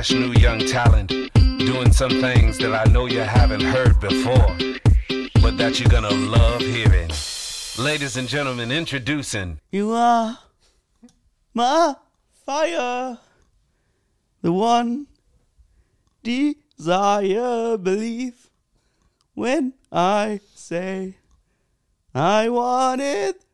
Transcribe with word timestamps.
fresh 0.00 0.12
new 0.12 0.32
young 0.40 0.60
talent 0.60 1.08
doing 1.58 1.92
some 1.92 2.22
things 2.22 2.56
that 2.56 2.72
I 2.72 2.90
know 2.90 3.04
you 3.04 3.20
haven't 3.20 3.60
heard 3.60 4.00
before, 4.00 4.56
but 5.42 5.58
that 5.58 5.78
you're 5.78 5.90
gonna 5.90 6.08
love 6.08 6.62
hearing. 6.62 7.10
Ladies 7.78 8.16
and 8.16 8.26
gentlemen, 8.26 8.72
introducing. 8.72 9.60
You 9.70 9.90
are 9.90 10.38
my 11.52 11.96
fire, 12.46 13.18
the 14.40 14.52
one 14.52 15.06
desire, 16.22 17.76
believe 17.76 18.48
when 19.34 19.74
I 19.92 20.40
say 20.54 21.16
I 22.14 22.48
want 22.48 23.02
it 23.02 23.44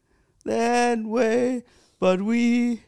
that 0.44 1.02
way, 1.02 1.64
but 1.98 2.22
we 2.22 2.82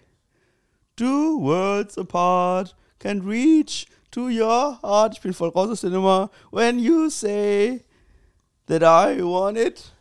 two 0.96 1.38
worlds 1.40 1.98
apart 1.98 2.72
can 2.98 3.20
reach 3.26 3.86
to 4.10 4.28
your 4.28 4.78
heart. 4.82 5.14
Ich 5.14 5.22
bin 5.22 5.32
voll 5.32 5.50
raus 5.50 5.70
aus 5.70 5.80
der 5.80 5.90
Nummer. 5.90 6.30
When 6.50 6.78
you 6.78 7.10
say 7.10 7.84
that 8.66 8.82
I 8.82 9.22
want 9.22 9.56
it 9.56 9.92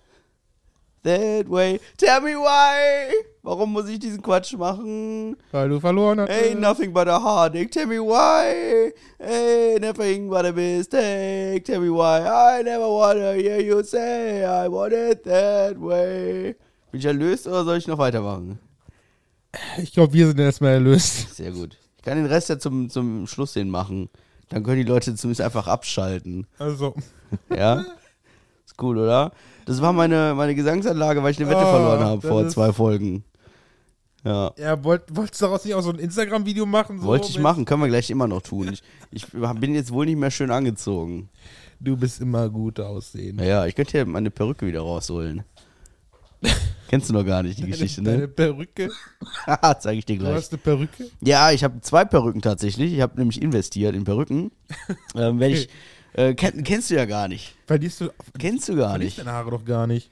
that 1.03 1.49
way. 1.49 1.79
Tell 1.97 2.21
me 2.21 2.35
why. 2.35 3.13
Warum 3.43 3.71
muss 3.71 3.87
ich 3.87 3.99
diesen 3.99 4.21
Quatsch 4.21 4.53
machen? 4.53 5.37
Weil 5.51 5.69
du 5.69 5.79
verloren 5.79 6.19
hast. 6.19 6.29
Ain't 6.29 6.59
nothing 6.59 6.91
but 6.91 7.07
a 7.07 7.19
heartache. 7.19 7.71
Tell 7.71 7.87
me 7.87 7.99
why. 7.99 8.91
Ain't 9.19 9.81
nothing 9.81 10.29
but 10.29 10.45
a 10.45 10.51
mistake. 10.51 11.63
Tell 11.63 11.79
me 11.79 11.89
why. 11.89 12.19
I 12.19 12.63
never 12.63 12.89
wanna 12.89 13.33
hear 13.33 13.59
you 13.59 13.83
say 13.83 14.43
I 14.43 14.67
want 14.67 14.93
it 14.93 15.23
that 15.23 15.79
way. 15.79 16.55
Bin 16.91 16.99
ich 16.99 17.05
erlöst 17.05 17.47
oder 17.47 17.63
soll 17.63 17.77
ich 17.77 17.87
noch 17.87 17.97
weitermachen? 17.97 18.59
Ich 19.81 19.93
glaube, 19.93 20.13
wir 20.13 20.27
sind 20.27 20.39
erstmal 20.39 20.73
erlöst. 20.73 21.35
Sehr 21.35 21.51
gut. 21.51 21.77
Ich 22.07 22.09
kann 22.09 22.23
den 22.23 22.31
Rest 22.31 22.47
ja 22.47 22.57
zum, 22.57 22.89
zum 22.89 23.27
Schluss 23.27 23.53
hin 23.53 23.69
machen. 23.69 24.07
Dann 24.47 24.63
können 24.63 24.77
die 24.77 24.83
Leute 24.87 25.13
zumindest 25.13 25.41
einfach 25.41 25.67
abschalten. 25.67 26.47
Also, 26.57 26.95
Ja? 27.53 27.81
Ist 28.65 28.81
cool, 28.81 28.97
oder? 28.97 29.33
Das 29.65 29.81
war 29.81 29.91
meine, 29.91 30.33
meine 30.33 30.55
Gesangsanlage, 30.55 31.21
weil 31.21 31.31
ich 31.31 31.39
eine 31.41 31.49
Wette 31.49 31.65
Oh, 31.65 31.69
verloren 31.69 31.99
habe 32.05 32.25
vor 32.25 32.47
zwei 32.47 32.71
Folgen. 32.71 33.25
Ja. 34.23 34.53
ja, 34.57 34.81
wollt, 34.85 35.13
wolltest 35.13 35.41
du 35.41 35.47
daraus 35.47 35.65
nicht 35.65 35.75
auch 35.75 35.81
so 35.81 35.89
ein 35.89 35.99
Instagram-Video 35.99 36.65
machen? 36.65 37.01
So 37.01 37.07
Wollte 37.07 37.27
ich 37.27 37.39
machen, 37.39 37.65
können 37.65 37.81
wir 37.81 37.89
gleich 37.89 38.09
immer 38.09 38.29
noch 38.29 38.41
tun. 38.41 38.71
Ich, 38.71 38.83
ich 39.11 39.27
bin 39.59 39.75
jetzt 39.75 39.91
wohl 39.91 40.05
nicht 40.05 40.17
mehr 40.17 40.31
schön 40.31 40.49
angezogen. 40.49 41.27
Du 41.81 41.97
bist 41.97 42.21
immer 42.21 42.49
gut 42.49 42.79
aussehen. 42.79 43.35
Naja, 43.35 43.65
ich 43.65 43.75
könnte 43.75 43.97
ja 43.97 44.05
meine 44.05 44.31
Perücke 44.31 44.65
wieder 44.65 44.79
rausholen. 44.79 45.43
Kennst 46.89 47.09
du 47.09 47.13
noch 47.13 47.25
gar 47.25 47.43
nicht 47.43 47.59
die 47.59 47.65
Geschichte, 47.65 48.01
deine, 48.01 48.17
ne? 48.19 48.27
deine 48.27 48.51
Perücke. 48.53 48.89
Haha, 49.45 49.79
Zeig 49.79 49.97
ich 49.97 50.05
dir 50.05 50.15
Du 50.17 50.23
gleich. 50.23 50.35
hast 50.35 50.51
eine 50.53 50.59
Perücke? 50.59 51.09
Ja, 51.21 51.51
ich 51.51 51.63
habe 51.63 51.81
zwei 51.81 52.05
Perücken 52.05 52.41
tatsächlich. 52.41 52.93
Ich 52.93 53.01
habe 53.01 53.17
nämlich 53.17 53.41
investiert 53.41 53.95
in 53.95 54.03
Perücken. 54.03 54.51
ähm, 55.15 55.39
wenn 55.39 55.51
ich, 55.51 55.69
äh, 56.13 56.33
kenn, 56.33 56.63
kennst 56.63 56.89
du 56.89 56.95
ja 56.95 57.05
gar 57.05 57.27
nicht. 57.27 57.55
Verlierst 57.65 58.01
du, 58.01 58.09
Kennst 58.39 58.69
du 58.69 58.75
gar 58.75 58.91
verlierst 58.91 59.17
nicht. 59.17 59.27
deine 59.27 59.37
Haare 59.37 59.51
doch 59.51 59.65
gar 59.65 59.85
nicht. 59.87 60.09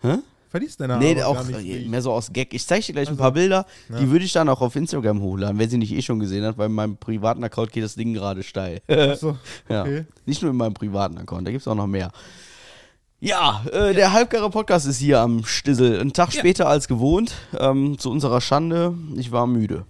Hä? 0.00 0.16
Verlierst 0.50 0.80
deine 0.80 0.94
Haare 0.94 1.04
Nee, 1.04 1.14
doch 1.14 1.24
auch 1.26 1.34
gar 1.34 1.44
nicht. 1.60 1.68
äh, 1.68 1.84
wie 1.84 1.88
mehr 1.88 2.00
so 2.02 2.12
aus 2.12 2.32
Gag. 2.32 2.54
Ich 2.54 2.66
zeige 2.66 2.84
dir 2.86 2.92
gleich 2.94 3.08
ein 3.08 3.12
Also, 3.12 3.22
paar 3.22 3.32
Bilder, 3.32 3.66
ja. 3.90 3.98
die 3.98 4.10
würde 4.10 4.24
ich 4.24 4.32
dann 4.32 4.48
auch 4.48 4.60
auf 4.60 4.76
Instagram 4.76 5.20
hochladen, 5.20 5.58
wer 5.58 5.68
sie 5.68 5.76
nicht 5.78 5.92
eh 5.92 6.00
schon 6.02 6.18
gesehen 6.20 6.44
hat, 6.44 6.56
weil 6.56 6.66
in 6.66 6.72
meinem 6.74 6.96
privaten 6.96 7.42
Account 7.44 7.72
geht 7.72 7.84
das 7.84 7.96
Ding 7.96 8.14
gerade 8.14 8.42
steil. 8.42 8.80
Achso, 8.88 9.36
ja. 9.68 9.82
okay. 9.82 10.04
Nicht 10.24 10.40
nur 10.42 10.50
in 10.50 10.56
meinem 10.56 10.74
privaten 10.74 11.18
Account, 11.18 11.46
da 11.46 11.50
gibt 11.50 11.60
es 11.62 11.68
auch 11.68 11.74
noch 11.74 11.86
mehr. 11.86 12.10
Ja, 13.20 13.64
äh, 13.72 13.94
der 13.94 14.12
halbgare 14.12 14.48
Podcast 14.48 14.86
ist 14.86 14.98
hier 14.98 15.20
am 15.20 15.44
Stissel. 15.44 16.00
Ein 16.00 16.12
Tag 16.12 16.32
Ja. 16.32 16.38
später 16.40 16.68
als 16.68 16.86
gewohnt, 16.86 17.34
ähm, 17.58 17.98
zu 17.98 18.10
unserer 18.10 18.40
Schande. 18.40 18.94
Ich 19.16 19.32
war 19.32 19.46
müde. 19.46 19.84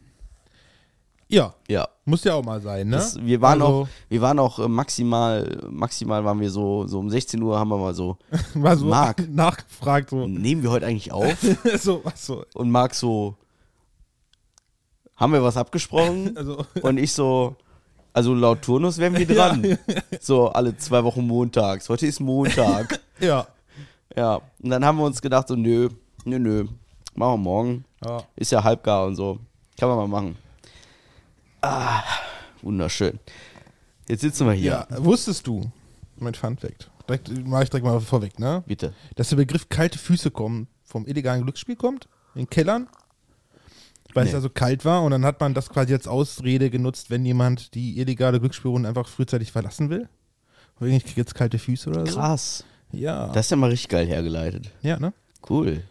Ja, 1.31 1.53
Ja. 1.69 1.87
muss 2.07 2.25
ja 2.25 2.33
auch 2.33 2.43
mal 2.45 2.63
sein, 2.63 2.89
ne? 2.89 2.97
Das, 2.97 3.23
wir 3.23 3.43
waren 3.43 3.61
Also, 3.61 3.75
auch, 3.83 3.89
wir 4.09 4.23
waren 4.23 4.39
auch 4.39 4.59
äh, 4.61 4.67
maximal, 4.69 5.59
maximal 5.69 6.25
waren 6.25 6.41
wir 6.41 6.51
so, 6.51 6.87
so 6.87 6.99
um 6.99 7.11
16 7.11 7.43
Uhr 7.43 7.59
haben 7.59 7.69
wir 7.69 7.77
mal 7.77 7.93
so, 7.95 8.17
War 8.55 8.79
so 8.79 8.87
Marc. 8.87 9.29
nachgefragt, 9.31 10.09
so. 10.09 10.27
nehmen 10.27 10.63
wir 10.63 10.71
heute 10.71 10.87
eigentlich 10.87 11.13
auf? 11.13 11.37
so, 11.79 12.01
was 12.05 12.25
so. 12.25 12.47
Und 12.55 12.71
Marc 12.71 12.95
so, 12.95 13.37
haben 15.17 15.35
wir 15.35 15.43
was 15.43 15.59
abgesprochen? 15.59 16.35
Also, 16.35 16.65
Und 16.81 16.97
ich 16.97 17.13
so, 17.13 17.57
also 18.19 18.35
laut 18.35 18.63
Turnus 18.63 18.99
wären 18.99 19.15
wir 19.17 19.27
Ja. 19.29 19.49
dran. 19.51 19.79
So 20.21 20.49
alle 20.49 20.77
zwei 20.77 21.05
Wochen 21.05 21.25
montags. 21.25 21.89
Heute 21.89 22.05
ist 22.09 22.19
Montag. 22.19 22.99
ja. 23.21 23.47
ja. 24.17 24.41
Und 24.61 24.71
dann 24.71 24.85
haben 24.85 24.99
wir 24.99 25.05
uns 25.05 25.23
gedacht, 25.23 25.47
so, 25.47 25.55
nö, 25.55 25.89
nö, 26.25 26.39
nö. 26.41 26.65
Machen 27.15 27.35
wir 27.35 27.37
morgen. 27.37 27.85
ja. 28.05 28.23
Ist 28.35 28.51
ja 28.51 28.65
halbgar 28.65 29.07
und 29.07 29.15
so. 29.15 29.39
Kann 29.79 29.89
man 29.89 29.99
mal 29.99 30.09
machen. 30.09 30.37
Ah, 31.61 32.03
wunderschön. 32.63 33.21
Jetzt 34.09 34.23
sitzen 34.23 34.47
wir 34.49 34.53
hier. 34.55 34.87
Ja, 34.91 35.05
wusstest 35.05 35.47
du, 35.47 35.71
mein 36.17 36.35
Fun 36.35 36.57
Fact, 36.57 36.91
direkt, 37.09 37.31
mach 37.47 37.63
ich 37.63 37.71
direkt 37.71 37.87
mal 37.87 38.01
vorweg, 38.01 38.39
ne? 38.41 38.65
Bitte. 38.67 38.95
Dass 39.15 39.29
der 39.29 39.37
Begriff 39.37 39.69
kalte 39.69 39.97
Füße 39.99 40.33
kommen, 40.33 40.67
vom 40.85 41.07
illegalen 41.07 41.43
Glücksspiel 41.43 41.77
kommt, 41.77 42.09
in 42.35 42.51
Kellern, 42.51 42.89
weil 44.15 44.25
es 44.27 44.33
Nee. 44.33 44.37
also 44.37 44.49
kalt 44.51 44.85
war 44.85 45.03
und 45.03 45.11
dann 45.11 45.25
hat 45.25 45.41
man 45.41 45.55
das 45.55 45.69
quasi 45.71 45.93
als 45.93 46.09
Ausrede 46.09 46.71
genutzt, 46.71 47.11
wenn 47.11 47.25
jemand 47.25 47.75
die 47.75 47.99
illegale 47.99 48.41
Glücksspielrunde 48.41 48.89
einfach 48.89 49.09
frühzeitig 49.09 49.53
verlassen 49.53 49.91
will. 49.91 50.09
Und 50.81 50.89
ich 50.89 51.05
krieg 51.05 51.17
jetzt 51.17 51.35
kalte 51.35 51.59
Füße 51.59 51.91
oder 51.91 52.07
so. 52.07 52.17
Krass. 52.19 52.65
Ja. 52.93 53.29
Das 53.33 53.47
ist 53.47 53.51
ja 53.51 53.57
mal 53.57 53.71
richtig 53.71 53.89
geil 53.89 54.07
hergeleitet. 54.07 54.71
ja, 54.83 54.99
ne? 54.99 55.13
Cool. 55.49 55.83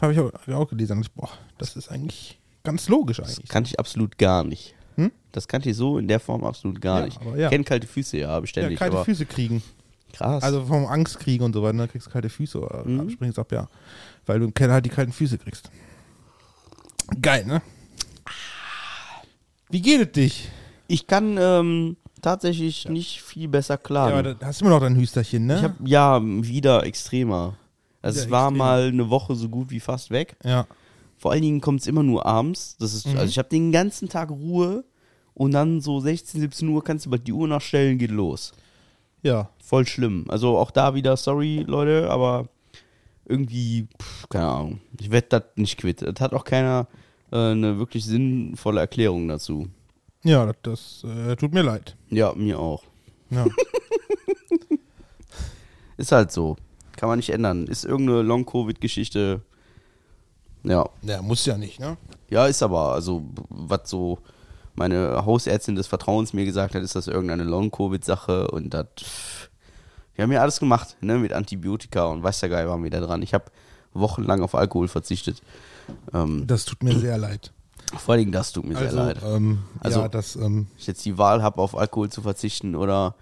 Habe 0.00 0.12
ich 0.12 0.18
auch, 0.18 0.32
hab 0.32 0.48
ich 0.48 0.54
auch 0.54 0.68
gelesen. 0.68 1.00
Ich, 1.02 1.10
Boah, 1.12 1.28
das 1.58 1.76
ist 1.76 1.90
eigentlich 1.90 2.38
ganz 2.64 2.88
logisch 2.88 3.18
Das 3.18 3.36
eigentlich. 3.36 3.48
kannte 3.48 3.68
ich 3.68 3.78
absolut 3.78 4.16
gar 4.18 4.44
nicht. 4.44 4.74
Hm? 4.96 5.10
Das 5.32 5.48
kannte 5.48 5.70
ich 5.70 5.76
so 5.76 5.98
in 5.98 6.08
der 6.08 6.20
Form 6.20 6.44
absolut 6.44 6.80
gar 6.80 7.00
Ja, 7.00 7.04
nicht. 7.06 7.20
aber 7.20 7.36
ja. 7.36 7.46
Ich 7.46 7.50
kenne 7.50 7.64
kalte 7.64 7.86
Füße, 7.86 8.16
ja, 8.18 8.28
Ja, 8.30 8.40
beständig. 8.40 8.78
kalte 8.78 8.96
aber 8.96 9.04
Füße 9.04 9.26
kriegen. 9.26 9.62
krass. 10.12 10.42
Also 10.42 10.64
vom 10.64 10.86
Angstkriegen 10.86 11.44
und 11.44 11.52
so 11.52 11.62
weiter, 11.62 11.74
ne? 11.74 11.88
kriegst 11.88 12.06
du 12.06 12.10
kalte 12.10 12.28
Füße 12.28 12.58
oder 12.60 12.84
Mhm. 12.84 13.10
springst 13.10 13.38
ab, 13.38 13.52
ja. 13.52 13.68
Weil 14.26 14.38
du 14.40 14.46
im 14.46 14.54
Keller 14.54 14.74
halt 14.74 14.84
die 14.84 14.90
kalten 14.90 15.12
Füße 15.12 15.38
kriegst. 15.38 15.70
Geil, 17.20 17.44
ne? 17.46 17.62
Wie 19.68 19.80
geht 19.82 20.00
es 20.00 20.12
dich? 20.12 20.48
ich 20.88 21.06
kann 21.06 21.36
ähm, 21.38 21.96
tatsächlich 22.20 22.88
nicht 22.88 23.22
viel 23.22 23.46
besser 23.46 23.74
Ja, 23.74 23.78
klagen. 23.78 24.12
aber 24.18 24.34
da 24.34 24.46
hast 24.46 24.60
du 24.60 24.64
immer 24.64 24.74
noch 24.74 24.80
dein 24.80 24.96
Hüsterchen, 24.96 25.46
ne? 25.46 25.56
ich 25.58 25.62
habe 25.62 25.74
ja 25.84 26.20
wieder 26.22 26.84
extremer. 26.84 27.54
Also 28.02 28.16
Wieder 28.16 28.24
es 28.26 28.30
war 28.32 28.46
extremer. 28.48 28.64
mal 28.64 28.88
eine 28.88 29.08
Woche 29.08 29.36
so 29.36 29.48
gut 29.48 29.70
wie 29.70 29.80
fast 29.80 30.10
weg. 30.10 30.36
ja. 30.44 30.66
Vor 31.16 31.32
allen 31.32 31.42
Dingen 31.42 31.60
kommt 31.60 31.82
es 31.82 31.86
immer 31.86 32.02
nur 32.02 32.24
abends. 32.24 32.76
Das 32.80 32.94
ist, 32.94 33.06
Mhm. 33.06 33.18
also 33.18 33.28
ich 33.28 33.36
habe 33.38 33.50
den 33.50 33.72
ganzen 33.72 34.08
Tag 34.08 34.30
Ruhe 34.30 34.84
und 35.34 35.52
dann 35.52 35.82
so 35.82 36.00
16, 36.00 36.40
17 36.40 36.66
Uhr 36.68 36.82
kannst 36.82 37.04
du 37.04 37.10
bald 37.10 37.26
die 37.26 37.32
Uhr 37.34 37.46
nachstellen, 37.46 37.98
geht 37.98 38.10
los. 38.10 38.52
Ja. 39.22 39.50
Voll 39.62 39.86
schlimm. 39.86 40.24
Also 40.28 40.56
auch 40.56 40.70
da 40.70 40.94
wieder, 40.94 41.16
sorry 41.18 41.62
Leute, 41.68 42.08
aber 42.10 42.48
irgendwie, 43.26 43.86
pff, 44.02 44.28
keine 44.30 44.46
Ahnung. 44.48 44.80
Ich 44.98 45.10
werde 45.10 45.26
das 45.28 45.42
nicht 45.56 45.76
quitt. 45.76 46.00
Das 46.00 46.18
hat 46.20 46.32
auch 46.32 46.44
keiner 46.44 46.88
eine 47.36 47.78
wirklich 47.78 48.04
sinnvolle 48.04 48.80
Erklärung 48.80 49.28
dazu. 49.28 49.68
Ja, 50.22 50.46
das, 50.46 50.56
das 50.62 51.04
äh, 51.04 51.36
tut 51.36 51.52
mir 51.52 51.62
leid. 51.62 51.96
Ja, 52.08 52.32
mir 52.34 52.58
auch. 52.58 52.82
Ja. 53.30 53.46
Ist 55.96 56.12
halt 56.12 56.32
so. 56.32 56.56
Kann 56.96 57.08
man 57.08 57.18
nicht 57.18 57.30
ändern. 57.30 57.66
Ist 57.66 57.84
irgendeine 57.84 58.22
Long-Covid-Geschichte. 58.22 59.42
Ja. 60.62 60.88
ja, 61.02 61.22
muss 61.22 61.46
ja 61.46 61.56
nicht, 61.56 61.80
ne? 61.80 61.96
Ja, 62.28 62.46
ist 62.46 62.62
aber, 62.62 62.92
also, 62.92 63.24
was 63.48 63.88
so 63.88 64.18
meine 64.74 65.24
Hausärztin 65.24 65.74
des 65.74 65.86
Vertrauens 65.86 66.32
mir 66.32 66.44
gesagt 66.44 66.74
hat, 66.74 66.82
ist 66.82 66.94
das 66.94 67.06
irgendeine 67.06 67.44
Long-Covid-Sache 67.44 68.50
und 68.50 68.74
das. 68.74 68.86
Wir 70.14 70.24
haben 70.24 70.32
ja 70.32 70.42
alles 70.42 70.60
gemacht, 70.60 70.96
ne, 71.00 71.16
mit 71.16 71.32
Antibiotika 71.32 72.04
und 72.06 72.22
weiß 72.22 72.40
der 72.40 72.50
Geil 72.50 72.68
waren 72.68 72.82
wir 72.82 72.90
da 72.90 73.00
dran. 73.00 73.22
Ich 73.22 73.32
habe 73.32 73.44
wochenlang 73.94 74.42
auf 74.42 74.54
Alkohol 74.54 74.88
verzichtet. 74.88 75.40
Ähm, 76.12 76.46
Das 76.46 76.64
tut 76.64 76.82
mir 76.82 76.98
sehr 76.98 77.18
leid. 77.18 77.52
vor 77.98 78.12
allen 78.12 78.20
Dingen 78.20 78.32
das 78.32 78.52
tut 78.52 78.64
mir 78.66 78.76
Also, 78.76 78.90
sehr 78.96 79.04
leid. 79.06 79.18
ähm, 79.24 79.58
Also- 79.80 80.00
ja, 80.00 80.08
das, 80.08 80.36
ähm, 80.36 80.42
Wenn 80.68 80.78
ich 80.78 80.86
jetzt 80.86 81.04
die 81.04 81.18
Wahl 81.18 81.42
habe, 81.42 81.60
auf 81.60 81.76
Alkohol 81.76 82.08
zu 82.10 82.22
verzichten 82.22 82.74
oder 82.76 83.14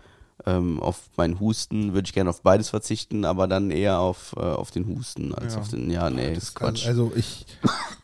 ähm, 0.47 0.79
auf 0.81 1.01
meinen 1.17 1.41
Husten, 1.41 1.95
würde 1.95 2.07
ich 2.07 2.13
gerne 2.15 2.31
auf 2.31 2.43
beides 2.43 2.69
verzichten, 2.71 3.25
aber 3.25 3.49
dann 3.49 3.73
eher 3.73 3.99
auf, 3.99 4.35
äh, 4.37 4.41
auf 4.41 4.71
den 4.71 4.87
Husten 4.87 5.35
als 5.35 5.55
Ja. 5.55 5.61
auf 5.61 5.69
den. 5.69 5.91
Ja, 5.91 6.09
nee, 6.11 6.33
das 6.33 6.45
ist 6.45 6.55
Quatsch. 6.55 6.87
also, 6.87 7.07
also 7.07 7.17
ich, 7.17 7.45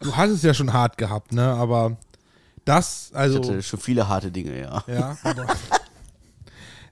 du 0.00 0.16
hast 0.16 0.31
es 0.31 0.43
ja 0.43 0.52
schon 0.52 0.72
hart 0.72 0.99
gehabt, 0.99 1.32
ne? 1.32 1.44
Aber 1.55 1.96
das, 2.64 3.10
also, 3.14 3.38
ich 3.40 3.46
hatte 3.49 3.62
schon 3.62 3.78
viele 3.78 4.08
harte 4.08 4.32
Dinge, 4.32 4.60
ja. 4.60 4.82
ja, 4.88 5.17
aber, 5.22 5.46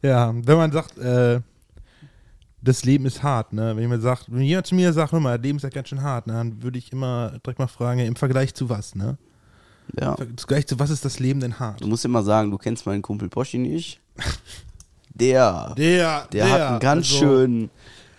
ja, 0.03 0.33
wenn 0.35 0.57
man 0.57 0.71
sagt, 0.73 0.97
äh, 0.99 1.41
das 2.63 2.85
Leben 2.85 3.07
ist 3.07 3.23
hart, 3.23 3.53
ne? 3.53 3.75
Wenn 3.75 3.83
jemand 3.83 4.03
sagt, 4.03 4.27
wenn 4.29 4.43
jemand 4.43 4.67
zu 4.67 4.75
mir 4.75 4.93
sagt, 4.93 5.13
hör 5.13 5.21
mal, 5.21 5.37
das 5.37 5.45
Leben 5.45 5.57
ist 5.57 5.65
ja 5.65 5.69
ganz 5.69 5.89
schön 5.89 6.03
hart, 6.03 6.27
ne? 6.27 6.35
Dann 6.35 6.63
würde 6.63 6.79
ich 6.79 6.93
immer 6.93 7.39
direkt 7.45 7.59
mal 7.59 7.67
fragen, 7.67 8.01
im 8.01 8.17
Vergleich 8.17 8.55
zu 8.55 8.69
was, 8.69 8.95
ne? 8.95 9.19
ja. 10.01 10.15
Im 10.15 10.39
Vergleich 10.39 10.67
zu 10.67 10.79
was 10.79 10.91
ist 10.91 11.05
das 11.05 11.19
Leben 11.19 11.41
denn 11.41 11.59
hart? 11.59 11.81
Du 11.81 11.87
musst 11.87 12.05
immer 12.05 12.23
sagen, 12.23 12.51
du 12.51 12.59
kennst 12.59 12.87
meinen 12.87 13.03
Kumpel 13.03 13.29
Poschi 13.29 13.59
nicht. 13.59 14.01
Der, 15.15 15.75
Der, 15.77 16.27
der, 16.33 16.51
hat 16.51 16.61
einen 16.63 16.81
ganz 16.81 17.13
also, 17.13 17.19
schön, 17.19 17.71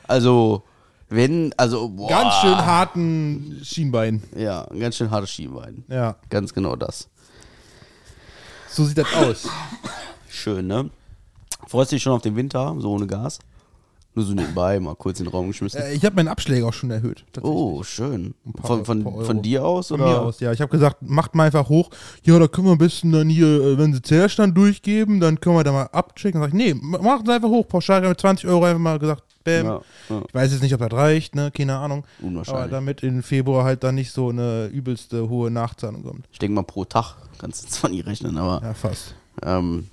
also, 0.07 0.63
wenn, 1.09 1.51
also, 1.57 1.89
boah, 1.89 2.07
Ganz 2.07 2.35
schön 2.35 2.55
harten 2.55 3.61
Schienbein. 3.63 4.21
Ja, 4.37 4.65
ein 4.65 4.79
ganz 4.79 4.97
schön 4.97 5.09
hartes 5.09 5.31
Schienbein. 5.31 5.83
Ja. 5.87 6.17
Ganz 6.29 6.53
genau 6.53 6.75
das. 6.75 7.09
So 8.69 8.85
sieht 8.85 8.99
das 8.99 9.11
aus. 9.15 9.49
Schön, 10.29 10.67
ne? 10.67 10.91
Freust 11.67 11.91
du 11.91 11.95
dich 11.95 12.03
schon 12.03 12.13
auf 12.13 12.21
den 12.21 12.35
Winter, 12.35 12.75
so 12.77 12.91
ohne 12.91 13.07
Gas? 13.07 13.39
Nur 14.15 14.25
so 14.25 14.33
nebenbei, 14.33 14.79
mal 14.79 14.95
kurz 14.95 15.19
in 15.19 15.25
den 15.25 15.31
Raum 15.31 15.47
geschmissen. 15.47 15.81
Äh, 15.81 15.93
ich 15.93 16.05
habe 16.05 16.15
meinen 16.15 16.27
Abschläge 16.27 16.65
auch 16.67 16.73
schon 16.73 16.91
erhöht. 16.91 17.25
oh, 17.41 17.81
schön. 17.81 18.35
paar- 18.61 18.83
Von, 18.85 19.03
von, 19.03 19.25
von 19.25 19.41
dir 19.41 19.65
aus, 19.65 19.87
Von 19.87 20.01
oder? 20.01 20.11
mir 20.11 20.21
aus, 20.21 20.39
ja. 20.39 20.51
Ich 20.51 20.61
habe 20.61 20.69
gesagt, 20.69 20.97
macht 21.01 21.33
mal 21.33 21.45
einfach 21.45 21.67
hoch. 21.67 21.89
Ja, 22.23 22.37
da 22.37 22.47
können 22.47 22.67
wir 22.67 22.73
am 22.73 22.77
besten 22.77 23.11
dann 23.11 23.27
hier, 23.29 23.47
äh, 23.47 23.77
wenn 23.79 23.91
sie 23.93 24.01
Zählstand 24.03 24.55
durchgeben, 24.55 25.19
dann 25.19 25.39
können 25.39 25.55
wir 25.55 25.63
da 25.63 25.71
mal 25.71 25.85
abchecken. 25.91 26.39
Dann 26.41 26.51
sag 26.51 26.59
ich, 26.59 26.73
nee, 26.73 26.79
ma- 26.79 26.99
macht 27.01 27.27
es 27.27 27.33
einfach 27.33 27.49
hoch. 27.49 27.67
Pauschal 27.67 28.07
mit 28.07 28.21
20 28.21 28.47
Euro 28.47 28.65
einfach 28.65 28.79
mal 28.79 28.99
gesagt, 28.99 29.23
bam. 29.43 29.65
Ja, 29.65 29.81
ja. 30.09 30.21
Ich 30.27 30.33
weiß 30.35 30.51
jetzt 30.51 30.61
nicht, 30.61 30.73
ob 30.75 30.79
das 30.81 30.91
reicht, 30.93 31.33
ne, 31.33 31.49
keine 31.51 31.75
Ahnung. 31.77 32.05
Aber 32.19 32.27
Unwahrscheinlich. 32.27 32.69
damit 32.71 33.01
in 33.01 33.23
Februar 33.23 33.63
halt 33.65 33.83
dann 33.83 33.95
nicht 33.95 34.11
so 34.11 34.29
eine 34.29 34.67
übelste 34.67 35.27
hohe 35.27 35.49
Nachzahlung 35.49 36.03
kommt. 36.03 36.27
Ich 36.31 36.37
denke 36.37 36.53
mal 36.53 36.61
pro 36.63 36.85
Tag 36.85 37.15
kannst 37.39 37.63
du 37.63 37.67
zwar 37.69 37.89
nicht 37.89 38.05
rechnen, 38.05 38.37
aber 38.37 38.61
Ja, 38.63 38.73
fast. 38.75 39.15
ähm, 39.41 39.87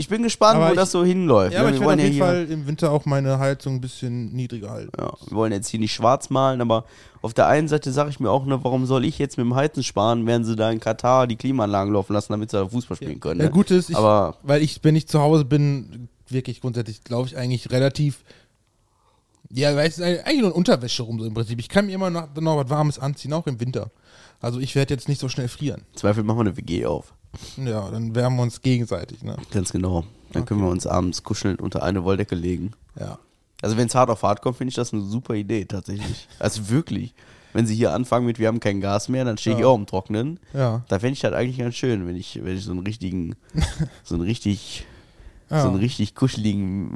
ich 0.00 0.08
bin 0.08 0.22
gespannt, 0.22 0.56
Aber 0.56 0.66
wo 0.66 0.70
ich- 0.72 0.76
das 0.76 0.90
so 0.90 1.04
hinläuft. 1.04 1.52
Ja, 1.52 1.60
ne? 1.60 1.66
aber 1.66 1.74
ich 1.76 1.80
wir 1.80 1.86
werde 1.86 1.98
wollen 1.98 1.98
auf 2.00 2.04
ja 2.04 2.10
jeden 2.12 2.48
Fall 2.48 2.58
im 2.58 2.66
Winter 2.66 2.90
auch 2.90 3.04
meine 3.06 3.38
Heizung 3.38 3.76
ein 3.76 3.80
bisschen 3.80 4.32
niedriger 4.32 4.70
halten. 4.70 4.90
ja, 4.98 5.12
wir 5.28 5.36
wollen 5.36 5.52
jetzt 5.52 5.68
hier 5.68 5.78
nicht 5.80 5.92
schwarz 5.92 6.30
malen, 6.30 6.60
aber 6.60 6.84
auf 7.22 7.34
der 7.34 7.46
einen 7.46 7.68
Seite 7.68 7.92
sage 7.92 8.10
ich 8.10 8.18
mir 8.18 8.30
auch, 8.30 8.46
ne, 8.46 8.58
warum 8.64 8.86
soll 8.86 9.04
ich 9.04 9.18
jetzt 9.18 9.36
mit 9.36 9.44
dem 9.44 9.54
Heizen 9.54 9.82
sparen, 9.82 10.26
während 10.26 10.46
sie 10.46 10.56
da 10.56 10.70
in 10.70 10.80
Katar 10.80 11.26
die 11.26 11.36
Klimaanlagen 11.36 11.92
laufen 11.92 12.14
lassen, 12.14 12.32
damit 12.32 12.50
sie 12.50 12.56
da 12.56 12.66
Fußball 12.68 12.96
spielen 12.96 13.20
können. 13.20 13.40
Ja, 13.40 13.46
Ne? 13.46 13.52
gut 13.52 13.70
ist, 13.70 13.90
ich, 13.90 13.96
aber 13.96 14.36
weil 14.42 14.62
ich, 14.62 14.80
wenn 14.82 14.96
ich 14.96 15.06
zu 15.06 15.20
Hause 15.20 15.44
bin, 15.44 16.08
wirklich 16.28 16.60
grundsätzlich, 16.60 17.04
glaube 17.04 17.28
ich, 17.28 17.36
eigentlich 17.36 17.70
relativ. 17.70 18.24
Ja, 19.52 19.74
weil 19.74 19.88
es 19.88 19.98
ist 19.98 20.04
eigentlich 20.04 20.38
nur 20.40 20.50
eine 20.50 20.54
Unterwäsche 20.54 21.02
rum, 21.02 21.18
so 21.18 21.26
im 21.26 21.34
Prinzip. 21.34 21.58
Ich 21.58 21.68
kann 21.68 21.86
mir 21.86 21.92
immer 21.92 22.08
noch, 22.08 22.28
noch 22.36 22.56
was 22.56 22.70
Warmes 22.70 22.98
anziehen, 23.00 23.32
auch 23.32 23.46
im 23.48 23.58
Winter. 23.58 23.90
Also 24.40 24.60
ich 24.60 24.74
werde 24.76 24.94
jetzt 24.94 25.08
nicht 25.08 25.20
so 25.20 25.28
schnell 25.28 25.48
frieren. 25.48 25.82
im 25.92 25.96
Zweifel 25.98 26.22
machen 26.22 26.38
wir 26.38 26.42
eine 26.42 26.56
WG 26.56 26.86
auf. 26.86 27.12
Ja, 27.56 27.88
dann 27.90 28.14
wärmen 28.14 28.36
wir 28.36 28.42
uns 28.42 28.60
gegenseitig, 28.60 29.22
ne? 29.22 29.36
Ganz 29.52 29.72
genau. 29.72 30.04
Dann 30.32 30.44
können 30.44 30.60
wir 30.62 30.68
uns 30.68 30.86
abends 30.86 31.22
kuscheln 31.22 31.56
unter 31.56 31.82
eine 31.82 32.04
Wolldecke 32.04 32.34
legen. 32.34 32.72
Ja. 32.98 33.18
Also 33.62 33.76
wenn 33.76 33.86
es 33.88 33.94
hart 33.94 34.10
auf 34.10 34.22
hart 34.22 34.42
kommt, 34.42 34.56
finde 34.56 34.70
ich 34.70 34.74
das 34.76 34.92
eine 34.92 35.02
super 35.02 35.34
Idee 35.34 35.64
tatsächlich. 35.64 36.28
Also 36.38 36.68
wirklich. 36.70 37.14
Wenn 37.52 37.66
sie 37.66 37.74
hier 37.74 37.92
anfangen 37.92 38.26
mit, 38.26 38.38
wir 38.38 38.46
haben 38.46 38.60
kein 38.60 38.80
Gas 38.80 39.08
mehr, 39.08 39.24
dann 39.24 39.36
stehe 39.36 39.56
ich 39.56 39.62
Ja. 39.62 39.66
auch 39.68 39.76
im 39.76 39.86
Trocknen. 39.86 40.38
Ja. 40.54 40.84
Da 40.88 40.98
fände 41.00 41.14
ich 41.14 41.20
das 41.20 41.32
eigentlich 41.32 41.58
ganz 41.58 41.74
schön, 41.74 42.06
wenn 42.06 42.14
ich, 42.16 42.38
wenn 42.44 42.56
ich 42.56 42.64
so 42.64 42.70
einen 42.70 42.80
richtigen, 42.86 43.34
so 44.04 44.14
einen 44.14 44.22
richtig, 44.24 44.86
Ja. 45.50 45.62
so 45.62 45.68
einen 45.68 45.78
richtig 45.78 46.14
kuscheligen, 46.14 46.94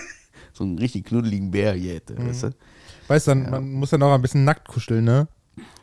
so 0.52 0.64
einen 0.64 0.78
richtig 0.78 1.06
knuddeligen 1.06 1.50
Bär 1.50 1.72
hier 1.74 1.94
hätte. 1.94 2.14
Mhm. 2.14 2.28
Weißt 2.28 2.42
du? 2.44 2.50
Weißt 3.08 3.26
du, 3.26 3.30
dann, 3.30 3.50
man 3.50 3.72
muss 3.72 3.90
dann 3.90 4.02
auch 4.02 4.12
ein 4.12 4.20
bisschen 4.22 4.44
nackt 4.44 4.68
kuscheln, 4.68 5.04
ne? 5.04 5.28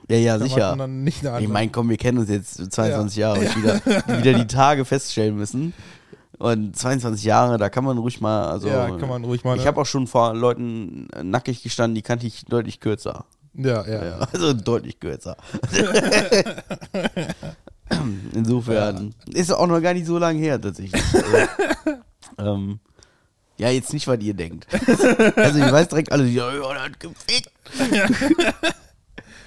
Ja, 0.10 0.18
ja, 0.18 0.38
Da 0.38 0.46
sicher. 0.46 1.40
Ich 1.40 1.48
meine, 1.48 1.72
komm, 1.72 1.90
wir 1.90 1.98
kennen 1.98 2.20
uns 2.20 2.30
jetzt 2.30 2.72
22 2.72 3.18
Jahre 3.18 3.40
und 3.40 3.56
wieder, 3.56 3.76
wieder 4.20 4.34
die 4.34 4.48
Tage 4.48 4.86
feststellen 4.86 5.36
müssen. 5.36 5.74
Und 6.40 6.76
22 6.76 7.24
Jahre, 7.24 7.58
da 7.58 7.70
kann 7.70 7.86
man 7.86 7.98
ruhig 7.98 8.20
mal, 8.20 8.50
also. 8.50 8.68
Ja, 8.68 8.90
kann 8.98 9.08
man 9.08 9.24
ruhig 9.24 9.44
mal, 9.44 9.56
Ich 9.56 9.62
ne? 9.62 9.68
habe 9.68 9.80
auch 9.80 9.86
schon 9.86 10.08
vor 10.08 10.34
Leuten 10.34 11.08
nackig 11.22 11.64
gestanden, 11.64 11.96
die 11.96 12.02
kannte 12.02 12.28
ich 12.28 12.44
deutlich 12.46 12.80
kürzer. 12.80 13.26
ja, 13.54 13.86
ja. 13.88 14.06
Ja, 14.06 14.18
also 14.32 14.54
deutlich 14.54 15.00
kürzer. 15.00 15.38
Insofern 18.34 19.14
ist 19.32 19.54
auch 19.54 19.68
noch 19.68 19.80
gar 19.80 19.94
nicht 19.94 20.08
so 20.08 20.18
lange 20.18 20.40
her 20.40 20.60
tatsächlich. 20.60 21.02
Also, 22.36 22.56
ähm, 22.56 22.80
ja, 23.60 23.70
jetzt 23.70 23.94
nicht, 23.94 24.08
was 24.08 24.20
ihr 24.22 24.34
denkt. 24.34 24.66
Also 25.36 25.60
ich 25.60 25.72
weiß 25.72 25.88
direkt 25.90 26.12
alle, 26.12 26.26
ja, 26.26 26.52
ja, 26.52 26.84
hat 26.84 27.00
gefickt. 27.00 27.52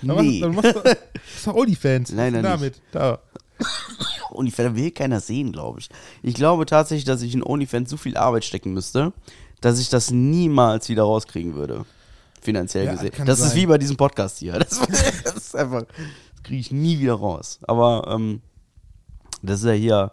Dann 0.02 0.16
nee. 0.26 0.40
machst, 0.40 0.42
dann 0.42 0.54
machst 0.54 0.76
du, 0.76 0.80
das 0.82 0.96
ist 1.36 1.46
doch 1.46 1.54
Onlyfans. 1.54 2.12
Leider 2.12 2.38
ist 2.38 2.44
damit? 2.44 2.80
Da. 2.92 3.18
OnlyFans 4.30 4.76
will 4.76 4.90
keiner 4.90 5.20
sehen, 5.20 5.52
glaube 5.52 5.80
ich. 5.80 5.88
Ich 6.22 6.34
glaube 6.34 6.66
tatsächlich, 6.66 7.04
dass 7.04 7.22
ich 7.22 7.34
in 7.34 7.42
OnlyFans 7.42 7.90
so 7.90 7.96
viel 7.96 8.16
Arbeit 8.16 8.44
stecken 8.44 8.72
müsste, 8.72 9.12
dass 9.60 9.78
ich 9.78 9.88
das 9.88 10.10
niemals 10.10 10.88
wieder 10.88 11.04
rauskriegen 11.04 11.54
würde. 11.54 11.84
Finanziell 12.42 12.84
Ja, 12.86 12.92
gesehen. 12.92 13.12
Das 13.24 13.40
ist 13.40 13.50
sein. 13.50 13.56
wie 13.56 13.66
bei 13.66 13.78
diesem 13.78 13.96
Podcast 13.96 14.38
hier. 14.38 14.58
Das, 14.58 14.80
das 15.24 15.36
ist 15.36 15.56
einfach, 15.56 15.82
das 15.82 16.42
kriege 16.42 16.60
ich 16.60 16.70
nie 16.70 16.98
wieder 16.98 17.14
raus. 17.14 17.58
Aber 17.62 18.06
ähm, 18.08 18.42
das 19.42 19.60
ist 19.60 19.66
ja 19.66 19.72
hier 19.72 20.12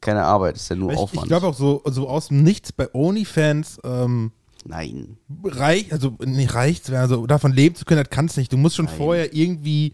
keine 0.00 0.24
Arbeit, 0.24 0.56
das 0.56 0.64
ist 0.64 0.68
ja 0.68 0.76
nur 0.76 0.92
Ich, 0.92 0.98
Aufwand. 0.98 1.24
ich 1.24 1.28
glaube 1.28 1.46
auch 1.46 1.54
so, 1.54 1.82
so 1.86 2.08
aus 2.08 2.28
dem 2.28 2.42
Nichts 2.42 2.72
bei 2.72 2.94
Onlyfans 2.94 3.80
ähm, 3.84 4.32
Nein. 4.66 5.18
reich, 5.44 5.92
also 5.92 6.16
nicht 6.24 6.54
reicht, 6.54 6.90
also 6.90 7.26
davon 7.26 7.52
leben 7.52 7.74
zu 7.74 7.84
können, 7.84 8.02
das 8.02 8.10
kannst 8.10 8.36
du 8.36 8.40
nicht. 8.40 8.52
Du 8.52 8.56
musst 8.56 8.76
schon 8.76 8.86
Nein. 8.86 8.96
vorher 8.96 9.34
irgendwie 9.34 9.92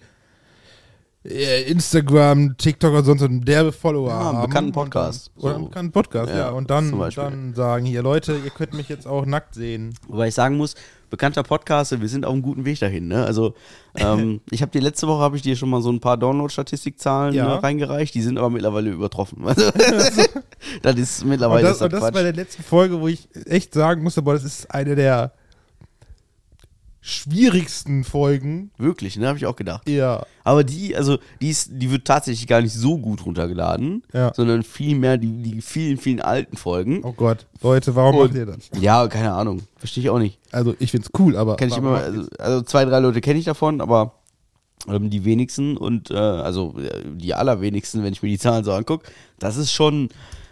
äh, 1.24 1.62
Instagram, 1.70 2.56
TikTok 2.56 2.92
oder 2.92 3.04
sonst 3.04 3.22
einen 3.22 3.44
derbe 3.44 3.72
Follower 3.72 4.08
Ja, 4.08 4.14
haben. 4.24 4.48
bekannten 4.48 4.72
Podcast. 4.72 5.30
Oder 5.36 5.50
So. 5.50 5.54
einen 5.56 5.64
bekannten 5.66 5.92
Podcast, 5.92 6.30
ja. 6.30 6.36
Ja, 6.38 6.50
Und 6.50 6.70
dann, 6.70 6.98
dann 7.14 7.54
sagen 7.54 7.84
hier, 7.84 8.02
Leute, 8.02 8.36
ihr 8.42 8.50
könnt 8.50 8.72
mich 8.74 8.88
jetzt 8.88 9.06
auch 9.06 9.26
nackt 9.26 9.54
sehen. 9.54 9.94
Wobei 10.08 10.28
ich 10.28 10.34
sagen 10.34 10.56
muss, 10.56 10.74
bekannter 11.10 11.42
Podcaster, 11.42 12.00
wir 12.00 12.08
sind 12.08 12.24
auf 12.24 12.32
einem 12.32 12.42
guten 12.42 12.64
Weg 12.64 12.78
dahin. 12.80 13.08
Ne? 13.08 13.24
Also 13.24 13.54
ähm, 13.96 14.40
ich 14.50 14.62
habe 14.62 14.70
dir 14.72 14.80
letzte 14.80 15.06
Woche 15.08 15.20
habe 15.20 15.36
ich 15.36 15.42
dir 15.42 15.56
schon 15.56 15.68
mal 15.68 15.82
so 15.82 15.90
ein 15.90 16.00
paar 16.00 16.16
Download-Statistikzahlen 16.16 17.34
Ja. 17.34 17.46
ne, 17.48 17.62
reingereicht, 17.62 18.14
die 18.14 18.22
sind 18.22 18.38
aber 18.38 18.50
mittlerweile 18.50 18.90
übertroffen. 18.90 19.44
Also, 19.46 19.70
das 20.82 20.96
ist 20.96 21.22
Und 21.22 21.30
mittlerweile 21.30 21.62
das, 21.66 21.76
ist 21.76 21.82
und 21.82 21.92
das 21.92 22.00
das 22.00 22.12
bei 22.12 22.22
der 22.22 22.32
letzten 22.32 22.62
Folge, 22.62 23.00
wo 23.00 23.08
ich 23.08 23.28
echt 23.46 23.74
sagen 23.74 24.02
musste, 24.02 24.22
boah, 24.22 24.34
das 24.34 24.44
ist 24.44 24.70
eine 24.70 24.94
der 24.94 25.32
schwierigsten 27.00 28.04
Folgen. 28.04 28.70
Wirklich, 28.76 29.16
ne, 29.16 29.26
habe 29.28 29.38
ich 29.38 29.46
auch 29.46 29.56
gedacht. 29.56 29.88
Ja. 29.88 30.24
Aber 30.44 30.64
die, 30.64 30.94
also 30.96 31.18
die 31.40 31.48
ist, 31.48 31.70
die 31.72 31.90
wird 31.90 32.04
tatsächlich 32.06 32.46
gar 32.46 32.60
nicht 32.60 32.72
so 32.74 32.98
gut 32.98 33.24
runtergeladen, 33.24 34.02
Ja. 34.12 34.32
sondern 34.34 34.62
vielmehr 34.62 35.16
die, 35.16 35.42
die 35.42 35.62
vielen, 35.62 35.96
vielen 35.98 36.20
alten 36.20 36.56
Folgen. 36.56 37.00
Oh 37.04 37.12
Gott, 37.12 37.46
Leute, 37.62 37.94
warum 37.96 38.16
Und- 38.16 38.26
macht 38.28 38.34
ihr 38.36 38.46
das? 38.46 38.70
Ja, 38.80 39.06
keine 39.08 39.32
Ahnung, 39.32 39.62
verstehe 39.76 40.04
ich 40.04 40.10
auch 40.10 40.18
nicht. 40.18 40.38
Also 40.52 40.74
ich 40.78 40.90
find's 40.90 41.10
cool, 41.18 41.36
aber 41.36 41.56
Kenn 41.56 41.68
ich 41.70 41.76
immer, 41.76 41.96
also, 41.96 42.26
also 42.38 42.62
zwei, 42.62 42.84
drei 42.84 42.98
Leute 43.00 43.20
kenne 43.20 43.38
ich 43.38 43.44
davon, 43.46 43.80
aber 43.80 44.14
ähm, 44.88 45.10
die 45.10 45.24
wenigsten 45.24 45.76
und 45.76 46.10
äh, 46.10 46.14
also 46.16 46.74
äh, 46.78 47.02
die 47.14 47.34
allerwenigsten, 47.34 48.02
wenn 48.02 48.12
ich 48.12 48.22
mir 48.22 48.28
die 48.30 48.38
Zahlen 48.38 48.64
so 48.64 48.72
angucke, 48.72 49.10
das 49.38 49.56
ist 49.56 49.72
schon, 49.72 50.08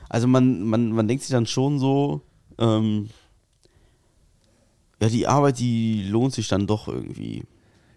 also 0.09 0.27
man, 0.27 0.63
man, 0.63 0.93
man 0.93 1.09
denkt 1.09 1.25
sich 1.25 1.33
dann 1.33 1.47
schon 1.47 1.79
so, 1.79 2.21
ähm, 2.59 3.09
ja, 5.01 5.09
die 5.09 5.27
Arbeit, 5.27 5.59
die 5.59 6.05
lohnt 6.09 6.35
sich 6.35 6.49
dann 6.49 6.67
doch 6.67 6.89
irgendwie 6.89 7.45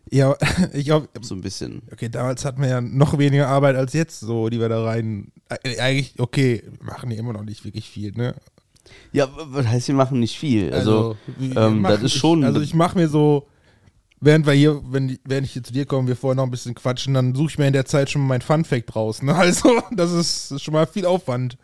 ja, 0.10 0.36
ich 0.74 0.86
glaube, 0.86 1.08
so 1.22 1.36
ein 1.36 1.42
bisschen. 1.42 1.84
okay, 1.92 2.10
damals 2.10 2.44
hatten 2.44 2.62
wir 2.62 2.68
ja 2.70 2.82
noch 2.82 3.18
weniger 3.18 3.48
Arbeit 3.48 3.76
als 3.78 3.94
jetzt, 3.94 4.20
so, 4.20 4.50
die 4.50 4.60
wir 4.60 4.68
da 4.68 4.84
rein. 4.84 5.32
Äh, 5.64 5.80
Eigentlich, 5.80 6.16
okay, 6.20 6.64
wir 6.80 6.86
machen 6.86 7.12
ja 7.12 7.18
immer 7.18 7.32
noch 7.34 7.44
nicht 7.44 7.64
wirklich 7.64 7.88
viel, 7.90 8.12
ne? 8.12 8.36
Ja, 9.14 9.30
was 9.36 9.66
heißt, 9.68 9.88
wir 9.88 9.96
machen 9.96 10.20
nicht 10.20 10.38
viel. 10.38 10.74
Also, 10.74 11.16
wir 11.38 11.56
ähm, 11.56 11.84
das 11.84 12.02
ist 12.02 12.14
schon. 12.16 12.40
Ich, 12.40 12.46
also 12.46 12.60
ich 12.60 12.74
mache 12.74 12.98
mir 12.98 13.08
so, 13.08 13.48
während 14.20 14.46
wir 14.48 14.54
hier, 14.54 14.82
wenn, 14.92 15.08
die- 15.08 15.20
während 15.24 15.46
ich 15.48 15.54
hier 15.54 15.64
zu 15.64 15.72
dir 15.72 15.86
komme, 15.86 16.08
wir 16.10 16.16
vorher 16.18 16.36
noch 16.36 16.44
ein 16.44 16.52
bisschen 16.52 16.76
quatschen, 16.76 17.14
dann 17.14 17.34
suche 17.34 17.52
ich 17.52 17.58
mir 17.60 17.68
in 17.68 17.74
der 17.74 17.86
Zeit 17.86 18.10
schon 18.10 18.22
mal 18.24 18.28
mein 18.30 18.42
Fun 18.42 18.66
Fact 18.66 18.94
raus. 18.96 19.22
Ne? 19.22 19.34
Also, 19.38 19.82
das 19.92 20.12
ist 20.12 20.62
schon 20.62 20.74
mal 20.74 20.88
viel 20.88 21.06
Aufwand. 21.06 21.58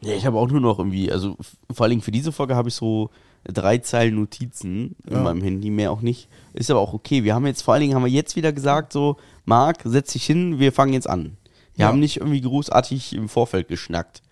ja, 0.00 0.12
ich 0.14 0.26
habe 0.26 0.38
auch 0.38 0.48
nur 0.48 0.60
noch 0.60 0.78
irgendwie, 0.78 1.10
also 1.10 1.36
vor 1.72 1.84
allen 1.84 1.90
Dingen 1.90 2.02
für 2.02 2.12
diese 2.12 2.30
Folge 2.30 2.54
habe 2.54 2.68
ich 2.68 2.74
so 2.74 3.10
drei 3.52 3.78
Zeilen 3.78 4.14
Notizen 4.16 4.96
in 5.06 5.14
Ja. 5.14 5.22
meinem 5.22 5.42
Handy, 5.42 5.70
mehr 5.70 5.92
auch 5.92 6.00
nicht. 6.00 6.28
Ist 6.54 6.70
aber 6.70 6.80
auch 6.80 6.92
okay. 6.94 7.24
Wir 7.24 7.34
haben 7.34 7.46
jetzt, 7.46 7.62
vor 7.62 7.74
allen 7.74 7.82
Dingen 7.82 7.94
haben 7.94 8.04
wir 8.04 8.10
jetzt 8.10 8.36
wieder 8.36 8.52
gesagt, 8.52 8.92
so, 8.92 9.16
Marc, 9.44 9.78
setz 9.84 10.12
dich 10.12 10.24
hin, 10.24 10.58
wir 10.58 10.72
fangen 10.72 10.92
jetzt 10.92 11.08
an. 11.08 11.36
Wir 11.74 11.82
Ja. 11.84 11.88
haben 11.88 12.00
nicht 12.00 12.18
irgendwie 12.18 12.40
großartig 12.40 13.14
im 13.14 13.28
Vorfeld 13.28 13.68
geschnackt. 13.68 14.22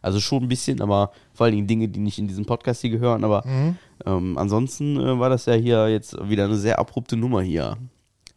Also 0.00 0.18
schon 0.20 0.44
ein 0.44 0.48
bisschen, 0.48 0.80
aber 0.80 1.12
vor 1.32 1.44
allen 1.46 1.54
Dingen 1.54 1.66
Dinge, 1.68 1.88
die 1.88 2.00
nicht 2.00 2.18
in 2.18 2.26
diesen 2.28 2.44
Podcast 2.44 2.80
hier 2.80 2.90
gehören. 2.90 3.22
Aber 3.24 3.46
Mhm. 3.46 3.76
ähm, 4.06 4.38
ansonsten 4.38 4.96
äh, 4.98 5.18
war 5.18 5.28
das 5.28 5.46
ja 5.46 5.54
hier 5.54 5.88
jetzt 5.88 6.16
wieder 6.28 6.44
eine 6.44 6.56
sehr 6.56 6.78
abrupte 6.78 7.16
Nummer 7.16 7.40
hier. 7.42 7.76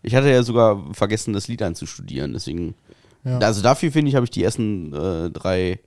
Ich 0.03 0.13
hatte 0.13 0.29
ja 0.29 0.43
sogar 0.43 0.93
vergessen, 0.93 1.33
das 1.33 1.47
Lied 1.47 1.61
einzustudieren, 1.63 2.33
deswegen. 2.33 2.75
Ja. 3.23 3.39
Also 3.39 3.63
dafür 3.63 3.91
finde 3.91 4.09
ich, 4.09 4.15
habe 4.15 4.25
ich 4.25 4.29
die 4.29 4.43
ersten 4.43 4.93
äh, 4.93 5.31
drei 5.31 5.79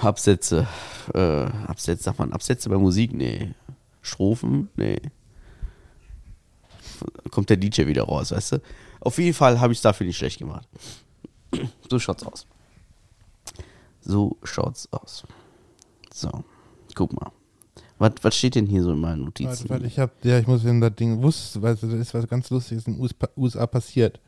Absätze, 0.00 0.66
äh, 1.14 1.44
Absätze, 1.66 2.02
sagt 2.02 2.18
man 2.18 2.32
Absätze 2.32 2.68
bei 2.68 2.76
Musik? 2.76 3.12
Nee. 3.12 3.54
Strophen? 4.00 4.68
Nee. 4.76 5.00
Kommt 7.30 7.50
der 7.50 7.56
DJ 7.56 7.86
wieder 7.86 8.04
raus, 8.04 8.32
weißt 8.32 8.52
du? 8.52 8.62
Auf 9.00 9.18
jeden 9.18 9.34
Fall 9.34 9.60
habe 9.60 9.72
ich 9.72 9.78
es 9.78 9.82
dafür 9.82 10.06
nicht 10.06 10.16
schlecht 10.16 10.38
gemacht. 10.38 10.68
So 11.90 11.98
schaut's 11.98 12.24
aus. 12.24 12.46
So 14.00 14.36
schaut's 14.42 14.88
aus. 14.92 15.24
So, 16.12 16.30
guck 16.94 17.12
mal. 17.12 17.32
Was, 17.98 18.12
was 18.22 18.36
steht 18.36 18.54
denn 18.54 18.66
hier 18.66 18.82
so 18.82 18.92
in 18.92 19.00
meinen 19.00 19.24
Notizen? 19.24 19.68
Warte, 19.68 19.70
warte, 19.70 19.86
ich 19.86 19.98
hab, 19.98 20.24
ja, 20.24 20.38
ich 20.38 20.46
muss 20.46 20.64
in 20.64 20.80
das 20.80 20.94
Ding 20.94 21.22
wusste, 21.22 21.62
weil 21.62 21.76
das 21.76 21.84
ist 21.84 22.14
was 22.14 22.26
ganz 22.26 22.50
Lustiges 22.50 22.86
in 22.86 22.94
den 22.94 23.02
USA, 23.02 23.28
USA 23.36 23.66
passiert. 23.66 24.18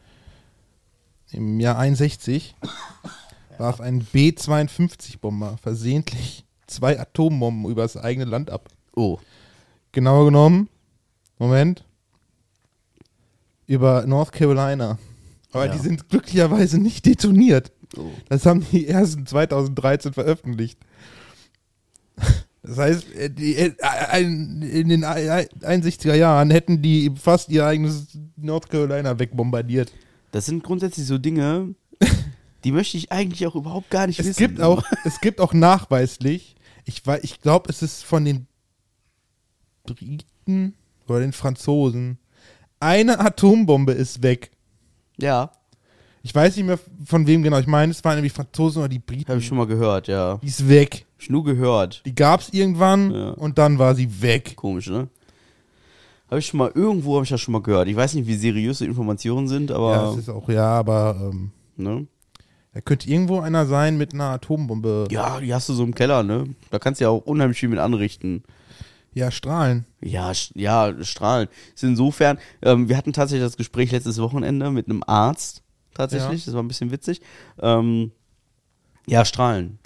Im 1.33 1.59
Jahr 1.59 1.79
61 1.79 2.55
warf 3.59 3.81
ein 3.81 4.05
B-52-Bomber 4.13 5.57
versehentlich 5.61 6.44
zwei 6.75 6.99
Atombomben 7.01 7.71
über 7.71 7.83
das 7.83 7.97
eigene 7.97 8.25
Land 8.27 8.51
ab. 8.51 8.69
Oh, 8.97 9.19
Genauer 9.93 10.25
genommen, 10.27 10.69
Moment, 11.39 11.85
über 13.67 14.05
North 14.07 14.33
Carolina. 14.33 14.99
Aber 15.53 15.67
Ja. 15.67 15.73
die 15.73 15.79
sind 15.79 16.09
glücklicherweise 16.09 16.79
nicht 16.79 17.07
detoniert. 17.07 17.71
Oh. 17.97 18.11
Das 18.29 18.45
haben 18.45 18.67
die 18.73 18.89
ersten 18.89 19.25
2013 19.27 20.13
veröffentlicht. 20.13 20.79
Das 22.63 22.79
heißt, 22.79 23.13
äh, 23.15 23.27
äh, 23.27 24.21
in 24.23 24.89
den 24.89 25.05
61er 25.05 26.15
Jahren 26.15 26.51
hätten 26.51 26.81
die 26.83 27.13
fast 27.15 27.51
ihr 27.51 27.67
eigenes 27.67 28.19
North 28.37 28.69
Carolina 28.71 29.19
wegbombardiert. 29.19 29.93
Das 30.33 30.47
sind 30.47 30.65
grundsätzlich 30.65 31.07
so 31.07 31.19
Dinge, 31.19 31.75
die 32.65 32.73
möchte 32.73 32.97
ich 32.97 33.13
eigentlich 33.13 33.47
auch 33.47 33.55
überhaupt 33.55 33.91
gar 33.91 34.07
nicht 34.07 34.19
Es 34.19 34.27
wissen. 34.27 34.39
gibt 34.39 34.61
auch, 34.61 34.83
es 35.05 35.21
gibt 35.21 35.41
auch 35.41 35.53
nachweislich, 35.53 36.57
ich, 36.85 37.03
ich 37.23 37.41
glaube, 37.41 37.71
es 37.71 37.83
ist 37.83 38.05
von 38.05 38.25
den 38.25 38.47
Briten 39.87 40.75
oder 41.07 41.21
den 41.21 41.33
Franzosen, 41.33 42.19
eine 42.81 43.19
Atombombe 43.21 43.93
ist 43.93 44.23
weg. 44.23 44.51
Ja, 45.19 45.53
Ich 46.23 46.35
weiß 46.35 46.57
nicht 46.57 46.65
mehr 46.67 46.79
von 47.05 47.27
wem 47.27 47.43
genau. 47.43 47.59
Ich 47.59 47.67
meine, 47.67 47.93
es 47.93 48.03
waren 48.03 48.15
nämlich 48.17 48.33
Franzosen 48.33 48.81
oder 48.81 48.89
die 48.89 48.99
Briten. 48.99 49.29
habe 49.29 49.39
ich 49.41 49.47
schon 49.47 49.59
mal 49.59 49.67
gehört, 49.67 50.09
ja. 50.09 50.39
Die 50.43 50.47
ist 50.47 50.67
weg. 50.69 51.05
Hab 51.15 51.23
ich 51.23 51.31
nur 51.31 51.45
gehört. 51.45 52.03
Die 52.07 52.15
gab 52.15 52.41
es 52.41 52.49
irgendwann 52.53 53.11
Ja. 53.15 53.31
und 53.33 53.59
dann 53.59 53.79
war 53.79 53.95
sie 53.95 54.23
weg. 54.23 54.57
Komisch, 54.57 54.89
ne? 54.89 55.09
Habe 56.31 56.39
ich 56.41 56.47
schon 56.47 56.59
mal, 56.59 56.73
irgendwo 56.75 57.15
habe 57.17 57.25
ich 57.25 57.31
das 57.31 57.41
schon 57.43 57.53
mal 57.53 57.63
gehört. 57.63 57.87
Ich 57.89 57.95
weiß 57.97 58.15
nicht, 58.15 58.27
wie 58.27 58.35
seriös 58.35 58.79
die 58.79 58.87
Informationen 58.87 59.47
sind, 59.49 59.69
Ja, 59.71 59.77
aber, 59.77 59.95
das 59.97 60.17
ist 60.17 60.29
auch, 60.31 60.49
ja, 60.49 60.67
aber 60.67 61.31
ähm, 61.31 61.51
ne? 61.77 62.07
Da 62.75 62.81
könnte 62.81 63.09
irgendwo 63.09 63.41
einer 63.41 63.67
sein 63.67 63.97
mit 63.97 64.13
einer 64.13 64.31
Atombombe. 64.31 65.07
Ja, 65.11 65.41
die 65.41 65.55
hast 65.55 65.69
du 65.69 65.73
so 65.75 65.85
im 65.85 65.95
Keller, 65.95 66.23
ne? 66.23 66.45
Da 66.71 66.79
kannst 66.79 67.01
du 67.01 67.05
ja 67.05 67.11
auch 67.11 67.25
unheimlich 67.25 67.59
viel 67.59 67.69
mit 67.69 67.79
anrichten. 67.79 68.43
Ja, 69.13 69.31
strahlen. 69.31 69.87
Ja, 70.03 70.33
ja, 70.55 70.93
strahlen. 71.05 71.49
Ist 71.75 71.85
insofern, 71.85 72.37
ähm, 72.63 72.89
wir 72.89 72.97
hatten 72.97 73.13
tatsächlich 73.13 73.47
das 73.47 73.57
Gespräch 73.57 73.93
letztes 73.93 74.19
Wochenende 74.21 74.71
mit 74.73 74.89
einem 74.89 75.05
Arzt, 75.07 75.63
tatsächlich, 75.95 76.41
Ja. 76.41 76.47
das 76.47 76.55
war 76.55 76.63
ein 76.65 76.69
bisschen 76.69 76.91
witzig. 76.91 77.21
Ähm, 77.61 78.11
ja, 79.07 79.25
strahlen. 79.25 79.79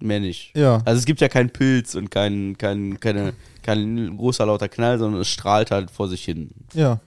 Mehr 0.00 0.20
nicht. 0.20 0.56
Ja. 0.56 0.80
Also 0.86 0.98
es 0.98 1.04
gibt 1.04 1.20
ja 1.20 1.28
keinen 1.28 1.50
Pilz 1.50 1.94
und 1.94 2.10
kein, 2.10 2.56
kein, 2.56 2.98
keine, 2.98 3.34
kein 3.62 4.16
großer 4.16 4.46
lauter 4.46 4.68
Knall, 4.70 4.98
sondern 4.98 5.20
es 5.20 5.28
strahlt 5.28 5.70
halt 5.70 5.90
vor 5.90 6.08
sich 6.08 6.24
hin. 6.24 6.50
Ja. 6.72 6.98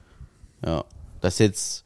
Ja. 0.64 0.84
Das 1.20 1.38
jetzt, 1.40 1.84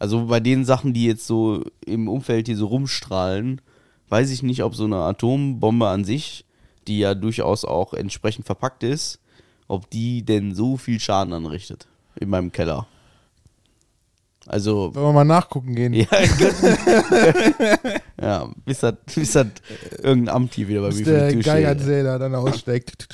also 0.00 0.26
bei 0.26 0.40
den 0.40 0.64
Sachen, 0.64 0.94
die 0.94 1.04
jetzt 1.04 1.26
so 1.26 1.62
im 1.84 2.08
Umfeld 2.08 2.46
hier 2.46 2.56
so 2.56 2.66
rumstrahlen, 2.66 3.60
weiß 4.08 4.30
ich 4.30 4.42
nicht, 4.42 4.64
ob 4.64 4.74
so 4.74 4.84
eine 4.84 4.96
Atombombe 4.96 5.86
an 5.86 6.04
sich, 6.04 6.46
die 6.88 6.98
ja 7.00 7.14
durchaus 7.14 7.66
auch 7.66 7.92
entsprechend 7.92 8.46
verpackt 8.46 8.82
ist, 8.82 9.20
ob 9.68 9.90
die 9.90 10.22
denn 10.24 10.54
so 10.54 10.78
viel 10.78 10.98
Schaden 10.98 11.34
anrichtet 11.34 11.86
in 12.18 12.30
meinem 12.30 12.50
Keller. 12.50 12.86
Also, 14.46 14.94
Wollen 14.94 15.08
wir 15.08 15.12
mal 15.12 15.24
nachgucken 15.24 15.74
gehen. 15.74 15.92
ja, 15.92 16.06
ja 18.20 18.50
bis 18.64 18.80
das, 18.80 18.94
bis 19.14 19.32
das 19.32 19.48
irgendein 19.98 20.34
Amt 20.34 20.54
hier 20.54 20.66
wieder 20.66 20.80
bei 20.80 20.88
mir 20.88 20.94
Bis 20.94 21.06
vor 21.06 21.12
der. 21.12 21.36
Geigerzähler 21.36 22.18
dann 22.18 22.34
aussteckt. 22.34 23.06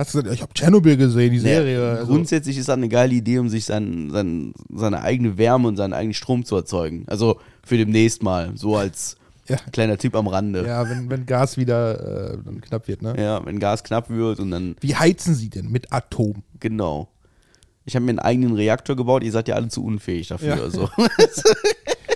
Hast 0.00 0.14
du 0.14 0.18
gesagt, 0.22 0.34
ich 0.34 0.40
habe 0.40 0.54
Tschernobyl 0.54 0.96
gesehen, 0.96 1.30
die 1.30 1.38
Serie. 1.38 1.90
Also, 1.98 2.06
Grundsätzlich 2.06 2.56
ist 2.56 2.70
das 2.70 2.76
eine 2.78 2.88
geile 2.88 3.12
Idee, 3.12 3.38
um 3.38 3.50
sich 3.50 3.66
sein, 3.66 4.08
sein, 4.10 4.54
seine 4.74 5.02
eigene 5.02 5.36
Wärme 5.36 5.68
und 5.68 5.76
seinen 5.76 5.92
eigenen 5.92 6.14
Strom 6.14 6.46
zu 6.46 6.56
erzeugen. 6.56 7.04
Also 7.06 7.38
für 7.62 7.76
demnächst 7.76 8.22
mal, 8.22 8.52
so 8.54 8.76
als 8.76 9.16
Ja. 9.46 9.56
kleiner 9.72 9.98
Tipp 9.98 10.14
am 10.14 10.26
Rande. 10.26 10.60
Ja, 10.62 10.84
ja, 10.84 10.88
wenn, 10.88 11.10
wenn 11.10 11.26
Gas 11.26 11.58
wieder 11.58 12.32
äh, 12.32 12.38
dann 12.42 12.62
knapp 12.62 12.88
wird, 12.88 13.02
ne? 13.02 13.42
wenn 13.44 13.58
Gas 13.58 13.82
knapp 13.84 14.08
wird 14.08 14.40
und 14.40 14.50
dann, 14.52 14.76
Wie 14.80 14.94
heizen 14.94 15.34
sie 15.34 15.50
denn 15.50 15.70
mit 15.70 15.92
Atom? 15.92 16.44
genau. 16.60 17.08
Ich 17.84 17.94
habe 17.94 18.04
mir 18.04 18.10
einen 18.10 18.20
eigenen 18.20 18.54
Reaktor 18.54 18.96
gebaut, 18.96 19.22
ihr 19.22 19.32
seid 19.32 19.48
ja 19.48 19.56
alle 19.56 19.68
zu 19.68 19.84
unfähig 19.84 20.28
dafür. 20.28 20.56
Ja. 20.56 20.62
Also. 20.62 20.88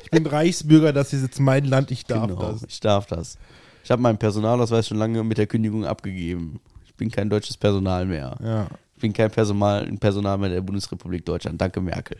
Ich 0.05 0.11
bin 0.11 0.26
Reichsbürger, 0.26 0.93
das 0.93 1.12
ist 1.12 1.23
jetzt 1.23 1.41
mein 1.41 1.64
Land, 1.64 1.91
ich 1.91 2.05
darf 2.05 2.29
genau, 2.29 2.53
das. 2.53 2.62
ich 2.69 2.79
darf 2.79 3.07
das. 3.07 3.37
Ich 3.83 3.91
habe 3.91 4.00
meinen 4.00 4.17
Personalausweis 4.17 4.87
schon 4.87 4.97
lange 4.97 5.25
mit 5.25 5.38
der 5.38 5.49
Kündigung 5.49 5.85
abgegeben. 5.85 6.61
Ich 6.95 6.99
bin 6.99 7.11
kein 7.11 7.29
deutsches 7.29 7.57
Personal 7.57 8.07
mehr. 8.07 8.37
Ja. 8.41 8.69
Ich 8.95 9.01
bin 9.01 9.13
kein 9.13 9.29
Personal, 9.29 9.85
ein 9.85 9.99
Personal 9.99 10.39
mehr 10.39 10.49
der 10.49 10.61
Bundesrepublik 10.61 11.27
Deutschland. 11.27 11.61
Danke, 11.61 11.81
Merkel. 11.81 12.19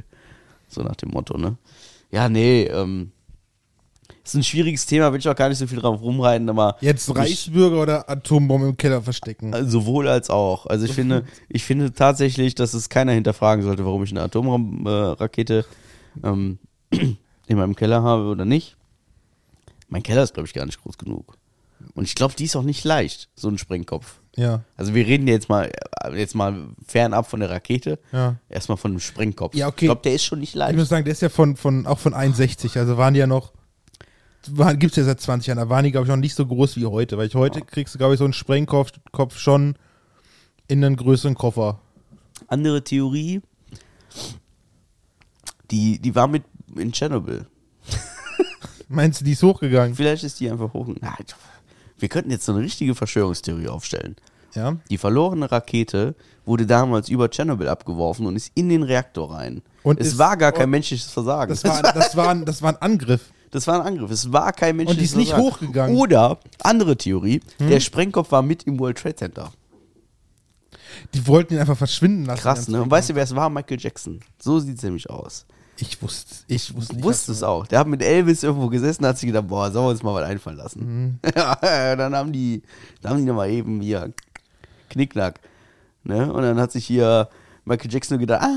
So 0.67 0.83
nach 0.83 0.97
dem 0.97 1.11
Motto, 1.11 1.39
ne? 1.39 1.57
Ja, 2.11 2.29
nee, 2.29 2.65
ähm, 2.65 3.13
ist 4.25 4.35
ein 4.35 4.43
schwieriges 4.43 4.85
Thema, 4.85 5.13
will 5.13 5.21
ich 5.21 5.29
auch 5.29 5.37
gar 5.37 5.49
nicht 5.49 5.59
so 5.59 5.67
viel 5.69 5.79
drauf 5.79 6.01
rumreiten, 6.03 6.49
aber 6.49 6.77
Jetzt 6.81 7.09
ich- 7.09 7.17
Reichsbürger 7.17 7.81
oder 7.81 8.11
Atombombe 8.11 8.69
im 8.71 8.77
Keller 8.77 9.01
verstecken? 9.01 9.53
sowohl 9.71 10.09
als 10.09 10.29
auch. 10.29 10.67
Also 10.67 10.87
ich 10.87 10.93
finde, 10.93 11.25
ich 11.49 11.63
finde 11.65 11.93
tatsächlich, 11.93 12.57
dass 12.57 12.75
es 12.75 12.89
keiner 12.89 13.13
hinterfragen 13.13 13.63
sollte, 13.65 13.85
warum 13.85 14.03
ich 14.03 14.11
eine 14.11 14.23
Atomrakete 14.23 15.65
ähm, 16.25 16.59
in 16.91 17.57
meinem 17.57 17.77
Keller 17.77 18.03
habe 18.03 18.25
oder 18.25 18.45
nicht. 18.45 18.77
Mein 19.89 20.03
Keller 20.03 20.25
ist, 20.25 20.35
glaube 20.35 20.49
ich, 20.49 20.55
gar 20.55 20.67
nicht 20.67 20.83
groß 20.83 20.99
genug. 20.99 21.37
Und 21.95 22.05
ich 22.05 22.17
glaube, 22.17 22.35
die 22.35 22.45
ist 22.45 22.57
auch 22.57 22.63
nicht 22.65 22.83
leicht, 22.83 23.29
so 23.37 23.49
ein 23.49 23.59
Sprengkopf. 23.59 24.19
Ja. 24.37 24.63
Also 24.77 24.95
wir 24.95 25.07
reden 25.07 25.29
jetzt 25.29 25.49
mal, 25.49 25.71
jetzt 26.15 26.35
mal 26.35 26.69
fernab 26.87 27.29
von 27.31 27.41
der 27.41 27.51
Rakete. 27.51 27.99
Ja. 28.13 28.37
Erstmal 28.49 28.77
von 28.77 28.91
einem 28.93 29.01
Sprengkopf. 29.01 29.55
Ja, 29.55 29.69
okay. 29.69 29.85
Ich 29.85 29.89
glaube, 29.89 30.03
der 30.03 30.15
ist 30.15 30.25
schon 30.25 30.41
nicht 30.41 30.51
Ich 30.51 30.55
leicht. 30.57 30.77
muss 30.77 30.89
sagen, 30.89 31.05
der 31.05 31.13
ist 31.13 31.23
ja 31.23 31.29
von, 31.29 31.57
von, 31.57 31.87
auch 31.87 31.99
von 31.99 32.15
61, 32.15 32.77
also 32.79 32.97
waren 32.97 33.15
die 33.15 33.21
ja 33.21 33.27
noch, 33.29 33.53
waren, 34.51 34.79
gibt's 34.79 34.97
ja 34.97 35.05
seit 35.05 35.21
20 35.21 35.47
Jahren, 35.47 35.59
da 35.59 35.69
waren 35.69 35.85
die, 35.85 35.93
glaube 35.93 36.07
ich, 36.07 36.11
noch 36.11 36.17
nicht 36.17 36.35
so 36.35 36.45
groß 36.47 36.77
wie 36.77 36.87
heute, 36.87 37.17
weil 37.17 37.29
ich 37.29 37.35
heute 37.35 37.63
kriegst 37.63 37.95
du, 37.95 37.99
glaube 37.99 38.15
ich, 38.15 38.19
so 38.19 38.25
einen 38.25 38.33
Sprengkopf 38.33 38.91
Kopf 39.13 39.39
schon 39.39 39.77
in 40.67 40.85
einen 40.85 40.97
größeren 40.97 41.35
Koffer. 41.35 41.81
Andere 42.49 42.83
Theorie, 42.83 43.41
die, 45.71 45.99
die 46.01 46.15
war 46.15 46.27
mit 46.27 46.43
in 46.77 46.93
Tschernobyl. 46.93 47.47
Meinst 48.89 49.21
du, 49.21 49.25
die 49.25 49.33
ist 49.33 49.43
hochgegangen? 49.43 49.95
Vielleicht 49.95 50.25
ist 50.25 50.41
die 50.41 50.51
einfach 50.51 50.73
hoch. 50.75 50.89
Na, 51.01 51.17
wir 51.99 52.09
könnten 52.09 52.31
jetzt 52.31 52.45
so 52.47 52.53
eine 52.53 52.63
richtige 52.63 52.95
Verschwörungstheorie 52.95 53.69
aufstellen. 53.69 54.17
Ja. 54.55 54.77
Die 54.91 54.99
verlorene 54.99 55.51
Rakete 55.51 56.15
wurde 56.47 56.67
damals 56.67 57.09
über 57.09 57.29
Tschernobyl 57.31 57.69
abgeworfen 57.69 58.27
und 58.27 58.37
ist 58.37 58.53
in 58.55 58.69
den 58.69 58.83
Reaktor 58.83 59.35
rein. 59.35 59.63
Und 59.83 60.01
es 60.01 60.09
ist- 60.09 60.19
war 60.19 60.37
gar 60.37 60.53
kein 60.53 60.71
menschliches 60.71 61.11
Versagen. 61.11 61.51
Das 61.51 61.65
war, 61.65 61.83
das, 61.83 62.17
war, 62.17 62.29
ein- 62.29 62.45
das 62.45 62.63
war 62.63 62.71
ein 62.73 62.81
Angriff. 62.83 63.31
Das 63.51 63.67
war 63.67 63.81
ein 63.81 63.87
Angriff. 63.87 64.11
Es 64.11 64.33
war 64.33 64.53
kein 64.53 64.77
menschliches 64.77 64.97
Und 64.97 65.01
die 65.01 65.05
ist 65.05 65.17
nicht 65.17 65.29
Versagen. 65.35 65.53
hochgegangen. 65.55 65.95
Hm? 65.97 66.01
Oder, 66.03 66.39
andere 66.63 66.97
Theorie, 66.97 67.41
der 67.59 67.81
Sprengkopf 67.81 68.31
war 68.33 68.43
mit 68.43 68.65
im 68.65 68.79
World 68.79 68.99
Trade 68.99 69.17
Center. 69.17 69.53
Die 71.15 71.27
wollten 71.27 71.55
ihn 71.55 71.61
einfach 71.61 71.77
verschwinden 71.77 72.25
lassen. 72.25 72.41
Krass, 72.43 72.69
ne? 72.69 72.83
Und 72.83 72.91
weißt 72.91 73.11
du, 73.11 73.15
wer 73.15 73.25
es 73.25 73.35
war? 73.35 73.51
Michael 73.51 73.79
Jackson. 73.81 74.21
So 74.41 74.59
sieht 74.61 74.77
es 74.77 74.83
nämlich 74.83 75.09
aus. 75.11 75.47
Ich 75.79 76.01
wusste 76.03 76.35
Ich 76.47 76.75
wusste 76.75 76.95
nicht. 76.95 77.05
Wusste 77.05 77.33
es 77.33 77.43
auch. 77.43 77.67
Der 77.67 77.81
hat 77.81 77.87
mit 77.89 78.01
Elvis 78.03 78.43
irgendwo 78.45 78.69
gesessen, 78.69 79.05
hat 79.07 79.19
sich 79.19 79.27
gedacht, 79.27 79.49
boah, 79.49 79.71
sollen 79.73 79.87
wir 79.87 79.91
uns 79.91 80.03
mal 80.03 80.15
was 80.15 80.29
einfallen 80.29 80.57
lassen. 80.57 81.19
Mhm. 81.21 81.31
Dann 81.63 82.15
haben 82.15 82.33
die, 82.33 82.63
dann 83.03 83.11
haben 83.13 83.19
die 83.19 83.25
nochmal 83.25 83.51
eben 83.51 83.81
hier 83.81 84.13
Knickknack. 84.91 85.41
Ne? 86.05 86.33
Und 86.33 86.43
dann 86.43 86.61
hat 86.61 86.71
sich 86.71 86.87
hier 86.87 87.29
Michael 87.65 87.91
Jackson 87.93 88.19
gedacht, 88.19 88.43
ah, 88.43 88.51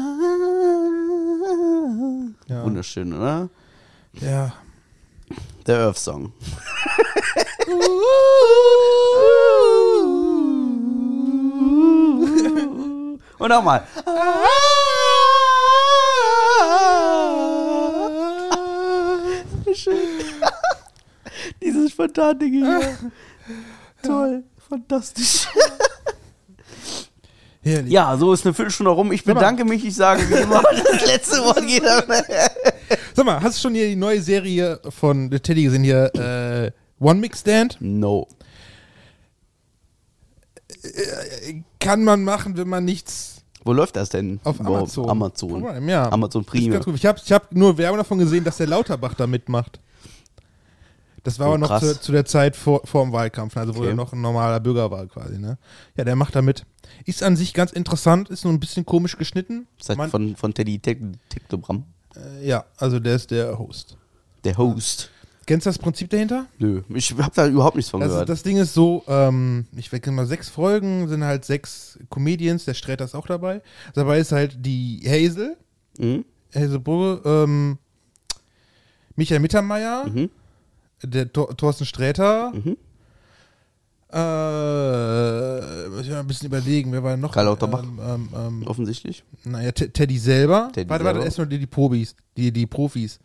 Ja. 2.47 2.63
wunderschön, 2.63 3.13
oder? 3.13 3.49
Ja. 4.13 4.53
Der 5.65 5.79
Earth 5.79 5.97
Song. 5.97 6.33
Und 13.39 13.49
nochmal. 13.49 13.83
Schön. 19.77 19.95
Dieses 21.61 21.91
spontane 21.91 22.45
hier. 22.45 22.97
Toll. 24.03 24.43
Fantastisch. 24.67 25.47
Herrlich. 27.61 27.91
Ja, 27.91 28.15
so 28.17 28.33
ist 28.33 28.45
eine 28.45 28.53
Viertelstunde 28.53 28.91
rum. 28.91 29.11
Ich 29.11 29.23
bedanke 29.23 29.65
mich. 29.65 29.85
Ich 29.85 29.95
sage 29.95 30.27
wie 30.29 30.35
immer, 30.35 30.63
das 30.63 31.05
letzte 31.05 31.43
Wort 31.43 31.65
geht 31.67 31.85
an. 31.85 32.03
Sag 33.13 33.25
mal, 33.25 33.41
hast 33.41 33.57
du 33.57 33.61
schon 33.61 33.75
hier 33.75 33.87
die 33.87 33.95
neue 33.95 34.21
Serie 34.21 34.79
von 34.89 35.29
The 35.31 35.39
Teddy 35.39 35.63
gesehen 35.63 35.83
hier? 35.83 36.13
Äh, 36.15 36.71
One 36.99 37.19
Mix 37.19 37.41
Stand? 37.41 37.77
No. 37.79 38.27
Kann 41.79 42.03
man 42.03 42.23
machen, 42.23 42.57
wenn 42.57 42.69
man 42.69 42.85
nichts 42.85 43.36
Wo 43.67 43.73
läuft 43.73 43.95
das 43.97 44.09
denn? 44.09 44.39
auf 44.43 44.57
Wo- 44.59 44.75
Amazon. 44.77 45.09
Amazon. 45.09 45.61
Prime, 45.61 45.91
ja. 45.91 46.11
Amazon 46.11 46.41
Ist 46.43 46.47
Prime. 46.49 46.81
Ich 46.95 47.05
habe 47.05 47.19
ich 47.23 47.31
hab 47.33 47.51
nur 47.53 47.77
Werbung 47.77 47.97
davon 47.97 48.17
gesehen, 48.17 48.43
dass 48.43 48.57
der 48.57 48.67
Lauterbach 48.67 49.13
da 49.13 49.27
mitmacht. 49.27 49.79
Das 51.23 51.37
war 51.39 51.47
Oh, 51.47 51.49
aber 51.55 51.57
noch 51.57 51.79
zu, 51.81 51.99
zu 51.99 52.11
der 52.13 52.23
Zeit 52.25 52.55
vor, 52.55 52.81
vor 52.85 53.03
dem 53.03 53.11
Wahlkampf, 53.11 53.57
also 53.57 53.75
wo 53.75 53.79
Okay. 53.79 53.89
er 53.89 53.95
noch 53.95 54.13
ein 54.13 54.21
normaler 54.21 54.61
Bürger 54.61 54.89
war 54.89 55.05
quasi, 55.07 55.37
ne? 55.37 55.57
Ja, 55.97 56.05
der 56.05 56.15
macht 56.15 56.35
da 56.35 56.41
mit. 56.41 56.65
Ist 57.03 57.21
an 57.21 57.35
sich 57.35 57.53
ganz 57.53 57.73
interessant, 57.73 58.29
ist 58.29 58.45
nur 58.45 58.53
ein 58.53 58.61
bisschen 58.61 58.85
komisch 58.85 59.17
geschnitten. 59.17 59.67
Seit 59.81 59.97
Man- 59.97 60.09
von, 60.09 60.35
von 60.37 60.53
Teddy 60.53 60.79
Tek- 60.79 61.01
Tektogramm. 61.27 61.83
äh, 62.15 62.47
ja, 62.47 62.63
also 62.77 62.99
der 63.01 63.15
ist 63.15 63.31
der 63.31 63.59
Host. 63.59 63.97
Der 64.45 64.57
Host. 64.57 65.09
Kennst 65.47 65.65
du 65.65 65.69
das 65.69 65.79
Prinzip 65.79 66.09
dahinter? 66.11 66.45
Nö, 66.59 66.83
ich 66.93 67.15
hab 67.17 67.33
da 67.33 67.47
überhaupt 67.47 67.75
nichts 67.77 67.89
von 67.89 68.01
Also 68.03 68.13
gehört. 68.15 68.29
das 68.29 68.43
Ding 68.43 68.57
ist 68.57 68.73
so, 68.75 69.03
ähm, 69.07 69.65
ich 69.75 69.91
wecke 69.91 70.11
mal 70.11 70.25
sechs 70.27 70.49
Folgen, 70.49 71.07
sind 71.07 71.23
halt 71.23 71.43
sechs 71.45 71.97
Comedians, 72.11 72.65
der 72.65 72.73
Sträter 72.75 73.05
ist 73.05 73.15
auch 73.15 73.25
dabei. 73.25 73.61
Dabei 73.95 74.19
ist 74.19 74.31
halt 74.31 74.57
die 74.65 75.01
Hazel, 75.07 75.57
Mhm. 75.97 76.25
Hazel 76.53 76.79
Brugge, 76.79 77.21
ähm, 77.27 77.77
Michael 79.15 79.39
Mittermeier, 79.39 80.05
Mhm. 80.07 80.29
Der 81.03 81.31
Thor 81.31 81.55
Thorsten 81.57 81.85
Sträter. 81.85 82.51
Mhm. 82.53 82.75
Äh, 84.09 85.89
muss 85.89 86.01
ich 86.05 86.09
mal 86.11 86.19
ein 86.21 86.27
bisschen 86.27 86.47
überlegen, 86.47 86.91
wer 86.91 87.03
war 87.03 87.17
noch? 87.17 87.31
Karl 87.33 87.45
Lauterbach. 87.45 87.83
Ähm, 87.83 87.99
ähm, 88.01 88.29
ähm, 88.35 88.63
Offensichtlich. 88.67 89.23
naja, 89.43 89.71
Teddy 89.71 90.17
selber. 90.17 90.69
Teddy 90.73 90.89
warte, 90.89 91.03
warte, 91.05 91.15
selber. 91.17 91.25
erstmal 91.25 91.47
die, 91.47 91.59
die 91.59 91.67
Profis. 91.67 92.15
Die, 92.35 92.51
die 92.51 92.65
Profis. 92.65 93.19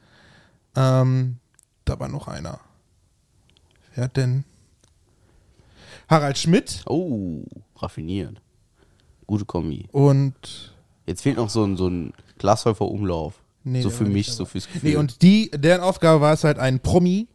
Ähm, 0.76 1.37
da 1.85 1.99
war 1.99 2.09
noch 2.09 2.29
einer. 2.29 2.61
Wer 3.95 4.05
hat 4.05 4.17
denn? 4.17 4.45
Harald 6.09 6.39
Schmidt 6.39 6.83
Oh, 6.87 7.45
raffiniert. 7.77 8.41
Gute 9.27 9.45
Kombi. 9.45 9.87
und. 9.93 10.75
Jetzt 11.07 11.23
fehlt 11.23 11.37
noch 11.37 11.51
so 11.51 11.65
ein, 11.65 11.77
so 11.77 11.89
ein 11.89 12.12
Glashäufer 12.39 12.87
Umlauf. 12.87 13.35
Nee, 13.65 13.83
so 13.83 13.91
für 13.91 14.05
mich, 14.05 14.33
so 14.33 14.45
fürs 14.45 14.67
Gefühl. 14.67 14.91
Nee, 14.91 14.97
und 14.97 15.23
die, 15.23 15.51
deren 15.53 15.81
Aufgabe 15.81 16.21
war 16.21 16.33
es 16.33 16.45
halt, 16.45 16.59
einen 16.59 16.81
Promi, 16.81 17.29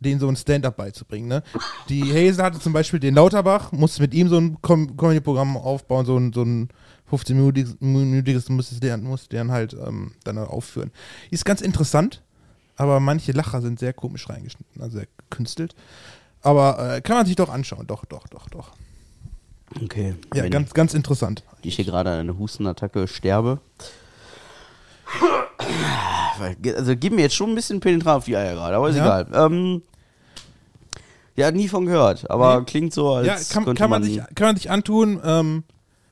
den 0.00 0.18
so 0.18 0.28
ein 0.28 0.36
Stand-up 0.36 0.76
beizubringen. 0.76 1.26
Ne? 1.28 1.42
Die 1.88 2.02
Hazel 2.04 2.42
hatte 2.44 2.60
zum 2.60 2.72
Beispiel 2.72 3.00
den 3.00 3.14
Lauterbach, 3.14 3.72
musste 3.72 4.02
mit 4.02 4.14
ihm 4.14 4.28
so 4.28 4.36
ein 4.38 4.60
Com 4.62 4.96
Comedy-Programm 4.96 5.56
aufbauen, 5.56 6.04
so 6.06 6.16
ein, 6.18 6.32
so 6.32 6.42
ein 6.42 6.68
15-minütiges, 7.10 8.50
musste 8.52 8.78
der, 8.80 8.96
musste 8.98 9.28
der 9.30 9.40
dann 9.40 9.50
halt 9.52 9.74
ähm, 9.74 10.12
dann 10.24 10.38
aufführen. 10.38 10.90
Ist 11.30 11.44
ganz 11.44 11.60
interessant, 11.60 12.22
aber 12.78 12.98
manche 13.00 13.32
Lacher 13.32 13.60
sind 13.60 13.78
sehr 13.78 13.92
komisch 13.92 14.28
reingeschnitten, 14.28 14.80
also 14.80 14.96
sehr 14.98 15.08
gekünstelt. 15.28 15.74
Aber 16.40 16.96
äh, 16.96 17.00
kann 17.02 17.16
man 17.16 17.26
sich 17.26 17.36
doch 17.36 17.48
anschauen, 17.50 17.86
doch, 17.86 18.04
doch, 18.06 18.26
doch, 18.28 18.48
doch. 18.48 18.70
okay. 19.82 20.14
Ja, 20.34 20.44
Wenn 20.44 20.50
ganz, 20.50 20.72
ganz 20.72 20.94
interessant. 20.94 21.42
ich 21.62 21.76
hier 21.76 21.84
gerade 21.84 22.10
an 22.10 22.18
einer 22.20 22.38
Hustenattacke 22.38 23.06
sterbe. 23.08 23.60
Also 26.76 26.96
gib 26.96 27.12
mir 27.12 27.22
jetzt 27.22 27.34
schon 27.34 27.50
ein 27.50 27.54
bisschen 27.54 27.80
penetrat 27.80 28.18
auf 28.18 28.24
die 28.26 28.36
Eier 28.36 28.54
gerade, 28.54 28.76
aber 28.76 28.88
ist 28.90 28.96
Ja. 28.96 29.20
egal. 29.22 29.46
Ähm, 29.52 29.82
ja, 31.36 31.50
nie 31.50 31.68
von 31.68 31.86
gehört, 31.86 32.30
aber 32.30 32.60
Nee. 32.60 32.64
klingt 32.66 32.92
so, 32.94 33.12
als 33.14 33.26
Ja, 33.26 33.34
kann, 33.54 33.64
könnte 33.64 33.80
kann, 33.80 33.90
man 33.90 34.02
sich, 34.02 34.16
kann 34.34 34.46
man 34.48 34.56
sich 34.56 34.70
antun. 34.70 35.20
Ähm, 35.24 35.64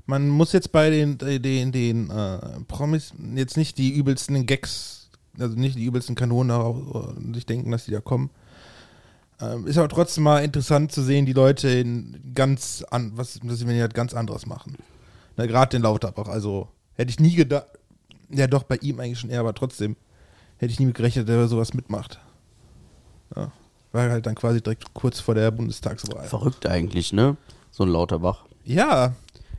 man 0.06 0.28
muss 0.28 0.52
jetzt 0.52 0.70
bei 0.73 0.88
den, 0.90 1.18
äh, 1.20 1.40
den, 1.40 1.73
den 1.73 2.11
äh, 2.11 2.38
Promis 2.68 3.12
jetzt 3.35 3.56
nicht 3.56 3.76
die 3.78 3.90
übelsten 3.90 4.46
Gags, 4.46 4.96
also 5.38 5.57
nicht 5.57 5.76
die 5.76 5.85
übelsten 5.85 6.14
Kanonen 6.14 6.49
darauf, 6.49 6.76
äh, 7.19 7.35
sich 7.35 7.47
denken, 7.47 7.71
dass 7.71 7.85
die 7.85 7.90
da 7.93 8.00
kommen. 8.00 8.31
Ähm, 9.40 9.66
ist 9.66 9.76
aber 9.76 9.88
trotzdem 9.88 10.25
mal 10.25 10.43
interessant 10.43 10.93
zu 10.93 11.02
sehen, 11.02 11.26
die 11.26 11.35
Leute 11.35 11.69
in 11.69 12.33
ganz 12.35 12.85
an, 12.90 13.12
was, 13.16 13.38
dass 13.43 13.59
sie 13.59 13.81
halt 13.81 13.95
ganz 13.95 14.14
anderes 14.14 14.47
machen. 14.47 14.76
Na, 15.37 15.47
Gerade 15.47 15.71
den 15.76 15.83
Lauterbach. 15.83 16.28
Also 16.28 16.69
hätte 16.95 17.11
ich 17.11 17.21
nie 17.21 17.35
gedacht, 17.35 17.66
ja 18.31 18.47
doch, 18.47 18.62
bei 18.62 18.76
ihm 18.76 18.99
eigentlich 18.99 19.21
schon 19.21 19.31
eher, 19.31 19.40
aber 19.40 19.55
trotzdem 19.55 19.97
hätte 20.57 20.73
ich 20.73 20.81
nie 20.81 20.87
mit 20.87 20.95
gerechnet, 20.95 21.28
dass 21.28 21.37
er 21.37 21.49
sowas 21.49 21.75
mitmacht. 21.75 22.19
Ja. 23.35 23.52
War 23.93 24.11
halt 24.11 24.26
dann 24.26 24.35
quasi 24.35 24.62
direkt 24.62 24.95
kurz 24.95 25.21
vor 25.21 25.35
der 25.35 25.50
Bundestagswahl. 25.50 26.25
Verrückt 26.26 26.66
eigentlich, 26.66 27.12
ne? 27.12 27.37
So 27.71 27.85
ein 27.85 27.90
Lauterbach. 27.90 28.45
Ja, 28.64 29.14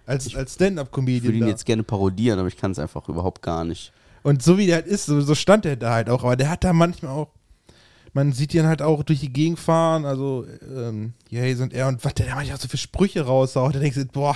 als, 0.08 0.24
als 0.24 0.26
Ich 0.28 0.36
würde 0.36 0.50
Stand-Up-Comedian. 0.50 1.34
ihn 1.36 1.42
da. 1.42 1.48
jetzt 1.48 1.66
gerne 1.66 1.84
parodieren, 1.84 2.40
aber 2.40 2.48
ich 2.48 2.58
kann 2.58 2.72
es 2.72 2.80
einfach 2.80 3.08
überhaupt 3.10 3.42
gar 3.42 3.64
nicht. 3.64 3.94
Und 4.28 4.44
so 4.44 4.58
wie 4.58 4.66
der 4.66 4.76
halt 4.76 4.88
ist, 4.88 5.06
so, 5.06 5.22
so 5.22 5.36
stand 5.36 5.66
er 5.66 5.78
da 5.78 5.94
halt 5.94 6.10
auch. 6.10 6.26
Aber 6.26 6.36
der 6.36 6.50
hat 6.50 6.66
da 6.66 6.74
manchmal 6.74 7.14
auch, 7.14 7.30
man 8.12 8.34
sieht 8.34 8.54
ihn 8.54 8.68
halt 8.68 8.82
auch 8.82 9.04
durch 9.04 9.22
die 9.22 9.32
Gegend 9.32 9.58
fahren, 9.58 10.04
also, 10.04 10.46
ähm, 10.70 11.14
ja, 11.30 11.44
hier 11.44 11.56
sind 11.56 11.74
er 11.74 11.88
und 11.88 12.04
was 12.04 12.14
der 12.14 12.26
da 12.26 12.36
manchmal 12.36 12.58
auch 12.58 12.62
so 12.62 12.68
für 12.68 12.76
Sprüche 12.76 13.22
raushaut. 13.22 13.76
Da 13.76 13.80
denkst 13.80 13.96
du, 13.96 14.06
boah. 14.08 14.36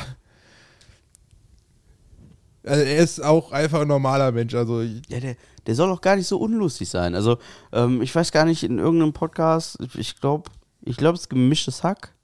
Also 2.63 2.83
er 2.85 2.97
ist 2.99 3.21
auch 3.21 3.51
einfach 3.51 3.81
ein 3.81 3.89
normaler 3.89 4.31
Mensch. 4.31 4.53
Also, 4.55 4.81
Ja, 4.81 5.19
der, 5.19 5.35
der 5.67 5.75
soll 5.75 5.91
auch 5.91 5.99
gar 5.99 6.15
nicht 6.15 6.27
so 6.27 6.37
unlustig 6.37 6.87
sein. 6.87 7.13
Also, 7.13 7.39
ähm, 7.73 8.01
ich 8.01 8.15
weiß 8.15 8.31
gar 8.31 8.45
nicht, 8.45 8.63
in 8.63 8.79
irgendeinem 8.79 9.11
Podcast, 9.11 9.77
ich 9.97 10.21
glaube, 10.21 10.49
ich 10.83 10.95
glaube, 10.95 11.15
es 11.15 11.23
ist 11.23 11.29
gemischtes 11.29 11.83
Hack. 11.83 12.15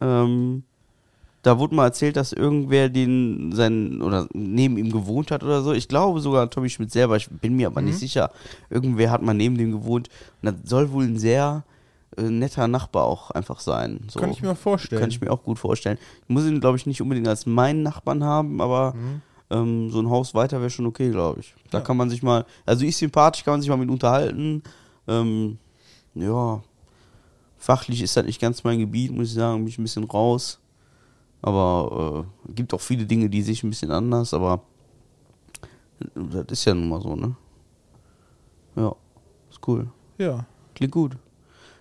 Ähm, 0.00 0.62
da 1.46 1.60
wurde 1.60 1.76
mal 1.76 1.84
erzählt, 1.84 2.16
dass 2.16 2.32
irgendwer 2.32 2.88
den 2.88 3.52
seinen 3.52 4.02
oder 4.02 4.26
neben 4.32 4.76
ihm 4.78 4.90
gewohnt 4.90 5.30
hat 5.30 5.44
oder 5.44 5.62
so. 5.62 5.72
Ich 5.72 5.86
glaube 5.86 6.18
sogar 6.20 6.50
Tommy 6.50 6.68
Schmidt 6.68 6.90
selber, 6.90 7.16
ich 7.16 7.28
bin 7.30 7.54
mir 7.54 7.68
aber 7.68 7.82
nicht 7.82 7.98
sicher. 7.98 8.32
Irgendwer 8.68 9.12
hat 9.12 9.22
mal 9.22 9.32
neben 9.34 9.56
dem 9.56 9.70
gewohnt. 9.70 10.08
Und 10.42 10.46
das 10.46 10.68
soll 10.68 10.90
wohl 10.90 11.04
ein 11.04 11.18
sehr 11.18 11.62
äh, 12.16 12.22
netter 12.22 12.66
Nachbar 12.66 13.04
auch 13.04 13.30
einfach 13.30 13.60
sein. 13.60 14.00
So. 14.08 14.18
kann 14.18 14.30
ich 14.32 14.42
mir 14.42 14.56
vorstellen. 14.56 15.00
Kann 15.00 15.10
ich 15.10 15.20
mir 15.20 15.30
auch 15.30 15.44
gut 15.44 15.58
vorstellen. 15.60 15.98
Ich 16.24 16.28
muss 16.28 16.44
ihn, 16.46 16.58
glaube 16.60 16.78
ich, 16.78 16.86
nicht 16.86 17.00
unbedingt 17.00 17.28
als 17.28 17.46
meinen 17.46 17.84
Nachbarn 17.84 18.24
haben, 18.24 18.60
aber 18.60 18.96
ähm, 19.50 19.90
so 19.90 20.00
ein 20.00 20.10
Haus 20.10 20.34
weiter 20.34 20.58
wäre 20.58 20.70
schon 20.70 20.86
okay, 20.86 21.10
glaube 21.10 21.38
ich. 21.40 21.54
Da 21.70 21.78
Ja. 21.78 21.84
kann 21.84 21.96
man 21.96 22.10
sich 22.10 22.24
mal, 22.24 22.44
also 22.64 22.84
ist 22.84 22.98
sympathisch, 22.98 23.44
kann 23.44 23.52
man 23.54 23.60
sich 23.60 23.70
mal 23.70 23.76
mit 23.76 23.88
unterhalten. 23.90 24.64
Ähm, 25.06 25.58
ja, 26.16 26.60
fachlich 27.56 28.02
ist 28.02 28.16
das 28.16 28.26
nicht 28.26 28.40
ganz 28.40 28.64
mein 28.64 28.80
Gebiet, 28.80 29.12
muss 29.12 29.28
ich 29.28 29.34
sagen, 29.34 29.58
bin 29.58 29.68
ich 29.68 29.78
ein 29.78 29.84
bisschen 29.84 30.04
raus. 30.04 30.58
Aber 31.46 32.26
äh, 32.48 32.52
gibt 32.54 32.74
auch 32.74 32.80
viele 32.80 33.06
Dinge, 33.06 33.30
die 33.30 33.40
sich 33.40 33.62
ein 33.62 33.70
bisschen 33.70 33.92
anders, 33.92 34.34
aber 34.34 34.62
das 36.16 36.46
ist 36.50 36.64
ja 36.64 36.74
nun 36.74 36.88
mal 36.88 37.00
so, 37.00 37.14
ne? 37.14 37.36
Ja, 38.74 38.92
ist 39.48 39.60
cool. 39.68 39.88
ja. 40.18 40.44
Klingt 40.74 40.92
gut. 40.92 41.16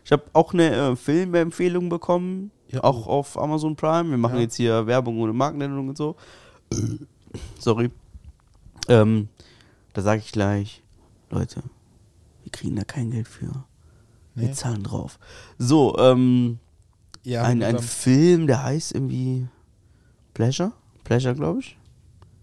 Ich 0.06 0.12
habe 0.12 0.23
auch 0.34 0.54
eine 0.54 0.73
äh, 0.91 0.95
Filmempfehlung 0.95 1.89
bekommen, 1.89 2.51
Ja, 2.71 2.84
auch 2.84 3.08
auf 3.08 3.38
Amazon 3.38 3.75
Prime. 3.75 4.10
Wir 4.12 4.17
machen 4.19 4.36
Ja. 4.36 4.41
jetzt 4.43 4.56
hier 4.56 4.86
Werbung 4.88 5.19
ohne 5.19 5.34
Markennennung 5.34 5.89
und 5.89 5.97
so. 5.97 6.15
Sorry. 7.60 7.89
Ähm, 8.88 9.28
da 9.93 10.01
sage 10.04 10.21
ich 10.23 10.32
gleich, 10.32 10.84
Leute, 11.32 11.63
wir 12.43 12.51
kriegen 12.51 12.75
da 12.75 12.84
kein 12.84 13.10
Geld 13.12 13.28
für. 13.28 13.65
Wir 14.36 14.47
Nee. 14.49 14.54
zahlen 14.54 14.84
drauf. 14.84 15.17
So, 15.58 15.97
ähm, 15.97 16.60
ja 17.23 17.41
ein, 17.43 17.63
ein. 17.63 17.80
Film, 17.80 18.45
der 18.47 18.62
heißt 18.63 18.93
irgendwie 18.93 19.47
Pleasure? 20.36 20.74
Pleasure, 21.04 21.34
glaube 21.34 21.62
ich. 21.62 21.78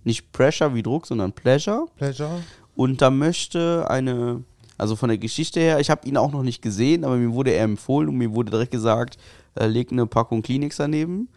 Nicht 0.02 0.32
Pressure 0.32 0.74
wie 0.74 0.82
Druck, 0.82 1.06
sondern 1.06 1.32
Pleasure. 1.32 1.86
Pleasure. 1.96 2.42
Und 2.74 3.02
da 3.02 3.10
möchte 3.10 3.88
eine, 3.88 4.42
also 4.78 4.96
von 4.96 5.10
der 5.10 5.18
Geschichte 5.18 5.60
her, 5.60 5.78
ich 5.78 5.90
habe 5.90 6.08
ihn 6.08 6.16
auch 6.16 6.32
noch 6.32 6.42
nicht 6.42 6.62
gesehen, 6.62 7.04
aber 7.04 7.16
mir 7.16 7.32
wurde 7.32 7.52
er 7.52 7.64
empfohlen 7.64 8.08
und 8.08 8.16
mir 8.16 8.32
wurde 8.32 8.50
direkt 8.50 8.72
gesagt, 8.72 9.18
äh, 9.54 9.66
leg 9.66 9.92
eine 9.92 10.06
Packung 10.06 10.42
Kleenex 10.42 10.78
daneben. 10.78 11.28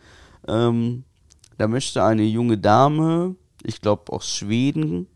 Ähm, 0.47 1.03
da 1.57 1.67
möchte 1.67 2.03
eine 2.03 2.23
junge 2.23 2.57
Dame, 2.57 3.35
ich 3.63 3.81
glaube 3.81 4.11
aus 4.13 4.29
Schweden, 4.29 5.07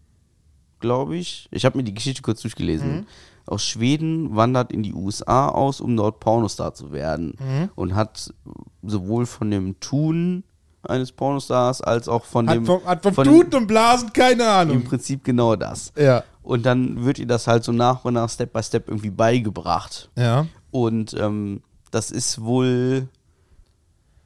glaube 0.81 1.17
ich, 1.17 1.47
ich 1.51 1.65
habe 1.65 1.77
mir 1.77 1.83
die 1.83 1.93
Geschichte 1.93 2.21
kurz 2.21 2.41
durchgelesen, 2.41 3.07
aus 3.45 3.65
Schweden 3.65 4.35
wandert 4.35 4.71
in 4.71 4.83
die 4.83 4.93
USA 4.93 5.47
aus, 5.49 5.81
um 5.81 5.95
dort 5.97 6.19
Pornostar 6.19 6.73
zu 6.73 6.91
werden 6.91 7.33
und 7.75 7.95
hat 7.95 8.33
sowohl 8.83 9.25
von 9.25 9.49
dem 9.51 9.79
Tun 9.79 10.43
eines 10.83 11.11
Pornostars 11.11 11.81
als 11.81 12.07
auch 12.07 12.23
von 12.25 12.47
Hat 12.49 12.55
dem 12.55 12.65
vom, 12.65 12.83
hat 12.85 13.03
vom 13.03 13.13
von 13.13 13.25
Tuten 13.25 13.55
und 13.55 13.67
Blasen 13.67 14.13
keine 14.13 14.43
im 14.43 14.49
Ahnung. 14.49 14.83
Prinzip 14.83 15.23
genau 15.23 15.55
das. 15.55 15.91
Ja. 15.97 16.23
Und 16.41 16.65
dann 16.65 17.03
wird 17.05 17.19
ihr 17.19 17.27
das 17.27 17.47
halt 17.47 17.63
so 17.63 17.71
nach 17.71 18.05
und 18.05 18.13
nach, 18.15 18.29
Step 18.29 18.53
by 18.53 18.63
Step 18.63 18.87
irgendwie 18.87 19.09
beigebracht. 19.11 20.09
Ja. 20.17 20.47
Und 20.71 21.13
ähm, 21.19 21.61
das 21.91 22.11
ist 22.11 22.41
wohl 22.41 23.07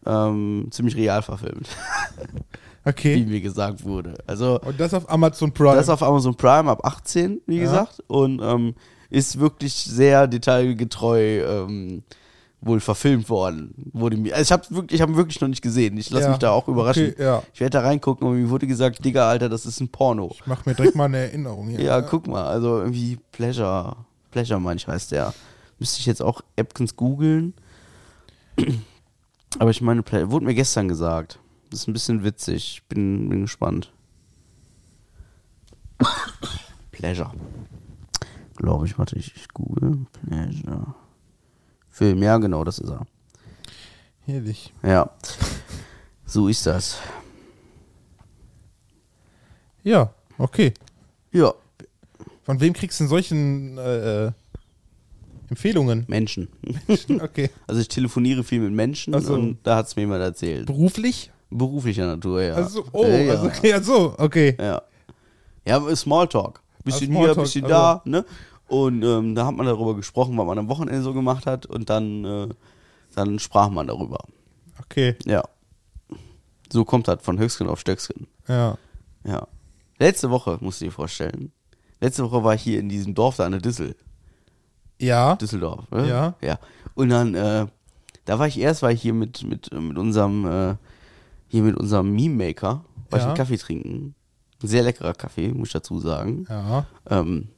ähm, 0.05 0.67
ziemlich 0.71 0.95
real 0.95 1.21
verfilmt, 1.21 1.67
wie 2.83 2.89
Okay. 2.89 3.25
mir 3.25 3.39
gesagt 3.41 3.85
wurde. 3.85 4.15
Also 4.27 4.59
Und 4.59 4.79
das 4.79 4.93
auf 4.93 5.09
Amazon 5.09 5.53
Prime. 5.53 5.75
das 5.75 5.87
auf 5.89 6.03
Amazon 6.03 6.35
Prime 6.35 6.69
ab 6.69 6.85
18, 6.85 7.41
wie 7.47 7.55
Ja. 7.57 7.61
gesagt. 7.63 8.03
Und 8.07 8.41
ähm, 8.43 8.75
ist 9.09 9.39
wirklich 9.39 9.73
sehr 9.73 10.27
detailgetreu 10.27 11.39
ähm, 11.45 12.03
wohl 12.65 12.79
verfilmt 12.79 13.29
worden. 13.29 13.73
Wurde 13.93 14.15
mir, 14.17 14.33
also 14.35 14.41
ich 14.43 14.51
habe 14.51 14.63
wirklich, 14.75 14.97
ich 14.97 15.01
habe 15.01 15.15
wirklich 15.15 15.41
noch 15.41 15.47
nicht 15.49 15.61
gesehen. 15.61 15.97
Ich 15.97 16.09
lasse 16.09 16.25
Ja. 16.25 16.29
mich 16.29 16.39
da 16.39 16.51
auch 16.51 16.67
überraschen. 16.67 17.09
Okay, 17.11 17.23
ja. 17.23 17.43
Ich 17.53 17.59
werde 17.59 17.71
da 17.77 17.81
reingucken 17.81 18.27
und 18.27 18.41
mir 18.41 18.49
wurde 18.49 18.67
gesagt, 18.67 19.03
Digga, 19.03 19.27
Alter, 19.29 19.49
das 19.49 19.65
ist 19.65 19.81
ein 19.81 19.89
Porno. 19.89 20.29
Ich 20.33 20.45
mach 20.47 20.65
mir 20.65 20.73
direkt 20.73 20.95
mal 20.95 21.05
eine 21.05 21.17
Erinnerung 21.17 21.67
hier. 21.69 21.79
Ja, 21.83 22.01
guck 22.01 22.27
mal, 22.27 22.45
also 22.45 22.79
irgendwie 22.79 23.19
Pleasure, 23.31 23.97
Pleasure 24.31 24.59
manch 24.59 24.87
heißt 24.87 25.11
der. 25.11 25.33
Müsste 25.79 25.99
ich 25.99 26.05
jetzt 26.05 26.21
auch 26.21 26.41
Epkins 26.55 26.95
googeln. 26.95 27.53
Aber 29.59 29.69
ich 29.71 29.81
meine, 29.81 30.03
wurde 30.31 30.45
mir 30.45 30.55
gestern 30.55 30.87
gesagt. 30.87 31.39
Das 31.69 31.81
ist 31.81 31.87
ein 31.87 31.93
bisschen 31.93 32.23
witzig. 32.23 32.75
Ich 32.77 32.83
bin, 32.87 33.27
bin 33.29 33.41
gespannt. 33.41 33.91
Pleasure. 36.91 37.31
Glaube 38.55 38.85
ich, 38.85 38.97
warte, 38.97 39.17
ich, 39.17 39.35
ich 39.35 39.47
google. 39.49 40.05
Pleasure. 40.13 40.95
Film, 41.93 42.23
ja, 42.23 42.39
genau, 42.39 42.63
das 42.63 42.79
ist 42.79 42.89
er. 42.89 43.05
Herrlich. 44.25 44.73
Ja. 44.81 45.11
So 46.25 46.47
ist 46.47 46.65
das. 46.65 46.97
Ja, 49.83 50.11
okay. 50.39 50.73
Ja, 51.31 51.53
Von 52.41 52.59
wem 52.59 52.73
kriegst 52.73 52.99
du 52.99 53.03
denn 53.03 53.09
solchen 53.09 53.77
äh, 53.77 54.25
äh, 54.25 54.31
Empfehlungen? 55.49 56.05
Menschen. 56.07 56.47
Okay. 57.21 57.51
Also 57.67 57.81
ich 57.81 57.89
telefoniere 57.89 58.43
viel 58.43 58.61
mit 58.61 58.71
Menschen 58.71 59.13
Ach 59.13 59.21
so. 59.21 59.35
und 59.35 59.59
da 59.61 59.75
hat 59.75 59.85
es 59.85 59.95
mir 59.95 60.01
jemand 60.01 60.23
erzählt. 60.23 60.65
Beruflich? 60.65 61.31
Beruflicher 61.51 62.07
Natur, 62.07 62.41
ja. 62.41 62.53
Also, 62.55 62.85
oh, 62.91 63.03
ja, 63.05 63.17
ja. 63.17 63.31
also, 63.33 63.45
okay, 63.45 63.69
ja, 63.69 63.81
so, 63.83 64.15
okay. 64.17 64.57
ja. 64.59 64.81
ja, 65.63 65.95
Smalltalk. 65.95 66.59
Bisschen 66.83 67.11
Ah, 67.11 67.19
hier, 67.19 67.23
Smalltalk, 67.25 67.45
bisschen 67.45 67.65
also. 67.65 67.75
da, 67.75 68.01
ne? 68.05 68.25
Und 68.73 69.03
ähm, 69.03 69.35
da 69.35 69.45
hat 69.45 69.55
man 69.55 69.65
darüber 69.67 69.95
gesprochen, 69.95 70.37
was 70.37 70.45
man 70.45 70.57
am 70.57 70.67
Wochenende 70.69 71.01
so 71.03 71.13
gemacht 71.13 71.45
hat. 71.45 71.65
Und 71.67 71.89
dann, 71.89 72.25
äh, 72.25 72.49
dann 73.15 73.37
sprach 73.39 73.69
man 73.69 73.87
darüber. 73.87 74.19
Okay, 74.81 75.15
Ja. 75.25 75.43
So 76.71 76.83
kommt 76.85 77.07
das 77.07 77.21
von 77.21 77.37
Höchstgen 77.37 77.67
auf 77.69 77.79
Stöcksken. 77.79 78.27
ja. 78.47 78.77
Ja. 79.25 79.47
Letzte 79.99 80.29
Woche, 80.31 80.57
musst 80.59 80.81
du 80.81 80.85
dir 80.85 80.91
vorstellen. 80.91 81.51
Letzte 82.01 82.23
Woche 82.23 82.43
war 82.43 82.55
ich 82.55 82.61
hier 82.63 82.79
in 82.79 82.89
diesem 82.89 83.13
Dorf 83.13 83.37
da 83.37 83.45
an 83.45 83.51
der 83.53 83.61
Düssel. 83.61 83.95
Ja, 84.99 85.35
Düsseldorf, 85.35 85.89
ne? 85.91 86.09
Ja. 86.09 86.33
Ja. 86.41 86.59
Und 86.95 87.09
dann, 87.09 87.35
äh, 87.35 87.67
da 88.25 88.39
war 88.39 88.47
ich 88.47 88.59
erst, 88.59 88.81
war 88.81 88.91
ich 88.91 89.01
hier 89.01 89.13
mit, 89.13 89.43
mit, 89.43 89.71
mit 89.71 89.97
unserem, 89.97 90.45
äh, 90.45 90.75
hier 91.47 91.61
mit 91.63 91.77
unserem 91.77 92.11
Meme-Maker, 92.13 92.83
war 93.11 93.19
ich 93.19 93.23
Ja. 93.23 93.27
einen 93.29 93.37
Kaffee 93.37 93.57
trinken. 93.57 94.15
Ein 94.61 94.67
sehr 94.67 94.83
leckerer 94.83 95.13
Kaffee, 95.13 95.49
muss 95.53 95.69
ich 95.69 95.73
dazu 95.73 95.99
sagen. 95.99 96.45
ja. 96.49 96.85
Ähm, 97.09 97.49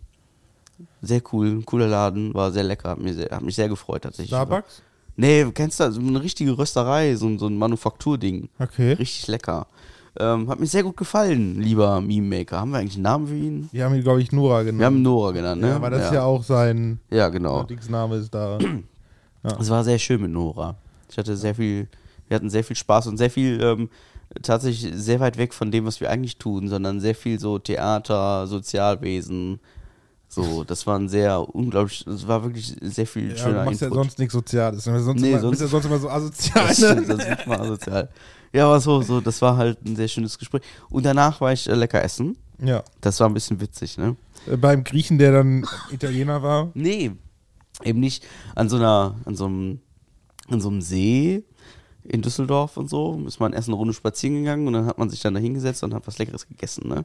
sehr 1.02 1.22
cool, 1.32 1.62
cooler 1.64 1.88
Laden, 1.88 2.34
war 2.34 2.52
sehr 2.52 2.64
lecker, 2.64 2.90
hat, 2.90 3.00
mir 3.00 3.14
sehr, 3.14 3.30
hat 3.32 3.42
mich 3.42 3.56
sehr 3.56 3.70
gefreut 3.70 4.04
tatsächlich. 4.04 4.30
Starbucks? 4.30 4.82
Nee, 5.18 5.46
kennst 5.54 5.80
du, 5.80 5.92
so 5.92 6.00
eine 6.02 6.22
richtige 6.22 6.58
Rösterei, 6.58 7.16
so, 7.16 7.28
ein- 7.28 7.40
so 7.40 7.48
ein 7.48 7.58
Manufakturding. 7.58 8.50
Okay. 8.60 8.94
Richtig 8.94 9.28
lecker. 9.28 9.68
Ähm, 10.18 10.50
hat 10.50 10.60
mir 10.60 10.66
sehr 10.66 10.84
gut 10.84 10.96
gefallen, 10.98 11.62
lieber 11.62 12.00
Meme-Maker. 12.02 12.60
Haben 12.60 12.72
wir 12.72 12.80
eigentlich 12.80 12.96
einen 12.96 13.04
Namen 13.04 13.28
für 13.28 13.36
ihn? 13.36 13.70
Wir 13.72 13.86
haben 13.86 13.96
ihn, 13.96 14.04
glaube 14.04 14.22
ich, 14.22 14.32
Nora 14.32 14.64
genannt. 14.64 14.80
Wir 14.80 14.86
haben 14.86 14.96
ihn 14.98 15.02
Nora 15.04 15.32
genannt, 15.32 15.62
ne? 15.62 15.70
ja, 15.70 15.76
aber 15.76 15.90
das 15.90 16.06
ist 16.06 16.14
ja 16.14 16.24
auch 16.24 16.44
sein 16.44 17.00
Ja, 17.10 17.28
genau. 17.30 17.66
Name 17.90 18.16
ist 18.18 18.34
da. 18.34 18.58
Es 19.60 19.70
war 19.70 19.84
sehr 19.84 20.00
schön 20.00 20.22
mit 20.22 20.32
Nora. 20.32 20.76
Ich 21.12 21.18
hatte 21.20 21.38
sehr 21.38 21.54
viel, 21.54 21.88
wir 22.28 22.36
hatten 22.36 22.50
sehr 22.50 22.64
viel 22.64 22.76
Spaß 22.76 23.06
und 23.08 23.18
sehr 23.18 23.30
viel, 23.30 23.62
ähm, 23.62 23.90
tatsächlich 24.42 24.92
sehr 24.96 25.20
weit 25.20 25.38
weg 25.38 25.54
von 25.54 25.70
dem, 25.70 25.86
was 25.86 26.02
wir 26.02 26.10
eigentlich 26.10 26.38
tun, 26.38 26.68
sondern 26.68 27.00
sehr 27.00 27.14
viel 27.14 27.40
so 27.40 27.60
Theater, 27.60 28.48
Sozialwesen. 28.48 29.60
So, 30.36 30.64
das 30.66 30.86
war 30.86 31.00
ein 31.00 31.08
sehr 31.10 31.40
unglaublich, 31.56 32.06
es 32.06 32.28
war 32.28 32.44
wirklich 32.44 32.76
sehr 32.82 33.08
viel 33.08 33.30
Ja, 33.30 33.34
du 33.36 33.40
schöner 33.40 33.64
machst 33.66 33.82
ja 33.82 33.88
Input. 33.88 34.04
sonst 34.04 34.20
nichts 34.20 34.34
Soziales. 34.34 34.84
Sonst 34.84 35.22
Nee, 35.22 35.32
immer, 35.32 35.40
sonst- 35.40 35.52
bist 35.52 35.62
ja 35.62 35.68
sonst 35.68 35.86
immer 35.86 36.00
so 36.00 36.10
asozial. 36.18 36.68
Das 36.68 36.80
Ne? 36.80 36.86
stimmt, 36.92 37.10
das 37.10 37.40
ist 37.40 37.48
mal 37.48 37.62
asozial. 37.62 38.10
Ja, 38.54 38.66
aber 38.66 38.80
so, 38.82 39.02
so, 39.02 39.22
das 39.22 39.42
war 39.42 39.56
halt 39.58 39.84
ein 39.86 39.96
sehr 39.96 40.08
schönes 40.08 40.38
Gespräch. 40.38 40.62
Und 40.90 41.06
danach 41.06 41.40
war 41.42 41.54
ich 41.54 41.68
äh, 41.70 41.74
lecker 41.74 42.04
essen. 42.04 42.38
Ja. 42.60 42.84
Das 43.02 43.20
war 43.20 43.28
ein 43.28 43.34
bisschen 43.34 43.60
witzig, 43.62 43.98
ne? 43.98 44.16
Äh, 44.50 44.58
Beim 44.58 44.84
Griechen, 44.84 45.18
der 45.18 45.32
dann 45.32 45.66
Italiener 45.92 46.42
war. 46.44 46.70
Nee, 46.74 47.12
eben 47.84 48.00
nicht 48.00 48.26
an 48.56 48.70
so 48.70 48.76
einer, 48.78 49.16
an 49.26 49.36
so 49.36 49.46
einem, 49.46 49.80
an 50.50 50.62
so 50.62 50.70
einem 50.70 50.82
See 50.82 51.44
in 52.04 52.22
Düsseldorf 52.22 52.78
und 52.78 52.90
so. 52.90 53.22
Ist 53.28 53.40
man 53.40 53.52
erst 53.54 53.68
eine 53.68 53.76
Runde 53.76 53.94
spazieren 53.94 54.38
gegangen 54.38 54.68
und 54.68 54.74
dann 54.74 54.86
hat 54.86 54.98
man 54.98 55.10
sich 55.10 55.20
dann 55.22 55.34
da 55.34 55.40
hingesetzt 55.40 55.84
und 55.84 55.94
hat 55.94 56.08
was 56.08 56.18
Leckeres 56.18 56.48
gegessen, 56.48 56.88
ne? 56.88 57.04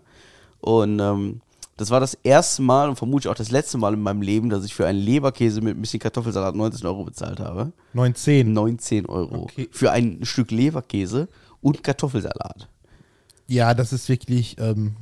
Und 0.61 1.01
ähm, 1.01 1.41
das 1.81 1.91
war 1.91 1.99
das 1.99 2.15
erste 2.23 2.61
Mal 2.61 2.91
und 2.91 2.97
vermutlich 2.97 3.29
auch 3.31 3.35
das 3.35 3.51
letzte 3.51 3.79
Mal 3.79 3.95
in 3.95 4.03
meinem 4.03 4.21
Leben, 4.21 4.51
dass 4.51 4.65
ich 4.65 4.75
für 4.75 4.87
einen 4.87 4.99
Leberkäse 4.99 5.63
mit 5.63 5.77
ein 5.77 5.81
bisschen 5.81 5.99
Kartoffelsalat 6.01 6.55
19 6.55 6.87
Euro 6.87 7.05
bezahlt 7.05 7.41
habe. 7.41 7.73
19. 7.95 8.53
19 8.53 9.07
Euro. 9.07 9.45
Okay. 9.45 9.69
Für 9.73 9.91
ein 9.91 10.19
Stück 10.25 10.51
Leberkäse 10.51 11.29
und 11.63 11.83
Kartoffelsalat. 11.83 12.69
Ja, 13.47 13.73
das 13.73 13.93
ist 13.95 14.09
wirklich. 14.11 14.57
Ähm, 14.59 14.97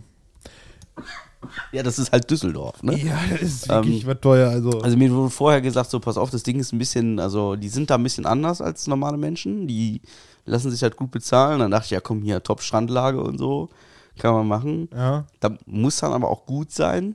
Ja, 1.72 1.82
das 1.82 1.98
ist 1.98 2.12
halt 2.12 2.30
Düsseldorf, 2.30 2.82
ne? 2.82 2.96
ja, 2.98 3.18
das 3.30 3.42
ist 3.42 3.68
wirklich 3.68 4.02
Ähm, 4.02 4.08
was 4.08 4.20
teuer. 4.20 4.50
Also, 4.50 4.70
Also 4.80 4.96
mir 4.96 5.10
wurde 5.12 5.30
vorher 5.30 5.60
gesagt, 5.60 5.90
so 5.90 6.00
pass 6.00 6.16
auf, 6.16 6.30
das 6.30 6.42
Ding 6.42 6.58
ist 6.58 6.72
ein 6.72 6.78
bisschen, 6.78 7.20
also 7.20 7.56
die 7.56 7.68
sind 7.68 7.90
da 7.90 7.94
ein 7.96 8.02
bisschen 8.02 8.26
anders 8.26 8.60
als 8.60 8.86
normale 8.86 9.16
Menschen. 9.16 9.66
Die 9.66 10.00
lassen 10.46 10.70
sich 10.70 10.82
halt 10.82 10.96
gut 10.96 11.10
bezahlen. 11.10 11.60
Dann 11.60 11.70
dachte 11.70 11.86
ich, 11.86 11.90
ja 11.90 12.00
komm, 12.00 12.22
hier 12.22 12.42
Top-Strandlage 12.42 13.20
und 13.20 13.38
so. 13.38 13.68
Kann 14.18 14.34
man 14.34 14.48
machen. 14.48 14.88
ja. 14.92 15.26
Da 15.40 15.56
muss 15.66 15.96
dann 15.98 16.12
aber 16.12 16.28
auch 16.28 16.46
gut 16.46 16.72
sein. 16.72 17.14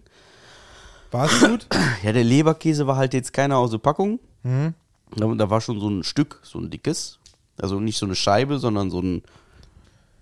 War 1.11 1.25
es 1.25 1.39
gut? 1.39 1.67
Ja, 2.03 2.11
der 2.11 2.23
Leberkäse 2.23 2.85
war 2.87 2.97
halt 2.97 3.13
jetzt 3.13 3.31
keiner 3.33 3.57
aus 3.57 3.71
der 3.71 3.77
Packung. 3.77 4.19
Mhm. 4.43 4.73
Da, 5.15 5.27
da 5.35 5.49
war 5.49 5.61
schon 5.61 5.79
so 5.79 5.89
ein 5.89 6.03
Stück, 6.03 6.39
so 6.43 6.59
ein 6.59 6.69
dickes. 6.69 7.19
Also 7.61 7.79
nicht 7.79 7.97
so 7.97 8.05
eine 8.05 8.15
Scheibe, 8.15 8.57
sondern 8.59 8.89
so 8.89 8.99
ein, 8.99 9.21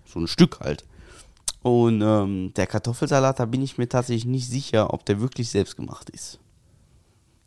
so 0.04 0.20
ein 0.20 0.28
Stück 0.28 0.60
halt. 0.60 0.84
Und 1.62 2.02
ähm, 2.02 2.52
der 2.54 2.66
Kartoffelsalat, 2.66 3.38
da 3.40 3.46
bin 3.46 3.62
ich 3.62 3.78
mir 3.78 3.88
tatsächlich 3.88 4.26
nicht 4.26 4.48
sicher, 4.48 4.92
ob 4.92 5.06
der 5.06 5.20
wirklich 5.20 5.48
selbst 5.48 5.76
gemacht 5.76 6.10
ist. 6.10 6.38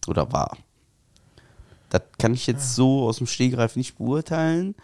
Oder 0.07 0.31
war. 0.31 0.57
Das 1.89 2.01
kann 2.17 2.33
ich 2.33 2.47
jetzt 2.47 2.75
so 2.75 3.07
aus 3.07 3.17
dem 3.17 3.27
Stehgreif 3.27 3.75
nicht 3.75 3.97
beurteilen. 3.97 4.75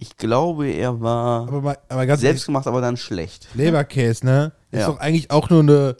Ich 0.00 0.16
glaube, 0.16 0.68
er 0.68 1.00
war 1.00 1.48
Aber, 1.48 1.60
mal, 1.60 1.78
aber 1.88 2.06
ganz 2.06 2.20
selbst 2.20 2.46
gemacht, 2.46 2.66
aber 2.68 2.80
dann 2.80 2.96
schlecht. 2.96 3.46
ehrlich, 3.50 3.66
Leberkäse, 3.66 4.24
ne? 4.24 4.52
Ist 4.70 4.80
Ja. 4.80 4.86
doch 4.86 4.98
eigentlich 5.00 5.30
auch 5.32 5.50
nur 5.50 5.60
eine 5.60 5.96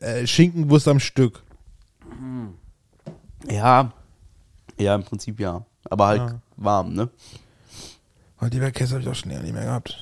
äh, 0.00 0.26
Schinkenwurst 0.26 0.86
am 0.88 1.00
Stück. 1.00 1.42
Ja, 3.50 3.92
ja, 4.78 4.94
im 4.94 5.02
Prinzip 5.04 5.40
ja. 5.40 5.64
Aber 5.90 6.06
halt 6.06 6.20
Ja. 6.20 6.40
warm, 6.56 6.94
ne? 6.94 7.10
Und 8.40 8.54
Leberkäse 8.54 8.92
habe 8.94 9.02
ich 9.02 9.08
auch 9.08 9.14
schon 9.14 9.30
länger 9.30 9.42
nicht 9.42 9.52
mehr 9.52 9.64
gehabt. 9.64 10.00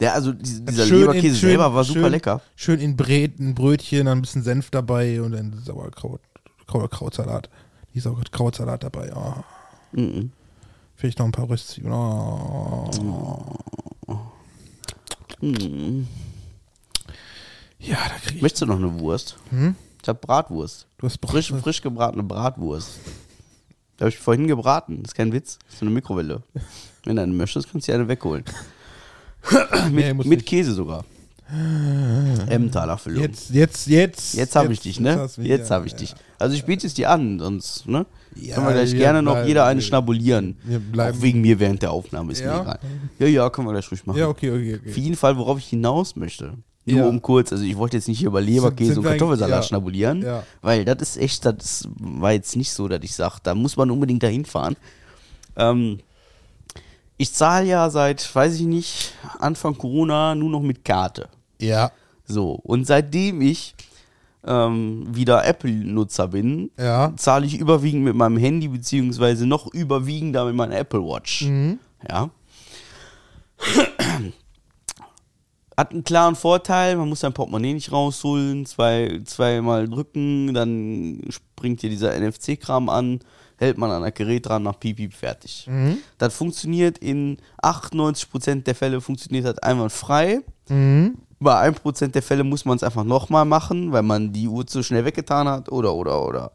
Ja, 0.00 0.12
also 0.14 0.32
die- 0.32 0.64
dieser 0.64 0.86
Schön 0.86 0.94
in- 0.96 1.00
Leberkäse 1.08 1.36
schön- 1.36 1.48
selber 1.50 1.74
war 1.74 1.84
super 1.84 2.00
schön- 2.02 2.10
lecker. 2.12 2.40
Schön 2.56 2.80
in 2.80 2.96
Bräten, 2.96 3.54
Brötchen, 3.54 4.06
dann 4.06 4.18
ein 4.18 4.22
bisschen 4.22 4.42
Senf 4.42 4.70
dabei 4.70 5.20
und 5.20 5.32
dann 5.32 5.60
Sauerkraut, 5.64 6.20
Kraut, 6.66 6.90
Krautsalat. 6.90 7.50
Die 7.94 8.00
Sauerkrautsalat 8.00 8.82
dabei. 8.84 9.12
Oh. 9.14 9.34
Mhm. 9.92 10.32
Vielleicht 11.00 11.18
noch 11.18 11.24
ein 11.24 11.32
paar 11.32 11.48
Röstzwiebeln. 11.48 11.94
Oh. 11.94 12.90
Mhm. 15.40 16.06
Ja, 17.78 17.96
da 17.96 18.18
krieg 18.22 18.36
ich. 18.36 18.42
Möchtest 18.42 18.60
du 18.60 18.66
noch 18.66 18.76
eine 18.76 19.00
Wurst? 19.00 19.36
Hm? 19.48 19.76
Ich 20.02 20.08
hab 20.10 20.20
Bratwurst. 20.20 20.86
Du 20.98 21.06
hast 21.06 21.16
Brat- 21.18 21.30
Frisch, 21.30 21.54
frisch 21.54 21.80
gebratene 21.80 22.22
Bratwurst. 22.22 22.90
Da 23.96 24.04
habe 24.04 24.10
ich 24.10 24.18
vorhin 24.18 24.46
gebraten. 24.46 25.02
Das 25.02 25.12
ist 25.12 25.14
kein 25.14 25.32
Witz. 25.32 25.58
Das 25.64 25.76
ist 25.76 25.82
eine 25.82 25.90
Mikrowelle. 25.90 26.42
Wenn 27.04 27.16
du 27.16 27.22
eine 27.22 27.32
möchtest, 27.32 27.72
kannst 27.72 27.88
du 27.88 27.92
dir 27.92 27.96
eine 27.98 28.08
wegholen. 28.08 28.44
Nee, 29.90 30.08
mit 30.08 30.16
muss 30.16 30.26
mit. 30.26 30.44
Käse 30.44 30.74
sogar. 30.74 31.06
Emmentaler 32.46 32.98
Füllung. 32.98 33.22
Jetzt, 33.22 33.48
jetzt, 33.48 33.86
jetzt. 33.86 34.34
Jetzt 34.34 34.54
habe 34.54 34.70
ich 34.70 34.80
dich, 34.80 35.00
ne? 35.00 35.30
Jetzt 35.38 35.70
ja, 35.70 35.76
habe 35.76 35.86
ich 35.86 35.92
ja. 35.92 35.98
dich. 35.98 36.14
Also 36.38 36.54
ich 36.54 36.66
biete 36.66 36.86
es 36.86 36.92
dir 36.92 37.08
an, 37.08 37.38
sonst, 37.38 37.88
ne? 37.88 38.04
Ja, 38.36 38.54
können 38.54 38.66
wir 38.68 38.74
gleich 38.74 38.92
gerne 38.96 39.22
noch 39.22 39.32
bleiben- 39.32 39.48
jeder 39.48 39.64
eine 39.66 39.80
wir- 39.80 39.84
schnabulieren. 39.86 40.56
Auch 40.96 41.20
wegen 41.20 41.40
mir 41.40 41.58
während 41.58 41.82
der 41.82 41.90
Aufnahme, 41.90 42.32
ist 42.32 42.40
Ja? 42.40 42.54
mir 42.56 42.62
egal. 42.62 42.78
Ja, 43.18 43.26
ja, 43.26 43.50
können 43.50 43.66
wir 43.66 43.72
gleich 43.72 43.90
ruhig 43.90 44.06
machen. 44.06 44.18
Ja, 44.18 44.28
okay, 44.28 44.50
okay, 44.50 44.74
Auf 44.76 44.90
okay. 44.90 45.00
jeden 45.00 45.16
Fall, 45.16 45.36
worauf 45.36 45.58
ich 45.58 45.66
hinaus 45.66 46.16
möchte. 46.16 46.54
Nur 46.86 46.98
Ja. 47.00 47.06
um 47.06 47.20
kurz, 47.20 47.52
also 47.52 47.62
ich 47.64 47.76
wollte 47.76 47.96
jetzt 47.98 48.08
nicht 48.08 48.18
hier 48.20 48.28
über 48.28 48.40
Leberkäse 48.40 48.98
und 48.98 49.04
Kartoffelsalat 49.04 49.58
ja. 49.58 49.62
schnabulieren, 49.62 50.22
Ja. 50.22 50.42
weil 50.62 50.84
das 50.84 51.02
ist 51.02 51.16
echt, 51.18 51.44
das 51.44 51.86
war 51.98 52.32
jetzt 52.32 52.56
nicht 52.56 52.72
so, 52.72 52.88
dass 52.88 53.00
ich 53.02 53.14
sage, 53.14 53.36
da 53.42 53.54
muss 53.54 53.76
man 53.76 53.90
unbedingt 53.90 54.22
dahin 54.22 54.44
fahren. 54.44 54.76
Ähm, 55.56 55.98
ich 57.18 57.32
zahle 57.32 57.66
ja 57.66 57.90
seit, 57.90 58.34
weiß 58.34 58.54
ich 58.54 58.62
nicht, 58.66 59.12
Anfang 59.40 59.76
Corona 59.76 60.34
nur 60.34 60.48
noch 60.50 60.62
mit 60.62 60.84
Karte. 60.84 61.28
Ja, 61.60 61.90
So, 62.24 62.52
und 62.62 62.86
seitdem 62.86 63.40
ich 63.42 63.74
ähm, 64.46 65.04
wieder 65.10 65.44
Apple-Nutzer 65.44 66.28
bin, 66.28 66.70
ja. 66.78 67.12
zahle 67.16 67.46
ich 67.46 67.58
überwiegend 67.58 68.04
mit 68.04 68.14
meinem 68.14 68.36
Handy, 68.36 68.68
beziehungsweise 68.68 69.46
noch 69.46 69.72
überwiegender 69.72 70.44
mit 70.46 70.54
meiner 70.54 70.76
Apple 70.78 71.00
Watch. 71.00 71.42
Mhm. 71.42 71.78
Ja. 72.08 72.30
Hat 75.76 75.92
einen 75.92 76.04
klaren 76.04 76.36
Vorteil, 76.36 76.96
man 76.96 77.08
muss 77.08 77.20
sein 77.20 77.32
Portemonnaie 77.32 77.74
nicht 77.74 77.92
rausholen, 77.92 78.66
zwei, 78.66 79.20
zweimal 79.24 79.88
drücken, 79.88 80.52
dann 80.52 81.20
springt 81.28 81.82
dir 81.82 81.90
dieser 81.90 82.18
NFC-Kram 82.18 82.88
an, 82.88 83.20
hält 83.56 83.78
man 83.78 83.90
an 83.90 84.02
das 84.02 84.14
Gerät 84.14 84.46
dran, 84.46 84.62
nach 84.62 84.78
Piep, 84.78 84.96
Piep, 84.96 85.14
fertig. 85.14 85.66
Mhm. 85.68 85.98
Das 86.18 86.34
funktioniert 86.34 86.98
in 86.98 87.38
98% 87.62 88.62
der 88.62 88.74
Fälle 88.74 89.00
funktioniert 89.00 89.46
das 89.46 89.58
einwandfrei. 89.58 90.40
Mhm. 90.68 91.16
Bei 91.42 91.68
1% 91.68 92.08
der 92.08 92.22
Fälle 92.22 92.44
muss 92.44 92.66
man 92.66 92.76
es 92.76 92.82
einfach 92.82 93.02
nochmal 93.04 93.46
machen, 93.46 93.92
weil 93.92 94.02
man 94.02 94.32
die 94.32 94.46
Uhr 94.46 94.66
zu 94.66 94.82
schnell 94.82 95.06
weggetan 95.06 95.48
hat. 95.48 95.72
Oder, 95.72 95.94
oder, 95.94 96.22
oder. 96.26 96.52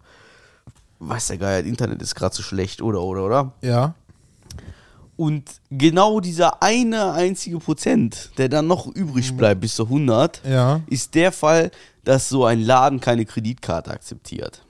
Weiß 1.00 1.28
der 1.28 1.38
Geier, 1.38 1.62
das 1.63 1.69
Internet 1.69 2.02
ist 2.04 2.13
gerade 2.15 2.36
so 2.36 2.43
schlecht. 2.43 2.82
Oder, 2.84 3.02
oder, 3.02 3.26
oder. 3.26 3.52
Ja. 3.62 3.95
Und 5.17 5.50
genau 5.71 6.19
dieser 6.19 6.62
eine 6.62 7.13
einzige 7.13 7.58
Prozent, 7.58 8.32
der 8.38 8.48
dann 8.50 8.67
noch 8.67 8.86
übrig 8.88 9.36
bleibt 9.36 9.62
bis 9.62 9.76
zu 9.76 9.84
100, 9.86 10.41
Ja. 10.45 10.82
ist 10.88 11.15
der 11.15 11.32
Fall, 11.32 11.71
dass 12.04 12.30
so 12.30 12.45
ein 12.45 12.62
Laden 12.62 13.00
keine 13.00 13.26
Kreditkarte 13.26 13.89
akzeptiert. 13.91 14.62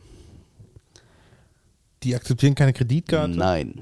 Die 2.04 2.16
akzeptieren 2.16 2.56
keine 2.56 2.72
Kreditkarte? 2.74 3.36
Nein. 3.36 3.82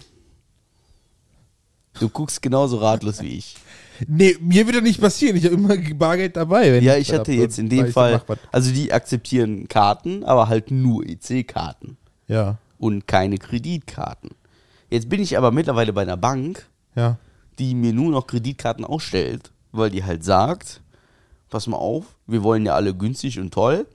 Du 1.99 2.09
guckst 2.09 2.41
genauso 2.41 2.77
ratlos 2.77 3.21
wie 3.21 3.37
ich. 3.37 3.55
Nee, 4.07 4.35
mir 4.39 4.65
wird 4.65 4.77
das 4.77 4.83
nicht 4.83 5.01
passieren. 5.01 5.35
Ich 5.37 5.45
habe 5.45 5.55
immer 5.55 5.77
Bargeld 5.77 6.35
dabei. 6.35 6.79
Ja, 6.79 6.97
ich 6.97 7.13
hatte 7.13 7.31
jetzt 7.31 7.59
in 7.59 7.69
dem 7.69 7.91
Fall, 7.91 8.21
also 8.51 8.71
die 8.71 8.91
akzeptieren 8.91 9.67
Karten, 9.67 10.23
aber 10.23 10.47
halt 10.47 10.71
nur 10.71 11.05
EC-Karten. 11.05 11.97
Ja, 12.27 12.57
und 12.83 13.07
keine 13.07 13.37
Kreditkarten. 13.37 14.31
Jetzt 14.89 15.07
bin 15.07 15.21
ich 15.21 15.37
aber 15.37 15.51
mittlerweile 15.51 15.93
bei 15.93 16.01
einer 16.01 16.17
Bank, 16.17 16.67
ja. 16.95 17.17
die 17.57 17.75
mir 17.75 17.93
nur 17.93 18.11
noch 18.11 18.27
Kreditkarten 18.27 18.83
ausstellt, 18.83 19.51
weil 19.71 19.89
die 19.89 20.03
halt 20.03 20.25
sagt, 20.25 20.81
pass 21.49 21.65
mal 21.67 21.77
auf, 21.77 22.15
wir 22.27 22.43
wollen 22.43 22.65
ja 22.65 22.75
alle 22.75 22.93
günstig 22.93 23.39
und 23.39 23.53
toll. 23.53 23.87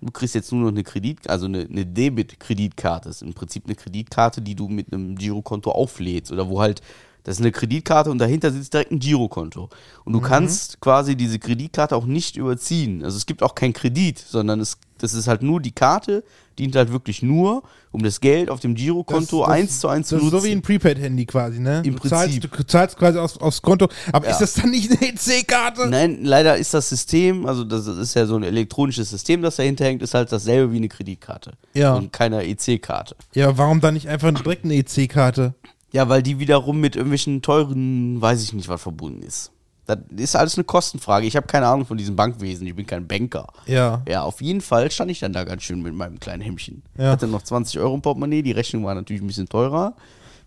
Du 0.00 0.12
kriegst 0.12 0.36
jetzt 0.36 0.52
nur 0.52 0.62
noch 0.62 0.68
eine 0.68 0.84
Kredit, 0.84 1.28
also 1.28 1.46
eine, 1.46 1.62
eine 1.62 1.84
Debit-Kreditkarte. 1.84 3.08
Das 3.08 3.16
ist 3.16 3.22
im 3.22 3.34
Prinzip 3.34 3.64
eine 3.66 3.74
Kreditkarte, 3.74 4.40
die 4.40 4.54
du 4.54 4.68
mit 4.68 4.92
einem 4.92 5.16
Girokonto 5.16 5.72
auflädst 5.72 6.30
oder 6.30 6.48
wo 6.48 6.60
halt 6.60 6.82
das 7.30 7.38
ist 7.38 7.42
eine 7.42 7.52
Kreditkarte 7.52 8.10
und 8.10 8.18
dahinter 8.18 8.50
sitzt 8.50 8.74
direkt 8.74 8.90
ein 8.90 8.98
Girokonto. 8.98 9.70
Und 10.04 10.12
du 10.12 10.20
kannst 10.20 10.80
quasi 10.80 11.14
diese 11.14 11.38
Kreditkarte 11.38 11.94
auch 11.94 12.04
nicht 12.04 12.36
überziehen. 12.36 13.04
Also 13.04 13.16
es 13.16 13.24
gibt 13.26 13.42
auch 13.44 13.54
keinen 13.54 13.72
Kredit, 13.72 14.18
sondern 14.18 14.58
es, 14.58 14.78
das 14.98 15.14
ist 15.14 15.28
halt 15.28 15.42
nur 15.42 15.60
die 15.60 15.70
Karte, 15.70 16.24
dient 16.58 16.74
halt 16.74 16.90
wirklich 16.90 17.22
nur, 17.22 17.62
um 17.92 18.02
das 18.02 18.20
Geld 18.20 18.50
auf 18.50 18.58
dem 18.58 18.74
Girokonto 18.74 19.40
Das- 19.40 19.48
das- 19.48 19.56
eins 19.56 19.78
zu 19.80 19.88
eins 19.88 20.08
zu 20.08 20.16
nutzen. 20.16 20.30
so 20.30 20.44
wie 20.44 20.50
ein 20.50 20.60
Prepaid-Handy 20.60 21.24
quasi, 21.26 21.60
ne? 21.60 21.82
Im 21.84 21.96
du 21.96 22.08
zahlst, 22.08 22.40
Prinzip. 22.40 22.56
du 22.56 22.66
zahlst 22.66 22.96
quasi 22.98 23.18
aufs, 23.18 23.36
aufs 23.38 23.62
Konto. 23.62 23.88
Aber 24.12 24.26
Ja. 24.26 24.32
ist 24.32 24.40
das 24.40 24.54
dann 24.54 24.70
nicht 24.70 24.90
eine 24.90 25.00
EC-Karte? 25.12 25.86
Nein, 25.88 26.18
leider 26.24 26.56
ist 26.56 26.74
das 26.74 26.88
System, 26.88 27.46
also 27.46 27.62
das 27.62 27.86
ist 27.86 28.14
ja 28.14 28.26
so 28.26 28.34
ein 28.36 28.42
elektronisches 28.42 29.08
System, 29.10 29.40
das 29.42 29.56
dahinter 29.56 29.84
hängt, 29.84 30.02
ist 30.02 30.14
halt 30.14 30.32
dasselbe 30.32 30.72
wie 30.72 30.78
eine 30.78 30.88
Kreditkarte. 30.88 31.52
Ja. 31.74 31.94
Und 31.94 32.12
keine 32.12 32.44
EC-Karte. 32.44 33.14
Ja, 33.34 33.56
warum 33.56 33.80
dann 33.80 33.94
nicht 33.94 34.08
einfach 34.08 34.32
direkt 34.32 34.64
eine 34.64 34.74
EC-Karte? 34.74 35.54
Ja, 35.92 36.08
weil 36.08 36.22
die 36.22 36.38
wiederum 36.38 36.80
mit 36.80 36.94
irgendwelchen 36.94 37.42
teuren, 37.42 38.20
weiß 38.20 38.42
ich 38.42 38.52
nicht, 38.52 38.68
was 38.68 38.80
verbunden 38.80 39.22
ist. 39.22 39.52
Das 39.86 39.98
ist 40.16 40.36
alles 40.36 40.56
eine 40.56 40.64
Kostenfrage. 40.64 41.26
Ich 41.26 41.34
habe 41.34 41.48
keine 41.48 41.66
Ahnung 41.66 41.84
von 41.84 41.96
diesem 41.98 42.14
Bankwesen, 42.14 42.66
ich 42.66 42.76
bin 42.76 42.86
kein 42.86 43.08
Banker. 43.08 43.48
Ja. 43.66 44.02
Ja, 44.08 44.22
auf 44.22 44.40
jeden 44.40 44.60
Fall 44.60 44.90
stand 44.90 45.10
ich 45.10 45.18
dann 45.18 45.32
da 45.32 45.42
ganz 45.42 45.64
schön 45.64 45.82
mit 45.82 45.94
meinem 45.94 46.20
kleinen 46.20 46.42
Hemdchen. 46.42 46.82
Ja. 46.96 47.10
Hatte 47.10 47.26
noch 47.26 47.42
20 47.42 47.80
Euro 47.80 47.94
im 47.94 48.02
Portemonnaie, 48.02 48.42
die 48.42 48.52
Rechnung 48.52 48.84
war 48.84 48.94
natürlich 48.94 49.20
ein 49.22 49.26
bisschen 49.26 49.48
teurer. 49.48 49.94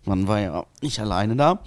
Man 0.06 0.28
war 0.28 0.40
ja 0.40 0.64
nicht 0.80 0.98
alleine 0.98 1.36
da. 1.36 1.60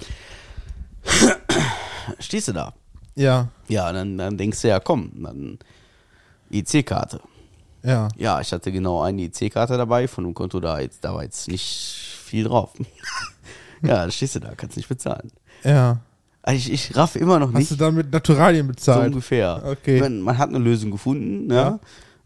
Stehst 2.19 2.47
du 2.47 2.53
da? 2.53 2.73
Ja. 3.15 3.49
Ja, 3.67 3.91
dann, 3.91 4.17
dann 4.17 4.37
denkst 4.37 4.61
du 4.61 4.69
ja, 4.69 4.79
komm, 4.79 5.11
dann 5.21 5.59
EC-Karte. 6.51 7.19
Ja. 7.83 8.07
Ja, 8.17 8.41
ich 8.41 8.51
hatte 8.51 8.71
genau 8.71 9.01
eine 9.01 9.23
EC-Karte 9.23 9.77
dabei, 9.77 10.07
von 10.07 10.23
dem 10.23 10.33
Konto 10.33 10.59
da, 10.59 10.79
jetzt, 10.79 11.03
da 11.03 11.13
war 11.13 11.23
jetzt 11.23 11.47
nicht 11.47 12.17
viel 12.23 12.45
drauf. 12.45 12.73
Ja, 13.81 14.01
dann 14.01 14.11
stehst 14.11 14.35
du 14.35 14.39
da, 14.39 14.55
kannst 14.55 14.77
nicht 14.77 14.89
bezahlen. 14.89 15.31
Ja. 15.63 15.99
Also 16.41 16.57
ich, 16.57 16.71
ich 16.71 16.95
raff 16.95 17.15
immer 17.15 17.39
noch 17.39 17.47
Hast 17.49 17.59
nicht 17.59 17.71
du 17.71 17.75
dann 17.75 17.95
mit 17.95 18.11
Naturalien 18.11 18.67
so 18.67 18.73
bezahlt? 18.73 19.07
ungefähr. 19.07 19.63
Okay. 19.65 19.99
Man, 19.99 20.21
man 20.21 20.37
hat 20.37 20.49
eine 20.49 20.59
Lösung 20.59 20.91
gefunden, 20.91 21.51
ja. 21.51 21.79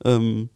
Ähm, 0.05 0.49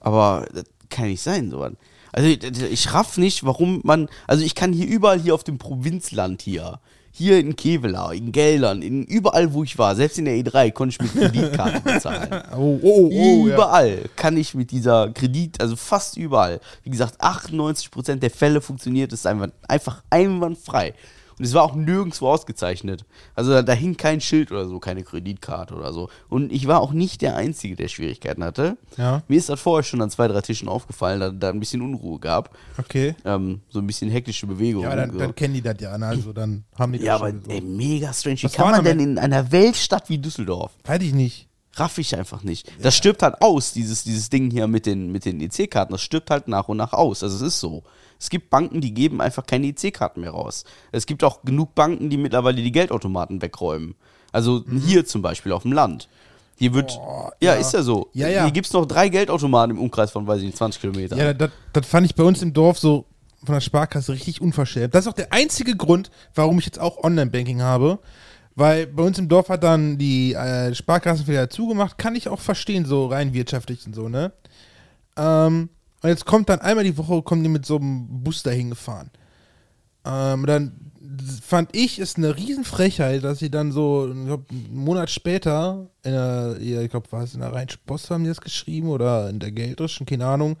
aber 0.00 0.46
das 0.52 0.64
kann 0.90 1.06
nicht 1.06 1.22
sein, 1.22 1.50
so. 1.50 1.68
Also 2.12 2.28
ich, 2.28 2.42
ich 2.42 2.92
raff 2.94 3.16
nicht, 3.18 3.44
warum 3.44 3.80
man, 3.84 4.08
also 4.26 4.44
ich 4.44 4.54
kann 4.54 4.72
hier 4.72 4.86
überall 4.86 5.20
hier 5.20 5.34
auf 5.34 5.44
dem 5.44 5.58
Provinzland 5.58 6.42
hier, 6.42 6.80
hier 7.10 7.38
in 7.38 7.56
Kevela, 7.56 8.12
in 8.12 8.32
Geldern, 8.32 8.82
in 8.82 9.04
überall, 9.04 9.52
wo 9.52 9.64
ich 9.64 9.76
war, 9.78 9.96
selbst 9.96 10.18
in 10.18 10.26
der 10.26 10.34
E3, 10.34 10.72
konnte 10.72 10.94
ich 10.94 11.14
mit 11.14 11.32
Kreditkarte 11.32 11.80
bezahlen. 11.84 12.42
Oh, 12.52 12.78
oh, 12.82 13.10
oh. 13.12 13.46
ja. 13.46 13.54
überall 13.54 14.04
kann 14.16 14.36
ich 14.36 14.54
mit 14.54 14.70
dieser 14.70 15.10
Kredit, 15.10 15.60
also 15.60 15.76
fast 15.76 16.16
überall. 16.16 16.60
Wie 16.84 16.90
gesagt, 16.90 17.20
98% 17.20 18.16
der 18.16 18.30
Fälle 18.30 18.60
funktioniert 18.60 19.12
es 19.12 19.26
einfach, 19.26 19.48
einfach 19.66 20.02
einwandfrei. 20.10 20.94
Und 21.38 21.44
es 21.44 21.54
war 21.54 21.62
auch 21.62 21.74
nirgendwo 21.74 22.28
ausgezeichnet. 22.28 23.04
Also 23.34 23.52
da, 23.52 23.62
da 23.62 23.72
hing 23.72 23.96
kein 23.96 24.20
Schild 24.20 24.50
oder 24.50 24.66
so, 24.66 24.78
keine 24.80 25.04
Kreditkarte 25.04 25.74
oder 25.74 25.92
so. 25.92 26.08
Und 26.28 26.52
ich 26.52 26.66
war 26.66 26.80
auch 26.80 26.92
nicht 26.92 27.22
der 27.22 27.36
Einzige, 27.36 27.76
der 27.76 27.88
Schwierigkeiten 27.88 28.42
hatte. 28.44 28.76
Ja. 28.96 29.22
Mir 29.28 29.38
ist 29.38 29.48
das 29.48 29.60
vorher 29.60 29.84
schon 29.84 30.02
an 30.02 30.10
zwei, 30.10 30.28
drei 30.28 30.40
Tischen 30.40 30.68
aufgefallen, 30.68 31.20
da 31.20 31.30
da 31.30 31.50
ein 31.50 31.60
bisschen 31.60 31.82
Unruhe 31.82 32.18
gab. 32.18 32.56
Okay. 32.76 33.14
Ähm, 33.24 33.60
so 33.68 33.78
ein 33.78 33.86
bisschen 33.86 34.10
hektische 34.10 34.46
Bewegung. 34.46 34.82
Ja, 34.82 34.96
dann, 34.96 35.12
so. 35.12 35.18
dann 35.18 35.34
kennen 35.34 35.54
die 35.54 35.62
das 35.62 35.76
ja, 35.80 35.96
ne? 35.96 36.06
Also 36.06 36.32
dann 36.32 36.64
haben 36.76 36.92
die 36.92 36.98
das 36.98 37.06
ja, 37.06 37.14
aber 37.14 37.30
so. 37.30 37.38
ey, 37.48 37.60
mega 37.60 38.12
strange. 38.12 38.38
Wie 38.38 38.44
Was 38.44 38.52
kann 38.52 38.70
man 38.70 38.84
denn 38.84 39.00
in 39.00 39.18
einer 39.18 39.50
Weltstadt 39.52 40.08
wie 40.08 40.18
Düsseldorf 40.18 40.72
Weiß 40.84 41.02
ich 41.02 41.12
nicht. 41.12 41.48
raff 41.74 41.98
ich 41.98 42.16
einfach 42.16 42.42
nicht. 42.42 42.70
Das 42.82 42.96
stirbt 42.96 43.22
halt 43.22 43.40
aus, 43.40 43.72
dieses, 43.72 44.04
dieses 44.04 44.30
Ding 44.30 44.50
hier 44.50 44.66
mit 44.66 44.86
den, 44.86 45.12
mit 45.12 45.24
den 45.24 45.40
EC-Karten. 45.40 45.92
Das 45.92 46.02
stirbt 46.02 46.30
halt 46.30 46.48
nach 46.48 46.68
und 46.68 46.76
nach 46.76 46.92
aus. 46.92 47.22
Also 47.22 47.36
es 47.36 47.42
ist 47.42 47.60
so. 47.60 47.84
Es 48.18 48.30
gibt 48.30 48.50
Banken, 48.50 48.80
die 48.80 48.92
geben 48.94 49.20
einfach 49.20 49.46
keine 49.46 49.66
EC-Karten 49.68 50.20
mehr 50.20 50.30
raus. 50.32 50.64
Es 50.92 51.06
gibt 51.06 51.22
auch 51.24 51.42
genug 51.42 51.74
Banken, 51.74 52.10
die 52.10 52.16
mittlerweile 52.16 52.62
die 52.62 52.72
Geldautomaten 52.72 53.40
wegräumen. 53.42 53.94
Also 54.32 54.64
hier 54.84 55.06
zum 55.06 55.22
Beispiel 55.22 55.52
auf 55.52 55.62
dem 55.62 55.72
Land. 55.72 56.08
Hier 56.56 56.74
wird. 56.74 56.90
ja, 56.92 56.98
Mhm. 56.98 57.30
ja. 57.40 57.54
ist 57.54 57.72
ja 57.72 57.82
so. 57.82 58.08
Ja, 58.12 58.28
ja. 58.28 58.42
Hier 58.42 58.50
gibt 58.52 58.66
es 58.66 58.72
noch 58.72 58.84
drei 58.84 59.08
Geldautomaten 59.08 59.76
im 59.76 59.82
Umkreis 59.82 60.10
von, 60.10 60.26
weiß 60.26 60.38
ich 60.40 60.46
nicht, 60.46 60.56
20 60.58 60.80
Kilometern. 60.80 61.18
Ja, 61.18 61.32
das, 61.32 61.50
das 61.72 61.86
fand 61.86 62.04
ich 62.06 62.14
bei 62.16 62.24
uns 62.24 62.42
im 62.42 62.52
Dorf 62.52 62.78
so 62.78 63.06
von 63.44 63.54
der 63.54 63.60
Sparkasse 63.60 64.12
richtig 64.12 64.40
unverschämt. 64.40 64.92
Das 64.94 65.04
ist 65.04 65.08
auch 65.08 65.14
der 65.14 65.32
einzige 65.32 65.76
Grund, 65.76 66.10
warum 66.34 66.58
ich 66.58 66.66
jetzt 66.66 66.80
auch 66.80 67.04
Online-Banking 67.04 67.62
habe. 67.62 68.00
Weil 68.56 68.88
bei 68.88 69.04
uns 69.04 69.16
im 69.20 69.28
Dorf 69.28 69.50
hat 69.50 69.62
dann 69.62 69.98
die 69.98 70.34
äh, 70.34 70.74
Sparkasse 70.74 71.28
wieder 71.28 71.48
zugemacht. 71.48 71.96
Kann 71.96 72.16
ich 72.16 72.28
auch 72.28 72.40
verstehen, 72.40 72.84
so 72.86 73.06
rein 73.06 73.32
wirtschaftlich 73.32 73.86
und 73.86 73.94
so, 73.94 74.08
ne? 74.08 74.32
Ähm, 75.16 75.68
und 76.02 76.08
jetzt 76.08 76.24
kommt 76.24 76.48
dann 76.48 76.60
einmal 76.60 76.84
die 76.84 76.96
Woche, 76.96 77.22
kommen 77.22 77.42
die 77.42 77.48
mit 77.48 77.66
so 77.66 77.76
einem 77.76 78.22
Bus 78.22 78.42
dahin 78.42 78.70
gefahren. 78.70 79.10
Ähm, 80.04 80.46
dann 80.46 80.92
fand 81.42 81.74
ich 81.74 81.98
es 81.98 82.16
eine 82.16 82.36
Riesenfrechheit, 82.36 83.24
dass 83.24 83.38
sie 83.38 83.50
dann 83.50 83.72
so, 83.72 84.08
ich 84.08 84.26
glaub, 84.26 84.50
einen 84.50 84.84
Monat 84.84 85.10
später, 85.10 85.88
in 86.02 86.12
der, 86.12 86.56
ich 86.60 86.90
glaube, 86.90 87.10
war 87.10 87.22
es 87.22 87.34
in 87.34 87.40
der 87.40 87.52
Rheinischen 87.52 87.80
Post, 87.86 88.10
haben 88.10 88.24
die 88.24 88.28
das 88.28 88.40
geschrieben 88.40 88.88
oder 88.88 89.28
in 89.28 89.38
der 89.38 89.50
Geldrischen, 89.50 90.06
keine 90.06 90.26
Ahnung, 90.26 90.56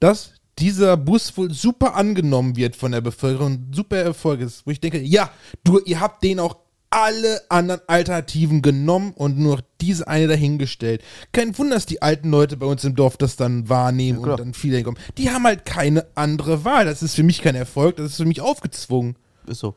dass 0.00 0.32
dieser 0.58 0.96
Bus 0.96 1.36
wohl 1.36 1.50
super 1.52 1.94
angenommen 1.94 2.56
wird 2.56 2.76
von 2.76 2.92
der 2.92 3.00
Bevölkerung, 3.00 3.66
super 3.72 3.98
Erfolg 3.98 4.40
ist, 4.40 4.66
wo 4.66 4.70
ich 4.70 4.80
denke, 4.80 5.00
ja, 5.00 5.30
du, 5.64 5.78
ihr 5.80 6.00
habt 6.00 6.22
den 6.22 6.40
auch 6.40 6.56
alle 6.90 7.40
anderen 7.48 7.80
Alternativen 7.86 8.62
genommen 8.62 9.12
und 9.14 9.38
nur 9.38 9.56
noch 9.56 9.62
diese 9.80 10.08
eine 10.08 10.26
dahingestellt. 10.26 11.02
Kein 11.32 11.56
Wunder, 11.56 11.76
dass 11.76 11.86
die 11.86 12.02
alten 12.02 12.30
Leute 12.30 12.56
bei 12.56 12.66
uns 12.66 12.84
im 12.84 12.96
Dorf 12.96 13.16
das 13.16 13.36
dann 13.36 13.68
wahrnehmen 13.68 14.22
klar. 14.22 14.34
und 14.34 14.40
dann 14.40 14.54
viele 14.54 14.76
hinkommen. 14.76 15.00
Die 15.16 15.30
haben 15.30 15.44
halt 15.44 15.64
keine 15.64 16.06
andere 16.16 16.64
Wahl. 16.64 16.84
Das 16.84 17.02
ist 17.02 17.14
für 17.14 17.22
mich 17.22 17.42
kein 17.42 17.54
Erfolg, 17.54 17.96
das 17.96 18.12
ist 18.12 18.16
für 18.16 18.24
mich 18.24 18.40
aufgezwungen. 18.40 19.16
Ist 19.46 19.60
so. 19.60 19.76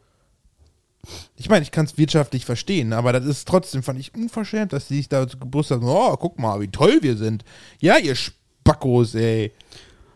Ich 1.36 1.50
meine, 1.50 1.64
ich 1.64 1.72
kann 1.72 1.86
es 1.86 1.98
wirtschaftlich 1.98 2.46
verstehen, 2.46 2.94
aber 2.94 3.12
das 3.12 3.26
ist 3.26 3.48
trotzdem, 3.48 3.84
fand 3.84 4.00
ich 4.00 4.16
unverschämt, 4.16 4.74
dass 4.74 4.88
die 4.88 4.96
sich 4.96 5.10
da 5.10 5.26
gebrüstet 5.26 5.82
haben, 5.82 5.88
oh, 5.88 6.16
guck 6.16 6.40
mal, 6.40 6.62
wie 6.62 6.70
toll 6.70 7.00
wir 7.02 7.18
sind. 7.18 7.44
Ja, 7.80 7.98
ihr 7.98 8.16
Spackos, 8.16 9.14
ey. 9.14 9.52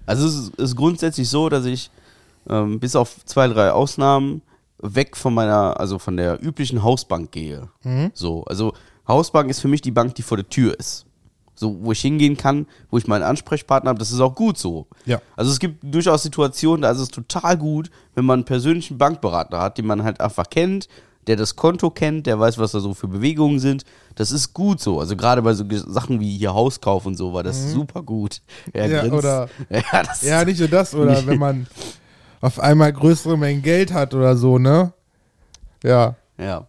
Also 0.06 0.28
es 0.28 0.36
ist, 0.36 0.56
ist 0.56 0.76
grundsätzlich 0.76 1.28
so, 1.28 1.50
dass 1.50 1.66
ich 1.66 1.92
ähm, 2.50 2.80
bis 2.80 2.96
auf 2.96 3.24
zwei, 3.26 3.48
drei 3.50 3.72
Ausnahmen 3.72 4.42
weg 4.80 5.16
von 5.18 5.34
meiner, 5.34 5.80
also 5.80 6.00
von 6.00 6.18
der 6.18 6.44
üblichen 6.44 6.84
Hausbank 6.84 7.32
gehe. 7.32 7.70
So, 8.14 8.44
also 8.46 8.74
Hausbank 9.08 9.50
ist 9.50 9.60
für 9.60 9.68
mich 9.68 9.82
die 9.82 9.92
Bank, 9.92 10.16
die 10.16 10.22
vor 10.22 10.38
der 10.38 10.50
Tür 10.50 10.78
ist. 10.80 11.06
So, 11.56 11.76
wo 11.82 11.92
ich 11.92 12.02
hingehen 12.02 12.38
kann, 12.38 12.68
wo 12.92 13.00
ich 13.00 13.08
meinen 13.08 13.24
Ansprechpartner 13.24 13.90
habe, 13.90 13.98
das 13.98 14.12
ist 14.12 14.20
auch 14.20 14.36
gut 14.36 14.60
so. 14.60 14.86
Ja. 15.06 15.20
Also 15.36 15.50
es 15.52 15.58
gibt 15.58 15.80
durchaus 15.82 16.22
Situationen, 16.22 16.84
da 16.84 16.92
ist 16.92 17.00
es 17.00 17.10
total 17.10 17.58
gut, 17.58 17.90
wenn 18.14 18.26
man 18.26 18.40
einen 18.40 18.46
persönlichen 18.46 19.00
Bankberater 19.00 19.60
hat, 19.60 19.80
den 19.80 19.88
man 19.88 20.04
halt 20.04 20.22
einfach 20.22 20.48
kennt, 20.52 20.88
der 21.26 21.36
das 21.36 21.56
Konto 21.56 21.90
kennt, 21.90 22.28
der 22.28 22.40
weiß, 22.40 22.60
was 22.60 22.74
da 22.74 22.80
so 22.80 22.94
für 22.94 23.08
Bewegungen 23.08 23.60
sind. 23.60 23.86
Das 24.14 24.32
ist 24.32 24.54
gut 24.54 24.80
so. 24.80 25.00
Also 25.00 25.16
gerade 25.16 25.42
bei 25.42 25.54
so 25.56 25.66
Sachen 25.88 26.20
wie 26.20 26.38
hier 26.38 26.54
Hauskauf 26.54 27.08
und 27.08 27.18
so 27.18 27.34
war 27.34 27.42
das 27.42 27.72
super 27.72 28.04
gut. 28.04 28.42
Er 28.72 28.88
Mhm. 28.88 28.94
Ja, 28.94 29.02
grinst. 29.02 29.18
oder- 29.18 29.50
ja, 29.72 30.04
Ja, 30.22 30.46
nicht 30.46 30.60
nur 30.60 30.70
das, 30.70 30.94
oder 30.94 31.22
wenn 31.26 31.40
man 31.40 31.66
auf 32.42 32.60
einmal 32.60 32.94
größere 32.94 33.38
Mengen 33.38 33.62
Geld 33.62 33.94
hat 33.94 34.14
oder 34.14 34.38
so, 34.38 34.58
ne? 34.58 34.94
Ja. 35.84 36.16
Ja. 36.38 36.68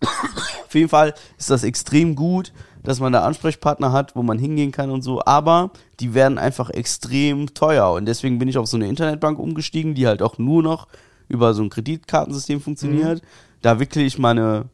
Auf 0.00 0.74
jeden 0.74 0.88
Fall 0.88 1.14
ist 1.38 1.50
das 1.50 1.64
extrem 1.64 2.14
gut, 2.14 2.52
dass 2.82 3.00
man 3.00 3.12
da 3.12 3.24
Ansprechpartner 3.24 3.92
hat, 3.92 4.16
wo 4.16 4.22
man 4.22 4.38
hingehen 4.38 4.72
kann 4.72 4.90
und 4.90 5.02
so, 5.02 5.22
aber 5.24 5.70
die 6.00 6.14
werden 6.14 6.38
einfach 6.38 6.70
extrem 6.70 7.52
teuer 7.52 7.92
und 7.92 8.06
deswegen 8.06 8.38
bin 8.38 8.48
ich 8.48 8.56
auf 8.56 8.66
so 8.66 8.76
eine 8.76 8.88
Internetbank 8.88 9.38
umgestiegen, 9.38 9.94
die 9.94 10.06
halt 10.06 10.22
auch 10.22 10.38
nur 10.38 10.62
noch 10.62 10.88
über 11.28 11.54
so 11.54 11.62
ein 11.62 11.70
Kreditkartensystem 11.70 12.60
funktioniert. 12.60 13.22
Da 13.62 13.78
wickle 13.78 14.02
ich 14.02 14.18
meine 14.18 14.70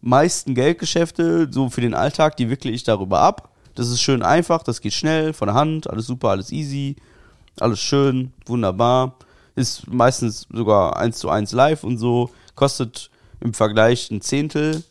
meisten 0.00 0.54
Geldgeschäfte, 0.54 1.48
so 1.50 1.68
für 1.68 1.80
den 1.80 1.94
Alltag, 1.94 2.36
die 2.36 2.48
wickle 2.48 2.70
ich 2.70 2.84
darüber 2.84 3.20
ab. 3.20 3.50
Das 3.74 3.88
ist 3.88 4.00
schön 4.00 4.22
einfach, 4.22 4.62
das 4.62 4.80
geht 4.80 4.94
schnell, 4.94 5.32
von 5.32 5.48
der 5.48 5.54
Hand, 5.54 5.90
alles 5.90 6.06
super, 6.06 6.30
alles 6.30 6.52
easy, 6.52 6.96
alles 7.58 7.80
schön, 7.80 8.32
wunderbar. 8.46 9.16
Ist 9.56 9.86
meistens 9.92 10.46
sogar 10.52 10.96
eins 10.96 11.18
zu 11.18 11.28
eins 11.28 11.52
live 11.52 11.84
und 11.84 11.98
so, 11.98 12.30
kostet 12.54 13.10
im 13.40 13.54
Vergleich 13.54 14.10
ein 14.10 14.20
Zehntel 14.20 14.84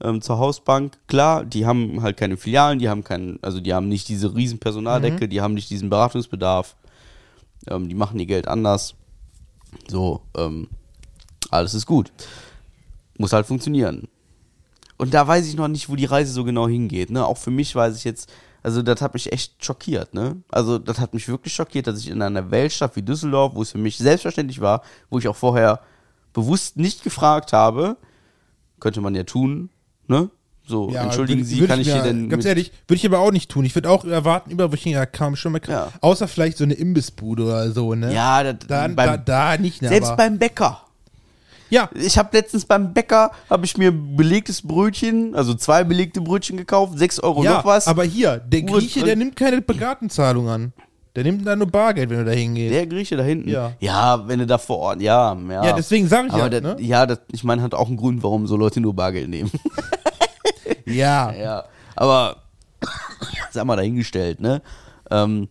ähm, 0.00 0.22
zur 0.22 0.38
Hausbank. 0.38 0.96
Klar, 1.06 1.44
die 1.44 1.66
haben 1.66 2.02
halt 2.02 2.16
keine 2.16 2.36
Filialen, 2.36 2.78
die 2.78 2.88
haben 2.88 3.04
keinen, 3.04 3.38
also 3.42 3.60
die 3.60 3.74
haben 3.74 3.88
nicht 3.88 4.08
diese 4.08 4.34
riesen 4.34 4.58
Personaldecke, 4.58 5.28
die 5.28 5.40
haben 5.40 5.54
nicht 5.54 5.70
diesen 5.70 5.90
Beratungsbedarf. 5.90 6.76
Ähm, 7.68 7.88
die 7.88 7.94
machen 7.94 8.18
ihr 8.18 8.26
Geld 8.26 8.48
anders. 8.48 8.94
So, 9.88 10.22
ähm, 10.36 10.68
alles 11.50 11.74
ist 11.74 11.86
gut. 11.86 12.12
Muss 13.18 13.32
halt 13.32 13.46
funktionieren. 13.46 14.08
Und 14.96 15.14
da 15.14 15.26
weiß 15.26 15.46
ich 15.46 15.56
noch 15.56 15.68
nicht, 15.68 15.88
wo 15.88 15.96
die 15.96 16.04
Reise 16.04 16.32
so 16.32 16.44
genau 16.44 16.68
hingeht. 16.68 17.10
Ne? 17.10 17.24
Auch 17.24 17.38
für 17.38 17.50
mich 17.50 17.74
weiß 17.74 17.96
ich 17.96 18.04
jetzt, 18.04 18.30
also 18.62 18.82
das 18.82 19.00
hat 19.02 19.14
mich 19.14 19.32
echt 19.32 19.64
schockiert. 19.64 20.14
Ne? 20.14 20.36
Also 20.50 20.78
das 20.78 20.98
hat 20.98 21.14
mich 21.14 21.28
wirklich 21.28 21.54
schockiert, 21.54 21.86
dass 21.86 21.98
ich 22.00 22.08
in 22.10 22.20
einer 22.22 22.50
Weltstadt 22.50 22.96
wie 22.96 23.02
Düsseldorf, 23.02 23.54
wo 23.54 23.62
es 23.62 23.72
für 23.72 23.78
mich 23.78 23.96
selbstverständlich 23.98 24.60
war, 24.60 24.82
wo 25.08 25.18
ich 25.18 25.28
auch 25.28 25.36
vorher 25.36 25.80
bewusst 26.32 26.76
nicht 26.76 27.02
gefragt 27.02 27.52
habe, 27.52 27.96
könnte 28.78 29.00
man 29.00 29.14
ja 29.14 29.24
tun, 29.24 29.70
ne? 30.06 30.30
So, 30.66 30.88
Ja, 30.90 31.02
entschuldigen 31.02 31.42
Sie, 31.42 31.66
kann 31.66 31.80
ich 31.80 31.88
mir- 31.88 31.94
hier 31.94 32.02
denn. 32.04 32.28
Ganz 32.28 32.44
ehrlich, 32.44 32.70
würde 32.86 32.98
ich 32.98 33.06
aber 33.06 33.18
auch 33.18 33.32
nicht 33.32 33.50
tun. 33.50 33.64
Ich 33.64 33.74
würde 33.74 33.90
auch 33.90 34.04
erwarten, 34.04 34.50
über 34.52 34.70
welchen 34.70 34.90
ja 34.90 35.04
kaum 35.04 35.34
schon 35.34 35.50
mal. 35.52 35.60
Ja. 35.66 35.90
Außer 36.00 36.28
vielleicht 36.28 36.58
so 36.58 36.64
eine 36.64 36.74
Imbissbude 36.74 37.42
oder 37.44 37.72
so, 37.72 37.94
ne? 37.96 38.14
ja, 38.14 38.44
das, 38.44 38.66
Da, 38.68 38.86
beim, 38.86 38.94
da, 38.94 39.16
da 39.16 39.56
nicht, 39.58 39.82
ne? 39.82 39.88
selbst 39.88 40.08
aber, 40.10 40.16
beim 40.18 40.38
Bäcker. 40.38 40.82
Ja, 41.70 41.88
Ich 41.94 42.18
habe 42.18 42.36
letztens 42.36 42.64
beim 42.64 42.92
Bäcker, 42.92 43.30
habe 43.48 43.64
ich 43.64 43.76
mir 43.76 43.92
belegtes 43.92 44.62
Brötchen, 44.62 45.34
also 45.34 45.54
zwei 45.54 45.84
belegte 45.84 46.20
Brötchen 46.20 46.56
gekauft, 46.56 46.98
6 46.98 47.20
Euro 47.20 47.42
ja 47.44 47.54
noch 47.54 47.64
was. 47.64 47.86
aber 47.86 48.04
hier, 48.04 48.38
der 48.38 48.62
Grieche, 48.62 49.04
der 49.04 49.16
nimmt 49.16 49.36
keine 49.36 49.62
Gartenzahlung 49.62 50.48
an. 50.48 50.72
Der 51.16 51.24
nimmt 51.24 51.44
da 51.44 51.56
nur 51.56 51.66
Bargeld, 51.66 52.08
wenn 52.10 52.18
du 52.18 52.24
da 52.24 52.30
hingehst. 52.30 52.72
der 52.72 52.86
Grieche 52.86 53.16
da 53.16 53.24
hinten. 53.24 53.48
Ja. 53.48 53.72
ja, 53.80 54.28
wenn 54.28 54.38
du 54.38 54.46
da 54.46 54.58
vor 54.58 54.78
Ort, 54.78 55.02
ja, 55.02 55.36
ja. 55.48 55.64
Ja, 55.64 55.72
deswegen 55.72 56.06
sage 56.06 56.28
ich 56.28 56.32
Aber 56.34 56.44
ja, 56.44 56.48
das, 56.48 56.62
ne? 56.62 56.76
ja, 56.80 57.04
das, 57.06 57.20
ich 57.32 57.42
meine, 57.42 57.62
hat 57.62 57.74
auch 57.74 57.88
einen 57.88 57.96
Grund, 57.96 58.22
warum 58.22 58.46
so 58.46 58.56
Leute 58.56 58.80
nur 58.80 58.94
Bargeld 58.94 59.28
nehmen. 59.28 59.50
Ja. 60.86 61.32
ja, 61.32 61.64
aber 61.94 62.36
sag 63.50 63.64
mal 63.64 63.76
dahingestellt, 63.76 64.40
ne? 64.40 64.62
Ähm, 65.10 65.48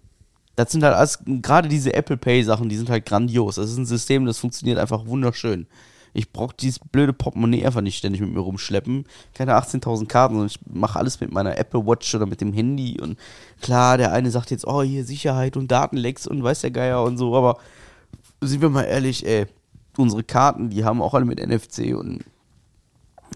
das 0.55 0.71
sind 0.71 0.83
halt 0.83 0.95
alles, 0.95 1.19
gerade 1.25 1.69
diese 1.69 1.93
Apple 1.93 2.17
Pay 2.17 2.43
Sachen, 2.43 2.67
die 2.67 2.75
sind 2.75 2.89
halt 2.89 3.05
grandios. 3.05 3.55
Das 3.55 3.69
ist 3.69 3.77
ein 3.77 3.85
System, 3.85 4.25
das 4.25 4.37
funktioniert 4.37 4.77
einfach 4.79 5.05
wunderschön. 5.05 5.67
Ich 6.13 6.31
brauche 6.31 6.55
dieses 6.55 6.79
blöde 6.79 7.13
Portemonnaie 7.13 7.65
einfach 7.65 7.81
nicht 7.81 7.97
ständig 7.97 8.21
mit 8.21 8.33
mir 8.33 8.39
rumschleppen. 8.39 9.05
Keine 9.33 9.57
18.000 9.57 10.07
Karten, 10.07 10.35
sondern 10.35 10.47
ich 10.47 10.59
mache 10.65 10.99
alles 10.99 11.19
mit 11.19 11.31
meiner 11.31 11.57
Apple 11.57 11.85
Watch 11.85 12.13
oder 12.15 12.25
mit 12.25 12.41
dem 12.41 12.53
Handy. 12.53 12.99
Und 12.99 13.17
klar, 13.61 13.97
der 13.97 14.11
eine 14.11 14.31
sagt 14.31 14.51
jetzt, 14.51 14.65
oh, 14.65 14.81
hier 14.81 15.05
Sicherheit 15.05 15.57
und 15.57 15.69
Datenlecks 15.69 16.27
und 16.27 16.43
weiß 16.43 16.61
der 16.61 16.71
Geier 16.71 17.03
und 17.03 17.17
so, 17.17 17.35
aber 17.35 17.57
sind 18.41 18.61
wir 18.61 18.69
mal 18.69 18.83
ehrlich, 18.83 19.25
ey, 19.25 19.45
unsere 19.97 20.23
Karten, 20.23 20.69
die 20.69 20.83
haben 20.85 21.01
auch 21.01 21.13
alle 21.13 21.25
mit 21.25 21.45
NFC 21.45 21.95
und 21.95 22.23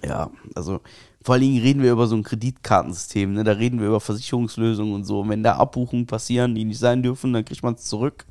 ja, 0.04 0.30
also 0.56 0.82
vor 1.24 1.34
allen 1.34 1.44
Dingen 1.44 1.62
reden 1.62 1.82
wir 1.82 1.92
über 1.92 2.08
so 2.08 2.16
ein 2.16 2.24
Kreditkartensystem, 2.24 3.32
ne? 3.34 3.44
Da 3.46 3.54
reden 3.54 3.80
wir 3.80 3.88
über 3.88 4.02
Versicherungslösungen 4.02 4.94
und 4.94 5.06
so. 5.06 5.22
Und 5.22 5.30
wenn 5.30 5.44
da 5.44 5.56
Abbuchungen 5.56 6.06
passieren, 6.06 6.54
die 6.54 6.66
nicht 6.66 6.80
sein 6.80 7.02
dürfen, 7.02 7.32
dann 7.32 7.46
kriegt 7.46 7.64
man 7.64 7.76
es 7.76 7.86
zurück. 7.86 8.26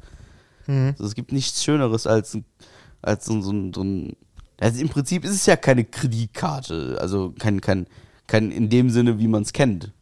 Also 0.90 1.04
es 1.06 1.14
gibt 1.14 1.32
nichts 1.32 1.64
Schöneres 1.64 2.06
als, 2.06 2.38
als 3.00 3.24
so, 3.24 3.40
so, 3.40 3.52
so 3.74 3.82
ein. 3.82 4.16
Also 4.62 4.80
im 4.80 4.88
Prinzip 4.88 5.24
ist 5.24 5.32
es 5.32 5.46
ja 5.46 5.56
keine 5.56 5.84
Kreditkarte, 5.84 6.96
also 7.00 7.34
kein, 7.38 7.60
kein, 7.60 7.86
kein 8.26 8.50
in 8.52 8.68
dem 8.68 8.90
Sinne, 8.90 9.18
wie 9.18 9.26
man 9.26 9.42
es 9.42 9.52
kennt. 9.52 9.92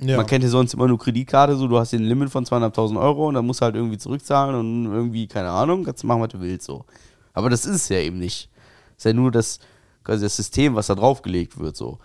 ja. 0.00 0.16
Man 0.16 0.26
kennt 0.26 0.42
ja 0.42 0.50
sonst 0.50 0.74
immer 0.74 0.88
nur 0.88 0.98
Kreditkarte, 0.98 1.54
so 1.56 1.68
du 1.68 1.78
hast 1.78 1.92
den 1.92 2.02
Limit 2.02 2.28
von 2.30 2.44
200.000 2.44 3.00
Euro 3.00 3.28
und 3.28 3.34
dann 3.34 3.46
musst 3.46 3.60
du 3.60 3.64
halt 3.64 3.76
irgendwie 3.76 3.98
zurückzahlen 3.98 4.56
und 4.56 4.92
irgendwie, 4.92 5.28
keine 5.28 5.50
Ahnung, 5.50 5.84
kannst 5.84 6.02
du 6.02 6.08
machen, 6.08 6.20
was 6.20 6.30
du 6.30 6.40
willst, 6.40 6.66
so. 6.66 6.84
Aber 7.32 7.48
das 7.48 7.64
ist 7.64 7.76
es 7.76 7.88
ja 7.90 7.98
eben 7.98 8.18
nicht. 8.18 8.50
ist 8.96 9.04
ja 9.04 9.12
nur 9.12 9.30
das, 9.30 9.60
quasi 10.02 10.24
das 10.24 10.34
System, 10.36 10.74
was 10.74 10.88
da 10.88 10.96
draufgelegt 10.96 11.58
wird, 11.58 11.76
so. 11.76 11.98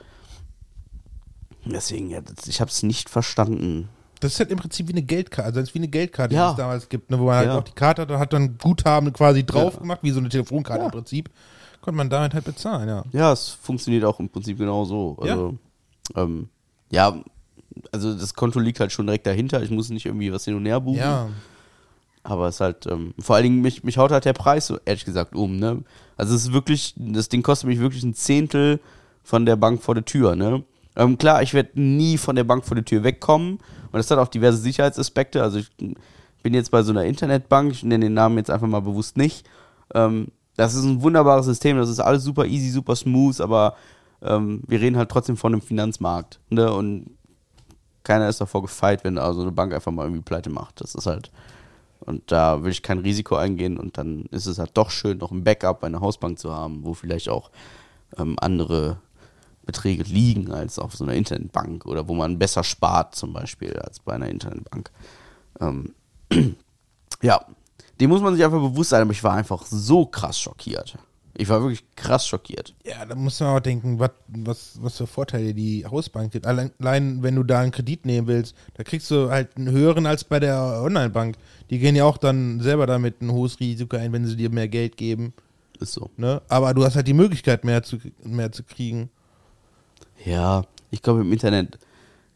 Deswegen, 1.65 2.09
ja, 2.09 2.21
das, 2.21 2.47
ich 2.47 2.61
habe 2.61 2.69
es 2.71 2.83
nicht 2.83 3.09
verstanden. 3.09 3.89
Das 4.19 4.33
ist 4.33 4.39
halt 4.39 4.51
im 4.51 4.57
Prinzip 4.57 4.87
wie 4.87 4.93
eine 4.93 5.01
Geldkarte, 5.03 5.47
also 5.47 5.59
das 5.59 5.69
ist 5.69 5.75
wie 5.75 5.79
eine 5.79 5.87
Geldkarte, 5.89 6.33
Ja. 6.33 6.47
die 6.47 6.51
es 6.51 6.57
damals 6.57 6.89
gibt, 6.89 7.11
ne, 7.11 7.19
wo 7.19 7.25
man 7.25 7.35
halt 7.35 7.47
Ja. 7.47 7.57
auch 7.57 7.63
die 7.63 7.73
Karte 7.73 8.03
hat, 8.03 8.09
da 8.09 8.19
hat 8.19 8.33
dann 8.33 8.57
Guthaben 8.57 9.11
quasi 9.13 9.43
drauf 9.45 9.79
gemacht, 9.79 9.99
wie 10.01 10.11
so 10.11 10.19
eine 10.19 10.29
Telefonkarte 10.29 10.85
im 10.85 10.91
Prinzip. 10.91 11.29
Konnte 11.81 11.97
man 11.97 12.09
damit 12.09 12.33
halt 12.33 12.45
bezahlen, 12.45 12.87
ja. 12.87 13.03
Ja, 13.11 13.31
es 13.31 13.49
funktioniert 13.49 14.03
auch 14.03 14.19
im 14.19 14.29
Prinzip 14.29 14.57
genau 14.57 14.85
so. 14.85 15.17
Also, 15.21 15.57
ja. 16.15 16.23
Ähm, 16.23 16.49
ja, 16.89 17.15
also 17.91 18.13
das 18.13 18.33
Konto 18.33 18.59
liegt 18.59 18.79
halt 18.79 18.91
schon 18.91 19.07
direkt 19.07 19.27
dahinter. 19.27 19.61
Ich 19.61 19.69
muss 19.69 19.89
nicht 19.89 20.05
irgendwie 20.05 20.31
was 20.31 20.45
hin 20.45 20.55
und 20.55 20.65
her 20.65 20.79
buchen. 20.79 20.99
Ja. 20.99 21.29
Aber 22.23 22.47
es 22.47 22.55
ist 22.55 22.61
halt, 22.61 22.85
ähm, 22.87 23.13
vor 23.19 23.35
allen 23.35 23.43
Dingen, 23.43 23.61
mich, 23.61 23.83
mich 23.83 23.97
haut 23.97 24.11
halt 24.11 24.25
der 24.25 24.33
Preis 24.33 24.67
so 24.67 24.79
ehrlich 24.83 25.05
gesagt 25.05 25.33
um, 25.33 25.57
ne? 25.57 25.83
Also 26.17 26.35
es 26.35 26.43
ist 26.43 26.53
wirklich, 26.53 26.93
das 26.97 27.29
Ding 27.29 27.41
kostet 27.41 27.69
mich 27.69 27.79
wirklich 27.79 28.03
ein 28.03 28.13
Zehntel 28.13 28.79
von 29.23 29.45
der 29.45 29.55
Bank 29.55 29.81
vor 29.81 29.95
der 29.95 30.03
Tür, 30.03 30.35
ne? 30.35 30.63
Ähm, 30.97 31.17
klar, 31.17 31.41
ich 31.43 31.53
werde 31.53 31.79
nie 31.79 32.17
von 32.17 32.35
der 32.35 32.43
Bank 32.43 32.65
vor 32.65 32.75
der 32.75 32.83
Tür 32.83 33.03
wegkommen. 33.03 33.59
Und 33.91 33.93
das 33.93 34.11
hat 34.11 34.17
auch 34.17 34.27
diverse 34.27 34.57
Sicherheitsaspekte. 34.57 35.41
Also 35.41 35.59
ich 35.59 35.69
bin 36.43 36.53
jetzt 36.53 36.71
bei 36.71 36.81
so 36.81 36.91
einer 36.91 37.05
Internetbank, 37.05 37.71
ich 37.71 37.83
nenne 37.83 38.05
den 38.05 38.13
Namen 38.13 38.37
jetzt 38.37 38.49
einfach 38.49 38.67
mal 38.67 38.81
bewusst 38.81 39.15
nicht. 39.15 39.47
Ähm, 39.93 40.27
das 40.57 40.73
ist 40.73 40.83
ein 40.83 41.01
wunderbares 41.01 41.45
System, 41.45 41.77
das 41.77 41.89
ist 41.89 41.99
alles 41.99 42.23
super 42.23 42.45
easy, 42.45 42.69
super 42.69 42.95
smooth, 42.95 43.39
aber 43.39 43.75
ähm, 44.21 44.61
wir 44.67 44.81
reden 44.81 44.97
halt 44.97 45.09
trotzdem 45.09 45.37
von 45.37 45.53
einem 45.53 45.61
Finanzmarkt. 45.61 46.39
Ne? 46.49 46.73
Und 46.73 47.11
keiner 48.03 48.27
ist 48.27 48.41
davor 48.41 48.63
gefeit, 48.63 49.03
wenn 49.03 49.15
da 49.15 49.33
so 49.33 49.41
eine 49.41 49.51
Bank 49.51 49.73
einfach 49.73 49.91
mal 49.91 50.03
irgendwie 50.03 50.23
pleite 50.23 50.49
macht. 50.49 50.81
Das 50.81 50.95
ist 50.95 51.05
halt. 51.05 51.31
Und 51.99 52.31
da 52.31 52.63
will 52.63 52.71
ich 52.71 52.81
kein 52.81 52.99
Risiko 52.99 53.35
eingehen 53.35 53.77
und 53.77 53.97
dann 53.97 54.25
ist 54.31 54.45
es 54.45 54.59
halt 54.59 54.71
doch 54.75 54.91
schön, 54.91 55.17
noch 55.17 55.31
ein 55.31 55.43
Backup 55.43 55.81
bei 55.81 55.87
einer 55.87 56.01
Hausbank 56.01 56.39
zu 56.39 56.53
haben, 56.53 56.83
wo 56.83 56.93
vielleicht 56.93 57.29
auch 57.29 57.51
ähm, 58.17 58.35
andere 58.39 58.97
Beträge 59.65 60.03
liegen 60.03 60.51
als 60.51 60.79
auf 60.79 60.95
so 60.95 61.03
einer 61.03 61.13
Internetbank 61.13 61.85
oder 61.85 62.07
wo 62.07 62.13
man 62.13 62.39
besser 62.39 62.63
spart 62.63 63.15
zum 63.15 63.33
Beispiel 63.33 63.73
als 63.73 63.99
bei 63.99 64.13
einer 64.13 64.29
Internetbank. 64.29 64.89
Ähm, 65.59 65.93
ja, 67.21 67.45
dem 67.99 68.09
muss 68.09 68.21
man 68.21 68.35
sich 68.35 68.43
einfach 68.43 68.59
bewusst 68.59 68.91
sein, 68.91 69.01
aber 69.01 69.11
ich 69.11 69.23
war 69.23 69.33
einfach 69.33 69.65
so 69.65 70.05
krass 70.05 70.39
schockiert. 70.39 70.97
Ich 71.39 71.49
war 71.49 71.61
wirklich 71.61 71.83
krass 71.95 72.27
schockiert. 72.27 72.73
Ja, 72.83 73.05
da 73.05 73.13
muss 73.13 73.39
man 73.39 73.49
auch 73.49 73.59
denken, 73.59 73.99
was, 73.99 74.09
was, 74.27 74.79
was 74.81 74.97
für 74.97 75.05
Vorteile 75.05 75.53
die 75.53 75.85
Hausbank 75.85 76.31
gibt. 76.31 76.47
Allein, 76.47 76.71
allein, 76.79 77.21
wenn 77.21 77.35
du 77.35 77.43
da 77.43 77.59
einen 77.59 77.71
Kredit 77.71 78.07
nehmen 78.07 78.25
willst, 78.25 78.55
da 78.73 78.83
kriegst 78.83 79.11
du 79.11 79.29
halt 79.29 79.55
einen 79.55 79.69
höheren 79.69 80.07
als 80.07 80.23
bei 80.23 80.39
der 80.39 80.81
Online-Bank. 80.83 81.35
Die 81.69 81.77
gehen 81.77 81.95
ja 81.95 82.05
auch 82.05 82.17
dann 82.17 82.59
selber 82.59 82.87
damit 82.87 83.21
ein 83.21 83.31
hohes 83.31 83.59
Risiko 83.59 83.97
ein, 83.97 84.13
wenn 84.13 84.25
sie 84.25 84.35
dir 84.35 84.49
mehr 84.49 84.67
Geld 84.67 84.97
geben. 84.97 85.33
Ist 85.79 85.93
so. 85.93 86.09
Ne? 86.17 86.41
Aber 86.49 86.73
du 86.73 86.83
hast 86.83 86.95
halt 86.95 87.07
die 87.07 87.13
Möglichkeit, 87.13 87.63
mehr 87.63 87.83
zu, 87.83 87.97
mehr 88.23 88.51
zu 88.51 88.63
kriegen. 88.63 89.11
Ja, 90.25 90.63
ich 90.89 91.03
glaube 91.03 91.21
im 91.21 91.31
Internet, 91.31 91.77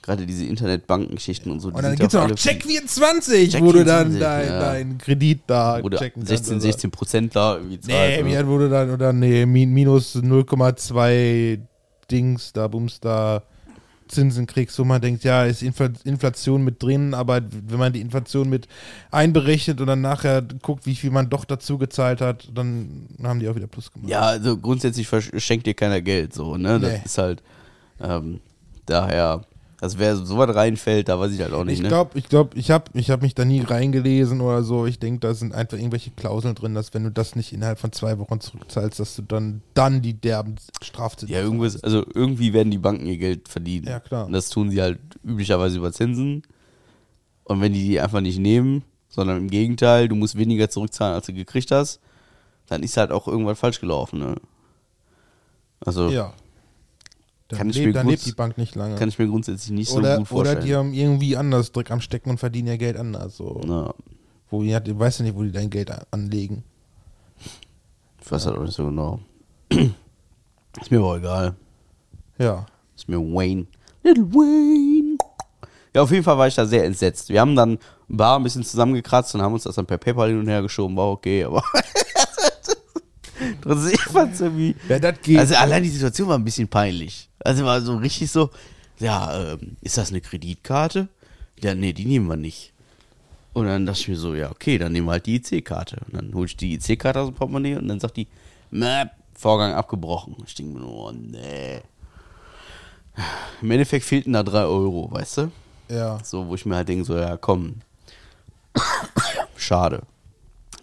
gerade 0.02 0.26
diese 0.26 0.46
Internetbankengeschichten 0.46 1.52
und 1.52 1.60
so, 1.60 1.70
die 1.70 1.76
Und 1.78 1.84
dann 1.84 1.96
gibt 1.96 2.08
es 2.08 2.14
noch 2.14 2.24
alle 2.24 2.34
Check24, 2.34 3.52
Check 3.52 3.62
wo 3.62 3.72
du 3.72 3.86
dann 3.86 4.12
24, 4.12 4.20
dein, 4.20 4.48
ja. 4.48 4.60
deinen 4.60 4.98
Kredit 4.98 5.42
da 5.48 5.80
wo 5.84 5.90
du 5.90 5.98
checken 5.98 6.26
16, 6.26 6.36
kannst. 6.38 6.52
also. 6.52 6.68
16 6.68 6.92
Prozent 6.92 7.36
da 7.36 7.56
irgendwie 7.58 7.80
Nee, 7.86 7.94
zahlst. 7.94 8.24
mir 8.24 8.40
oder? 8.40 8.48
wurde 8.48 8.70
dann, 8.70 8.90
oder 8.92 9.14
nee, 9.14 9.46
min- 9.46 9.72
minus 9.74 10.16
0,2 10.16 11.60
Dings, 12.10 12.54
da 12.54 12.68
bums 12.68 13.00
da 13.00 13.44
Zinsen 14.08 14.46
kriegst, 14.46 14.78
wo 14.78 14.84
man 14.84 15.00
denkt, 15.00 15.24
ja, 15.24 15.46
ist 15.46 15.64
Infl 15.64 15.94
Inflation 16.04 16.66
mit 16.66 16.84
drin, 16.84 17.14
aber 17.14 17.42
wenn 17.50 17.80
man 17.80 17.94
die 17.94 18.02
Inflation 18.02 18.50
mit 18.50 18.68
einberechnet 19.10 19.80
und 19.80 19.88
dann 19.88 20.02
nachher 20.02 20.42
guckt, 20.62 20.86
wie 20.86 20.96
viel 20.96 21.12
man 21.12 21.30
doch 21.30 21.46
dazu 21.46 21.78
gezahlt 21.78 22.20
hat, 22.20 22.50
dann 22.54 23.08
haben 23.24 23.40
die 23.40 23.48
auch 23.48 23.56
wieder 23.56 23.68
Plus 23.68 23.90
gemacht. 23.90 24.10
Ja, 24.10 24.22
also 24.24 24.58
grundsätzlich 24.58 25.08
schenkt 25.38 25.66
dir 25.66 25.76
keiner 25.76 26.02
Geld, 26.02 26.34
so, 26.34 26.58
ne? 26.58 26.78
Das 26.82 26.92
Nee. 26.92 27.02
ist 27.06 27.18
halt, 27.18 27.42
ähm, 28.02 28.42
daher, 28.86 29.46
also 29.82 29.98
wer 29.98 30.16
so 30.16 30.38
was 30.38 30.56
reinfällt, 30.56 31.10
da 31.10 31.20
weiß 31.20 31.32
ich 31.34 31.42
halt 31.42 31.54
auch 31.54 31.64
nicht, 31.64 31.78
Ich 31.78 31.82
ne? 31.82 31.88
glaube, 31.90 32.18
ich 32.18 32.30
glaube, 32.30 32.56
ich 32.56 32.70
habe 32.70 32.86
ich 32.94 33.10
hab 33.10 33.24
mich 33.24 33.34
da 33.34 33.46
nie 33.46 33.62
reingelesen 33.62 34.40
oder 34.40 34.62
so. 34.62 34.86
Ich 34.86 35.00
denke, 35.00 35.22
da 35.22 35.34
sind 35.34 35.56
einfach 35.56 35.76
irgendwelche 35.76 36.12
Klauseln 36.12 36.54
drin, 36.54 36.76
dass 36.76 36.94
wenn 36.94 37.04
du 37.04 37.10
das 37.12 37.36
nicht 37.36 37.52
innerhalb 37.52 37.80
von 37.80 37.92
zwei 37.92 38.20
Wochen 38.20 38.40
zurückzahlst, 38.40 39.00
dass 39.00 39.16
du 39.16 39.24
dann, 39.24 39.64
dann 39.74 40.04
die 40.04 40.14
derben 40.14 40.56
Strafzinsen 40.84 41.36
Ja, 41.36 41.42
irgendwas, 41.42 41.84
also 41.84 42.06
irgendwie 42.14 42.54
werden 42.54 42.70
die 42.70 42.78
Banken 42.78 43.08
ihr 43.08 43.18
Geld 43.18 43.50
verdienen. 43.50 43.88
Ja, 43.88 44.00
klar. 44.00 44.28
Und 44.28 44.34
das 44.34 44.50
tun 44.50 44.70
sie 44.70 44.82
halt 44.84 45.00
üblicherweise 45.24 45.78
über 45.78 45.92
Zinsen. 45.92 46.44
Und 47.44 47.60
wenn 47.60 47.74
die 47.74 47.84
die 47.88 48.00
einfach 48.00 48.22
nicht 48.22 48.38
nehmen, 48.38 48.84
sondern 49.10 49.38
im 49.38 49.50
Gegenteil, 49.50 50.08
du 50.08 50.16
musst 50.16 50.38
weniger 50.38 50.70
zurückzahlen, 50.70 51.16
als 51.16 51.26
du 51.26 51.34
gekriegt 51.34 51.72
hast, 51.72 52.00
dann 52.68 52.84
ist 52.84 52.98
halt 52.98 53.12
auch 53.12 53.28
irgendwas 53.28 53.58
falsch 53.58 53.82
gelaufen, 53.82 54.20
ne? 54.20 54.36
Also 55.84 56.10
Ja. 56.10 56.34
Dann, 57.52 57.58
Kann 57.58 57.70
ich 57.70 57.76
lebt, 57.76 57.88
mir 57.88 57.94
dann 57.94 58.08
lebt 58.08 58.26
die 58.26 58.32
Bank 58.32 58.58
nicht 58.58 58.76
lange. 58.76 58.96
kann 58.96 59.10
ich 59.10 59.20
mir 59.20 59.28
grundsätzlich 59.28 59.72
nicht 59.72 59.92
oder, 59.92 60.16
so 60.16 60.20
gut 60.20 60.32
oder 60.32 60.46
vorstellen. 60.46 60.66
die 60.66 60.76
haben 60.76 60.94
irgendwie 60.94 61.36
anders 61.36 61.74
Dreck 61.74 61.92
am 61.92 62.00
Stecken 62.00 62.30
und 62.30 62.38
verdienen 62.38 62.70
ihr 62.70 62.78
Geld 62.78 62.96
anders. 62.96 63.36
So. 63.36 63.60
Na, 63.66 63.94
Wo 64.50 64.64
die, 64.64 64.70
du 64.70 64.98
weißt 64.98 65.20
ja 65.20 65.26
nicht, 65.26 65.36
wo 65.36 65.44
die 65.44 65.52
dein 65.52 65.70
Geld 65.70 65.92
anlegen. 66.12 66.64
ich 68.24 68.32
weiß 68.32 68.46
halt 68.46 68.58
auch 68.58 68.64
nicht 68.64 68.74
so 68.74 68.86
genau. 68.86 69.20
ist 69.70 70.92
mir 70.92 71.00
aber 71.00 71.18
egal. 71.18 71.56
Ja. 72.38 72.66
Ist 72.96 73.10
mir 73.10 73.18
Wayne. 73.20 73.66
Little 74.02 74.34
Wayne. 74.34 75.18
Ja, 75.94 76.04
auf 76.04 76.12
jeden 76.12 76.24
Fall 76.24 76.38
war 76.38 76.48
ich 76.48 76.56
da 76.56 76.66
sehr 76.66 76.86
entsetzt. 76.86 77.28
Wir 77.28 77.42
haben 77.42 77.56
dann 77.56 77.78
Bar 78.08 78.40
ein 78.40 78.44
bisschen 78.44 78.64
zusammengekratzt 78.64 79.36
und 79.36 79.42
haben 79.42 79.54
uns 79.54 79.64
das 79.64 79.76
dann 79.76 79.86
per 79.86 79.98
PayPal 79.98 80.30
hin 80.30 80.40
und 80.40 80.48
her 80.48 80.62
geschoben. 80.62 80.96
War 80.96 81.10
okay, 81.12 81.44
aber. 81.44 81.64
Trotzdem, 83.62 83.94
ich 83.94 84.02
fand's 84.02 84.42
irgendwie. 84.42 84.76
Ja, 84.90 85.00
das 85.00 85.22
geht. 85.22 85.38
Also 85.38 85.56
allein 85.56 85.84
die 85.84 85.90
Situation 85.90 86.28
war 86.28 86.38
ein 86.38 86.44
bisschen 86.44 86.68
peinlich. 86.68 87.30
Also 87.40 87.66
war 87.66 87.82
so 87.82 87.96
richtig 87.98 88.32
so, 88.32 88.50
ja, 89.00 89.54
ähm, 89.54 89.78
ist 89.82 89.98
das 89.98 90.10
eine 90.10 90.22
Kreditkarte? 90.22 91.08
Ja, 91.62 91.76
nee, 91.76 91.94
die 91.94 92.06
nehmen 92.06 92.28
wir 92.28 92.38
nicht. 92.38 92.74
Und 93.54 93.66
dann 93.66 93.86
dachte 93.86 94.00
ich 94.00 94.08
mir 94.08 94.18
so, 94.18 94.34
ja, 94.34 94.50
okay, 94.50 94.78
dann 94.78 94.94
nehmen 94.94 95.08
wir 95.08 95.14
halt 95.14 95.26
die 95.26 95.36
IC-Karte. 95.36 95.98
Und 96.08 96.16
dann 96.16 96.34
hol 96.34 96.46
ich 96.46 96.56
die 96.56 96.76
IC-Karte 96.76 97.20
aus 97.20 97.30
dem 97.30 97.36
Portemonnaie 97.36 97.76
und 97.76 97.88
dann 97.88 98.00
sagt 98.00 98.18
die, 98.18 98.28
Mäh, 98.70 99.06
Vorgang 99.34 99.74
abgebrochen. 99.74 100.36
Ich 100.46 100.56
denke 100.56 100.74
mir 100.74 100.80
nur, 100.82 100.94
oh, 100.94 101.12
nee. 101.12 101.82
Im 103.62 103.72
Endeffekt 103.72 104.06
fehlten 104.06 104.34
da 104.34 104.44
drei 104.44 104.64
Euro, 104.64 105.12
weißt 105.12 105.38
du? 105.38 105.52
ja. 105.90 106.20
So, 106.24 106.48
wo 106.48 106.56
ich 106.56 106.66
mir 106.66 106.76
halt 106.76 106.88
denke, 106.88 107.04
so, 107.04 107.18
ja, 107.18 107.38
komm. 107.38 107.82
Schade. 109.56 110.04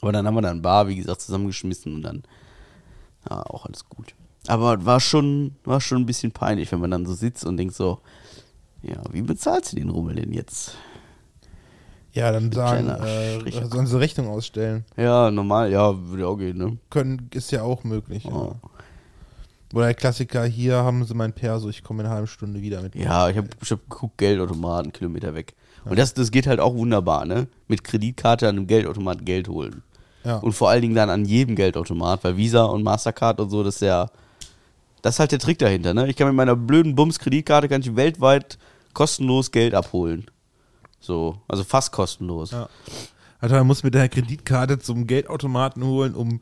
Aber 0.00 0.12
dann 0.12 0.26
haben 0.26 0.34
wir 0.34 0.42
dann 0.42 0.62
Bar, 0.62 0.86
wie 0.88 0.96
gesagt, 0.96 1.22
zusammengeschmissen 1.22 1.94
und 1.94 2.02
dann, 2.02 2.22
ja, 3.28 3.42
auch 3.46 3.66
alles 3.66 3.88
gut. 3.88 4.14
Aber 4.46 4.84
war 4.84 5.00
schon, 5.00 5.56
war 5.64 5.80
schon 5.80 5.98
ein 5.98 6.06
bisschen 6.06 6.32
peinlich, 6.32 6.72
wenn 6.72 6.80
man 6.80 6.90
dann 6.90 7.06
so 7.06 7.14
sitzt 7.14 7.44
und 7.44 7.56
denkt 7.56 7.74
so, 7.74 8.00
ja, 8.82 8.96
wie 9.12 9.22
bezahlst 9.22 9.72
du 9.72 9.76
den 9.76 9.90
Rummel 9.90 10.14
denn 10.14 10.32
jetzt? 10.32 10.72
Ja, 12.12 12.32
dann 12.32 12.50
sagen, 12.52 12.88
äh, 12.88 13.40
sollen 13.68 13.86
sie 13.86 13.98
Rechnung 13.98 14.28
ausstellen. 14.28 14.84
Ja, 14.96 15.30
normal, 15.30 15.70
ja, 15.70 15.94
würde 16.08 16.26
auch 16.26 16.36
gehen, 16.36 16.56
ne? 16.56 16.78
Können, 16.90 17.28
ist 17.34 17.52
ja 17.52 17.62
auch 17.62 17.84
möglich. 17.84 18.24
Oh. 18.24 18.54
Oder 19.74 19.86
der 19.86 19.94
Klassiker, 19.94 20.44
hier 20.44 20.76
haben 20.76 21.04
sie 21.04 21.14
mein 21.14 21.34
Perso, 21.34 21.68
ich 21.68 21.84
komme 21.84 22.02
in 22.02 22.06
einer 22.06 22.14
halben 22.14 22.26
Stunde 22.26 22.62
wieder 22.62 22.80
mit. 22.80 22.94
Ja, 22.94 23.28
ich 23.28 23.36
habe 23.36 23.48
ich 23.60 23.70
hab 23.70 23.88
geguckt, 23.88 24.16
Geldautomaten, 24.16 24.92
Kilometer 24.92 25.34
weg. 25.34 25.54
Und 25.84 25.98
das, 25.98 26.14
das 26.14 26.30
geht 26.30 26.46
halt 26.46 26.60
auch 26.60 26.74
wunderbar, 26.74 27.26
ne? 27.26 27.46
Mit 27.66 27.84
Kreditkarte 27.84 28.48
an 28.48 28.56
einem 28.56 28.66
Geldautomat 28.66 29.24
Geld 29.24 29.48
holen. 29.48 29.82
Ja. 30.24 30.36
Und 30.38 30.52
vor 30.52 30.68
allen 30.70 30.82
Dingen 30.82 30.94
dann 30.94 31.10
an 31.10 31.24
jedem 31.24 31.56
Geldautomat, 31.56 32.24
weil 32.24 32.36
Visa 32.36 32.64
und 32.64 32.82
Mastercard 32.82 33.40
und 33.40 33.50
so, 33.50 33.62
das 33.62 33.76
ist 33.76 33.80
ja. 33.82 34.10
Das 35.00 35.14
ist 35.14 35.20
halt 35.20 35.30
der 35.30 35.38
Trick 35.38 35.58
dahinter, 35.58 35.94
ne? 35.94 36.08
Ich 36.08 36.16
kann 36.16 36.26
mit 36.26 36.34
meiner 36.36 36.56
blöden 36.56 36.96
Bums-Kreditkarte 36.96 37.68
kann 37.68 37.82
ich 37.82 37.94
weltweit 37.94 38.58
kostenlos 38.94 39.52
Geld 39.52 39.72
abholen. 39.74 40.26
So, 40.98 41.38
also 41.46 41.62
fast 41.62 41.92
kostenlos. 41.92 42.50
Ja. 42.50 42.68
Alter, 43.38 43.58
man 43.58 43.68
muss 43.68 43.84
mit 43.84 43.94
der 43.94 44.08
Kreditkarte 44.08 44.80
zum 44.80 45.06
Geldautomaten 45.06 45.84
holen, 45.84 46.14
um 46.16 46.40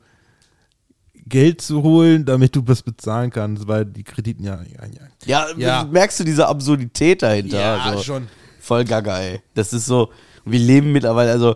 Geld 1.27 1.61
zu 1.61 1.83
holen, 1.83 2.25
damit 2.25 2.55
du 2.55 2.63
was 2.65 2.81
bezahlen 2.81 3.29
kannst, 3.29 3.67
weil 3.67 3.85
die 3.85 4.03
Krediten 4.03 4.43
ja. 4.43 4.55
ja, 4.63 4.85
ja. 5.25 5.45
Ja, 5.51 5.57
Ja. 5.57 5.83
merkst 5.83 6.19
du 6.19 6.23
diese 6.23 6.47
Absurdität 6.47 7.21
dahinter? 7.21 7.59
Ja, 7.59 7.77
also, 7.77 8.01
schon. 8.01 8.27
Voll 8.59 8.85
gaga, 8.85 9.19
ey. 9.19 9.41
Das 9.53 9.71
ist 9.73 9.85
so, 9.85 10.09
wir 10.45 10.59
leben 10.59 10.91
mittlerweile, 10.91 11.31
also 11.31 11.55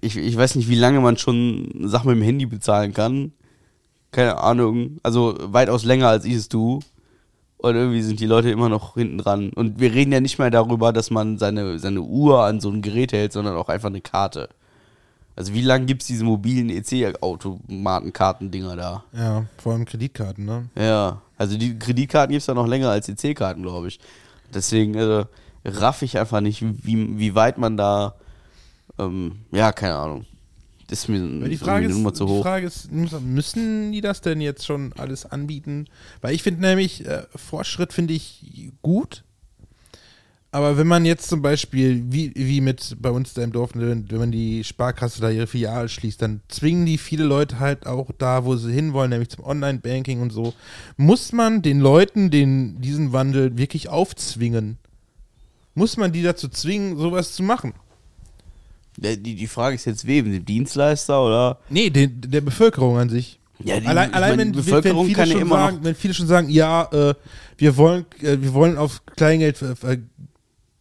ich, 0.00 0.16
ich 0.16 0.36
weiß 0.36 0.54
nicht, 0.54 0.68
wie 0.68 0.76
lange 0.76 1.00
man 1.00 1.16
schon 1.16 1.88
Sachen 1.88 2.08
mit 2.08 2.16
dem 2.16 2.22
Handy 2.22 2.46
bezahlen 2.46 2.94
kann. 2.94 3.32
Keine 4.12 4.38
Ahnung. 4.38 4.98
Also 5.02 5.36
weitaus 5.40 5.84
länger 5.84 6.08
als 6.08 6.24
ich 6.24 6.34
es 6.34 6.48
tue. 6.48 6.80
Und 7.58 7.74
irgendwie 7.74 8.02
sind 8.02 8.20
die 8.20 8.26
Leute 8.26 8.50
immer 8.50 8.70
noch 8.70 8.94
hinten 8.94 9.18
dran. 9.18 9.50
Und 9.50 9.80
wir 9.80 9.92
reden 9.92 10.12
ja 10.12 10.20
nicht 10.20 10.38
mehr 10.38 10.50
darüber, 10.50 10.92
dass 10.92 11.10
man 11.10 11.36
seine, 11.36 11.78
seine 11.78 12.00
Uhr 12.00 12.44
an 12.44 12.60
so 12.60 12.70
ein 12.70 12.80
Gerät 12.80 13.12
hält, 13.12 13.32
sondern 13.32 13.56
auch 13.56 13.68
einfach 13.68 13.90
eine 13.90 14.00
Karte. 14.00 14.48
Also 15.36 15.54
wie 15.54 15.62
lange 15.62 15.86
gibt 15.86 16.02
es 16.02 16.08
diese 16.08 16.24
mobilen 16.24 16.70
EC-Automatenkarten-Dinger 16.70 18.76
da? 18.76 19.04
Ja, 19.12 19.44
vor 19.58 19.74
allem 19.74 19.84
Kreditkarten, 19.84 20.44
ne? 20.44 20.68
Ja, 20.74 21.22
also 21.36 21.56
die 21.56 21.78
Kreditkarten 21.78 22.32
gibt 22.32 22.40
es 22.40 22.46
ja 22.46 22.54
noch 22.54 22.66
länger 22.66 22.90
als 22.90 23.06
die 23.06 23.14
C-Karten, 23.14 23.62
glaube 23.62 23.88
ich. 23.88 24.00
Deswegen 24.52 24.98
also, 24.98 25.26
raff 25.64 26.02
ich 26.02 26.18
einfach 26.18 26.40
nicht, 26.40 26.62
wie, 26.62 27.18
wie 27.18 27.34
weit 27.34 27.58
man 27.58 27.76
da, 27.76 28.14
ähm, 29.00 29.32
ja, 29.52 29.72
keine 29.72 29.96
Ahnung. 29.96 30.26
Das 30.88 31.00
ist 31.00 31.08
mir, 31.08 31.20
Weil 31.40 31.48
die 31.50 31.56
Frage, 31.56 31.86
ist, 31.86 31.92
Nummer 31.92 32.12
zu 32.12 32.24
die 32.24 32.32
hoch. 32.32 32.42
Frage 32.42 32.66
ist, 32.66 32.90
müssen 32.90 33.92
die 33.92 34.00
das 34.00 34.22
denn 34.22 34.40
jetzt 34.40 34.66
schon 34.66 34.92
alles 34.98 35.24
anbieten? 35.24 35.86
Weil 36.20 36.34
ich 36.34 36.42
finde 36.42 36.62
nämlich, 36.62 37.06
äh, 37.06 37.22
Fortschritt 37.36 37.92
finde 37.92 38.14
ich 38.14 38.72
gut. 38.82 39.22
Aber 40.52 40.76
wenn 40.76 40.88
man 40.88 41.04
jetzt 41.04 41.28
zum 41.28 41.42
Beispiel, 41.42 42.02
wie, 42.08 42.32
wie 42.34 42.60
mit 42.60 42.96
bei 43.00 43.10
uns 43.10 43.34
da 43.34 43.42
im 43.44 43.52
Dorf, 43.52 43.76
ne, 43.76 44.02
wenn 44.08 44.18
man 44.18 44.32
die 44.32 44.64
Sparkasse 44.64 45.20
da 45.20 45.30
ihre 45.30 45.46
Filiale 45.46 45.88
schließt, 45.88 46.20
dann 46.20 46.40
zwingen 46.48 46.86
die 46.86 46.98
viele 46.98 47.22
Leute 47.22 47.60
halt 47.60 47.86
auch 47.86 48.10
da, 48.18 48.44
wo 48.44 48.56
sie 48.56 48.72
hinwollen, 48.72 49.10
nämlich 49.10 49.28
zum 49.28 49.44
Online-Banking 49.44 50.20
und 50.20 50.30
so. 50.30 50.54
Muss 50.96 51.30
man 51.30 51.62
den 51.62 51.78
Leuten 51.78 52.32
den, 52.32 52.80
diesen 52.80 53.12
Wandel 53.12 53.58
wirklich 53.58 53.88
aufzwingen? 53.88 54.78
Muss 55.74 55.96
man 55.96 56.10
die 56.10 56.22
dazu 56.22 56.48
zwingen, 56.48 56.96
sowas 56.96 57.32
zu 57.32 57.44
machen? 57.44 57.74
Die, 58.96 59.16
die 59.36 59.46
Frage 59.46 59.76
ist 59.76 59.84
jetzt 59.86 60.06
wem? 60.06 60.30
Dem 60.30 60.44
Dienstleister 60.44 61.24
oder? 61.24 61.58
Nee, 61.68 61.90
den, 61.90 62.20
der 62.20 62.40
Bevölkerung 62.40 62.98
an 62.98 63.08
sich. 63.08 63.38
Ja, 63.62 63.78
die, 63.78 63.86
allein 63.86 64.14
allein 64.14 64.30
mein, 64.30 64.38
wenn, 64.38 64.52
die 64.52 64.58
wenn, 64.58 64.64
Bevölkerung 64.64 65.06
viele 65.06 65.16
kann 65.16 65.30
ja 65.30 65.38
immer 65.38 65.56
sagen, 65.56 65.76
noch. 65.76 65.84
wenn 65.84 65.94
viele 65.94 66.14
schon 66.14 66.26
sagen, 66.26 66.48
ja, 66.48 66.88
äh, 66.92 67.14
wir 67.58 67.76
wollen, 67.76 68.06
äh, 68.22 68.38
wir 68.40 68.54
wollen 68.54 68.78
auf 68.78 69.04
Kleingeld, 69.16 69.60
äh, 69.62 69.92
äh, 69.92 69.98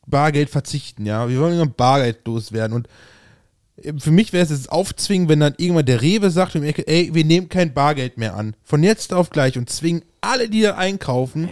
Bargeld 0.07 0.49
verzichten, 0.49 1.05
ja, 1.05 1.29
wir 1.29 1.39
wollen 1.39 1.73
Bargeld 1.75 2.25
loswerden 2.25 2.75
und 2.75 2.87
äh, 3.83 3.93
für 3.97 4.11
mich 4.11 4.33
wäre 4.33 4.43
es 4.43 4.49
jetzt 4.49 4.71
aufzwingen, 4.71 5.27
wenn 5.29 5.39
dann 5.41 5.55
irgendwann 5.57 5.85
der 5.85 6.01
Rewe 6.01 6.29
sagt 6.31 6.55
ey, 6.55 7.09
wir 7.13 7.25
nehmen 7.25 7.49
kein 7.49 7.73
Bargeld 7.73 8.17
mehr 8.17 8.35
an. 8.35 8.55
Von 8.63 8.83
jetzt 8.83 9.13
auf 9.13 9.29
gleich 9.29 9.57
und 9.57 9.69
zwingen 9.69 10.03
alle, 10.21 10.49
die 10.49 10.61
da 10.61 10.75
einkaufen, 10.75 11.49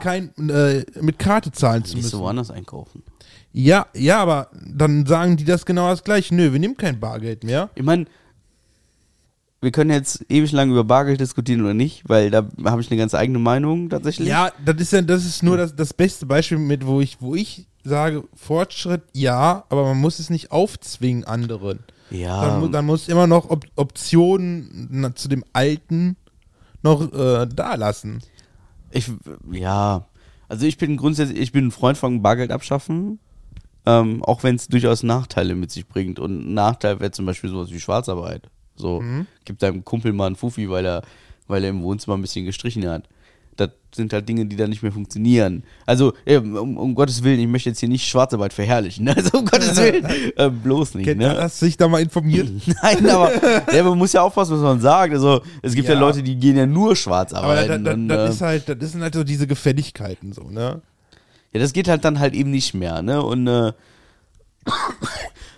kein, 0.00 0.30
äh, 0.48 0.84
mit 1.00 1.18
Karte 1.18 1.52
zahlen 1.52 1.84
zu 1.84 1.94
Nicht 1.94 2.04
so 2.04 2.16
müssen. 2.18 2.24
woanders 2.24 2.50
einkaufen. 2.50 3.02
Ja, 3.58 3.86
ja, 3.94 4.18
aber 4.18 4.50
dann 4.66 5.06
sagen 5.06 5.38
die 5.38 5.46
das 5.46 5.64
genau 5.64 5.88
das 5.88 6.04
gleiche. 6.04 6.34
Nö, 6.34 6.52
wir 6.52 6.60
nehmen 6.60 6.76
kein 6.76 7.00
Bargeld 7.00 7.42
mehr. 7.42 7.70
Ich 7.74 7.82
meine, 7.82 8.04
wir 9.62 9.70
können 9.70 9.90
jetzt 9.90 10.26
ewig 10.28 10.52
lang 10.52 10.70
über 10.70 10.84
Bargeld 10.84 11.20
diskutieren 11.20 11.62
oder 11.62 11.72
nicht, 11.72 12.06
weil 12.06 12.30
da 12.30 12.46
habe 12.66 12.82
ich 12.82 12.90
eine 12.90 12.98
ganz 12.98 13.14
eigene 13.14 13.38
Meinung 13.38 13.88
tatsächlich. 13.88 14.28
Ja, 14.28 14.52
das 14.62 14.76
ist 14.76 14.92
ja, 14.92 15.00
das 15.00 15.24
ist 15.24 15.42
nur 15.42 15.56
das, 15.56 15.74
das 15.74 15.94
beste 15.94 16.26
Beispiel 16.26 16.58
mit, 16.58 16.86
wo 16.86 17.00
ich, 17.00 17.22
wo 17.22 17.34
ich 17.34 17.66
sage, 17.82 18.24
Fortschritt 18.34 19.04
ja, 19.14 19.64
aber 19.70 19.84
man 19.84 19.96
muss 20.02 20.18
es 20.18 20.28
nicht 20.28 20.52
aufzwingen 20.52 21.24
anderen. 21.24 21.78
Ja. 22.10 22.60
Dann, 22.60 22.70
dann 22.70 22.84
muss 22.84 23.08
immer 23.08 23.26
noch 23.26 23.48
Op 23.48 23.64
Optionen 23.74 24.88
na, 24.90 25.14
zu 25.14 25.28
dem 25.28 25.42
Alten 25.54 26.16
noch 26.82 27.10
äh, 27.10 27.46
da 27.46 27.74
lassen. 27.74 28.18
Ich, 28.90 29.10
ja, 29.50 30.04
also 30.46 30.66
ich 30.66 30.76
bin 30.76 30.98
grundsätzlich, 30.98 31.38
ich 31.38 31.52
bin 31.52 31.68
ein 31.68 31.70
Freund 31.70 31.96
von 31.96 32.20
Bargeld 32.20 32.52
abschaffen, 32.52 33.18
ähm, 33.86 34.22
auch 34.24 34.42
wenn 34.42 34.56
es 34.56 34.68
durchaus 34.68 35.02
Nachteile 35.02 35.54
mit 35.54 35.70
sich 35.70 35.86
bringt. 35.86 36.18
Und 36.18 36.48
ein 36.48 36.54
Nachteil 36.54 37.00
wäre 37.00 37.12
zum 37.12 37.24
Beispiel 37.26 37.50
sowas 37.50 37.70
wie 37.70 37.80
Schwarzarbeit. 37.80 38.42
So, 38.74 39.02
gibt 39.44 39.62
deinem 39.62 39.84
Kumpel 39.84 40.12
mal 40.12 40.26
einen 40.26 40.36
Fuffi, 40.36 40.68
weil 40.68 40.84
er, 40.84 41.02
weil 41.48 41.64
er 41.64 41.70
im 41.70 41.82
Wohnzimmer 41.82 42.16
ein 42.16 42.20
bisschen 42.20 42.44
gestrichen 42.44 42.86
hat. 42.86 43.04
Das 43.56 43.70
sind 43.94 44.12
halt 44.12 44.28
Dinge, 44.28 44.44
die 44.44 44.54
da 44.56 44.68
nicht 44.68 44.82
mehr 44.82 44.92
funktionieren. 44.92 45.62
Also, 45.86 46.12
äh, 46.26 46.36
um, 46.36 46.76
um 46.76 46.94
Gottes 46.94 47.22
Willen, 47.24 47.40
ich 47.40 47.46
möchte 47.46 47.70
jetzt 47.70 47.80
hier 47.80 47.88
nicht 47.88 48.06
Schwarzarbeit 48.06 48.52
verherrlichen. 48.52 49.06
Ne? 49.06 49.14
Also, 49.16 49.38
um 49.38 49.46
Gottes 49.46 49.74
Willen, 49.80 50.04
äh, 50.36 50.50
bloß 50.50 50.96
nicht. 50.96 51.06
Kennt, 51.06 51.20
Ne? 51.20 51.40
Hast 51.40 51.62
du 51.62 51.64
dich 51.66 51.78
da 51.78 51.88
mal 51.88 52.02
informiert? 52.02 52.50
Nein, 52.82 53.08
aber 53.08 53.32
ja, 53.74 53.82
man 53.82 53.96
muss 53.96 54.12
ja 54.12 54.20
aufpassen, 54.20 54.56
was 54.56 54.60
man 54.60 54.80
sagt. 54.80 55.14
Also, 55.14 55.40
es 55.62 55.74
gibt 55.74 55.88
ja, 55.88 55.94
Ja. 55.94 56.00
Leute, 56.00 56.22
die 56.22 56.36
gehen 56.36 56.58
ja 56.58 56.66
nur 56.66 56.94
schwarz 56.96 57.32
aber 57.32 57.54
da, 57.54 57.62
arbeiten. 57.62 57.84
da, 57.84 57.92
und, 57.94 58.08
das 58.08 58.28
äh, 58.28 58.32
ist 58.34 58.40
halt, 58.42 58.82
das 58.82 58.92
sind 58.92 59.00
halt 59.00 59.14
so 59.14 59.24
diese 59.24 59.46
Gefälligkeiten 59.46 60.34
so, 60.34 60.50
ne? 60.50 60.82
Ja, 61.52 61.60
das 61.60 61.72
geht 61.72 61.88
halt 61.88 62.04
dann 62.04 62.18
halt 62.18 62.34
eben 62.34 62.50
nicht 62.50 62.74
mehr, 62.74 63.02
ne? 63.02 63.22
Und, 63.22 63.46
äh, 63.46 63.72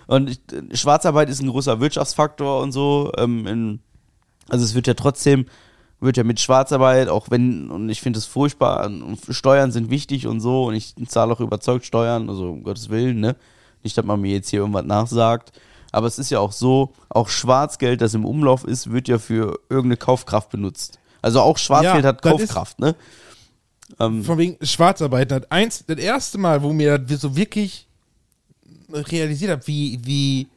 und 0.07 0.29
ich, 0.29 0.39
Schwarzarbeit 0.79 1.29
ist 1.29 1.41
ein 1.41 1.49
großer 1.49 1.79
Wirtschaftsfaktor 1.79 2.61
und 2.61 2.71
so. 2.71 3.11
Ähm, 3.17 3.47
in, 3.47 3.79
also 4.47 4.65
es 4.65 4.73
wird 4.75 4.87
ja 4.87 4.93
trotzdem, 4.93 5.45
wird 5.99 6.17
ja 6.17 6.23
mit 6.23 6.39
Schwarzarbeit, 6.39 7.09
auch 7.09 7.27
wenn, 7.29 7.69
und 7.69 7.89
ich 7.89 8.01
finde 8.01 8.19
es 8.19 8.25
furchtbar, 8.25 8.85
und 8.85 9.19
Steuern 9.29 9.71
sind 9.71 9.89
wichtig 9.89 10.27
und 10.27 10.39
so, 10.39 10.65
und 10.65 10.73
ich 10.75 10.95
zahle 11.07 11.33
auch 11.33 11.39
überzeugt 11.41 11.85
Steuern, 11.85 12.29
also 12.29 12.49
um 12.51 12.63
Gottes 12.63 12.89
Willen, 12.89 13.19
ne? 13.19 13.35
Nicht, 13.83 13.97
dass 13.97 14.05
man 14.05 14.19
mir 14.21 14.33
jetzt 14.33 14.49
hier 14.49 14.59
irgendwas 14.59 14.85
nachsagt. 14.85 15.51
Aber 15.91 16.05
es 16.07 16.19
ist 16.19 16.29
ja 16.29 16.39
auch 16.39 16.51
so, 16.51 16.93
auch 17.09 17.29
Schwarzgeld, 17.29 18.01
das 18.01 18.13
im 18.13 18.25
Umlauf 18.25 18.63
ist, 18.63 18.91
wird 18.91 19.07
ja 19.07 19.17
für 19.17 19.59
irgendeine 19.69 19.97
Kaufkraft 19.97 20.49
benutzt. 20.51 20.99
Also 21.21 21.41
auch 21.41 21.57
Schwarzgeld 21.57 22.03
Ja, 22.03 22.09
hat 22.09 22.23
das 22.23 22.33
ist- 22.33 22.39
Kaufkraft, 22.53 22.79
ne? 22.79 22.95
Ähm, 23.99 24.23
Von 24.23 24.37
wegen 24.37 24.57
Schwarzarbeit. 24.65 25.31
Das, 25.31 25.49
eins, 25.51 25.83
das 25.85 25.97
erste 25.97 26.37
Mal, 26.37 26.61
wo 26.63 26.71
mir 26.71 26.97
das 26.97 27.21
so 27.21 27.35
wirklich 27.35 27.87
realisiert 28.91 29.51
habe, 29.51 29.67
wie, 29.67 29.99
wie 30.03 30.47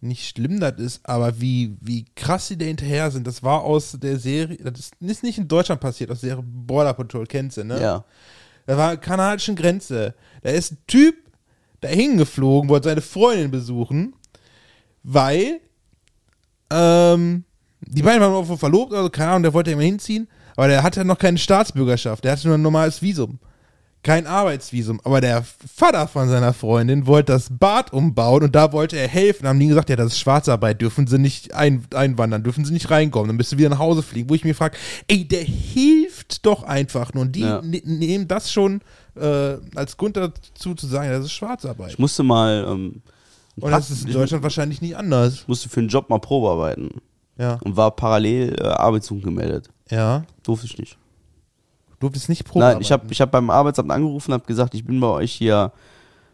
nicht 0.00 0.28
schlimm 0.28 0.58
das 0.58 0.78
ist, 0.78 1.00
aber 1.04 1.40
wie, 1.40 1.76
wie 1.80 2.04
krass 2.16 2.48
sie 2.48 2.58
da 2.58 2.64
hinterher 2.64 3.10
sind. 3.10 3.26
Das 3.26 3.42
war 3.42 3.62
aus 3.62 3.96
der 4.00 4.18
Serie, 4.18 4.58
das 4.58 4.78
ist, 4.78 5.00
nicht 5.22 5.38
in 5.38 5.46
Deutschland 5.46 5.80
passiert, 5.80 6.10
aus 6.10 6.20
der 6.20 6.30
Serie 6.30 6.44
Border 6.44 6.92
Patrol, 6.92 7.26
kennst 7.26 7.56
du, 7.56 7.64
ne? 7.64 7.80
ja. 7.80 8.04
Da 8.66 8.76
war 8.76 8.96
kanadischen 8.96 9.56
Grenze. 9.56 10.14
Da 10.42 10.50
ist 10.50 10.72
ein 10.72 10.78
Typ 10.86 11.16
dahin 11.80 12.16
geflogen, 12.16 12.68
wollte 12.68 12.88
seine 12.88 13.00
Freundin 13.00 13.50
besuchen, 13.50 14.14
weil 15.02 15.60
ähm, 16.70 17.44
die 17.80 18.02
beiden 18.02 18.20
waren 18.20 18.32
irgendwo 18.32 18.56
verlobt, 18.56 18.92
also 18.92 19.10
keine 19.10 19.30
Ahnung, 19.30 19.42
der 19.42 19.54
wollte 19.54 19.72
immer 19.72 19.82
hinziehen, 19.82 20.28
aber 20.56 20.68
der 20.68 20.82
hatte 20.82 21.04
noch 21.04 21.18
keine 21.18 21.38
Staatsbürgerschaft, 21.38 22.24
der 22.24 22.32
hatte 22.32 22.46
nur 22.48 22.56
ein 22.58 22.62
normales 22.62 23.02
Visum. 23.02 23.38
Kein 24.04 24.26
Arbeitsvisum, 24.26 25.00
aber 25.04 25.20
der 25.20 25.44
Vater 25.76 26.08
von 26.08 26.28
seiner 26.28 26.52
Freundin 26.52 27.06
wollte 27.06 27.32
das 27.34 27.46
Bad 27.56 27.92
umbauen 27.92 28.42
und 28.42 28.52
da 28.52 28.72
wollte 28.72 28.96
er 28.96 29.06
helfen. 29.06 29.46
Haben 29.46 29.60
die 29.60 29.68
gesagt, 29.68 29.90
ja, 29.90 29.94
das 29.94 30.08
ist 30.14 30.18
Schwarzarbeit, 30.18 30.80
dürfen 30.80 31.06
sie 31.06 31.18
nicht 31.20 31.54
ein, 31.54 31.84
einwandern, 31.94 32.42
dürfen 32.42 32.64
sie 32.64 32.72
nicht 32.72 32.90
reinkommen, 32.90 33.28
dann 33.28 33.36
müsst 33.36 33.52
du 33.52 33.58
wieder 33.58 33.68
nach 33.68 33.78
Hause 33.78 34.02
fliegen. 34.02 34.28
Wo 34.28 34.34
ich 34.34 34.42
mir 34.42 34.56
frage, 34.56 34.76
ey, 35.06 35.24
der 35.24 35.44
hilft 35.44 36.44
doch 36.44 36.64
einfach 36.64 37.14
nur. 37.14 37.22
Und 37.22 37.36
die 37.36 37.42
Ja. 37.42 37.62
ne 37.62 37.80
nehmen 37.84 38.26
das 38.26 38.50
schon 38.50 38.80
äh, 39.14 39.54
als 39.76 39.96
Grund 39.96 40.16
dazu 40.16 40.74
zu 40.74 40.88
sagen, 40.88 41.08
das 41.10 41.26
ist 41.26 41.32
Schwarzarbeit. 41.32 41.90
Ich 41.92 41.98
musste 42.00 42.24
mal. 42.24 42.66
Ähm, 42.68 43.02
Und 43.60 43.70
das 43.70 43.88
ist 43.88 44.02
in 44.02 44.08
ich 44.08 44.14
Deutschland 44.14 44.42
wahrscheinlich 44.42 44.80
nicht 44.82 44.96
anders. 44.96 45.44
musste 45.46 45.68
für 45.68 45.78
einen 45.78 45.88
Job 45.90 46.10
mal 46.10 46.18
Probe 46.18 46.48
arbeiten 46.50 46.88
Ja. 47.38 47.60
und 47.62 47.76
war 47.76 47.92
parallel 47.92 48.56
äh, 48.60 48.64
Arbeitssuchend 48.66 49.22
gemeldet. 49.22 49.68
Ja. 49.92 50.24
Durfte 50.42 50.66
ich 50.66 50.78
nicht. 50.78 50.96
Du 52.00 52.10
bist 52.10 52.28
nicht 52.28 52.44
Probe. 52.44 52.64
Nein, 52.64 52.80
ich 52.80 52.90
habe 52.90 53.04
ich 53.10 53.20
hab 53.20 53.30
beim 53.30 53.50
Arbeitsamt 53.50 53.90
angerufen 53.90 54.30
und 54.32 54.34
habe 54.34 54.46
gesagt, 54.46 54.74
ich 54.74 54.84
bin 54.84 54.98
bei 55.00 55.06
euch 55.06 55.32
hier, 55.32 55.70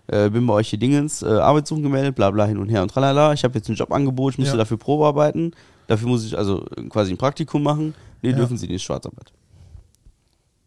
äh, 0.07 0.31
bin 0.31 0.47
bei 0.47 0.55
euch 0.55 0.69
hier 0.71 0.79
Dingens, 0.79 1.23
äh, 1.23 1.27
Arbeitssuchend 1.27 1.85
gemeldet, 1.85 2.15
bla 2.15 2.31
bla 2.31 2.47
hin 2.47 2.57
und 2.59 2.69
her 2.69 2.83
und 2.83 2.89
tralala. 2.91 3.33
Ich 3.35 3.45
habe 3.45 3.55
jetzt 3.59 3.69
ein 3.69 3.75
Jobangebot, 3.75 4.35
ich 4.35 4.39
müsste 4.39 4.55
Ja. 4.55 4.59
dafür 4.63 4.79
Probe 4.79 5.05
arbeiten. 5.07 5.53
Dafür 5.89 6.09
muss 6.09 6.25
ich 6.25 6.39
also 6.39 6.65
quasi 6.89 7.13
ein 7.13 7.19
Praktikum 7.19 7.63
machen. 7.63 7.95
Nee, 8.23 8.31
Ja. 8.31 8.37
dürfen 8.37 8.57
sie 8.57 8.69
nicht, 8.69 8.83
Schwarzarbeit. 8.83 9.33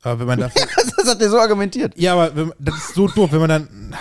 Aber 0.04 0.20
wenn 0.20 0.28
man 0.28 0.40
dafür. 0.42 0.62
das 0.98 1.08
hat 1.08 1.22
er 1.22 1.30
so 1.30 1.40
argumentiert. 1.40 1.94
ja, 1.98 2.14
aber 2.14 2.36
wenn, 2.36 2.54
das 2.60 2.76
ist 2.76 2.94
so 2.96 3.08
doof, 3.08 3.32
wenn 3.32 3.40
man 3.40 3.50
dann. 3.50 3.96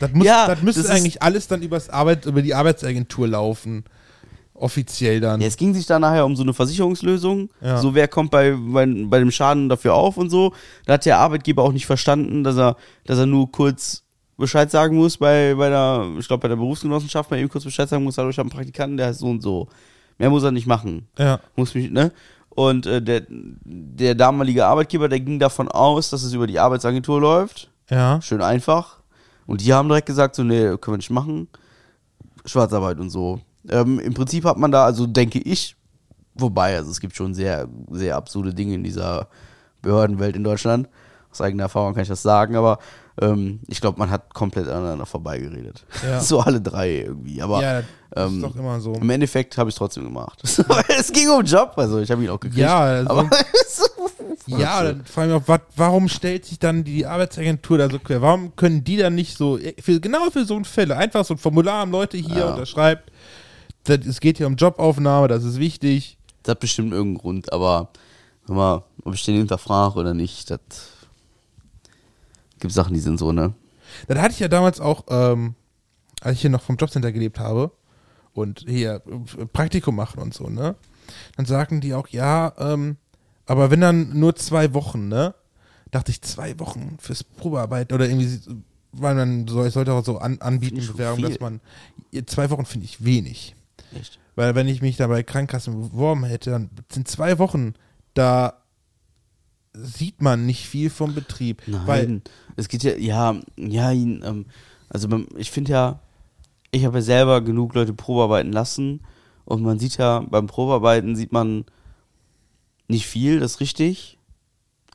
Das, 0.00 0.10
muss, 0.12 0.26
Ja, 0.26 0.46
das 0.48 0.62
müsste 0.62 0.82
das 0.82 0.90
eigentlich 0.90 1.22
alles 1.22 1.46
dann 1.46 1.62
übers 1.62 1.88
Arbeit, 1.88 2.26
über 2.26 2.42
die 2.42 2.54
Arbeitsagentur 2.54 3.28
laufen. 3.28 3.84
Offiziell 4.62 5.18
dann. 5.18 5.40
Ja, 5.40 5.48
es 5.48 5.56
ging 5.56 5.74
sich 5.74 5.86
da 5.86 5.98
nachher 5.98 6.24
um 6.24 6.36
so 6.36 6.44
eine 6.44 6.54
Versicherungslösung. 6.54 7.50
Ja. 7.60 7.78
So, 7.78 7.96
wer 7.96 8.06
kommt 8.06 8.30
bei, 8.30 8.52
bei, 8.56 8.86
bei 8.86 9.18
dem 9.18 9.32
Schaden 9.32 9.68
dafür 9.68 9.94
auf 9.94 10.16
und 10.16 10.30
so. 10.30 10.52
Da 10.86 10.92
hat 10.92 11.04
der 11.04 11.18
Arbeitgeber 11.18 11.64
auch 11.64 11.72
nicht 11.72 11.86
verstanden, 11.86 12.44
dass 12.44 12.56
er, 12.56 12.76
dass 13.04 13.18
er 13.18 13.26
nur 13.26 13.50
kurz 13.50 14.04
Bescheid 14.36 14.70
sagen 14.70 14.96
muss 14.96 15.16
bei, 15.16 15.56
bei 15.56 15.68
der, 15.68 16.06
ich 16.16 16.28
glaube, 16.28 16.42
bei 16.42 16.48
der 16.48 16.54
Berufsgenossenschaft, 16.54 17.28
bei 17.28 17.40
ihm 17.40 17.48
kurz 17.48 17.64
Bescheid 17.64 17.88
sagen 17.88 18.04
muss, 18.04 18.16
hallo, 18.18 18.30
ich 18.30 18.38
habe 18.38 18.46
einen 18.46 18.56
Praktikanten, 18.56 18.96
der 18.96 19.08
heißt 19.08 19.18
so 19.18 19.26
und 19.26 19.42
so. 19.42 19.66
Mehr 20.18 20.30
muss 20.30 20.44
er 20.44 20.52
nicht 20.52 20.68
machen. 20.68 21.08
Ja. 21.18 21.40
Muss 21.56 21.74
mich, 21.74 21.90
ne? 21.90 22.12
Und 22.48 22.86
äh, 22.86 23.02
der, 23.02 23.22
der 23.28 24.14
damalige 24.14 24.66
Arbeitgeber, 24.66 25.08
der 25.08 25.18
ging 25.18 25.40
davon 25.40 25.66
aus, 25.66 26.10
dass 26.10 26.22
es 26.22 26.34
über 26.34 26.46
die 26.46 26.60
Arbeitsagentur 26.60 27.20
läuft. 27.20 27.68
Ja. 27.90 28.22
Schön 28.22 28.42
einfach. 28.42 29.00
Und 29.44 29.60
die 29.60 29.72
haben 29.72 29.88
direkt 29.88 30.06
gesagt, 30.06 30.36
so, 30.36 30.44
nee, 30.44 30.76
können 30.76 30.94
wir 30.94 30.96
nicht 30.98 31.10
machen. 31.10 31.48
Schwarzarbeit 32.44 33.00
und 33.00 33.10
so. 33.10 33.40
Ähm, 33.68 33.98
Im 34.00 34.14
Prinzip 34.14 34.44
hat 34.44 34.58
man 34.58 34.72
da, 34.72 34.84
also 34.84 35.06
denke 35.06 35.38
ich, 35.38 35.76
wobei, 36.34 36.76
also 36.76 36.90
es 36.90 37.00
gibt 37.00 37.14
schon 37.16 37.34
sehr, 37.34 37.68
sehr 37.90 38.16
absurde 38.16 38.52
Dinge 38.54 38.74
in 38.74 38.82
dieser 38.84 39.28
Behördenwelt 39.82 40.36
in 40.36 40.44
Deutschland. 40.44 40.88
Aus 41.30 41.40
eigener 41.40 41.64
Erfahrung 41.64 41.94
kann 41.94 42.02
ich 42.02 42.08
das 42.08 42.22
sagen, 42.22 42.56
aber 42.56 42.78
ähm, 43.20 43.60
ich 43.68 43.80
glaube, 43.80 43.98
man 43.98 44.10
hat 44.10 44.34
komplett 44.34 44.68
aneinander 44.68 45.06
vorbeigeredet. 45.06 45.84
Ja. 46.06 46.20
So 46.20 46.40
alle 46.40 46.60
drei 46.60 46.90
irgendwie. 47.02 47.40
Aber 47.40 47.62
ja, 47.62 47.82
ähm, 48.16 48.36
ist 48.36 48.42
doch 48.42 48.56
immer 48.56 48.80
so. 48.80 48.92
im 48.94 49.08
Endeffekt 49.10 49.56
habe 49.56 49.70
ich 49.70 49.74
es 49.74 49.78
trotzdem 49.78 50.04
gemacht. 50.04 50.42
es 50.98 51.12
ging 51.12 51.30
um 51.30 51.42
Job, 51.44 51.72
also 51.76 52.00
ich 52.00 52.10
habe 52.10 52.22
ihn 52.24 52.30
auch 52.30 52.40
gekriegt. 52.40 52.60
Ja, 52.60 52.80
also- 52.80 53.10
aber 53.10 53.30
Ja, 54.46 54.82
dann 54.82 55.04
frage 55.04 55.28
ich 55.28 55.34
mich 55.34 55.42
auch, 55.44 55.48
wat, 55.48 55.62
warum 55.76 56.08
stellt 56.08 56.44
sich 56.44 56.58
dann 56.58 56.84
die 56.84 57.06
Arbeitsagentur 57.06 57.78
da 57.78 57.88
so 57.88 57.98
quer? 57.98 58.20
Warum 58.22 58.54
können 58.56 58.82
die 58.84 58.96
dann 58.96 59.14
nicht 59.14 59.36
so, 59.36 59.58
für, 59.80 60.00
genau 60.00 60.30
für 60.30 60.44
so 60.44 60.54
einen 60.56 60.64
Fälle, 60.64 60.96
einfach 60.96 61.24
so 61.24 61.34
ein 61.34 61.38
Formular 61.38 61.80
haben 61.80 61.92
Leute 61.92 62.16
hier 62.16 62.36
Ja. 62.38 62.50
unterschreibt, 62.50 63.11
das, 63.84 64.06
es 64.06 64.20
geht 64.20 64.38
hier 64.38 64.46
um 64.46 64.56
Jobaufnahme, 64.56 65.28
das 65.28 65.44
ist 65.44 65.58
wichtig. 65.58 66.18
Das 66.42 66.52
hat 66.52 66.60
bestimmt 66.60 66.92
irgendeinen 66.92 67.18
Grund, 67.18 67.52
aber 67.52 67.90
hör 68.46 68.54
mal, 68.54 68.84
ob 69.04 69.14
ich 69.14 69.24
den 69.24 69.36
hinterfrage 69.36 69.98
oder 69.98 70.14
nicht, 70.14 70.50
das 70.50 70.60
gibt 72.58 72.72
Sachen, 72.72 72.94
die 72.94 73.00
sind 73.00 73.18
so, 73.18 73.32
ne? 73.32 73.54
Das 74.08 74.18
hatte 74.18 74.32
ich 74.32 74.40
ja 74.40 74.48
damals 74.48 74.80
auch, 74.80 75.04
ähm, 75.08 75.54
als 76.20 76.36
ich 76.36 76.40
hier 76.42 76.50
noch 76.50 76.62
vom 76.62 76.76
Jobcenter 76.76 77.12
gelebt 77.12 77.38
habe 77.38 77.70
und 78.32 78.64
hier 78.66 79.02
äh, 79.38 79.46
Praktikum 79.46 79.96
machen 79.96 80.20
und 80.20 80.34
so, 80.34 80.48
ne? 80.48 80.76
Dann 81.36 81.46
sagten 81.46 81.80
die 81.80 81.94
auch, 81.94 82.08
ja, 82.08 82.52
ähm, 82.58 82.96
aber 83.46 83.70
wenn 83.70 83.80
dann 83.80 84.18
nur 84.18 84.34
zwei 84.36 84.74
Wochen, 84.74 85.08
ne? 85.08 85.34
Dachte 85.90 86.10
ich, 86.10 86.22
zwei 86.22 86.58
Wochen 86.58 86.96
fürs 86.98 87.22
Probearbeiten 87.22 87.94
oder 87.94 88.08
irgendwie, 88.08 88.40
weil 88.92 89.14
man 89.14 89.46
so, 89.46 89.64
ich 89.64 89.74
sollte 89.74 89.92
auch 89.92 90.04
so 90.04 90.18
an, 90.18 90.40
anbieten, 90.40 90.86
Bewerbung, 90.86 91.22
dass 91.22 91.38
man, 91.38 91.60
zwei 92.26 92.48
Wochen 92.50 92.64
finde 92.64 92.86
ich 92.86 93.04
wenig. 93.04 93.54
Echt? 93.98 94.18
Weil 94.34 94.54
wenn 94.54 94.68
ich 94.68 94.82
mich 94.82 94.96
da 94.96 95.06
bei 95.06 95.22
Krankenkassen 95.22 95.80
beworben 95.80 96.24
hätte, 96.24 96.50
dann 96.50 96.70
sind 96.90 97.08
zwei 97.08 97.38
Wochen, 97.38 97.74
da 98.14 98.62
sieht 99.74 100.20
man 100.20 100.46
nicht 100.46 100.66
viel 100.66 100.90
vom 100.90 101.14
Betrieb. 101.14 101.62
Nein, 101.66 101.86
Weil, 101.86 102.22
es 102.56 102.68
geht 102.68 102.82
ja, 102.82 102.96
ja, 102.96 103.40
ja, 103.56 103.90
ihn, 103.90 104.22
ähm, 104.24 104.46
also 104.88 105.08
ich 105.36 105.50
finde 105.50 105.72
ja, 105.72 106.00
ich 106.70 106.84
habe 106.84 106.98
ja 106.98 107.02
selber 107.02 107.40
genug 107.40 107.74
Leute 107.74 107.92
Probearbeiten 107.92 108.52
lassen 108.52 109.00
und 109.44 109.62
man 109.62 109.78
sieht 109.78 109.96
ja, 109.98 110.20
beim 110.20 110.46
Probearbeiten 110.46 111.16
sieht 111.16 111.32
man 111.32 111.64
nicht 112.88 113.06
viel, 113.06 113.40
das 113.40 113.52
ist 113.52 113.60
richtig, 113.60 114.18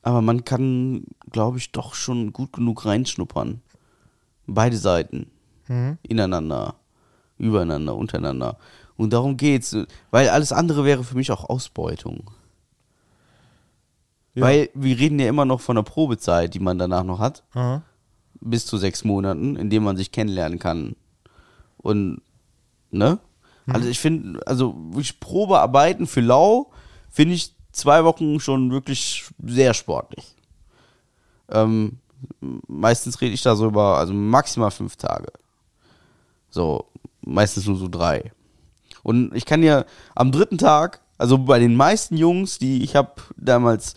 aber 0.03 0.21
man 0.21 0.45
kann, 0.45 1.05
glaube 1.31 1.57
ich, 1.57 1.71
doch 1.71 1.93
schon 1.93 2.31
gut 2.31 2.53
genug 2.53 2.85
reinschnuppern. 2.85 3.61
Beide 4.45 4.77
Seiten. 4.77 5.27
Mhm. 5.67 5.97
Ineinander, 6.03 6.75
übereinander, 7.37 7.95
untereinander. 7.95 8.57
Und 8.97 9.13
darum 9.13 9.37
geht's, 9.37 9.75
weil 10.11 10.29
alles 10.29 10.51
andere 10.51 10.83
wäre 10.83 11.03
für 11.03 11.15
mich 11.15 11.31
auch 11.31 11.49
Ausbeutung. 11.49 12.31
Ja. 14.33 14.43
Weil 14.43 14.69
wir 14.73 14.97
reden 14.97 15.19
ja 15.19 15.29
immer 15.29 15.45
noch 15.45 15.61
von 15.61 15.75
der 15.75 15.83
Probezeit, 15.83 16.53
die 16.53 16.59
man 16.59 16.77
danach 16.77 17.03
noch 17.03 17.19
hat 17.19 17.43
Aha. 17.53 17.83
bis 18.39 18.65
zu 18.65 18.77
sechs 18.77 19.03
Monaten, 19.03 19.55
in 19.55 19.69
dem 19.69 19.83
man 19.83 19.97
sich 19.97 20.11
kennenlernen 20.11 20.59
kann. 20.59 20.95
Und, 21.77 22.21
ne? 22.91 23.19
Also 23.67 23.89
ich 23.89 23.99
finde, 23.99 24.39
also 24.47 24.75
wirklich 24.91 25.19
Probearbeiten 25.19 26.07
für 26.07 26.21
Lau 26.21 26.71
finde 27.09 27.35
ich 27.35 27.53
zwei 27.71 28.05
Wochen 28.05 28.39
schon 28.39 28.71
wirklich 28.71 29.25
sehr 29.43 29.73
sportlich. 29.73 30.35
Ähm, 31.49 31.99
meistens 32.67 33.19
rede 33.21 33.33
ich 33.33 33.41
da 33.41 33.55
so 33.55 33.67
über, 33.67 33.97
also 33.97 34.13
maximal 34.13 34.71
fünf 34.71 34.95
Tage. 34.95 35.31
So, 36.49 36.85
meistens 37.21 37.67
nur 37.67 37.75
so 37.75 37.87
drei. 37.87 38.31
Und 39.08 39.34
ich 39.34 39.45
kann 39.45 39.64
ja 39.64 39.86
am 40.16 40.34
dritten 40.34 40.58
Tag, 40.58 40.99
also 41.18 41.38
bei 41.38 41.60
den 41.60 41.76
meisten 41.76 42.18
Jungs, 42.18 42.60
die 42.60 42.84
ich 42.84 42.93
habe 42.97 43.14
damals 43.38 43.95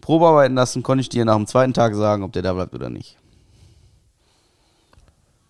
Probearbeiten 0.00 0.56
lassen, 0.56 0.82
konnte 0.82 1.02
ich 1.02 1.08
dir 1.08 1.24
nach 1.24 1.36
dem 1.36 1.46
zweiten 1.46 1.72
Tag 1.72 1.94
sagen, 1.94 2.24
ob 2.24 2.32
der 2.32 2.42
da 2.42 2.52
bleibt 2.52 2.74
oder 2.74 2.90
nicht. 2.90 3.16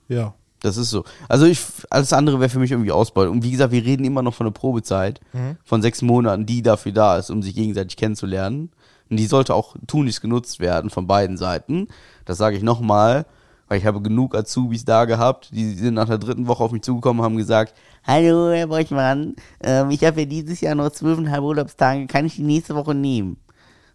Ja. 0.09 0.35
Das 0.61 0.77
ist 0.77 0.91
so. 0.91 1.05
Also 1.31 1.47
ich, 1.47 1.63
alles 1.89 2.13
andere 2.13 2.41
wäre 2.41 2.51
für 2.51 2.59
mich 2.59 2.73
irgendwie 2.73 2.93
Ausbeutung. 2.93 3.37
Und 3.37 3.43
wie 3.43 3.53
gesagt, 3.53 3.73
wir 3.73 3.83
reden 3.83 4.05
immer 4.05 4.21
noch 4.21 4.35
von 4.35 4.47
einer 4.47 4.53
Probezeit 4.53 5.19
von 5.65 5.81
sechs 5.81 6.03
Monaten, 6.03 6.45
die 6.45 6.61
dafür 6.61 6.93
da 6.93 7.17
ist, 7.17 7.31
um 7.31 7.43
sich 7.43 7.55
gegenseitig 7.55 7.97
kennenzulernen. 7.97 8.71
Und 9.09 9.17
die 9.17 9.25
sollte 9.25 9.55
auch 9.55 9.77
tunlichst 9.87 10.21
genutzt 10.21 10.61
werden 10.61 10.91
von 10.91 11.07
beiden 11.07 11.39
Seiten. 11.39 11.89
Das 12.27 12.37
sage 12.37 12.59
ich 12.59 12.63
nochmal, 12.63 13.25
weil 13.71 13.79
ich 13.79 13.87
habe 13.87 14.03
genug 14.03 14.35
Azubis 14.35 14.85
da 14.85 15.05
gehabt, 15.05 15.51
die 15.53 15.75
sind 15.75 15.95
nach 15.95 16.09
der 16.09 16.19
dritten 16.19 16.49
Woche 16.49 16.65
auf 16.65 16.73
mich 16.73 16.83
zugekommen 16.83 17.21
und 17.21 17.25
haben 17.25 17.37
gesagt, 17.37 17.73
Hallo, 18.05 18.51
Herr 18.51 18.67
Bräuchmann, 18.67 19.37
ähm, 19.63 19.91
ich 19.91 20.03
habe 20.03 20.23
ja 20.23 20.27
dieses 20.27 20.61
Jahr 20.61 20.75
noch 20.75 20.91
zwölfeinhalb 20.91 21.45
Urlaubstage, 21.45 22.09
kann 22.09 22.27
ich 22.27 22.35
die 22.35 22.43
nächste 22.43 22.75
Woche 22.75 22.97
nehmen? 22.97 23.37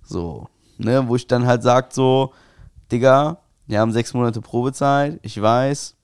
So, 0.01 0.47
ne, 0.77 1.05
wo 1.09 1.17
ich 1.17 1.27
dann 1.27 1.45
halt 1.45 1.61
sagt 1.61 1.91
so, 1.91 2.31
Digga, 2.89 3.39
wir 3.67 3.81
haben 3.81 3.91
sechs 3.91 4.13
Monate 4.13 4.39
Probezeit, 4.39 5.19
ich 5.23 5.41
weiß, 5.41 5.97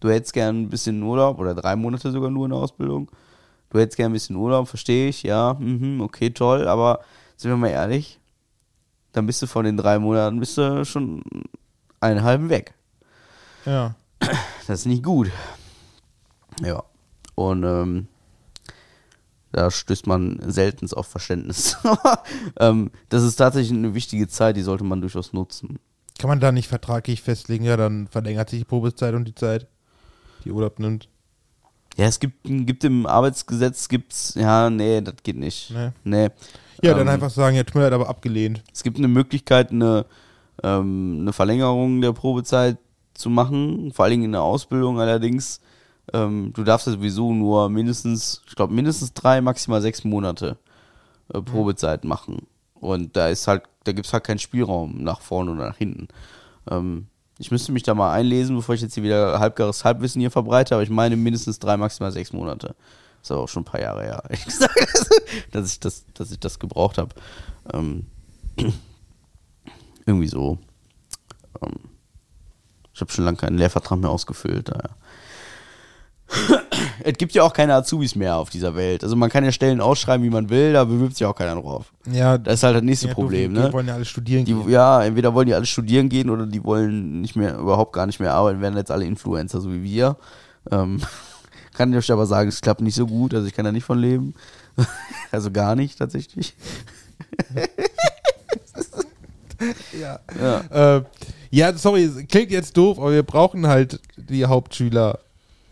du 0.00 0.10
hättest 0.10 0.34
gern 0.34 0.64
ein 0.64 0.68
bisschen 0.68 1.02
Urlaub 1.02 1.38
oder 1.38 1.54
drei 1.54 1.76
Monate 1.76 2.12
sogar 2.12 2.28
nur 2.28 2.44
in 2.44 2.50
der 2.50 2.60
Ausbildung. 2.60 3.10
Du 3.70 3.78
hättest 3.78 3.96
gern 3.96 4.10
ein 4.10 4.14
bisschen 4.14 4.36
Urlaub, 4.36 4.68
verstehe 4.68 5.08
ich, 5.08 5.22
ja, 5.22 5.56
mhm, 5.58 6.02
okay, 6.02 6.28
toll, 6.28 6.68
aber 6.68 7.00
sind 7.38 7.50
wir 7.50 7.56
mal 7.56 7.68
ehrlich, 7.68 8.20
dann 9.12 9.24
bist 9.24 9.40
du 9.40 9.46
von 9.46 9.64
den 9.64 9.78
drei 9.78 9.98
Monaten 9.98 10.40
bist 10.40 10.58
du 10.58 10.84
schon 10.84 11.22
einen 12.00 12.22
halben 12.22 12.50
weg. 12.50 12.74
Ja. 13.68 13.94
Das 14.66 14.80
ist 14.80 14.86
nicht 14.86 15.02
gut. 15.04 15.30
Ja. 16.62 16.82
Und 17.34 17.62
ähm, 17.64 18.08
da 19.52 19.70
stößt 19.70 20.06
man 20.06 20.40
selten 20.46 20.90
auf 20.92 21.06
Verständnis. 21.06 21.76
Ähm, 22.60 22.90
das 23.08 23.22
ist 23.22 23.36
tatsächlich 23.36 23.76
eine 23.76 23.94
wichtige 23.94 24.26
Zeit, 24.26 24.56
die 24.56 24.62
sollte 24.62 24.82
man 24.82 25.00
durchaus 25.00 25.32
nutzen. 25.32 25.78
Kann 26.18 26.28
man 26.28 26.40
da 26.40 26.50
nicht 26.50 26.66
vertraglich 26.66 27.22
festlegen, 27.22 27.64
ja, 27.64 27.76
dann 27.76 28.08
verlängert 28.08 28.50
sich 28.50 28.60
die 28.60 28.64
Probezeit 28.64 29.14
und 29.14 29.26
die 29.26 29.34
Zeit, 29.34 29.68
die 30.44 30.50
Urlaub 30.50 30.80
nimmt. 30.80 31.08
Ja, 31.96 32.06
es 32.06 32.18
gibt, 32.18 32.38
gibt 32.42 32.82
im 32.84 33.06
Arbeitsgesetz, 33.06 33.88
gibt's, 33.88 34.34
ja, 34.34 34.70
nee, 34.70 35.00
das 35.00 35.14
geht 35.22 35.36
nicht. 35.36 35.70
Nee. 35.70 35.90
Nee. 36.04 36.30
Ja, 36.82 36.94
dann 36.94 37.02
Ähm, 37.02 37.08
einfach 37.08 37.30
sagen, 37.30 37.56
ja, 37.56 37.62
tut 37.62 37.76
mir 37.76 37.82
leid, 37.82 37.92
aber 37.92 38.08
abgelehnt. 38.08 38.64
Es 38.72 38.82
gibt 38.82 38.98
eine 38.98 39.08
Möglichkeit, 39.08 39.70
eine, 39.70 40.06
ähm, 40.62 41.18
eine 41.20 41.32
Verlängerung 41.32 42.00
der 42.00 42.12
Probezeit 42.12 42.78
zu 43.18 43.30
machen, 43.30 43.92
vor 43.92 44.04
allen 44.04 44.12
Dingen 44.12 44.24
in 44.24 44.32
der 44.32 44.42
Ausbildung 44.42 45.00
allerdings. 45.00 45.60
Ähm, 46.12 46.52
du 46.54 46.64
darfst 46.64 46.86
ja 46.86 46.94
sowieso 46.94 47.32
nur 47.32 47.68
mindestens, 47.68 48.42
ich 48.46 48.54
glaube, 48.54 48.72
mindestens 48.72 49.12
drei, 49.12 49.40
maximal 49.40 49.82
sechs 49.82 50.04
Monate 50.04 50.56
äh, 51.32 51.42
Probezeit 51.42 52.04
machen. 52.04 52.46
Und 52.74 53.16
da 53.16 53.28
ist 53.28 53.46
halt, 53.46 53.64
da 53.84 53.92
gibt's 53.92 54.12
halt 54.12 54.24
keinen 54.24 54.38
Spielraum 54.38 55.02
nach 55.02 55.20
vorne 55.20 55.50
oder 55.50 55.68
nach 55.68 55.76
hinten. 55.76 56.08
Ähm, 56.70 57.08
ich 57.38 57.50
müsste 57.50 57.72
mich 57.72 57.82
da 57.82 57.94
mal 57.94 58.12
einlesen, 58.12 58.56
bevor 58.56 58.74
ich 58.74 58.80
jetzt 58.80 58.94
hier 58.94 59.02
wieder 59.02 59.38
halbgares 59.38 59.84
Halbwissen 59.84 60.20
hier 60.20 60.30
verbreite, 60.30 60.74
aber 60.74 60.82
ich 60.82 60.90
meine 60.90 61.16
mindestens 61.16 61.58
drei, 61.58 61.76
maximal 61.76 62.10
sechs 62.10 62.32
Monate. 62.32 62.74
Ist 63.22 63.30
aber 63.30 63.42
auch 63.42 63.48
schon 63.48 63.62
ein 63.62 63.66
paar 63.66 63.80
Jahre 63.80 64.02
her, 64.02 64.22
ehrlich 64.28 64.44
gesagt, 64.44 65.10
dass 65.52 65.72
ich 65.72 65.80
das, 65.80 66.04
dass 66.14 66.30
ich 66.30 66.40
das 66.40 66.58
gebraucht 66.58 66.98
habe. 66.98 67.14
Ähm, 67.72 68.06
irgendwie 70.06 70.28
so. 70.28 70.58
Ähm, 71.62 71.74
ich 72.98 73.00
habe 73.00 73.12
schon 73.12 73.24
lange 73.24 73.36
keinen 73.36 73.58
Lehrvertrag 73.58 73.96
mehr 74.00 74.10
ausgefüllt. 74.10 74.70
Daher. 74.70 74.90
es 77.04 77.16
gibt 77.16 77.32
ja 77.32 77.44
auch 77.44 77.52
keine 77.52 77.74
Azubis 77.74 78.16
mehr 78.16 78.34
auf 78.36 78.50
dieser 78.50 78.74
Welt. 78.74 79.04
Also 79.04 79.14
man 79.14 79.30
kann 79.30 79.44
ja 79.44 79.52
Stellen 79.52 79.80
ausschreiben, 79.80 80.26
wie 80.26 80.30
man 80.30 80.50
will, 80.50 80.72
da 80.72 80.82
bewirbt 80.82 81.16
sich 81.16 81.24
auch 81.24 81.36
keiner 81.36 81.54
drauf. 81.54 81.92
Ja, 82.10 82.38
Das 82.38 82.54
ist 82.54 82.62
halt 82.64 82.74
das 82.74 82.82
nächste 82.82 83.06
ja, 83.06 83.14
Problem, 83.14 83.54
die, 83.54 83.60
ne? 83.60 83.72
Wollen 83.72 83.86
ja 83.86 83.94
alle 83.94 84.04
studieren 84.04 84.44
Die, 84.44 84.52
gehen. 84.52 84.68
ja, 84.68 85.04
entweder 85.04 85.32
wollen 85.32 85.46
die 85.46 85.54
alle 85.54 85.64
studieren 85.64 86.08
gehen 86.08 86.28
oder 86.28 86.44
die 86.44 86.64
wollen 86.64 87.20
nicht 87.20 87.36
mehr, 87.36 87.56
überhaupt 87.56 87.92
gar 87.92 88.06
nicht 88.06 88.18
mehr 88.18 88.34
arbeiten, 88.34 88.60
werden 88.60 88.76
jetzt 88.76 88.90
alle 88.90 89.04
Influencer, 89.04 89.60
so 89.60 89.72
wie 89.72 89.84
wir. 89.84 90.16
Ähm, 90.72 91.00
kann 91.74 91.92
ich 91.92 91.98
euch 91.98 92.10
aber 92.10 92.26
sagen, 92.26 92.48
es 92.48 92.60
klappt 92.60 92.80
nicht 92.80 92.96
so 92.96 93.06
gut, 93.06 93.32
also 93.32 93.46
ich 93.46 93.54
kann 93.54 93.64
da 93.64 93.70
nicht 93.70 93.84
von 93.84 94.00
leben. 94.00 94.34
also 95.30 95.52
gar 95.52 95.76
nicht 95.76 96.00
tatsächlich. 96.00 96.56
Ja. 100.00 100.20
Ja. 100.40 100.96
Äh, 100.96 101.02
ja, 101.50 101.72
sorry, 101.76 102.08
klingt 102.28 102.50
jetzt 102.50 102.76
doof, 102.76 102.98
aber 102.98 103.12
wir 103.12 103.22
brauchen 103.22 103.66
halt 103.66 104.00
die 104.16 104.44
Hauptschüler. 104.44 105.18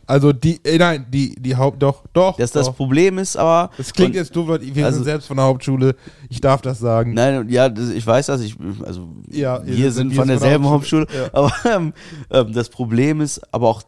Also 0.08 0.32
die, 0.32 0.60
äh, 0.64 0.78
nein, 0.78 1.04
die, 1.10 1.34
die 1.34 1.56
Haupt, 1.56 1.82
doch, 1.82 2.04
doch. 2.12 2.36
Das, 2.36 2.52
das 2.52 2.66
doch. 2.66 2.76
Problem 2.76 3.18
ist 3.18 3.36
aber. 3.36 3.70
Das 3.76 3.92
klingt 3.92 4.10
und- 4.10 4.16
jetzt 4.16 4.36
doof, 4.36 4.46
Leute. 4.46 4.72
Wir 4.72 4.84
also- 4.86 4.98
sind 4.98 5.04
selbst 5.04 5.26
von 5.26 5.36
der 5.36 5.46
Hauptschule. 5.46 5.96
Ich 6.28 6.40
darf 6.40 6.62
das 6.62 6.78
sagen. 6.78 7.12
Nein, 7.14 7.48
ja, 7.48 7.68
das, 7.68 7.90
ich 7.90 8.06
weiß 8.06 8.26
das. 8.26 8.40
Ich, 8.40 8.54
also 8.84 9.08
Ja, 9.28 9.60
wir 9.66 9.90
sind 9.90 10.10
wir 10.10 10.16
von 10.16 10.28
sind 10.28 10.40
derselben 10.40 10.62
der 10.64 10.72
Hauptschule. 10.72 11.06
Hauptschule, 11.10 11.30
Aber 11.34 11.52
ähm, 11.76 11.92
ähm, 12.30 12.52
das 12.52 12.68
Problem 12.68 13.20
ist, 13.20 13.40
aber 13.52 13.68
auch, 13.68 13.82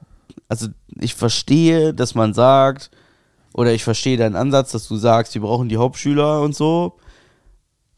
also 0.48 0.66
ich 1.00 1.14
verstehe, 1.14 1.94
dass 1.94 2.16
man 2.16 2.34
sagt, 2.34 2.90
oder 3.54 3.72
ich 3.72 3.84
verstehe 3.84 4.16
deinen 4.16 4.34
Ansatz, 4.34 4.72
dass 4.72 4.88
du 4.88 4.96
sagst, 4.96 5.34
wir 5.34 5.42
brauchen 5.42 5.68
die 5.68 5.76
Hauptschüler 5.76 6.42
und 6.42 6.54
so. 6.56 6.94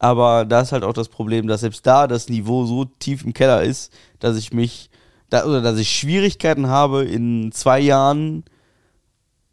Aber 0.03 0.45
da 0.45 0.61
ist 0.61 0.71
halt 0.71 0.83
auch 0.83 0.93
das 0.93 1.09
Problem, 1.09 1.45
dass 1.45 1.61
selbst 1.61 1.85
da 1.85 2.07
das 2.07 2.27
Niveau 2.27 2.65
so 2.65 2.85
tief 2.85 3.23
im 3.23 3.35
Keller 3.35 3.61
ist, 3.61 3.93
dass 4.17 4.35
ich 4.35 4.51
mich, 4.51 4.89
da, 5.29 5.45
oder 5.45 5.61
dass 5.61 5.77
ich 5.77 5.91
Schwierigkeiten 5.91 6.69
habe, 6.69 7.03
in 7.03 7.51
zwei 7.51 7.79
Jahren, 7.79 8.43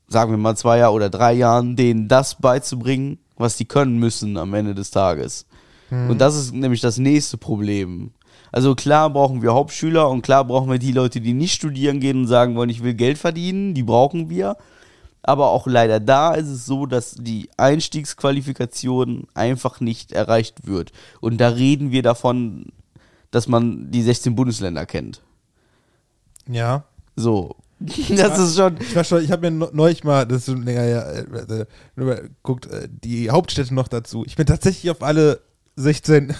sagen 0.06 0.30
wir 0.30 0.38
mal 0.38 0.56
zwei 0.56 0.78
Jahre 0.78 0.94
oder 0.94 1.10
drei 1.10 1.34
Jahren, 1.34 1.76
denen 1.76 2.08
das 2.08 2.36
beizubringen, 2.36 3.18
was 3.36 3.58
die 3.58 3.66
können 3.66 3.98
müssen 3.98 4.38
am 4.38 4.54
Ende 4.54 4.74
des 4.74 4.90
Tages. 4.90 5.44
Und 6.08 6.18
das 6.22 6.34
ist 6.34 6.54
nämlich 6.54 6.80
das 6.80 6.96
nächste 6.96 7.36
Problem. 7.36 8.12
Also 8.50 8.74
klar 8.74 9.10
brauchen 9.10 9.42
wir 9.42 9.52
Hauptschüler 9.52 10.08
und 10.08 10.22
klar 10.22 10.46
brauchen 10.46 10.70
wir 10.70 10.78
die 10.78 10.92
Leute, 10.92 11.20
die 11.20 11.34
nicht 11.34 11.52
studieren 11.52 12.00
gehen 12.00 12.20
und 12.20 12.26
sagen 12.26 12.56
wollen, 12.56 12.70
ich 12.70 12.82
will 12.82 12.94
Geld 12.94 13.18
verdienen, 13.18 13.74
die 13.74 13.82
brauchen 13.82 14.30
wir. 14.30 14.56
Aber 15.22 15.48
auch 15.50 15.66
leider 15.66 16.00
da 16.00 16.34
ist 16.34 16.48
es 16.48 16.64
so, 16.66 16.86
dass 16.86 17.14
die 17.14 17.50
Einstiegsqualifikation 17.56 19.26
einfach 19.34 19.80
nicht 19.80 20.12
erreicht 20.12 20.66
wird. 20.66 20.92
Und 21.20 21.38
da 21.38 21.48
reden 21.48 21.90
wir 21.90 22.02
davon, 22.02 22.66
dass 23.30 23.48
man 23.48 23.90
die 23.90 24.02
16 24.02 24.34
Bundesländer 24.34 24.86
kennt. 24.86 25.22
Ja. 26.48 26.84
So. 27.16 27.56
Das 27.80 28.38
ist 28.38 28.56
schon. 28.56 28.76
Ich 28.80 28.96
war 28.96 29.04
schon, 29.04 29.22
ich 29.22 29.30
habe 29.30 29.50
mir 29.50 29.56
neu- 29.56 29.70
neulich 29.72 30.02
mal, 30.02 30.26
das 30.26 30.38
ist 30.38 30.46
schon 30.46 30.62
länger 30.62 30.80
her, 30.82 31.26
äh, 31.32 31.60
äh, 31.60 31.66
nur 31.94 32.06
mal 32.06 32.30
guckt, 32.42 32.66
äh, 32.66 32.88
die 32.90 33.30
Hauptstädte 33.30 33.72
noch 33.72 33.86
dazu. 33.86 34.24
Ich 34.26 34.34
bin 34.34 34.46
tatsächlich 34.46 34.90
auf 34.90 35.02
alle 35.02 35.40
16 35.76 36.34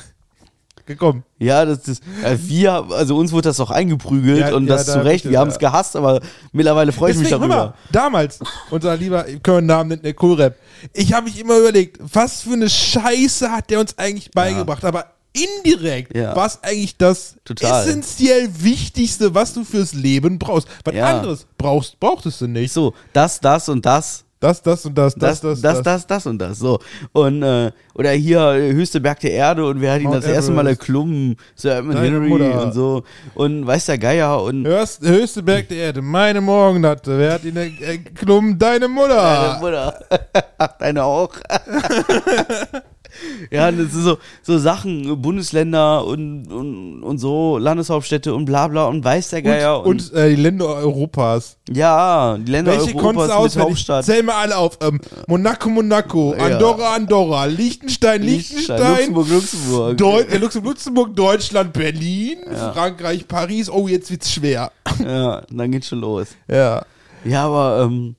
gekommen. 0.89 1.23
Ja, 1.39 1.65
das 1.65 1.87
ist. 1.87 2.03
Äh, 2.25 2.37
wir, 2.41 2.87
also 2.91 3.17
uns 3.17 3.31
wurde 3.31 3.49
das 3.49 3.61
auch 3.61 3.71
eingeprügelt 3.71 4.41
Ja, 4.41 4.55
und 4.55 4.67
ja, 4.67 4.75
das 4.75 4.87
da 4.87 4.95
zu 4.95 5.05
Recht. 5.05 5.29
Wir 5.29 5.39
haben 5.39 5.49
es 5.49 5.55
ja. 5.55 5.71
gehasst, 5.71 5.95
aber 5.95 6.21
mittlerweile 6.53 6.91
freue 6.91 7.13
ich 7.13 7.19
mich 7.19 7.29
darüber. 7.29 7.47
mal, 7.47 7.75
damals, 7.93 8.41
unser 8.71 8.97
lieber, 8.97 9.25
können 9.43 9.67
Namen 9.69 9.91
nennen, 9.91 10.03
der 10.03 10.15
Coolrap. 10.15 10.57
Ich 10.93 11.13
habe 11.13 11.27
mich 11.27 11.39
immer 11.39 11.59
überlegt, 11.59 11.99
was 12.01 12.43
für 12.43 12.55
eine 12.55 12.69
Scheiße 12.69 13.51
hat 13.53 13.71
der 13.71 13.81
uns 13.81 13.97
eigentlich 13.99 14.31
beigebracht, 14.33 14.85
aber 14.85 15.13
indirekt 15.33 16.17
Ja. 16.17 16.35
war 16.35 16.47
es 16.47 16.63
eigentlich 16.63 16.97
das 16.97 17.37
Total. 17.45 17.87
essentiell 17.87 18.49
Wichtigste, 18.61 19.35
was 19.35 19.55
du 19.55 19.65
fürs 19.65 19.95
Leben 19.95 20.39
brauchst. 20.39 20.69
Was 20.85 20.95
anderes 20.97 21.47
brauchst, 21.57 22.01
brauchtest 22.01 22.41
du 22.41 22.47
nicht. 22.49 22.73
So, 22.73 22.95
das, 23.13 23.41
das 23.41 23.69
und 23.69 23.85
das. 23.87 24.25
Das, 24.41 24.63
das 24.63 24.87
und 24.87 24.97
das, 24.97 25.15
Das, 25.15 25.41
das, 25.41 25.61
das, 25.61 25.83
das, 25.83 26.07
das, 26.07 26.27
und 26.27 26.39
das. 26.39 26.59
So. 26.59 26.79
Und, 27.13 27.43
äh, 27.43 27.73
oder 27.95 28.11
hier, 28.13 28.41
äh, 28.53 28.73
höchste 28.73 29.01
Berg 29.01 29.19
der 29.21 29.33
Erde 29.33 29.67
und 29.67 29.81
wer 29.81 29.95
hat 29.95 30.01
ihn 30.01 30.13
das 30.13 30.25
erste 30.25 30.53
Mal 30.53 30.67
erklommen? 30.69 31.37
Sir 31.57 31.79
Edmund 31.79 31.97
Deine 31.97 32.07
Hillary 32.07 32.29
Mutter. 32.29 32.63
und 32.63 32.73
so. 32.73 33.03
Und 33.35 33.67
weiß 33.67 33.87
der 33.87 33.99
Geier 33.99 34.41
und. 34.43 34.67
Hörst, 34.67 35.03
höchste 35.03 35.43
Berg 35.43 35.69
der 35.69 35.79
Erde, 35.79 36.03
meine 36.03 36.41
Morgenlatte. 36.41 37.19
Wer 37.19 37.33
hat 37.33 37.45
ihn 37.45 37.57
erklommen? 37.57 38.59
Deine 38.59 38.79
Deine 38.81 38.89
Mutter. 38.89 39.59
Mutter. 39.61 40.05
Deine 40.79 41.05
auch. 41.05 41.35
ja, 43.51 43.71
das 43.71 43.93
sind 43.93 44.03
so, 44.03 44.19
so 44.43 44.59
Sachen, 44.59 45.21
Bundesländer 45.21 46.05
und, 46.05 46.53
und, 46.53 47.03
und 47.03 47.19
so, 47.19 47.59
Landeshauptstädte 47.59 48.35
und 48.35 48.45
bla 48.45 48.69
bla 48.69 48.87
und 48.87 49.05
weiß 49.05 49.31
der 49.31 49.43
Geier. 49.43 49.85
Und, 49.85 50.13
und 50.13 50.19
äh, 50.19 50.31
die 50.31 50.37
Länder 50.37 50.67
Europas. 50.67 51.57
ja, 51.71 52.37
die 52.39 52.51
Länder 52.51 52.73
Welche 52.73 52.95
Europas 52.97 53.53
du 53.53 53.59
mit? 53.59 53.69
Hauptstadt. 53.69 54.05
Zähl 54.05 54.23
mal 54.23 54.35
alle 54.35 54.57
auf. 54.57 54.79
Ähm, 54.83 55.01
Monaco, 55.27 55.69
Monaco. 55.69 56.35
Ja. 56.37 56.45
Andorra, 56.45 56.95
Andorra. 56.95 57.45
Liechtenstein, 57.47 58.23
Liechtenstein. 58.23 58.79
Luxemburg, 58.79 59.29
Luxemburg. 59.31 59.99
Deu 59.99 60.21
äh, 60.21 60.39
Luxemburg, 60.39 60.75
Luxemburg, 60.75 61.17
Deutschland, 61.17 61.73
Berlin, 61.73 62.39
Frankreich, 62.73 63.27
Paris. 63.27 63.71
Oh, 63.71 63.89
jetzt 63.89 64.11
wird's 64.11 64.33
schwer. 64.33 64.73
Ja, 65.03 65.43
dann 65.51 65.71
geht's 65.71 65.89
schon 65.89 66.01
los. 66.01 66.29
Ja. 66.49 66.85
Ja, 67.25 67.47
aber, 67.47 67.85
ähm, 67.85 68.17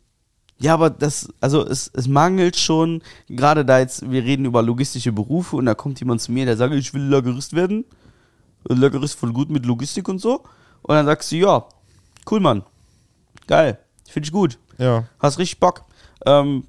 ja, 0.60 0.74
aber 0.74 0.90
das, 0.90 1.30
also 1.40 1.66
es, 1.66 1.90
es 1.94 2.08
mangelt 2.08 2.58
schon, 2.58 3.02
gerade 3.30 3.64
da 3.64 3.80
jetzt, 3.80 4.12
wir 4.12 4.24
reden 4.24 4.46
über 4.46 4.62
logistische 4.62 5.12
Berufe 5.12 5.56
und 5.56 5.66
da 5.66 5.74
kommt 5.74 6.00
jemand 6.00 6.22
zu 6.22 6.32
mir, 6.34 6.46
der 6.46 6.58
sagt, 6.58 6.74
ich 6.74 6.94
will 6.94 7.04
Lagerist 7.04 7.56
werden. 7.56 7.86
Lagerist 8.68 9.18
voll 9.18 9.32
gut 9.32 9.50
mit 9.50 9.66
Logistik 9.66 10.10
und 10.10 10.20
so. 10.20 10.44
Und 10.82 10.96
dann 10.96 11.06
sagst 11.06 11.32
du, 11.32 11.38
ja, 11.38 11.66
cool, 12.30 12.42
Mann. 12.42 12.64
Geil. 13.48 13.80
Finde 14.10 14.28
ich 14.28 14.34
gut. 14.34 14.60
Ja. 14.78 15.06
Hast 15.20 15.40
richtig 15.40 15.60
Bock. 15.60 15.86
Ähm, 16.26 16.66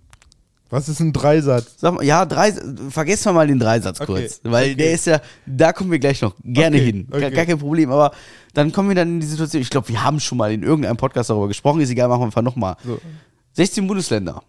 Was 0.68 0.88
ist 0.88 1.00
ein 1.00 1.12
Dreisatz? 1.12 1.74
sag 1.78 1.94
mal, 1.94 2.04
ja, 2.04 2.24
drei, 2.26 2.52
vergessen 2.90 3.26
wir 3.26 3.32
mal 3.32 3.48
den 3.48 3.58
Dreisatz 3.58 4.00
Okay, 4.00 4.12
kurz. 4.12 4.40
Weil 4.44 4.66
okay. 4.66 4.74
der 4.76 4.92
ist 4.92 5.06
ja, 5.06 5.20
da 5.46 5.72
kommen 5.72 5.90
wir 5.90 5.98
gleich 5.98 6.22
noch 6.22 6.34
gerne 6.44 6.76
Okay, 6.76 6.84
hin. 6.84 7.08
Gar, 7.10 7.30
gar 7.32 7.44
kein 7.44 7.58
Problem. 7.58 7.90
Aber 7.90 8.12
dann 8.54 8.70
kommen 8.70 8.88
wir 8.88 8.94
dann 8.94 9.08
in 9.14 9.20
die 9.20 9.26
Situation, 9.26 9.62
ich 9.62 9.70
glaube, 9.70 9.88
wir 9.88 10.04
haben 10.04 10.20
schon 10.20 10.38
mal 10.38 10.52
in 10.52 10.62
irgendeinem 10.62 10.96
Podcast 10.96 11.30
darüber 11.30 11.48
gesprochen, 11.48 11.80
ist 11.80 11.90
egal, 11.90 12.08
machen 12.08 12.20
wir 12.20 12.26
einfach 12.26 12.42
nochmal. 12.42 12.76
So. 12.84 13.00
16 13.52 13.86
Bundesländer. 13.86 14.42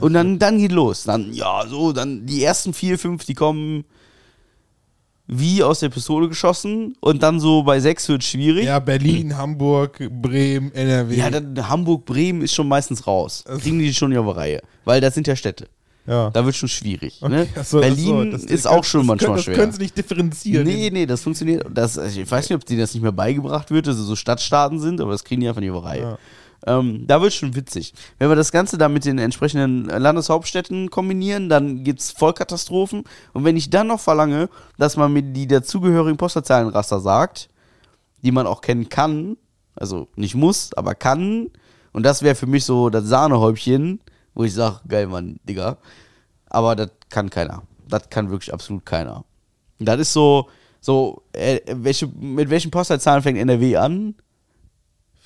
Und 0.00 0.12
dann, 0.12 0.38
dann 0.38 0.58
geht 0.58 0.72
los. 0.72 1.04
Dann, 1.04 1.32
ja, 1.32 1.64
so, 1.66 1.92
dann 1.92 2.24
die 2.26 2.42
ersten 2.44 2.72
vier, 2.72 2.98
fünf, 2.98 3.24
die 3.24 3.34
kommen 3.34 3.84
wie 5.26 5.62
aus 5.62 5.80
der 5.80 5.88
Pistole 5.88 6.28
geschossen. 6.28 6.96
Und 7.00 7.22
dann 7.22 7.38
so 7.40 7.62
bei 7.62 7.78
sechs 7.80 8.08
wird 8.08 8.24
schwierig. 8.24 8.64
Ja, 8.66 8.78
Berlin, 8.78 9.36
Hamburg, 9.36 9.98
Bremen, 10.22 10.72
NRW. 10.72 11.14
Ja, 11.16 11.30
dann 11.30 11.68
Hamburg, 11.68 12.04
Bremen 12.04 12.42
ist 12.42 12.54
schon 12.54 12.68
meistens 12.68 13.06
raus. 13.06 13.44
Kriegen 13.60 13.78
die 13.78 13.92
schon 13.94 14.16
auf 14.16 14.26
die 14.26 14.32
Reihe. 14.38 14.60
Weil 14.84 15.00
das 15.00 15.14
sind 15.14 15.26
ja 15.26 15.36
Städte. 15.36 15.68
ja. 16.06 16.30
Da 16.30 16.44
wird 16.44 16.56
schon 16.56 16.68
schwierig. 16.68 17.20
Ne? 17.22 17.46
Ach 17.52 17.56
so, 17.56 17.60
ach 17.60 17.64
so, 17.66 17.80
Berlin 17.80 18.30
das- 18.32 18.42
ist 18.44 18.64
das 18.64 18.66
auch 18.66 18.82
schon 18.84 19.02
das 19.02 19.06
manchmal 19.08 19.26
können, 19.28 19.36
Das 19.36 19.44
schwer. 19.44 19.54
können 19.56 19.72
sie 19.72 19.82
nicht 19.82 19.96
differenzieren. 19.98 20.66
Nee, 20.66 20.90
nee, 20.92 21.06
das 21.06 21.20
funktioniert. 21.22 21.64
Das, 21.72 21.96
ich 21.96 22.28
weiß 22.30 22.48
nicht, 22.48 22.56
ob 22.56 22.64
denen 22.64 22.80
das 22.80 22.94
nicht 22.94 23.02
mehr 23.02 23.12
beigebracht 23.12 23.70
wird, 23.70 23.86
dass 23.86 23.96
sie 23.96 24.04
so 24.04 24.16
Stadtstaaten 24.16 24.80
sind, 24.80 25.00
aber 25.00 25.12
das 25.12 25.22
kriegen 25.24 25.40
die 25.40 25.48
einfach 25.48 25.60
nicht 25.60 25.70
auf 25.70 25.82
die 25.82 25.88
Reihe. 25.88 26.00
Ja. 26.02 26.18
Ähm, 26.66 27.06
da 27.06 27.22
wird 27.22 27.32
schon 27.32 27.54
witzig. 27.54 27.94
Wenn 28.18 28.28
wir 28.28 28.36
das 28.36 28.52
Ganze 28.52 28.76
dann 28.76 28.92
mit 28.92 29.04
den 29.04 29.18
entsprechenden 29.18 29.86
Landeshauptstädten 29.86 30.90
kombinieren, 30.90 31.48
dann 31.48 31.84
gibt's 31.84 32.10
Vollkatastrophen. 32.10 33.04
Und 33.32 33.44
wenn 33.44 33.56
ich 33.56 33.70
dann 33.70 33.86
noch 33.86 34.00
verlange, 34.00 34.48
dass 34.76 34.96
man 34.96 35.12
mir 35.12 35.22
die 35.22 35.46
dazugehörigen 35.46 36.18
Postleitzahlenraster 36.18 37.00
sagt, 37.00 37.48
die 38.22 38.32
man 38.32 38.46
auch 38.46 38.60
kennen 38.60 38.88
kann, 38.88 39.36
also 39.74 40.08
nicht 40.16 40.34
muss, 40.34 40.74
aber 40.74 40.94
kann, 40.94 41.50
und 41.92 42.04
das 42.04 42.22
wäre 42.22 42.34
für 42.34 42.46
mich 42.46 42.64
so 42.64 42.90
das 42.90 43.06
Sahnehäubchen, 43.06 44.00
wo 44.34 44.44
ich 44.44 44.54
sage, 44.54 44.80
geil, 44.86 45.06
Mann, 45.06 45.40
Digga. 45.44 45.78
Aber 46.46 46.76
das 46.76 46.90
kann 47.08 47.30
keiner. 47.30 47.62
Das 47.88 48.08
kann 48.10 48.30
wirklich 48.30 48.52
absolut 48.52 48.86
keiner. 48.86 49.24
Das 49.78 49.98
ist 49.98 50.12
so, 50.12 50.48
so, 50.80 51.22
äh, 51.32 51.60
welche, 51.66 52.06
mit 52.06 52.50
welchen 52.50 52.70
Postleitzahlen 52.70 53.22
fängt 53.22 53.38
NRW 53.38 53.76
an? 53.76 54.14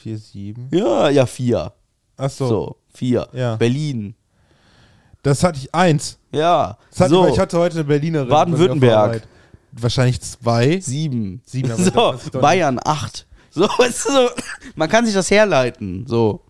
4, 0.05 0.19
7. 0.19 0.69
Ja, 0.71 1.09
ja, 1.09 1.25
vier. 1.25 1.73
Ach 2.19 2.29
So, 2.29 2.47
so. 2.49 2.77
vier. 2.93 3.27
Ja. 3.33 3.57
Berlin. 3.57 4.15
Das 5.23 5.43
hatte 5.43 5.59
ich 5.59 5.75
eins. 5.75 6.19
Ja. 6.31 6.77
Das 6.91 7.01
hatte 7.01 7.11
so, 7.15 7.27
ich, 7.27 7.33
ich 7.33 7.39
hatte 7.41 7.59
heute 7.59 7.77
eine 7.77 7.85
Berlinerin. 7.85 8.29
Baden-Württemberg. 8.29 9.23
Wahrscheinlich 9.73 10.21
zwei. 10.21 10.79
sieben. 10.81 11.41
Sieben, 11.47 11.73
so, 11.77 12.15
Bayern, 12.39 12.79
acht. 12.85 13.27
So, 13.51 13.63
weißt 13.79 14.05
du, 14.09 14.13
so, 14.13 14.29
man 14.77 14.91
kann 14.91 15.07
sich 15.07 15.15
das 15.15 15.31
herleiten. 15.31 16.05
So. 16.07 16.43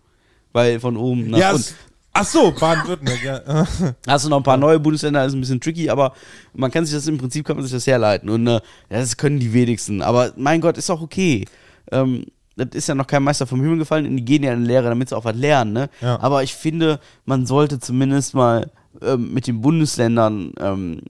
Weil 0.51 0.79
von 0.81 0.97
oben 0.97 1.29
nach 1.29 1.37
Ja, 1.39 1.51
unten. 1.53 1.63
ach 2.11 2.25
so, 2.25 2.51
Baden-Württemberg, 2.51 3.23
ja. 3.23 3.65
Hast 4.07 4.25
du 4.25 4.29
noch 4.29 4.37
ein 4.37 4.43
paar 4.43 4.57
neue 4.57 4.79
Bundesländer, 4.81 5.23
ist 5.25 5.33
ein 5.33 5.39
bisschen 5.39 5.61
tricky, 5.61 5.89
aber 5.89 6.11
man 6.53 6.69
kann 6.71 6.85
sich 6.85 6.93
das 6.93 7.07
im 7.07 7.17
Prinzip 7.17 7.45
kann 7.45 7.55
man 7.55 7.63
sich 7.63 7.71
das 7.73 7.87
herleiten. 7.87 8.29
Und 8.29 8.47
äh, 8.47 8.59
das 8.89 9.15
können 9.15 9.39
die 9.39 9.53
wenigsten. 9.53 10.01
Aber 10.01 10.33
mein 10.35 10.59
Gott, 10.59 10.77
ist 10.77 10.89
auch 10.89 11.01
okay. 11.01 11.45
Ähm, 11.91 12.25
das 12.55 12.69
ist 12.73 12.87
ja 12.87 12.95
noch 12.95 13.07
kein 13.07 13.23
Meister 13.23 13.47
vom 13.47 13.61
Himmel 13.61 13.79
gefallen 13.79 14.05
und 14.05 14.17
die 14.17 14.25
gehen 14.25 14.43
ja 14.43 14.53
in 14.53 14.61
die 14.61 14.67
Lehre, 14.67 14.89
damit 14.89 15.09
sie 15.09 15.17
auch 15.17 15.25
was 15.25 15.35
lernen. 15.35 15.73
Ne? 15.73 15.89
Ja. 16.01 16.19
Aber 16.21 16.43
ich 16.43 16.55
finde, 16.55 16.99
man 17.25 17.45
sollte 17.45 17.79
zumindest 17.79 18.33
mal 18.33 18.71
ähm, 19.01 19.33
mit 19.33 19.47
den 19.47 19.61
Bundesländern 19.61 20.53
ähm, 20.59 21.01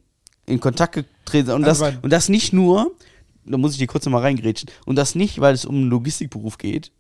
in 0.46 0.60
Kontakt 0.60 0.96
getreten 0.96 1.48
sein. 1.48 1.56
Und, 1.58 1.66
Also 1.66 1.86
das, 1.86 1.94
und 2.02 2.12
das 2.12 2.30
nicht 2.30 2.54
nur, 2.54 2.92
da 3.46 3.58
muss 3.58 3.74
ich 3.74 3.78
dir 3.78 3.88
kurz 3.88 4.06
nochmal 4.06 4.22
reingrätschen, 4.22 4.70
und 4.86 4.96
das 4.96 5.16
nicht, 5.16 5.40
weil 5.40 5.54
es 5.54 5.66
um 5.66 5.76
einen 5.76 5.90
Logistikberuf 5.90 6.58
geht, 6.58 6.92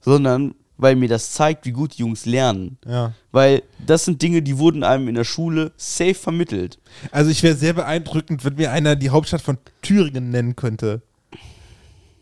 sondern 0.00 0.54
weil 0.78 0.96
mir 0.96 1.08
das 1.08 1.30
zeigt, 1.32 1.64
wie 1.66 1.72
gut 1.72 1.96
die 1.96 2.00
Jungs 2.00 2.26
lernen. 2.26 2.78
ja. 2.86 3.12
Weil 3.30 3.62
das 3.86 4.04
sind 4.04 4.20
Dinge, 4.20 4.42
die 4.42 4.58
wurden 4.58 4.82
einem 4.84 5.08
in 5.08 5.14
der 5.14 5.24
Schule 5.24 5.72
safe 5.76 6.14
vermittelt. 6.14 6.78
Also 7.10 7.30
ich 7.30 7.42
wäre 7.42 7.54
sehr 7.54 7.72
beeindruckend, 7.72 8.44
wenn 8.44 8.56
mir 8.56 8.72
einer 8.72 8.96
die 8.96 9.10
Hauptstadt 9.10 9.42
von 9.42 9.58
Thüringen 9.80 10.30
nennen 10.30 10.56
könnte. 10.56 11.02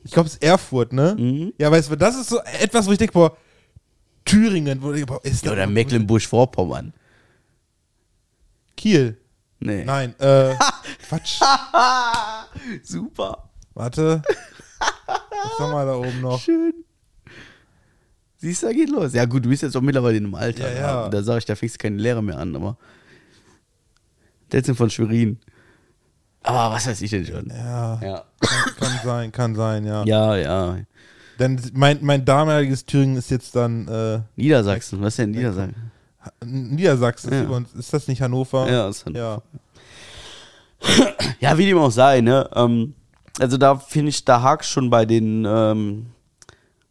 Ich 0.04 0.12
glaube, 0.12 0.28
es 0.28 0.34
ist 0.34 0.42
Erfurt, 0.42 0.92
ne? 0.92 1.14
Mhm. 1.18 1.52
Ja, 1.58 1.70
weißt 1.70 1.90
du, 1.90 1.96
das 1.96 2.16
ist 2.16 2.30
so 2.30 2.38
etwas, 2.60 2.86
wo 2.86 2.92
ich 2.92 2.98
denke, 2.98 3.12
boah, 3.12 3.36
Thüringen, 4.24 4.80
wo 4.82 4.92
ich, 4.92 5.04
boah, 5.04 5.20
ist 5.24 5.44
Ja, 5.44 5.52
oder 5.52 5.66
Mecklenburg-Vorpommern. 5.66 6.92
Kiel. 8.76 9.18
Nee. 9.58 9.84
Nein, 9.84 10.14
äh, 10.18 10.54
Quatsch. 11.08 11.40
Super. 12.82 13.50
Warte. 13.74 14.22
Was 14.78 15.58
haben 15.58 15.72
wir 15.72 15.84
da 15.84 15.94
oben 15.96 16.20
noch? 16.20 16.40
Schön. 16.40 16.72
Siehst 18.38 18.62
du, 18.62 18.66
da 18.68 18.72
geht 18.72 18.88
los. 18.88 19.12
Ja, 19.12 19.26
gut, 19.26 19.44
du 19.44 19.50
bist 19.50 19.62
jetzt 19.62 19.76
auch 19.76 19.82
mittlerweile 19.82 20.16
in 20.16 20.24
einem 20.24 20.34
Alter. 20.34 20.72
Ja, 20.72 20.80
ja. 20.80 21.08
Da 21.10 21.22
sage 21.22 21.40
ich, 21.40 21.44
da 21.44 21.54
fängst 21.54 21.74
du 21.74 21.78
keine 21.78 21.96
Lehre 21.98 22.22
mehr 22.22 22.38
an, 22.38 22.56
aber. 22.56 22.78
Der 24.50 24.64
sind 24.64 24.76
von 24.76 24.88
Schwerin. 24.88 25.38
Aber 26.42 26.74
was 26.74 26.86
weiß 26.86 27.00
ich 27.02 27.10
denn 27.10 27.26
schon? 27.26 27.48
Ja, 27.50 28.00
Ja. 28.02 28.24
kann, 28.40 28.74
kann 28.78 29.00
sein, 29.04 29.32
kann 29.32 29.54
sein, 29.54 29.84
ja. 29.84 30.04
Ja, 30.04 30.36
ja. 30.36 30.76
Denn 31.38 31.60
mein, 31.74 31.98
mein 32.02 32.24
damaliges 32.24 32.84
Thüringen 32.84 33.16
ist 33.16 33.30
jetzt 33.30 33.54
dann 33.56 33.88
äh, 33.88 34.20
Niedersachsen, 34.36 35.00
was 35.00 35.08
ist 35.14 35.18
denn 35.20 35.30
Niedersachsen? 35.30 35.90
Niedersachsen. 36.44 37.32
Ja. 37.32 37.58
Ist, 37.58 37.74
ist 37.74 37.92
das 37.92 38.08
nicht 38.08 38.20
Hannover? 38.20 38.70
Ja, 38.70 38.88
ist 38.88 39.04
Ja. 39.08 39.42
Ja, 41.40 41.56
wie 41.58 41.66
dem 41.66 41.78
auch 41.78 41.90
sei, 41.90 42.20
ne? 42.20 42.48
Ähm, 42.54 42.94
also 43.38 43.56
da 43.56 43.76
finde 43.76 44.10
ich, 44.10 44.24
da 44.24 44.42
hakt 44.42 44.64
schon 44.64 44.90
bei 44.90 45.04
den 45.06 45.44
ähm, 45.46 46.06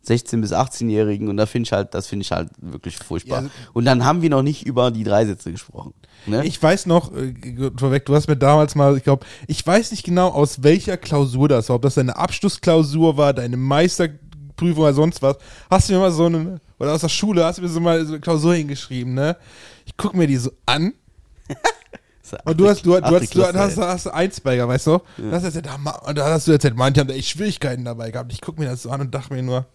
16- 0.09 0.41
bis 0.41 0.51
18-Jährigen 0.51 1.27
und 1.29 1.37
da 1.37 1.45
finde 1.45 1.67
ich 1.67 1.73
halt, 1.73 1.93
das 1.93 2.07
finde 2.07 2.23
ich 2.23 2.31
halt 2.31 2.49
wirklich 2.59 2.97
furchtbar. 2.97 3.43
Ja, 3.43 3.49
und 3.73 3.85
dann 3.85 4.05
haben 4.05 4.21
wir 4.21 4.29
noch 4.29 4.41
nicht 4.41 4.65
über 4.65 4.91
die 4.91 5.03
Dreisätze 5.03 5.51
gesprochen. 5.51 5.93
Ne? 6.25 6.45
Ich 6.45 6.61
weiß 6.61 6.85
noch, 6.85 7.13
äh, 7.13 7.33
vorweg, 7.77 8.05
du 8.05 8.15
hast 8.15 8.27
mir 8.27 8.37
damals 8.37 8.75
mal, 8.75 8.97
ich 8.97 9.03
glaube, 9.03 9.25
ich 9.47 9.65
weiß 9.65 9.91
nicht 9.91 10.03
genau, 10.03 10.29
aus 10.29 10.63
welcher 10.63 10.97
Klausur 10.97 11.47
das 11.47 11.69
war, 11.69 11.77
ob 11.77 11.83
das 11.83 11.95
deine 11.95 12.15
Abschlussklausur 12.15 13.17
war, 13.17 13.33
deine 13.33 13.57
Meisterprüfung 13.57 14.83
oder 14.83 14.93
sonst 14.93 15.21
was. 15.21 15.37
Hast 15.69 15.89
du 15.89 15.93
mir 15.93 15.99
mal 15.99 16.11
so 16.11 16.25
eine, 16.25 16.59
oder 16.79 16.93
aus 16.93 17.01
der 17.01 17.09
Schule, 17.09 17.45
hast 17.45 17.59
du 17.59 17.61
mir 17.61 17.69
so 17.69 17.79
mal 17.79 18.03
so 18.05 18.13
eine 18.13 18.21
Klausur 18.21 18.55
hingeschrieben, 18.55 19.13
ne? 19.13 19.37
Ich 19.85 19.95
gucke 19.95 20.17
mir 20.17 20.27
die 20.27 20.37
so 20.37 20.51
an 20.65 20.93
und 22.45 22.59
du 22.59 22.67
hast, 22.67 22.85
du, 22.85 22.91
du, 22.91 23.05
hast, 23.05 23.35
du 23.35 23.43
hast, 23.43 23.55
ey. 23.55 23.59
hast, 23.59 23.77
hast 23.77 24.07
Eins-Beiger, 24.07 24.67
weißt 24.67 24.87
du? 24.87 24.99
Das 25.17 25.43
hast 25.43 25.55
du 25.55 25.59
erzählt, 25.59 25.69
da 26.15 26.25
hast 26.25 26.47
du 26.47 26.51
erzählt, 26.51 26.75
manche 26.75 27.01
haben 27.01 27.07
da 27.07 27.13
echt 27.13 27.29
Schwierigkeiten 27.29 27.85
dabei 27.85 28.11
gehabt. 28.11 28.31
Ich 28.31 28.41
gucke 28.41 28.59
mir 28.59 28.67
das 28.67 28.83
so 28.83 28.89
an 28.89 29.01
und 29.01 29.13
dachte 29.13 29.33
mir 29.33 29.43
nur, 29.43 29.65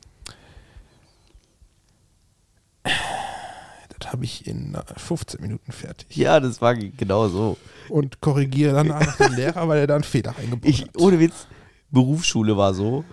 das 3.99 4.13
habe 4.13 4.25
ich 4.25 4.47
in 4.47 4.75
äh, 4.75 4.83
15 4.97 5.41
Minuten 5.41 5.73
fertig. 5.73 6.17
ja, 6.17 6.41
das 6.41 6.61
war 6.61 6.75
genau 6.75 7.29
so. 7.29 7.57
Und 7.89 8.21
korrigiere 8.21 8.75
dann 8.75 8.91
einfach 8.93 9.17
den 9.17 9.35
Lehrer, 9.35 9.69
weil 9.69 9.81
er 9.81 9.87
da 9.87 9.95
einen 9.97 10.05
Fehler 10.05 10.35
eingebaut 10.39 10.69
Ich, 10.69 10.83
hat. 10.83 10.91
ohne 10.99 11.19
Witz, 11.21 11.47
Berufsschule 11.91 12.57
war 12.57 12.75
so. 12.75 13.05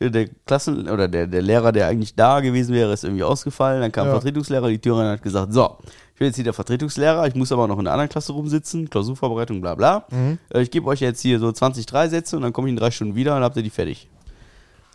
Der 0.00 0.26
Klassen- 0.46 0.88
oder 0.88 1.06
der, 1.06 1.28
der 1.28 1.42
Lehrer, 1.42 1.70
der 1.70 1.86
eigentlich 1.86 2.16
da 2.16 2.40
gewesen 2.40 2.74
wäre, 2.74 2.92
ist 2.92 3.04
irgendwie 3.04 3.22
ausgefallen. 3.22 3.80
Dann 3.80 3.92
kam 3.92 4.06
Ja. 4.08 4.12
Vertretungslehrer, 4.14 4.68
die 4.68 4.80
Türerin 4.80 5.06
hat 5.06 5.22
gesagt, 5.22 5.52
so, 5.52 5.78
ich 6.12 6.18
bin 6.18 6.26
jetzt 6.26 6.34
hier 6.34 6.42
der 6.44 6.52
Vertretungslehrer, 6.52 7.24
ich 7.28 7.36
muss 7.36 7.52
aber 7.52 7.68
noch 7.68 7.78
in 7.78 7.84
der 7.84 7.92
anderen 7.92 8.08
Klasse 8.08 8.32
rumsitzen, 8.32 8.90
Klausurvorbereitung, 8.90 9.60
bla 9.60 9.76
bla. 9.76 10.04
Äh, 10.52 10.62
Ich 10.62 10.72
gebe 10.72 10.88
euch 10.88 10.98
jetzt 11.00 11.20
hier 11.20 11.38
so 11.38 11.52
20 11.52 11.86
Dreisätze 11.86 12.34
und 12.36 12.42
dann 12.42 12.52
komme 12.52 12.66
ich 12.68 12.72
in 12.72 12.76
drei 12.78 12.90
Stunden 12.90 13.14
wieder 13.14 13.36
und 13.36 13.42
habt 13.44 13.56
ihr 13.56 13.62
die 13.62 13.70
fertig. 13.70 14.08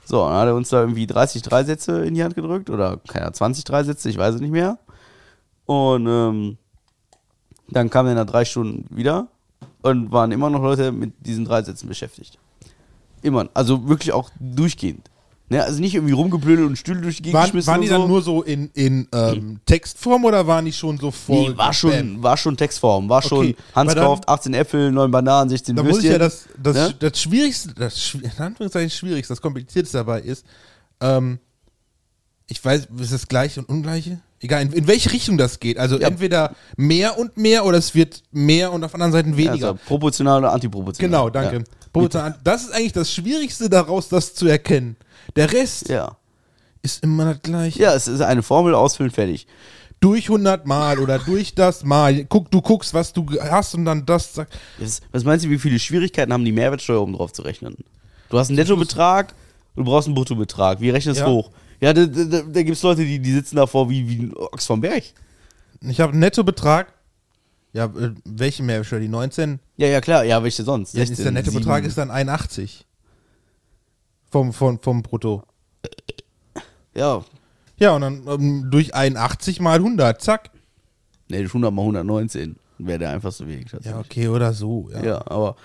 So, 0.07 0.25
dann 0.25 0.37
hat 0.37 0.47
er 0.47 0.55
uns 0.55 0.69
da 0.69 0.79
irgendwie 0.79 1.05
30 1.05 1.41
Dreisätze 1.41 2.05
in 2.05 2.13
die 2.13 2.23
Hand 2.23 2.33
gedrückt 2.33 2.69
oder 2.69 2.95
keine 3.09 3.25
Ahnung, 3.25 3.33
20 3.33 3.65
Dreisätze, 3.65 4.09
ich 4.09 4.17
weiß 4.17 4.35
es 4.35 4.41
nicht 4.41 4.51
mehr. 4.53 4.79
Und 5.65 6.07
ähm, 6.07 6.57
dann 7.67 7.89
kam 7.89 8.07
er 8.07 8.15
nach 8.15 8.25
drei 8.25 8.45
Stunden 8.45 8.85
wieder 8.95 9.27
und 9.81 10.13
waren 10.13 10.31
immer 10.31 10.49
noch 10.49 10.61
Leute 10.61 10.93
mit 10.93 11.13
diesen 11.25 11.43
drei 11.43 11.61
Sätzen 11.61 11.89
beschäftigt. 11.89 12.39
Immer. 13.21 13.49
Also 13.53 13.89
wirklich 13.89 14.13
auch 14.13 14.29
durchgehend. 14.39 15.09
Ne, 15.49 15.63
also 15.63 15.79
nicht 15.79 15.95
irgendwie 15.95 16.11
rumgeblödelt 16.13 16.67
und 16.67 16.75
Stühle 16.77 16.99
durch 16.99 17.17
die 17.17 17.23
Gegend 17.23 17.35
Waren, 17.35 17.45
geschmissen 17.45 17.71
waren 17.71 17.81
die 17.81 17.87
so. 17.87 17.97
dann 17.97 18.07
nur 18.09 18.21
so 18.21 18.43
in, 18.43 18.69
in 18.73 19.07
ähm, 19.13 19.61
Textform 19.65 20.25
oder 20.25 20.45
waren 20.45 20.65
die 20.65 20.73
schon 20.73 20.97
so 20.97 21.09
voll? 21.09 21.51
Nee, 21.51 21.57
war 21.57 21.73
schon, 21.73 21.91
Bam? 21.91 22.21
war 22.23 22.35
schon 22.35 22.57
Textform, 22.57 23.07
war 23.07 23.21
schon 23.21 23.37
Okay, 23.39 23.55
Hans 23.73 23.93
dann- 23.95 24.03
kauft 24.03 24.27
18 24.27 24.53
Äpfel, 24.53 24.91
9 24.91 25.09
Bananen, 25.09 25.49
16 25.49 25.73
Da 25.77 25.83
muss 25.83 25.93
Würstchen. 25.93 26.07
ich 26.07 26.11
ja 26.11 26.17
das, 26.19 26.47
das, 26.61 26.75
ne? 26.75 26.95
das 26.99 27.21
Schwierigste, 27.21 27.73
das 27.73 28.13
in 28.15 28.29
Anführungszeichen 28.37 28.89
Schwierigste, 28.89 29.31
das 29.31 29.41
Komplizierteste 29.41 29.99
dabei 29.99 30.19
ist, 30.19 30.45
ähm, 30.99 31.39
ich 32.47 32.63
weiß, 32.63 32.87
ist 32.99 33.13
das 33.13 33.27
Gleiche 33.29 33.61
und 33.61 33.69
Ungleiche? 33.69 34.19
Egal, 34.41 34.61
in, 34.63 34.71
in 34.73 34.85
welche 34.87 35.11
Richtung 35.13 35.37
das 35.37 35.59
geht. 35.61 35.77
Also 35.79 35.97
Ja. 35.99 36.07
entweder 36.09 36.55
mehr 36.75 37.17
und 37.17 37.37
mehr 37.37 37.65
oder 37.65 37.77
es 37.77 37.95
wird 37.95 38.21
mehr 38.31 38.71
und 38.73 38.83
auf 38.83 38.93
anderen 38.93 39.11
Seiten 39.13 39.37
weniger. 39.37 39.69
Also 39.69 39.79
proportional 39.87 40.39
oder 40.39 40.51
antiproportional. 40.53 41.09
genau, 41.09 41.29
danke. 41.29 41.63
Proportional. 41.93 42.37
Das 42.43 42.63
ist 42.63 42.71
eigentlich 42.73 42.93
das 42.93 43.11
Schwierigste 43.13 43.69
daraus, 43.69 44.09
das 44.09 44.33
zu 44.35 44.45
erkennen. 44.47 44.95
Der 45.35 45.51
Rest 45.51 45.89
Ja. 45.89 46.17
ist 46.81 47.03
immer 47.03 47.33
das 47.33 47.41
Gleiche. 47.41 47.79
Ja, 47.81 47.93
es 47.93 48.07
ist 48.07 48.21
eine 48.21 48.43
Formel, 48.43 48.73
ausfüllen, 48.75 49.11
fertig. 49.11 49.47
Durch 49.99 50.29
100 50.29 50.65
Mal 50.67 50.99
oder 50.99 51.17
durch 51.19 51.55
das 51.55 51.83
Mal. 51.83 52.25
Guck, 52.25 52.51
du 52.51 52.61
guckst, 52.61 52.93
was 52.93 53.13
du 53.13 53.25
hast 53.41 53.73
und 53.73 53.85
dann 53.85 54.05
das 54.05 54.33
sagt. 54.35 54.57
Was, 55.11 55.23
meinst 55.23 55.45
du, 55.45 55.49
wie 55.49 55.57
viele 55.57 55.79
Schwierigkeiten 55.79 56.31
haben 56.31 56.45
die 56.45 56.51
Mehrwertsteuer, 56.51 57.01
um 57.01 57.13
drauf 57.13 57.33
zu 57.33 57.41
rechnen? 57.41 57.75
Du 58.29 58.37
hast 58.37 58.49
einen 58.49 58.57
Nettobetrag, 58.57 59.33
du 59.75 59.83
brauchst 59.83 60.07
einen 60.07 60.15
Bruttobetrag. 60.15 60.81
Wie 60.81 60.89
rechnest 60.91 61.19
du 61.19 61.23
Ja. 61.25 61.29
hoch? 61.31 61.49
Ja, 61.79 61.93
da, 61.93 62.05
da, 62.05 62.23
da, 62.41 62.63
gibt 62.63 62.75
es 62.77 62.81
Leute, 62.83 63.05
die, 63.05 63.19
die 63.19 63.31
sitzen 63.33 63.55
davor 63.55 63.89
wie, 63.89 64.07
wie 64.09 64.23
ein 64.23 64.33
Ochs 64.35 64.65
vom 64.65 64.81
Berg. 64.81 65.03
Ich 65.81 65.99
habe 65.99 66.11
einen 66.11 66.21
Nettobetrag. 66.21 66.91
Ja, 67.73 67.85
äh, 67.85 68.13
welche 68.25 68.63
Mehrwertsteuer? 68.63 68.99
Die 68.99 69.07
19? 69.07 69.59
Ja, 69.77 69.87
ja, 69.87 70.01
klar. 70.01 70.23
Ja, 70.23 70.41
welche 70.41 70.63
sonst? 70.63 70.95
Ja, 70.95 71.03
ist 71.03 71.17
der 71.19 71.31
Nettobetrag 71.31 71.77
7. 71.83 71.87
ist 71.87 71.97
dann 71.99 72.09
81. 72.09 72.86
Vom, 74.31 74.51
vom, 74.53 74.79
vom 74.81 75.01
Brutto. 75.03 75.43
Ja, 76.95 77.23
Ja, 77.79 77.95
und 77.95 78.01
dann 78.01 78.27
ähm, 78.27 78.67
durch 78.71 78.93
81 78.95 79.59
mal 79.59 79.75
100, 79.77 80.21
zack. 80.21 80.49
nee, 81.29 81.37
100 81.43 81.71
mal 81.73 81.81
119 81.83 82.55
wäre 82.79 82.99
der 82.99 83.09
einfach 83.11 83.31
so 83.31 83.47
wenig. 83.47 83.67
Ja, 83.81 83.99
okay, 83.99 84.27
oder 84.27 84.53
so. 84.53 84.89
Ja. 84.91 85.03
Ja, 85.03 85.21
aber 85.27 85.55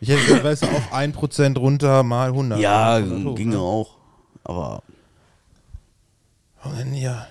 Ich 0.00 0.08
hätte 0.08 0.22
gesagt, 0.24 0.44
weißt 0.44 0.62
du, 0.64 0.66
auf 0.68 0.92
1% 0.92 1.58
runter 1.58 2.02
mal 2.02 2.28
100. 2.28 2.58
ja, 2.60 3.02
so, 3.04 3.34
ginge 3.34 3.54
ne? 3.56 3.60
auch. 3.60 3.96
Aber 4.44 4.82
Und 6.64 6.94
Ja. 6.94 7.26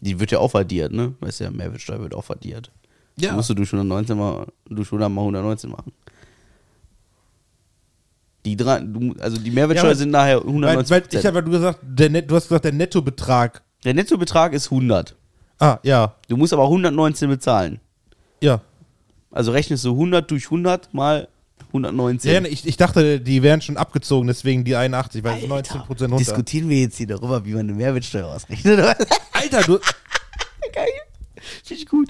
die 0.00 0.18
wird 0.18 0.30
ja 0.30 0.38
auch 0.38 0.54
addiert, 0.54 0.92
ne? 0.92 1.14
Weißt 1.20 1.40
du 1.40 1.44
ja, 1.44 1.50
Mehrwertsteuer 1.50 2.00
wird 2.00 2.14
auch 2.14 2.28
addiert. 2.30 2.70
Ja. 3.16 3.32
Musst 3.34 3.50
du 3.50 3.54
durch 3.54 3.72
119 3.72 4.16
mal, 4.16 4.46
durch 4.68 4.88
100 4.88 5.10
mal 5.10 5.20
119 5.22 5.70
machen. 5.70 5.92
Die 8.44 8.56
drei, 8.56 8.82
also 9.18 9.38
die 9.38 9.50
Mehrwertsteuer 9.50 9.90
Ja, 9.90 9.96
sind 9.96 10.10
nachher 10.10 10.38
Weil, 10.38 10.46
190 10.48 10.90
weil 10.90 11.02
ich 11.10 11.26
habe 11.26 11.42
du 11.42 11.50
gesagt, 11.50 11.80
der 11.82 12.08
Net, 12.08 12.30
du 12.30 12.36
hast 12.36 12.44
gesagt, 12.44 12.64
der 12.64 12.72
Nettobetrag. 12.72 13.62
Der 13.84 13.94
Nettobetrag 13.94 14.52
ist 14.54 14.70
100. 14.70 15.14
Ah, 15.58 15.78
ja. 15.82 16.14
Du 16.28 16.36
musst 16.36 16.52
aber 16.52 16.64
119 16.64 17.28
bezahlen. 17.28 17.80
Ja. 18.40 18.62
Also 19.30 19.52
rechnest 19.52 19.84
du 19.84 19.92
100 19.92 20.30
durch 20.30 20.46
100 20.46 20.92
mal 20.94 21.28
119. 21.68 22.32
ja 22.32 22.50
ich, 22.50 22.66
ich 22.66 22.76
dachte, 22.76 23.20
die 23.20 23.42
wären 23.42 23.60
schon 23.60 23.76
abgezogen, 23.76 24.26
deswegen 24.26 24.64
die 24.64 24.74
81, 24.74 25.22
weil 25.22 25.34
Alter, 25.34 25.74
19% 25.76 25.88
runter. 25.88 26.16
Diskutieren 26.16 26.68
wir 26.68 26.80
jetzt 26.80 26.96
hier 26.96 27.06
darüber, 27.06 27.44
wie 27.44 27.52
man 27.52 27.60
eine 27.60 27.74
Mehrwertsteuer 27.74 28.26
ausrechnet? 28.26 28.80
Alter, 29.32 29.62
du. 29.62 29.78
Geil. 30.72 30.88
Finde 31.64 31.82
ich 31.82 31.86
gut. 31.86 32.08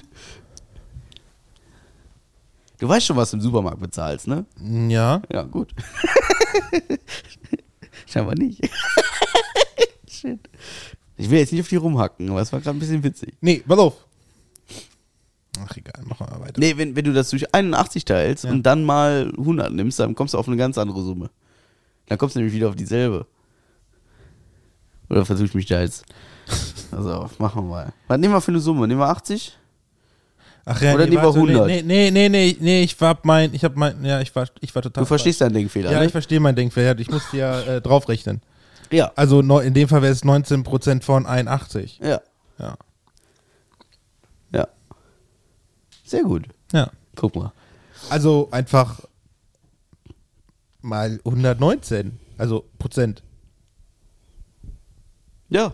Du 2.81 2.89
weißt 2.89 3.05
schon, 3.05 3.15
was 3.15 3.29
du 3.29 3.37
im 3.37 3.41
Supermarkt 3.41 3.79
bezahlst, 3.79 4.27
ne? 4.27 4.43
Ja. 4.89 5.21
Ja, 5.31 5.43
gut. 5.43 5.71
Scheinbar 8.07 8.33
nicht. 8.33 8.59
Shit. 10.09 10.39
Ich 11.15 11.29
will 11.29 11.37
jetzt 11.37 11.51
nicht 11.51 11.61
auf 11.61 11.67
die 11.67 11.75
rumhacken, 11.75 12.31
aber 12.31 12.41
es 12.41 12.51
war 12.51 12.59
gerade 12.59 12.75
ein 12.75 12.79
bisschen 12.79 13.03
witzig. 13.03 13.35
Nee, 13.39 13.63
pass 13.67 13.77
auf. 13.77 13.93
Ach, 15.63 15.77
egal, 15.77 16.03
machen 16.07 16.25
wir 16.27 16.37
mal 16.39 16.45
weiter. 16.47 16.59
Nee, 16.59 16.75
wenn, 16.75 16.95
wenn 16.95 17.05
du 17.05 17.13
das 17.13 17.29
durch 17.29 17.53
81 17.53 18.03
teilst 18.03 18.45
Ja. 18.45 18.49
und 18.51 18.63
dann 18.63 18.83
mal 18.83 19.31
100 19.37 19.71
nimmst, 19.71 19.99
dann 19.99 20.15
kommst 20.15 20.33
du 20.33 20.39
auf 20.39 20.47
eine 20.47 20.57
ganz 20.57 20.79
andere 20.79 21.03
Summe. 21.03 21.29
Dann 22.07 22.17
kommst 22.17 22.35
du 22.35 22.39
nämlich 22.39 22.55
wieder 22.55 22.69
auf 22.69 22.75
dieselbe. 22.75 23.27
Oder 25.07 25.23
versuche 25.23 25.45
ich 25.45 25.53
mich 25.53 25.67
da 25.67 25.81
jetzt. 25.81 26.03
Also, 26.91 27.29
machen 27.37 27.63
wir 27.63 27.69
mal. 27.69 27.93
Was 28.09 28.19
nehmen 28.19 28.33
wir 28.33 28.41
für 28.41 28.51
eine 28.51 28.59
Summe? 28.59 28.85
Nehmen 28.85 28.99
wir 28.99 29.07
80? 29.07 29.57
Ach 30.65 30.81
ja, 30.81 30.93
Oder 30.93 31.05
nee, 31.05 31.11
lieber 31.11 31.23
warte, 31.23 31.39
100? 31.39 31.67
Nee, 31.67 31.81
nee, 31.81 32.11
nee, 32.11 32.29
nee, 32.29 32.57
nee, 32.59 32.83
ich 32.83 32.99
war 33.01 33.17
mein, 33.23 33.53
ich 33.53 33.63
hab 33.63 33.75
mein, 33.75 34.03
ja, 34.05 34.21
ich 34.21 34.35
war, 34.35 34.47
ich 34.59 34.73
war 34.75 34.81
total. 34.81 35.01
Du 35.01 35.07
verstehst 35.07 35.41
deinen 35.41 35.53
Denkfehler, 35.53 35.85
falsch. 35.85 35.95
Ja, 35.95 35.99
ne? 36.01 36.05
ich 36.05 36.11
verstehe 36.11 36.39
meinen 36.39 36.55
Denkfehler. 36.55 36.97
Ich 36.99 37.09
musste 37.09 37.37
ja 37.37 37.61
äh, 37.61 37.81
draufrechnen. 37.81 38.41
Ja. 38.91 39.11
Also 39.15 39.39
in 39.39 39.73
dem 39.73 39.87
Fall 39.87 40.01
wäre 40.01 40.11
es 40.11 40.23
19% 40.23 41.01
von 41.01 41.25
81. 41.25 41.99
Ja. 42.03 42.21
Ja. 42.59 42.77
Ja. 44.53 44.67
Sehr 46.03 46.23
gut. 46.23 46.47
Ja. 46.73 46.91
Guck 47.15 47.35
mal. 47.35 47.53
Also 48.09 48.49
einfach 48.51 48.99
mal 50.81 51.19
119. 51.25 52.19
Also 52.37 52.65
Prozent. 52.77 53.23
Ja. 55.49 55.73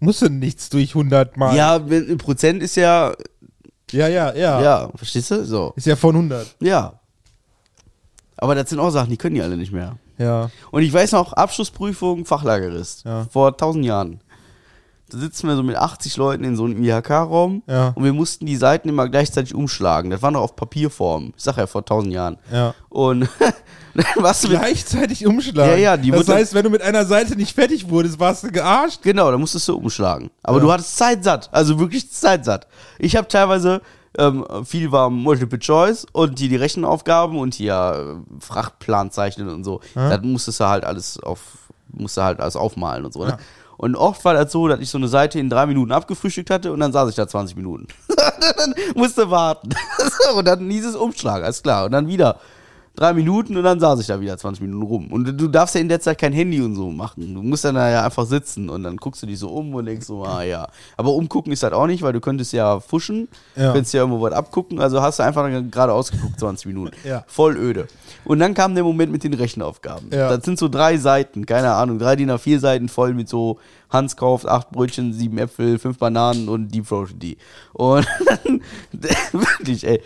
Musste 0.00 0.28
nichts 0.28 0.68
durch 0.70 0.90
100 0.90 1.36
mal. 1.36 1.56
Ja, 1.56 1.78
Prozent 2.18 2.62
ist 2.62 2.76
ja, 2.76 3.14
ja, 3.94 4.08
ja, 4.08 4.34
ja. 4.34 4.62
ja, 4.62 4.90
verstehst 4.94 5.30
du? 5.30 5.44
So. 5.44 5.72
Ist 5.76 5.86
ja 5.86 5.96
von 5.96 6.14
100. 6.14 6.56
Ja. 6.60 6.94
Aber 8.36 8.54
das 8.54 8.68
sind 8.68 8.80
auch 8.80 8.90
Sachen, 8.90 9.10
die 9.10 9.16
können 9.16 9.34
die 9.34 9.42
alle 9.42 9.56
nicht 9.56 9.72
mehr. 9.72 9.96
Ja. 10.18 10.50
Und 10.70 10.82
ich 10.82 10.92
weiß 10.92 11.12
noch, 11.12 11.32
Abschlussprüfung, 11.32 12.24
Fachlagerist. 12.24 13.04
Ja. 13.04 13.26
Vor 13.30 13.56
tausend 13.56 13.84
Jahren. 13.84 14.20
Sitzen 15.18 15.48
wir 15.48 15.56
so 15.56 15.62
mit 15.62 15.76
80 15.76 16.16
Leuten 16.16 16.44
in 16.44 16.56
so 16.56 16.64
einem 16.64 16.82
IHK-Raum 16.82 17.62
Ja. 17.66 17.88
und 17.94 18.04
wir 18.04 18.12
mussten 18.12 18.46
die 18.46 18.56
Seiten 18.56 18.88
immer 18.88 19.08
gleichzeitig 19.08 19.54
umschlagen. 19.54 20.10
Das 20.10 20.22
war 20.22 20.30
noch 20.30 20.40
auf 20.42 20.56
Papierform. 20.56 21.32
Ich 21.36 21.42
sag 21.42 21.56
ja 21.56 21.66
vor 21.66 21.84
tausend 21.84 22.12
Jahren. 22.12 22.36
Ja. 22.52 22.74
Und 22.88 23.28
dann 23.94 24.04
warst 24.16 24.44
du 24.44 24.48
Gleichzeitig 24.48 25.26
umschlagen. 25.26 25.70
Ja, 25.72 25.76
ja, 25.76 25.96
die 25.96 26.10
das 26.10 26.28
heißt, 26.28 26.54
wenn 26.54 26.64
du 26.64 26.70
mit 26.70 26.82
einer 26.82 27.04
Seite 27.04 27.36
nicht 27.36 27.54
fertig 27.54 27.88
wurdest, 27.88 28.18
warst 28.18 28.42
du 28.44 28.50
gearscht. 28.50 29.02
Genau, 29.02 29.30
da 29.30 29.38
musstest 29.38 29.68
du 29.68 29.76
umschlagen. 29.76 30.30
Aber 30.42 30.58
Ja. 30.58 30.62
du 30.64 30.72
hattest 30.72 30.96
Zeit 30.96 31.22
satt, 31.24 31.48
also 31.52 31.78
wirklich 31.78 32.10
Zeit 32.10 32.44
satt. 32.44 32.66
Ich 32.98 33.14
habe 33.16 33.28
teilweise, 33.28 33.80
ähm, 34.18 34.44
viel 34.64 34.92
war 34.92 35.10
Multiple 35.10 35.58
Choice 35.58 36.06
und 36.12 36.38
die, 36.38 36.48
die 36.48 36.56
Rechenaufgaben 36.56 37.36
und 37.38 37.54
hier 37.54 38.16
äh, 38.20 38.40
Frachtplan 38.44 39.10
zeichnen 39.10 39.48
und 39.48 39.64
so. 39.64 39.80
Da 39.94 40.18
musstest 40.22 40.60
du 40.60 40.64
halt 40.66 40.84
alles 40.84 41.18
auf, 41.20 41.40
musst 41.92 42.16
du 42.16 42.22
halt 42.22 42.40
alles 42.40 42.54
aufmalen 42.56 43.04
und 43.04 43.12
so. 43.12 43.24
Ne? 43.24 43.30
Ja. 43.30 43.38
Und 43.76 43.96
oft 43.96 44.24
war 44.24 44.34
das 44.34 44.52
so, 44.52 44.68
dass 44.68 44.80
ich 44.80 44.90
so 44.90 44.98
eine 44.98 45.08
Seite 45.08 45.38
in 45.38 45.50
drei 45.50 45.66
Minuten 45.66 45.92
abgefrühstückt 45.92 46.50
hatte 46.50 46.72
und 46.72 46.80
dann 46.80 46.92
saß 46.92 47.10
ich 47.10 47.16
da 47.16 47.26
20 47.26 47.56
Minuten. 47.56 47.88
dann 48.56 48.74
musste 48.94 49.30
warten. 49.30 49.70
und 50.36 50.44
dann 50.46 50.70
hieß 50.70 50.86
es 50.86 50.96
Umschlag, 50.96 51.42
alles 51.42 51.62
klar. 51.62 51.86
Und 51.86 51.92
dann 51.92 52.06
wieder 52.06 52.38
drei 52.96 53.12
Minuten 53.12 53.56
und 53.56 53.64
dann 53.64 53.80
saß 53.80 53.98
ich 54.00 54.06
da 54.06 54.20
wieder 54.20 54.38
20 54.38 54.62
Minuten 54.62 54.82
rum. 54.84 55.08
Und 55.12 55.24
du 55.38 55.48
darfst 55.48 55.74
ja 55.74 55.80
in 55.80 55.88
der 55.88 56.00
Zeit 56.00 56.16
kein 56.18 56.32
Handy 56.32 56.60
und 56.60 56.76
so 56.76 56.90
machen. 56.90 57.34
Du 57.34 57.42
musst 57.42 57.64
dann 57.64 57.74
da 57.74 57.90
ja 57.90 58.04
einfach 58.04 58.24
sitzen 58.24 58.70
und 58.70 58.84
dann 58.84 58.96
guckst 58.96 59.22
du 59.22 59.26
dich 59.26 59.38
so 59.38 59.48
um 59.48 59.74
und 59.74 59.86
denkst 59.86 60.06
so, 60.06 60.24
ah 60.24 60.42
ja. 60.42 60.68
Aber 60.96 61.12
umgucken 61.14 61.52
ist 61.52 61.62
halt 61.64 61.72
auch 61.72 61.86
nicht, 61.88 62.02
weil 62.02 62.12
du 62.12 62.20
könntest 62.20 62.52
ja 62.52 62.78
fuschen, 62.78 63.28
Ja. 63.56 63.72
könntest 63.72 63.94
ja 63.94 64.00
irgendwo 64.02 64.20
was 64.22 64.32
abgucken. 64.32 64.78
Also 64.80 65.02
hast 65.02 65.18
du 65.18 65.24
einfach 65.24 65.42
dann 65.42 65.70
geradeaus 65.70 66.12
geguckt, 66.12 66.38
20 66.38 66.66
Minuten. 66.66 66.96
Ja. 67.04 67.24
Voll 67.26 67.56
öde. 67.56 67.88
Und 68.24 68.38
dann 68.38 68.54
kam 68.54 68.74
der 68.74 68.84
Moment 68.84 69.10
mit 69.10 69.24
den 69.24 69.34
Rechenaufgaben. 69.34 70.10
Ja. 70.12 70.28
Das 70.34 70.44
sind 70.44 70.58
so 70.58 70.68
drei 70.68 70.96
Seiten, 70.96 71.46
keine 71.46 71.72
Ahnung, 71.72 71.98
drei 71.98 72.14
DIN 72.16 72.30
A4 72.30 72.58
Seiten 72.60 72.88
voll 72.88 73.12
mit 73.14 73.28
so 73.28 73.58
Hans 73.90 74.16
kauft 74.16 74.46
acht 74.46 74.70
Brötchen, 74.70 75.12
sieben 75.12 75.38
Äpfel, 75.38 75.78
fünf 75.78 75.98
Bananen 75.98 76.48
und 76.48 76.68
Deep 76.68 76.86
Frozen 76.86 77.18
die. 77.18 77.36
Und 77.72 78.06
dann, 78.26 78.60
wirklich, 79.32 79.86
ey, 79.86 80.00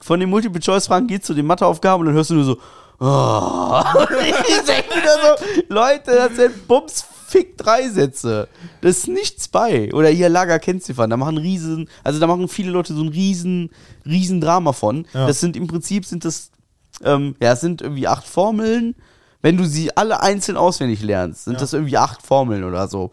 von 0.00 0.20
den 0.20 0.30
Multiple-Choice-Fragen 0.30 1.06
geht's 1.06 1.26
zu 1.26 1.34
den 1.34 1.46
Matheaufgaben 1.46 2.00
und 2.00 2.06
dann 2.06 2.14
hörst 2.14 2.30
du 2.30 2.34
nur 2.34 2.44
so, 2.44 2.58
oh. 3.00 3.82
ich 4.48 4.64
denke 4.64 4.96
wieder 4.96 5.36
so, 5.38 5.44
Leute, 5.68 6.14
das 6.14 6.36
sind 6.36 6.68
Bums 6.68 7.06
Fick 7.28 7.56
drei 7.56 7.88
Sätze. 7.88 8.46
Das 8.82 8.98
ist 8.98 9.08
nichts 9.08 9.48
bei. 9.48 9.90
Oder 9.94 10.10
hier 10.10 10.28
Lager 10.28 10.58
Kennziffern. 10.58 11.08
Da 11.08 11.16
machen 11.16 11.38
riesen, 11.38 11.88
also 12.04 12.20
da 12.20 12.26
machen 12.26 12.46
viele 12.46 12.70
Leute 12.70 12.92
so 12.92 13.02
ein 13.02 13.08
riesen, 13.08 13.70
riesen 14.04 14.42
Drama 14.42 14.74
von. 14.74 15.06
Ja. 15.14 15.26
Das 15.26 15.40
sind 15.40 15.56
im 15.56 15.66
Prinzip 15.66 16.04
sind 16.04 16.26
das, 16.26 16.50
ähm, 17.02 17.34
ja, 17.40 17.52
es 17.52 17.62
sind 17.62 17.80
irgendwie 17.80 18.06
acht 18.06 18.26
Formeln. 18.26 18.94
Wenn 19.40 19.56
du 19.56 19.64
sie 19.64 19.96
alle 19.96 20.20
einzeln 20.22 20.58
auswendig 20.58 21.02
lernst, 21.02 21.44
sind 21.44 21.54
Ja. 21.54 21.60
das 21.60 21.72
irgendwie 21.72 21.96
acht 21.96 22.20
Formeln 22.20 22.64
oder 22.64 22.86
so. 22.86 23.10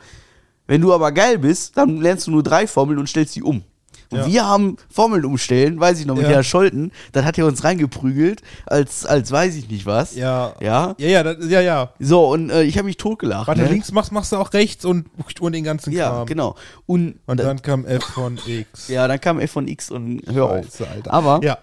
Wenn 0.67 0.81
du 0.81 0.93
aber 0.93 1.13
geil 1.13 1.37
bist, 1.39 1.77
dann 1.77 2.01
lernst 2.01 2.27
du 2.27 2.31
nur 2.31 2.43
drei 2.43 2.67
Formeln 2.67 2.99
und 2.99 3.07
stellst 3.07 3.33
sie 3.33 3.41
um. 3.41 3.63
Und 4.11 4.17
Ja. 4.19 4.25
wir 4.27 4.47
haben 4.47 4.77
Formeln 4.89 5.23
umstellen, 5.23 5.79
weiß 5.79 5.99
ich 5.99 6.05
noch, 6.07 6.15
mit 6.15 6.23
Ja. 6.23 6.29
Herr 6.31 6.43
Scholten, 6.43 6.91
dann 7.11 7.25
hat 7.25 7.37
er 7.37 7.45
uns 7.45 7.63
reingeprügelt, 7.63 8.41
als, 8.65 9.05
als 9.05 9.31
weiß 9.31 9.55
ich 9.55 9.69
nicht 9.69 9.85
was. 9.85 10.15
Ja. 10.15 10.53
Ja. 10.61 10.95
Ja, 10.97 11.07
ja, 11.07 11.23
das, 11.23 11.45
ja, 11.47 11.61
ja. 11.61 11.91
So, 11.99 12.27
und 12.31 12.49
äh, 12.49 12.63
ich 12.63 12.77
habe 12.77 12.85
mich 12.87 12.97
totgelacht. 12.97 13.47
Warte, 13.47 13.61
ne? 13.61 13.69
links 13.69 13.91
machst, 13.91 14.11
machst 14.11 14.31
du 14.31 14.37
auch 14.37 14.51
rechts 14.53 14.83
und, 14.83 15.05
und 15.39 15.51
den 15.53 15.63
ganzen 15.63 15.93
Ja, 15.93 16.09
Kram. 16.09 16.25
genau. 16.25 16.55
Und, 16.87 17.19
Und 17.27 17.39
da- 17.39 17.43
dann 17.43 17.61
kam 17.61 17.85
F 17.85 18.03
von 18.03 18.39
X. 18.47 18.87
ja, 18.87 19.07
dann 19.07 19.21
kam 19.21 19.39
F 19.39 19.51
von 19.51 19.67
X 19.67 19.91
und 19.91 20.23
hör 20.31 20.45
auf. 20.49 20.65
Scheiße, 20.65 20.87
Alter. 20.87 21.13
Aber 21.13 21.39
Ja. 21.43 21.59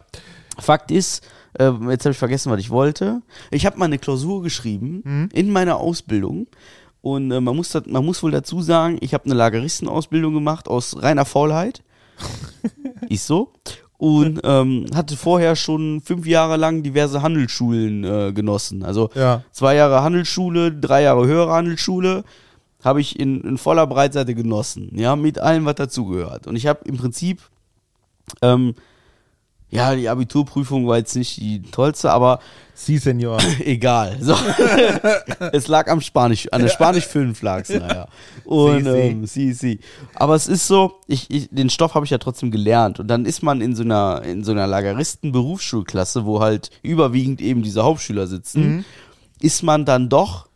Fakt 0.58 0.90
ist, 0.92 1.26
äh, 1.58 1.70
jetzt 1.90 2.04
habe 2.04 2.12
ich 2.12 2.18
vergessen, 2.18 2.52
was 2.52 2.60
ich 2.60 2.70
wollte. 2.70 3.22
Ich 3.50 3.66
habe 3.66 3.76
mal 3.78 3.86
eine 3.86 3.98
Klausur 3.98 4.42
geschrieben 4.42 5.02
Mhm. 5.04 5.28
in 5.32 5.50
meiner 5.50 5.78
Ausbildung. 5.78 6.46
Und 7.02 7.30
äh, 7.30 7.40
man, 7.40 7.54
muss 7.56 7.70
dat, 7.70 7.86
man 7.86 8.04
muss 8.04 8.22
wohl 8.22 8.30
dazu 8.30 8.62
sagen, 8.62 8.98
ich 9.00 9.14
habe 9.14 9.24
eine 9.26 9.34
Lageristenausbildung 9.34 10.32
gemacht 10.34 10.68
aus 10.68 11.02
reiner 11.02 11.24
Faulheit. 11.24 11.82
ist 13.08 13.26
so. 13.26 13.52
Und 13.98 14.40
ähm, 14.44 14.86
hatte 14.94 15.16
vorher 15.16 15.56
schon 15.56 16.02
fünf 16.02 16.26
Jahre 16.26 16.56
lang 16.58 16.82
diverse 16.82 17.22
Handelsschulen 17.22 18.04
äh, 18.04 18.32
genossen. 18.32 18.82
Also 18.82 19.08
Ja. 19.14 19.42
zwei 19.52 19.74
Jahre 19.74 20.02
Handelsschule, 20.02 20.70
drei 20.72 21.02
Jahre 21.02 21.26
höhere 21.26 21.52
Handelsschule 21.52 22.24
habe 22.84 23.00
ich 23.00 23.18
in, 23.18 23.40
in 23.40 23.56
voller 23.58 23.86
Breitseite 23.86 24.34
genossen. 24.34 24.90
Ja, 24.94 25.16
mit 25.16 25.38
allem, 25.38 25.64
was 25.64 25.76
dazugehört. 25.76 26.46
Und 26.46 26.56
ich 26.56 26.66
habe 26.66 26.80
im 26.84 26.98
Prinzip 26.98 27.40
ähm, 28.42 28.74
ja, 29.68 29.94
die 29.94 30.08
Abiturprüfung 30.08 30.86
war 30.86 30.98
jetzt 30.98 31.16
nicht 31.16 31.38
die 31.38 31.62
tollste, 31.62 32.10
aber 32.12 32.40
Sie, 32.78 32.98
Senor. 32.98 33.38
egal. 33.64 34.18
So. 34.20 34.34
es 35.52 35.66
lag 35.66 35.88
am 35.90 36.00
Spanisch, 36.02 36.46
an 36.52 36.60
der 36.60 36.68
Spanisch 36.68 37.06
5 37.06 37.40
lag 37.42 37.62
es, 37.62 37.70
naja. 37.70 38.06
Und 38.44 38.84
Si, 38.84 38.90
si. 38.90 38.98
ähm, 38.98 39.26
si, 39.26 39.52
si. 39.54 39.80
Aber 40.14 40.34
es 40.34 40.46
ist 40.46 40.66
so, 40.66 41.00
ich, 41.06 41.30
ich, 41.30 41.48
den 41.50 41.70
Stoff 41.70 41.94
habe 41.94 42.04
ich 42.04 42.10
ja 42.10 42.18
trotzdem 42.18 42.50
gelernt. 42.50 43.00
Und 43.00 43.08
dann 43.08 43.24
ist 43.24 43.42
man 43.42 43.60
in 43.62 43.74
so 43.74 43.82
einer, 43.82 44.22
in 44.24 44.44
so 44.44 44.52
einer 44.52 44.66
Lageristen-Berufsschulklasse, 44.66 46.26
wo 46.26 46.40
halt 46.40 46.70
überwiegend 46.82 47.40
eben 47.40 47.62
diese 47.62 47.82
Hauptschüler 47.82 48.26
sitzen, 48.26 48.84
ist 49.40 49.62
man 49.62 49.84
dann 49.86 50.08
doch 50.10 50.48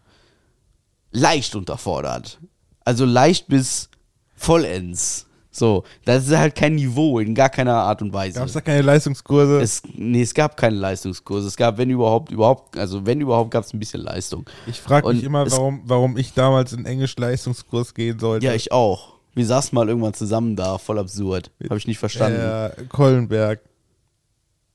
leicht 1.11 1.57
unterfordert. 1.57 2.39
Also 2.85 3.07
leicht 3.07 3.49
bis 3.49 3.89
vollends. 4.37 5.27
So, 5.53 5.83
das 6.05 6.29
ist 6.29 6.37
halt 6.37 6.55
kein 6.55 6.77
Niveau 6.77 7.19
in 7.19 7.35
gar 7.35 7.49
keiner 7.49 7.75
Art 7.75 8.03
und 8.03 8.13
Weise. 8.13 8.39
Gab 8.39 8.47
es 8.47 8.53
da 8.55 8.61
keine 8.61 8.83
Leistungskurse? 8.83 9.61
Es, 9.61 9.83
nee, 9.97 10.23
es 10.23 10.33
gab 10.33 10.57
keine 10.57 10.77
Leistungskurse. 10.77 11.49
Es 11.49 11.57
gab, 11.57 11.77
wenn 11.77 11.91
überhaupt, 11.91 12.31
überhaupt, 12.31 12.79
also 12.79 13.05
wenn 13.05 13.21
überhaupt, 13.21 13.51
gab 13.51 13.65
es 13.65 13.75
ein 13.75 13.81
bisschen 13.81 14.03
Leistung. 14.03 14.49
ich 14.67 14.81
frage 14.81 15.09
mich 15.09 15.25
immer, 15.25 15.51
warum, 15.51 15.83
warum 15.85 16.17
ich 16.17 16.35
damals 16.35 16.73
in 16.73 16.87
Englisch-Leistungskurs 16.87 17.95
gehen 17.95 18.21
sollte. 18.21 18.47
Ja, 18.47 18.55
ich 18.55 18.71
auch. 18.71 19.15
Wir 19.35 19.45
saßen 19.47 19.75
mal 19.75 19.89
irgendwann 19.89 20.15
zusammen 20.15 20.55
da, 20.55 20.79
voll 20.79 20.99
absurd. 21.01 21.51
Habe 21.65 21.79
ich 21.79 21.87
nicht 21.87 21.99
verstanden. 21.99 22.39
Äh, 22.41 22.85
Kollenberg. 22.89 23.61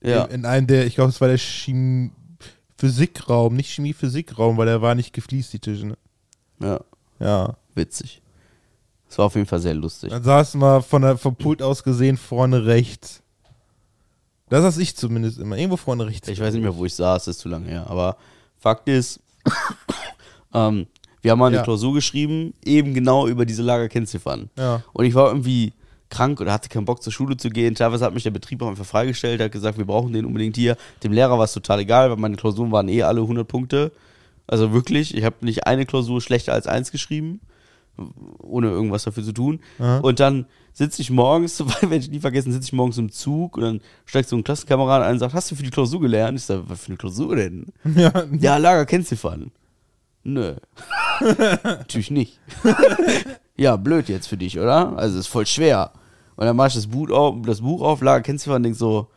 ja. 0.01 0.26
In, 0.26 0.32
in 0.41 0.45
einem 0.45 0.67
der, 0.67 0.86
ich 0.86 0.95
glaube, 0.95 1.09
es 1.09 1.21
war 1.21 1.30
der 1.30 1.38
Chemie 1.38 2.11
Physikraum, 2.78 3.55
nicht 3.55 3.73
Chemie-Physikraum, 3.73 4.57
weil 4.57 4.65
der 4.65 4.82
war 4.82 4.95
nicht 4.95 5.13
gefliest, 5.13 5.53
die 5.53 5.59
Tische. 5.59 5.88
Ne? 5.88 5.97
ja, 6.61 6.80
Ja. 7.19 7.55
witzig. 7.73 8.21
Es 9.10 9.18
war 9.18 9.26
auf 9.26 9.36
jeden 9.36 9.47
Fall 9.47 9.60
sehr 9.60 9.74
lustig. 9.74 10.10
Dann 10.10 10.24
saßen 10.24 10.60
wir 10.62 10.82
von 10.82 11.01
der, 11.01 11.18
vom 11.18 11.36
Pult 11.36 11.62
aus 11.62 11.84
gesehen 11.84 12.18
vorne 12.18 12.66
rechts. 12.66 13.22
Das 14.49 14.62
saß 14.62 14.78
ich 14.78 14.95
zumindest 14.95 15.39
immer. 15.39 15.58
Irgendwo 15.58 15.78
vorne 15.78 16.06
rechts. 16.06 16.28
Ich 16.28 16.39
weiß 16.39 16.53
nicht 16.53 16.64
mehr, 16.64 16.76
wo 16.76 16.86
ich 16.86 16.93
saß, 16.93 17.26
das 17.26 17.38
ist 17.38 17.41
zu 17.41 17.49
lange 17.49 17.68
her. 17.68 17.86
Aber 17.89 18.18
Fakt 18.60 18.88
ist, 18.88 19.20
ähm, 20.53 20.88
wir 21.22 21.32
haben 21.32 21.39
mal 21.39 21.47
eine 21.47 21.58
Ja. 21.58 21.64
Klausur 21.64 21.93
geschrieben, 21.93 22.53
eben 22.64 22.93
genau 22.93 23.28
über 23.28 23.45
diese 23.45 23.64
Lagerkennziffern. 23.64 24.49
Ja. 24.58 24.84
Und 24.93 25.06
ich 25.06 25.16
war 25.16 25.28
irgendwie 25.28 25.74
krank 26.10 26.39
oder 26.39 26.53
hatte 26.53 26.70
keinen 26.70 26.86
Bock 26.86 27.01
zur 27.01 27.12
Schule 27.12 27.36
zu 27.38 27.49
gehen. 27.49 27.74
Teilweise 27.74 28.06
hat 28.06 28.14
mich 28.14 28.24
der 28.24 28.32
Betrieb 28.32 28.62
auch 28.62 28.68
einfach 28.68 28.86
freigestellt, 28.86 29.41
hat 29.41 29.51
gesagt, 29.51 29.78
wir 29.78 29.86
brauchen 29.86 30.14
den 30.14 30.26
unbedingt 30.26 30.56
hier. 30.56 30.78
Dem 31.03 31.12
Lehrer 31.12 31.38
war 31.38 31.45
es 31.45 31.53
total 31.53 31.80
egal, 31.80 32.10
weil 32.10 32.18
meine 32.18 32.36
Klausuren 32.36 32.72
waren 32.72 32.88
eh 32.89 33.01
alle 33.03 33.22
100 33.22 33.47
Punkte. 33.47 33.91
Also 34.47 34.72
wirklich, 34.72 35.16
ich 35.16 35.24
habe 35.24 35.38
nicht 35.41 35.66
eine 35.66 35.86
Klausur 35.88 36.22
schlechter 36.22 36.53
als 36.53 36.68
eins 36.68 36.91
geschrieben, 36.91 37.39
ohne 38.39 38.68
irgendwas 38.70 39.04
dafür 39.04 39.24
zu 39.24 39.32
tun. 39.34 39.60
Aha. 39.80 40.00
Und 40.00 40.20
dann 40.20 40.46
sitze 40.74 41.02
ich 41.02 41.10
morgens, 41.10 41.60
werde 41.82 41.96
ich 41.98 42.10
nie 42.10 42.20
vergessen, 42.20 42.52
sitze 42.52 42.66
ich 42.66 42.74
morgens 42.74 42.98
im 42.98 43.12
Zug 43.12 43.58
und 43.58 43.64
dann 43.64 43.82
steigt 44.06 44.30
so 44.30 44.36
ein 44.36 44.43
Klassenkamerad 44.43 45.04
ein 45.04 45.14
und 45.14 45.20
sagt, 45.20 45.34
hast 45.34 45.52
du 45.52 45.56
für 45.56 45.64
die 45.64 45.70
Klausur 45.70 46.02
gelernt? 46.02 46.38
Ich 46.38 46.46
sage, 46.46 46.64
was 46.68 46.82
für 46.82 46.88
eine 46.88 46.98
Klausur 46.98 47.36
denn? 47.36 47.68
Ja. 47.96 48.12
Ja, 48.39 48.58
Lager 48.58 48.86
Kennziffern. 48.86 49.52
Nö. 50.24 50.56
Natürlich 51.64 52.12
nicht. 52.12 52.39
ja, 53.56 53.76
blöd 53.76 54.10
jetzt 54.10 54.28
für 54.28 54.38
dich, 54.38 54.60
oder? 54.60 54.98
Also 54.98 55.20
ist 55.20 55.28
voll 55.28 55.46
schwer. 55.46 55.91
Und 56.36 56.46
dann 56.46 56.56
mach 56.56 56.68
ich 56.68 56.74
das 56.74 56.88
Buch 56.88 57.10
auf, 57.12 57.36
das 57.46 57.62
Buch 57.62 57.82
auf 57.82 58.02
Lager 58.02 58.24
Kennziffern 58.24 58.58
und 58.58 58.64
denk 58.64 58.76
so, 58.76 59.08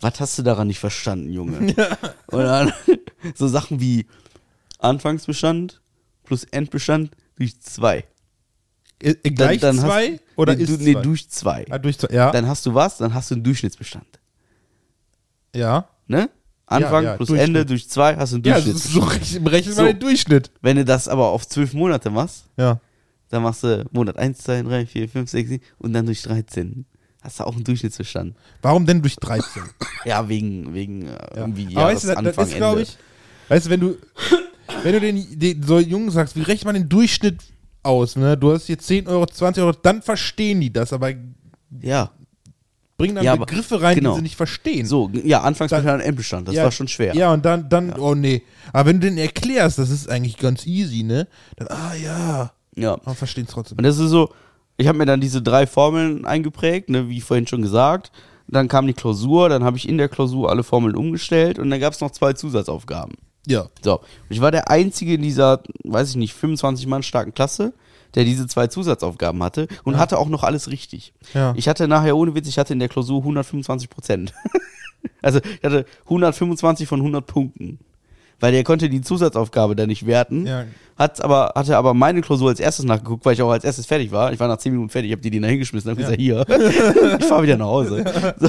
was 0.00 0.20
hast 0.20 0.38
du 0.38 0.42
daran 0.42 0.66
nicht 0.66 0.80
verstanden, 0.80 1.32
Junge? 1.32 1.74
Und 2.26 2.42
dann 2.42 2.72
so 3.34 3.48
Sachen 3.48 3.80
wie 3.80 4.06
Anfangsbestand 4.78 5.80
plus 6.24 6.44
Endbestand 6.44 7.10
durch 7.36 7.60
zwei. 7.60 8.04
Äh, 9.02 9.14
Gleich 9.14 9.60
dann 9.60 9.76
hast- 9.76 9.84
zwei? 9.86 10.20
Oder 10.36 10.54
nee, 10.56 10.62
ist 10.62 10.68
du, 10.80 10.82
nee, 10.82 10.92
zwei? 10.94 11.02
durch 11.02 11.28
zwei. 11.30 11.66
Ah, 11.70 11.78
durch 11.78 11.98
zwei. 11.98 12.14
Ja. 12.14 12.30
Dann 12.30 12.46
hast 12.46 12.64
du 12.66 12.74
was? 12.74 12.96
Dann 12.98 13.12
hast 13.14 13.30
du 13.30 13.34
einen 13.34 13.44
Durchschnittsbestand. 13.44 14.20
ja. 15.54 15.88
Ne? 16.06 16.28
Anfang 16.66 17.04
ja, 17.04 17.16
plus 17.16 17.28
Durchschnitt. 17.28 17.48
Ende 17.48 17.66
durch 17.66 17.88
zwei 17.88 18.16
hast 18.16 18.32
du 18.32 18.36
einen 18.36 18.44
Ja, 18.44 18.54
Durchschnittsbestand. 18.54 19.22
ist 19.22 19.32
so 19.32 19.40
rechnen 19.48 19.74
So. 19.74 19.84
wir 19.84 19.92
den 19.94 20.00
Durchschnitt. 20.00 20.50
Wenn 20.62 20.76
du 20.76 20.84
das 20.84 21.08
aber 21.08 21.28
auf 21.28 21.46
zwölf 21.46 21.72
Monate 21.74 22.10
machst, 22.10 22.44
Ja. 22.58 22.80
dann 23.30 23.42
machst 23.42 23.62
du 23.64 23.84
Monat 23.92 24.16
1, 24.18 24.38
2, 24.38 24.62
3, 24.62 24.86
4, 24.86 25.08
5, 25.08 25.30
6, 25.30 25.48
7 25.50 25.64
und 25.78 25.92
dann 25.92 26.06
durch 26.06 26.22
13. 26.22 26.84
Hast 27.22 27.40
du 27.40 27.44
auch 27.44 27.54
einen 27.54 27.64
Durchschnittsbestand. 27.64 28.34
Warum 28.62 28.84
denn 28.86 29.00
durch 29.02 29.16
13? 29.16 29.62
Ja, 30.04 30.28
wegen, 30.28 30.74
wegen 30.74 31.06
äh, 31.06 31.16
irgendwie 31.36 31.74
Aber 31.76 31.86
weißt 31.86 32.04
du, 32.04 32.08
das, 32.14 32.48
ist, 32.48 32.56
glaube 32.56 32.82
ich, 32.82 32.96
weißt 33.48 33.66
du, 33.66 33.70
wenn 33.70 33.80
du, 33.80 33.96
wenn 34.82 34.92
du 34.92 35.00
den, 35.00 35.38
den 35.38 35.62
so 35.62 35.78
Jungen 35.78 36.10
sagst, 36.10 36.36
wie 36.36 36.42
rechnet 36.42 36.64
man 36.66 36.74
den 36.74 36.88
Durchschnitt 36.88 37.40
aus, 37.82 38.16
ne? 38.16 38.36
Du 38.36 38.52
hast 38.52 38.68
jetzt 38.68 38.86
10 38.86 39.06
Euro, 39.08 39.26
20 39.26 39.62
Euro, 39.62 39.76
dann 39.82 40.02
verstehen 40.02 40.60
die 40.60 40.72
das, 40.72 40.92
aber 40.92 41.12
Ja, 41.80 42.10
bringen 42.96 43.16
dann 43.16 43.24
Ja, 43.24 43.36
Begriffe 43.36 43.82
rein, 43.82 43.96
genau. 43.96 44.10
die 44.12 44.16
sie 44.16 44.22
nicht 44.22 44.36
verstehen. 44.36 44.86
so, 44.86 45.10
ja, 45.12 45.42
Anfangsbestand 45.42 46.00
und 46.02 46.06
Endbestand, 46.06 46.48
das 46.48 46.54
Ja, 46.54 46.64
war 46.64 46.72
schon 46.72 46.88
schwer. 46.88 47.14
Ja, 47.14 47.32
und 47.32 47.44
dann, 47.44 47.68
dann, 47.68 47.92
oh 47.98 48.14
nee. 48.14 48.42
Aber 48.72 48.88
wenn 48.88 49.00
du 49.00 49.08
den 49.08 49.18
erklärst, 49.18 49.78
das 49.78 49.90
ist 49.90 50.08
eigentlich 50.08 50.36
ganz 50.38 50.66
easy, 50.66 51.02
ne? 51.02 51.26
Dann, 51.56 51.68
ah 51.68 51.94
ja. 51.94 52.52
Ja. 52.76 52.92
Aber 52.94 53.14
verstehen 53.14 53.44
es 53.46 53.52
trotzdem. 53.52 53.78
Und 53.78 53.84
das 53.84 53.98
ist 53.98 54.10
so, 54.10 54.30
ich 54.76 54.88
habe 54.88 54.98
mir 54.98 55.06
dann 55.06 55.20
diese 55.20 55.42
drei 55.42 55.66
Formeln 55.66 56.24
eingeprägt, 56.24 56.88
ne, 56.90 57.08
wie 57.08 57.20
vorhin 57.20 57.46
schon 57.46 57.62
gesagt. 57.62 58.10
Dann 58.48 58.68
kam 58.68 58.86
die 58.86 58.92
Klausur, 58.94 59.48
dann 59.48 59.64
habe 59.64 59.76
ich 59.76 59.88
in 59.88 59.96
der 59.98 60.08
Klausur 60.08 60.50
alle 60.50 60.62
Formeln 60.64 60.96
umgestellt 60.96 61.58
und 61.58 61.70
dann 61.70 61.80
gab 61.80 61.92
es 61.94 62.00
noch 62.00 62.10
zwei 62.10 62.32
Zusatzaufgaben. 62.34 63.14
Ja. 63.46 63.68
So, 63.82 63.98
und 63.98 64.30
ich 64.30 64.40
war 64.40 64.50
der 64.50 64.70
Einzige 64.70 65.14
in 65.14 65.22
dieser, 65.22 65.62
weiß 65.84 66.10
ich 66.10 66.16
nicht, 66.16 66.34
25 66.34 66.86
Mann 66.86 67.02
starken 67.02 67.34
Klasse, 67.34 67.72
der 68.14 68.24
diese 68.24 68.46
zwei 68.46 68.68
Zusatzaufgaben 68.68 69.42
hatte 69.42 69.68
und 69.82 69.98
hatte 69.98 70.18
auch 70.18 70.28
noch 70.28 70.44
alles 70.44 70.70
richtig. 70.70 71.12
Ja. 71.34 71.52
Ich 71.56 71.68
hatte 71.68 71.88
nachher, 71.88 72.16
ohne 72.16 72.34
Witz, 72.34 72.48
ich 72.48 72.58
hatte 72.58 72.72
in 72.72 72.78
der 72.78 72.88
Klausur 72.88 73.18
125 73.18 73.90
Prozent. 73.90 74.32
also 75.22 75.40
ich 75.40 75.64
hatte 75.64 75.86
125 76.04 76.88
von 76.88 77.00
100 77.00 77.26
Punkten. 77.26 77.78
Weil 78.40 78.52
der 78.52 78.64
konnte 78.64 78.90
die 78.90 79.00
Zusatzaufgabe 79.00 79.76
dann 79.76 79.88
nicht 79.88 80.06
werten. 80.06 80.46
Ja. 80.46 80.64
Hat 80.96 81.22
aber, 81.22 81.52
hatte 81.54 81.76
aber 81.76 81.94
meine 81.94 82.20
Klausur 82.20 82.50
als 82.50 82.60
erstes 82.60 82.84
nachgeguckt, 82.84 83.24
weil 83.24 83.34
ich 83.34 83.42
auch 83.42 83.50
als 83.50 83.64
erstes 83.64 83.86
fertig 83.86 84.12
war. 84.12 84.32
Ich 84.32 84.40
war 84.40 84.48
nach 84.48 84.58
10 84.58 84.72
Minuten 84.72 84.90
fertig, 84.90 85.10
ich 85.10 85.12
habe 85.12 85.22
die 85.22 85.30
die 85.30 85.40
da 85.40 85.48
hingeschmissen, 85.48 85.90
habe 85.90 86.00
gesagt, 86.00 86.20
hier, 86.20 86.44
ich 87.18 87.24
fahre 87.24 87.44
wieder 87.44 87.56
nach 87.56 87.66
Hause. 87.66 88.04
So. 88.38 88.48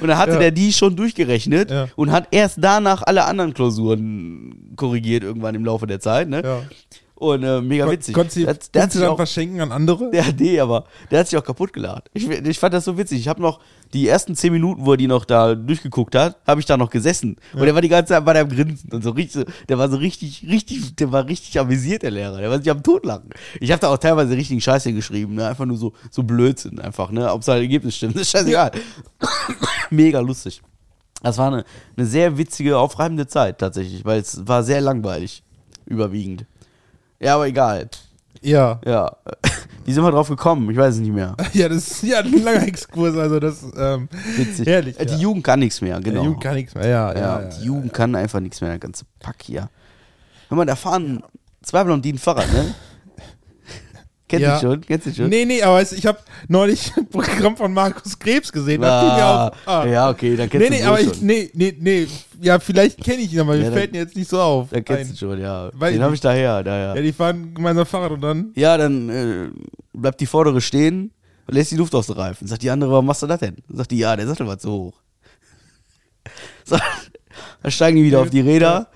Und 0.00 0.08
dann 0.08 0.18
hatte 0.18 0.32
Ja. 0.32 0.38
der 0.38 0.50
die 0.50 0.72
schon 0.72 0.96
durchgerechnet 0.96 1.70
Ja. 1.70 1.88
und 1.96 2.10
hat 2.12 2.28
erst 2.30 2.58
danach 2.60 3.02
alle 3.04 3.24
anderen 3.24 3.54
Klausuren 3.54 4.72
korrigiert 4.76 5.22
irgendwann 5.22 5.54
im 5.54 5.64
Laufe 5.64 5.86
der 5.86 6.00
Zeit. 6.00 6.28
Ne? 6.28 6.42
ja. 6.44 6.62
Und 7.18 7.42
äh, 7.42 7.60
mega 7.60 7.84
Kon 7.84 7.92
witzig. 7.94 8.14
Konntest 8.14 8.36
du 8.36 8.40
der, 8.42 8.50
hat- 8.50 8.74
der 8.74 8.80
Punkte 8.80 8.92
sich 8.98 9.02
dann 9.02 9.10
auch, 9.12 9.16
verschenken 9.16 9.60
an 9.60 9.72
andere? 9.72 10.08
der, 10.12 10.24
nee, 10.38 10.60
aber 10.60 10.84
der 11.10 11.18
hat 11.20 11.28
sich 11.28 11.36
auch 11.36 11.42
kaputt 11.42 11.72
geladen. 11.72 12.02
Ich, 12.14 12.28
ich 12.28 12.58
fand 12.60 12.74
das 12.74 12.84
so 12.84 12.96
witzig. 12.96 13.18
Ich 13.18 13.26
habe 13.26 13.42
noch 13.42 13.58
die 13.92 14.06
ersten 14.06 14.36
zehn 14.36 14.52
Minuten, 14.52 14.86
wo 14.86 14.92
er 14.92 14.96
die 14.98 15.08
noch 15.08 15.24
da 15.24 15.56
durchgeguckt 15.56 16.14
hat, 16.14 16.36
habe 16.46 16.60
ich 16.60 16.66
da 16.66 16.76
noch 16.76 16.90
gesessen. 16.90 17.34
Und 17.54 17.62
der 17.62 17.74
war 17.74 17.80
die 17.82 17.88
ganze 17.88 18.12
Zeit 18.14 18.24
bei 18.24 18.34
deinem 18.34 18.50
Grinsen 18.50 18.92
und 18.92 19.02
so 19.02 19.10
richtig, 19.10 19.46
der 19.68 19.78
war 19.78 19.88
so 19.90 19.96
richtig, 19.96 20.46
richtig, 20.48 20.94
der 20.94 21.10
war 21.10 21.26
richtig 21.26 21.58
amüsiert, 21.58 22.02
der 22.04 22.12
Lehrer. 22.12 22.38
Der 22.38 22.50
war 22.50 22.58
sich 22.58 22.70
am 22.70 22.84
Totlachen. 22.84 23.30
Ich 23.60 23.72
habe 23.72 23.80
da 23.80 23.88
auch 23.88 23.98
teilweise 23.98 24.36
richtigen 24.36 24.60
Scheiß 24.60 24.84
hingeschrieben, 24.84 25.34
ne? 25.34 25.48
Einfach 25.48 25.64
nur 25.64 25.76
so, 25.76 25.94
so 26.12 26.22
Blödsinn 26.22 26.78
einfach, 26.78 27.10
ne? 27.10 27.32
Ob 27.32 27.42
sein 27.42 27.60
Ergebnis 27.62 27.96
stimmt, 27.96 28.14
ist 28.14 28.30
scheißegal. 28.30 28.70
Mega 29.90 30.20
lustig. 30.20 30.62
Das 31.22 31.36
war 31.38 31.48
eine, 31.52 31.64
eine 31.96 32.06
sehr 32.06 32.38
witzige, 32.38 32.78
aufreibende 32.78 33.26
Zeit 33.26 33.58
tatsächlich, 33.58 34.04
weil 34.04 34.20
es 34.20 34.46
war 34.46 34.62
sehr 34.62 34.80
langweilig. 34.80 35.42
Überwiegend. 35.86 36.44
Ja, 37.20 37.34
aber 37.34 37.46
egal. 37.46 37.88
Ja. 38.40 38.80
Ja. 38.84 39.16
Wie 39.84 39.92
sind 39.92 40.04
wir 40.04 40.10
drauf 40.10 40.28
gekommen? 40.28 40.70
Ich 40.70 40.76
weiß 40.76 40.94
es 40.96 41.00
nicht 41.00 41.12
mehr. 41.14 41.34
Ja, 41.54 41.68
das 41.68 41.88
ist 41.90 42.02
ja 42.02 42.18
ein 42.18 42.42
langer 42.44 42.62
Exkurs, 42.66 43.16
also 43.16 43.40
das 43.40 43.64
ähm, 43.76 44.08
Witzig. 44.36 44.66
herrlich. 44.66 45.00
Äh, 45.00 45.06
Die 45.06 45.14
ja. 45.14 45.18
Jugend 45.18 45.44
kann 45.44 45.60
nichts 45.60 45.80
mehr, 45.80 45.98
genau. 46.00 46.20
Die 46.20 46.26
Jugend 46.26 46.42
kann 46.42 46.54
nichts 46.54 46.74
mehr, 46.74 46.86
ja, 46.86 47.12
ja. 47.12 47.18
ja, 47.18 47.40
ja, 47.42 47.48
die 47.48 47.64
Jugend 47.64 47.92
kann 47.94 48.14
einfach 48.14 48.40
nichts 48.40 48.60
mehr, 48.60 48.70
der 48.70 48.78
ganze 48.78 49.04
Pack 49.18 49.36
hier. 49.42 49.70
Hör 50.48 50.56
mal, 50.56 50.66
da 50.66 50.76
fahren 50.76 51.22
zwei 51.62 51.84
Blondinen 51.84 52.18
Fahrrad, 52.18 52.52
ne? 52.52 52.74
Kennst 54.28 54.42
Ja. 54.42 54.60
du 54.60 54.66
schon? 54.66 54.80
Kennst 54.82 55.06
du 55.06 55.14
schon? 55.14 55.28
Nee, 55.30 55.44
nee, 55.46 55.62
aber 55.62 55.80
ich 55.80 56.06
habe 56.06 56.18
neulich 56.48 56.92
ein 56.96 57.06
Programm 57.08 57.56
von 57.56 57.72
Markus 57.72 58.18
Krebs 58.18 58.52
gesehen. 58.52 58.84
Ah, 58.84 59.48
auf, 59.48 59.54
ah. 59.66 59.86
Ja, 59.86 60.10
okay, 60.10 60.36
dann 60.36 60.50
kennst 60.50 60.68
Nee, 60.68 60.76
nee, 60.76 60.82
du 60.82 60.88
aber 60.88 60.98
schon. 60.98 61.12
ich, 61.12 61.22
nee, 61.22 61.50
nee, 61.54 61.74
nee. 61.80 62.06
Ja, 62.40 62.58
vielleicht 62.58 63.02
kenne 63.02 63.22
ich 63.22 63.32
ihn, 63.32 63.40
aber 63.40 63.56
Ja, 63.56 63.64
mir 63.70 63.72
fällt 63.72 63.92
mir 63.92 63.98
jetzt 63.98 64.14
nicht 64.14 64.28
so 64.28 64.38
auf. 64.40 64.68
Dann 64.70 64.84
kennst 64.84 65.04
Ein- 65.04 65.10
du 65.12 65.16
schon, 65.16 65.40
ja. 65.40 65.70
Weiß 65.72 65.92
Den 65.94 66.02
habe 66.02 66.14
ich 66.14 66.20
daher, 66.20 66.62
daher. 66.62 66.94
Ja, 66.94 67.02
die 67.02 67.12
fahren 67.12 67.54
gemeinsam 67.54 67.86
Fahrrad 67.86 68.12
und 68.12 68.20
dann. 68.20 68.52
Ja, 68.54 68.76
dann 68.76 69.08
äh, 69.08 69.48
bleibt 69.94 70.20
die 70.20 70.26
vordere 70.26 70.60
stehen 70.60 71.10
und 71.46 71.54
lässt 71.54 71.70
die 71.72 71.76
Luft 71.76 71.94
aus 71.94 72.06
den 72.06 72.16
Reifen. 72.16 72.46
Sagt 72.46 72.62
die 72.62 72.70
andere, 72.70 72.90
warum 72.92 73.06
machst 73.06 73.22
du 73.22 73.26
das 73.26 73.40
denn? 73.40 73.56
Sagt 73.68 73.90
die, 73.90 73.98
ja, 73.98 74.14
der 74.14 74.26
Sattel 74.26 74.46
war 74.46 74.58
zu 74.58 74.70
hoch. 74.70 74.94
So, 76.64 76.76
dann 77.62 77.72
steigen 77.72 77.96
die 77.96 78.04
wieder 78.04 78.20
auf 78.20 78.28
die 78.30 78.40
Räder. 78.42 78.88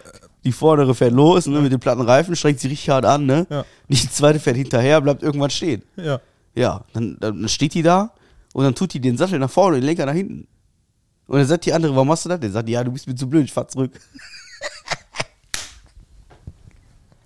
Die 0.44 0.52
vordere 0.52 0.94
fährt 0.94 1.12
los 1.12 1.46
ne, 1.46 1.60
mit 1.60 1.72
den 1.72 1.80
platten 1.80 2.02
Reifen, 2.02 2.34
strengt 2.34 2.58
sie 2.60 2.68
richtig 2.68 2.90
hart 2.90 3.04
an. 3.04 3.26
Ne? 3.26 3.46
Ja. 3.48 3.64
Die 3.88 4.10
zweite 4.10 4.40
fährt 4.40 4.56
hinterher, 4.56 5.00
bleibt 5.00 5.22
irgendwann 5.22 5.50
stehen. 5.50 5.82
Ja. 5.96 6.20
Ja, 6.54 6.84
dann, 6.92 7.16
dann 7.20 7.48
steht 7.48 7.74
die 7.74 7.82
da 7.82 8.12
und 8.52 8.64
dann 8.64 8.74
tut 8.74 8.92
die 8.92 9.00
den 9.00 9.16
Sattel 9.16 9.38
nach 9.38 9.50
vorne 9.50 9.76
und 9.76 9.82
den 9.82 9.86
Lenker 9.86 10.04
nach 10.04 10.12
hinten. 10.12 10.46
Und 11.26 11.38
dann 11.38 11.46
sagt 11.46 11.64
die 11.64 11.72
andere, 11.72 11.94
warum 11.94 12.08
machst 12.08 12.24
du 12.24 12.28
das 12.28 12.40
denn? 12.40 12.52
Sagt 12.52 12.68
die, 12.68 12.72
ja, 12.72 12.84
du 12.84 12.90
bist 12.90 13.06
mir 13.06 13.14
zu 13.14 13.28
blöd, 13.28 13.44
ich 13.44 13.52
fahr 13.52 13.68
zurück. 13.68 13.92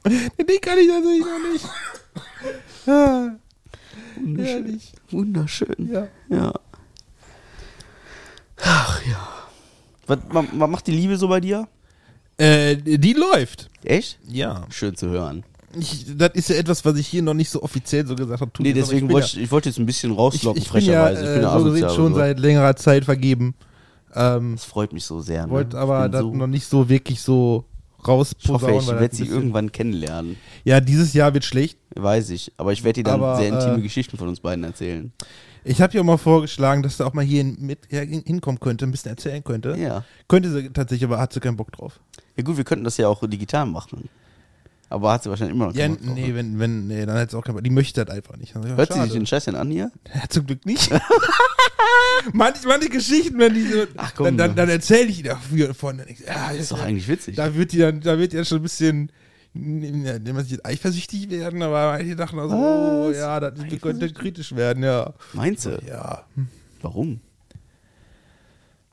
Den 0.06 0.60
kann 0.60 0.78
ich 0.78 0.86
natürlich 0.86 1.24
noch 1.24 1.40
nicht. 1.52 1.66
Ah, 2.86 3.30
herrlich. 4.36 4.92
Wunderschön. 5.10 5.90
Ja. 5.90 6.06
Ja. 6.28 6.52
Ach 8.62 9.02
ja. 9.04 9.28
Was, 10.06 10.18
was, 10.28 10.46
was 10.52 10.70
macht 10.70 10.86
die 10.86 10.92
Liebe 10.92 11.16
so 11.16 11.26
bei 11.26 11.40
dir? 11.40 11.66
Äh, 12.38 12.76
die 12.76 13.14
läuft. 13.14 13.68
Echt? 13.84 14.18
Ja. 14.28 14.66
Schön 14.70 14.94
zu 14.94 15.08
hören. 15.08 15.44
Ich, 15.78 16.06
das 16.16 16.30
ist 16.34 16.48
ja 16.48 16.56
etwas, 16.56 16.84
was 16.84 16.96
ich 16.96 17.06
hier 17.06 17.22
noch 17.22 17.34
nicht 17.34 17.50
so 17.50 17.62
offiziell 17.62 18.06
so 18.06 18.14
gesagt 18.14 18.40
habe. 18.40 18.50
Nee, 18.60 18.72
deswegen 18.72 19.10
wollte 19.10 19.26
ich, 19.26 19.38
ich 19.42 19.50
wollte 19.50 19.68
jetzt 19.68 19.78
ein 19.78 19.86
bisschen 19.86 20.12
ich, 20.12 20.18
rauslocken, 20.18 20.62
ich 20.62 20.70
bin 20.70 20.82
ja 20.84 21.04
frecherweise. 21.06 21.20
Ich 21.22 21.28
bin 21.28 21.38
äh, 21.38 21.42
ja 21.42 21.58
so 21.58 21.64
gesehen 21.64 21.90
schon 21.90 22.12
so. 22.12 22.18
seit 22.18 22.38
längerer 22.38 22.76
Zeit 22.76 23.04
vergeben. 23.04 23.54
Ähm, 24.14 24.54
Das 24.56 24.64
freut 24.64 24.92
mich 24.92 25.04
so 25.04 25.20
sehr. 25.20 25.46
Ne? 25.46 25.52
wollte 25.52 25.76
Ich 25.76 25.82
aber 25.82 26.08
das 26.08 26.22
so, 26.22 26.34
noch 26.34 26.46
nicht 26.46 26.66
so 26.66 26.88
wirklich 26.88 27.20
so 27.20 27.64
Ich 27.98 27.98
hoffe, 27.98 28.12
rausposaunen. 28.12 28.80
ich 28.80 28.88
werde 28.88 29.16
sie 29.16 29.26
irgendwann 29.26 29.72
kennenlernen. 29.72 30.36
Ja, 30.64 30.80
dieses 30.80 31.12
Jahr 31.12 31.34
wird 31.34 31.44
schlecht. 31.44 31.78
Weiß 31.94 32.30
ich. 32.30 32.52
Aber 32.56 32.72
ich 32.72 32.82
werde 32.84 33.02
dir 33.02 33.04
dann 33.04 33.20
Aber, 33.22 33.36
sehr 33.36 33.48
intime 33.48 33.78
äh, 33.78 33.82
Geschichten 33.82 34.16
von 34.16 34.28
uns 34.28 34.40
beiden 34.40 34.64
erzählen. 34.64 35.12
Ich 35.68 35.82
habe 35.82 35.92
ja 35.94 36.00
auch 36.00 36.04
mal 36.04 36.16
vorgeschlagen, 36.16 36.82
dass 36.82 37.00
er 37.00 37.06
auch 37.06 37.12
mal 37.12 37.24
hier 37.24 37.42
mit 37.44 37.80
ja, 37.90 38.00
hin- 38.00 38.22
hinkommen 38.24 38.60
könnte, 38.60 38.84
ein 38.86 38.92
bisschen 38.92 39.10
erzählen 39.10 39.42
könnte. 39.42 39.76
Ja. 39.76 40.04
Könnte 40.28 40.50
sie 40.52 40.70
tatsächlich, 40.70 41.04
aber 41.04 41.18
hat 41.18 41.32
sie 41.32 41.40
keinen 41.40 41.56
Bock 41.56 41.72
drauf. 41.72 41.98
Ja 42.36 42.44
gut, 42.44 42.56
wir 42.56 42.64
könnten 42.64 42.84
das 42.84 42.96
ja 42.98 43.08
auch 43.08 43.20
digital 43.28 43.66
machen. 43.66 44.08
Aber 44.88 45.10
hat 45.12 45.24
sie 45.24 45.30
wahrscheinlich 45.30 45.56
immer 45.56 45.66
noch 45.66 45.74
Ja, 45.74 45.86
keinen 45.86 45.96
Bock 45.96 46.06
drauf, 46.06 46.14
nee, 46.14 46.28
ne? 46.28 46.34
wenn, 46.36 46.58
wenn, 46.60 46.86
nee, 46.86 47.04
dann 47.04 47.16
hätte 47.16 47.32
sie 47.32 47.36
auch 47.36 47.42
keinen 47.44 47.56
Bock. 47.56 47.64
Die 47.64 47.70
möchte 47.70 48.04
das 48.04 48.14
einfach 48.14 48.36
nicht. 48.36 48.54
Ja, 48.54 48.62
Hört 48.64 48.92
sie 48.92 48.94
schade. 48.98 49.10
sich 49.10 49.12
den 49.18 49.26
Scheiß 49.26 49.44
denn 49.46 49.56
an 49.56 49.68
hier? 49.70 49.90
Ja, 50.14 50.22
zum 50.28 50.46
Glück 50.46 50.64
nicht. 50.64 50.88
manche, 52.32 52.66
manche 52.68 52.88
Geschichten, 52.88 53.38
wenn 53.38 53.54
die 53.54 53.66
so, 53.66 53.84
Ach, 53.96 54.12
komm, 54.14 54.26
dann, 54.26 54.36
dann, 54.36 54.54
dann 54.56 54.68
erzähle 54.68 55.06
ich 55.08 55.16
die 55.16 55.22
dafür 55.24 55.74
von. 55.74 55.98
Dann, 55.98 56.08
ich, 56.08 56.20
ja, 56.20 56.50
Das 56.52 56.58
ist 56.60 56.72
doch 56.72 56.78
ja, 56.78 56.84
eigentlich 56.84 57.08
witzig. 57.08 57.36
da 57.36 57.54
wird 57.54 57.72
die 57.72 57.78
dann, 57.78 58.00
da 58.00 58.18
wird 58.18 58.32
die 58.32 58.36
dann 58.36 58.44
schon 58.44 58.58
ein 58.58 58.62
bisschen, 58.62 59.10
man 60.34 60.44
sich 60.44 60.64
eifersüchtig 60.64 61.30
werden, 61.30 61.62
aber 61.62 61.92
manche 61.96 62.14
dachten 62.16 62.38
also, 62.38 62.54
oh, 62.54 63.08
Was? 63.10 63.16
ja, 63.16 63.40
das 63.40 63.54
könnte 63.80 64.12
kritisch 64.12 64.54
werden, 64.54 64.82
ja. 64.82 65.12
Meinst 65.32 65.66
du? 65.66 65.80
Ja. 65.86 66.24
Warum? 66.82 67.20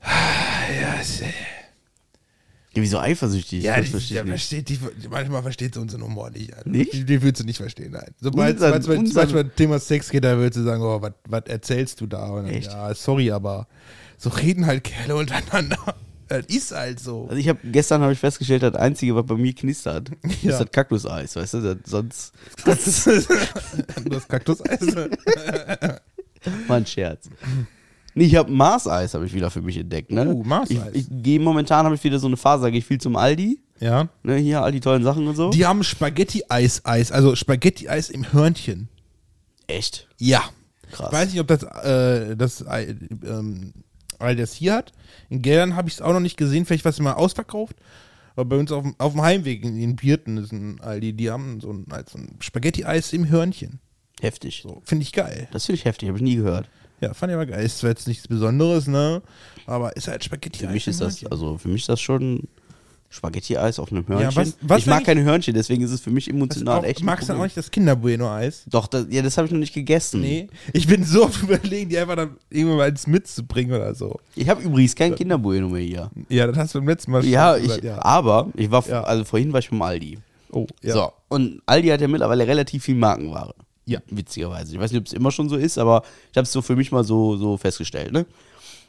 Ja, 0.02 0.96
es- 1.00 1.20
Ja, 1.20 2.82
wieso 2.82 2.98
eifersüchtig? 2.98 3.62
ja, 3.62 3.76
das 3.78 3.88
verstehe 3.90 4.22
ich 4.22 4.28
versteht 4.28 4.68
die, 4.68 4.78
manchmal 5.08 5.42
versteht 5.42 5.74
sie 5.74 5.80
unseren 5.80 6.02
Humor 6.02 6.30
nicht. 6.30 6.52
Also, 6.54 6.68
Nicht? 6.68 6.92
Die, 6.92 7.04
die 7.04 7.22
willst 7.22 7.40
du 7.40 7.44
nicht 7.44 7.58
verstehen, 7.58 7.92
nein. 7.92 8.12
Sobald 8.20 8.60
es 8.60 9.14
manchmal 9.14 9.48
Thema 9.50 9.78
Sex 9.78 10.10
geht, 10.10 10.24
da 10.24 10.36
willst 10.38 10.56
du 10.58 10.62
sagen, 10.64 10.82
oh, 10.82 11.00
was 11.28 11.42
erzählst 11.46 12.00
du 12.00 12.06
da? 12.06 12.26
Dann? 12.42 12.52
Ja, 12.62 12.92
sorry, 12.94 13.30
aber 13.30 13.68
so 14.18 14.28
reden 14.30 14.66
halt 14.66 14.82
Kerle 14.84 15.14
untereinander. 15.16 15.94
Das 16.42 16.46
ist 16.54 16.72
halt 16.72 17.00
so. 17.00 17.24
Also 17.24 17.36
ich 17.36 17.48
habe 17.48 17.58
gestern 17.64 18.02
habe 18.02 18.12
ich 18.12 18.18
festgestellt, 18.18 18.62
das 18.62 18.74
einzige, 18.74 19.14
was 19.14 19.26
bei 19.26 19.34
mir 19.36 19.52
knistert, 19.54 20.10
Ja. 20.42 20.50
ist 20.52 20.60
das 20.60 20.70
Kaktuseis, 20.70 21.36
weißt 21.36 21.54
du? 21.54 21.60
Das, 21.74 21.76
sonst 21.90 22.32
das 22.64 24.28
Kaktuseis. 24.28 24.80
war 26.66 26.76
ein 26.76 26.86
Scherz. 26.86 27.28
Nee, 28.16 28.24
ich 28.26 28.36
habe 28.36 28.50
Mars-Eis 28.52 29.14
habe 29.14 29.26
ich 29.26 29.34
wieder 29.34 29.50
für 29.50 29.60
mich 29.62 29.76
entdeckt, 29.76 30.10
ne? 30.12 30.28
Oh, 30.32 30.44
Mars-Eis. 30.44 30.78
Ich, 30.92 31.00
ich 31.10 31.22
gehe 31.22 31.40
momentan 31.40 31.84
habe 31.84 31.94
ich 31.96 32.04
wieder 32.04 32.18
so 32.18 32.28
eine 32.28 32.36
Phase, 32.36 32.62
da 32.64 32.70
gehe 32.70 32.78
ich 32.78 32.86
viel 32.86 33.00
zum 33.00 33.16
Aldi, 33.16 33.60
ja. 33.80 34.08
ne? 34.22 34.36
Hier 34.36 34.62
all 34.62 34.70
die 34.70 34.80
tollen 34.80 35.02
Sachen 35.02 35.26
und 35.26 35.34
so. 35.34 35.50
Die 35.50 35.66
haben 35.66 35.82
Spaghetti-Eis-Eis, 35.82 37.10
also 37.10 37.34
Spaghetti-Eis 37.34 38.10
im 38.10 38.32
Hörnchen. 38.32 38.88
Echt? 39.66 40.06
Ja. 40.18 40.42
Krass. 40.92 41.08
Ich 41.08 41.12
weiß 41.12 41.30
nicht, 41.32 41.40
ob 41.40 41.48
das, 41.48 41.62
äh, 41.64 42.36
das 42.36 42.64
Ei- 42.68 42.94
ähm, 43.26 43.72
Ei 44.20 44.34
das 44.36 44.52
hier 44.52 44.74
hat. 44.74 44.92
In 45.28 45.42
Geldern 45.42 45.76
habe 45.76 45.88
ich 45.88 45.94
es 45.94 46.02
auch 46.02 46.12
noch 46.12 46.20
nicht 46.20 46.36
gesehen. 46.36 46.64
Vielleicht 46.64 46.84
war 46.84 46.90
es 46.90 47.00
mal 47.00 47.12
ausverkauft. 47.12 47.76
Aber 48.36 48.44
bei 48.46 48.56
uns 48.56 48.72
auf 48.72 48.82
dem, 48.82 48.94
auf 48.98 49.12
dem 49.12 49.22
Heimweg 49.22 49.64
in, 49.64 49.76
in 49.78 49.96
Birten 49.96 50.38
ist 50.38 50.52
ein 50.52 50.80
Aldi, 50.80 51.12
die 51.12 51.30
haben 51.30 51.60
so 51.60 51.70
ein, 51.70 51.86
halt 51.90 52.10
so 52.10 52.18
ein 52.18 52.36
Spaghetti-Eis 52.40 53.12
im 53.12 53.28
Hörnchen. 53.28 53.78
Heftig. 54.20 54.60
So, 54.62 54.82
finde 54.84 55.02
ich 55.02 55.12
geil. 55.12 55.48
Das 55.52 55.66
finde 55.66 55.78
ich 55.78 55.84
heftig, 55.84 56.08
habe 56.08 56.18
ich 56.18 56.24
nie 56.24 56.36
gehört. 56.36 56.68
Ja, 57.00 57.14
fand 57.14 57.30
ich 57.30 57.34
aber 57.34 57.46
geil. 57.46 57.64
Ist 57.64 57.78
zwar 57.78 57.90
jetzt 57.90 58.08
nichts 58.08 58.26
Besonderes, 58.26 58.86
ne? 58.86 59.22
Aber 59.66 59.96
ist 59.96 60.08
halt 60.08 60.24
Spaghetti-Eis 60.24 60.66
Für 60.66 60.72
mich 60.72 60.86
ist 60.86 61.00
das, 61.00 61.24
also 61.26 61.58
für 61.58 61.68
mich 61.68 61.82
ist 61.82 61.88
das 61.88 62.00
schon 62.00 62.48
Spaghetti-Eis 63.14 63.78
auf 63.78 63.90
einem 63.92 64.06
Hörnchen. 64.08 64.34
was- 64.34 64.56
was 64.60 64.78
ich 64.80 64.86
mag 64.86 65.04
keine 65.04 65.22
Hörnchen, 65.22 65.54
deswegen 65.54 65.82
ist 65.82 65.92
es 65.92 66.00
für 66.00 66.10
mich 66.10 66.28
emotional 66.28 66.80
auch, 66.80 66.84
echt. 66.84 67.02
magst 67.02 67.28
du 67.28 67.32
auch 67.34 67.42
nicht 67.44 67.56
das 67.56 67.70
Kinder-Bueno-Eis? 67.70 68.64
Doch, 68.66 68.86
das, 68.88 69.06
ja, 69.10 69.22
das 69.22 69.36
habe 69.38 69.46
ich 69.46 69.52
noch 69.52 69.60
nicht 69.60 69.72
gegessen. 69.72 70.20
Nee. 70.20 70.48
Ich 70.72 70.86
bin 70.86 71.04
so 71.04 71.24
oft 71.26 71.42
überlegen, 71.42 71.88
die 71.90 71.98
einfach 71.98 72.16
dann 72.16 72.36
irgendwann 72.50 72.78
mal 72.78 72.88
ins 72.88 73.06
mitzubringen 73.06 73.74
oder 73.74 73.94
so. 73.94 74.18
Ich 74.34 74.48
habe 74.48 74.62
übrigens 74.62 74.94
kein 74.94 75.14
Kinderbueno 75.14 75.68
mehr 75.68 75.82
hier. 75.82 76.10
Ja, 76.28 76.46
das 76.46 76.56
hast 76.56 76.74
du 76.74 76.80
beim 76.80 76.88
letzten 76.88 77.12
Mal 77.12 77.22
schon 77.22 77.30
Ja, 77.30 77.56
gesagt, 77.56 77.78
ich, 77.78 77.84
ja. 77.84 78.04
aber 78.04 78.48
ich 78.54 78.70
war, 78.70 78.86
Ja. 78.88 79.04
also 79.04 79.24
vorhin 79.24 79.52
war 79.52 79.60
ich 79.60 79.70
beim 79.70 79.82
Aldi. 79.82 80.18
Oh, 80.50 80.66
ja. 80.82 80.92
So, 80.92 81.12
und 81.28 81.62
Aldi 81.66 81.88
hat 81.88 82.00
ja 82.00 82.08
mittlerweile 82.08 82.46
relativ 82.46 82.84
viel 82.84 82.94
Markenware. 82.96 83.54
Ja. 83.86 84.00
Witzigerweise. 84.10 84.72
Ich 84.74 84.80
weiß 84.80 84.90
nicht, 84.92 85.00
ob 85.00 85.06
es 85.06 85.12
immer 85.12 85.30
schon 85.30 85.48
so 85.48 85.56
ist, 85.56 85.78
aber 85.78 86.02
ich 86.32 86.36
habe 86.36 86.44
es 86.44 86.52
so 86.52 86.62
für 86.62 86.74
mich 86.74 86.90
mal 86.90 87.04
so, 87.04 87.36
so 87.36 87.56
festgestellt, 87.56 88.12
ne? 88.12 88.24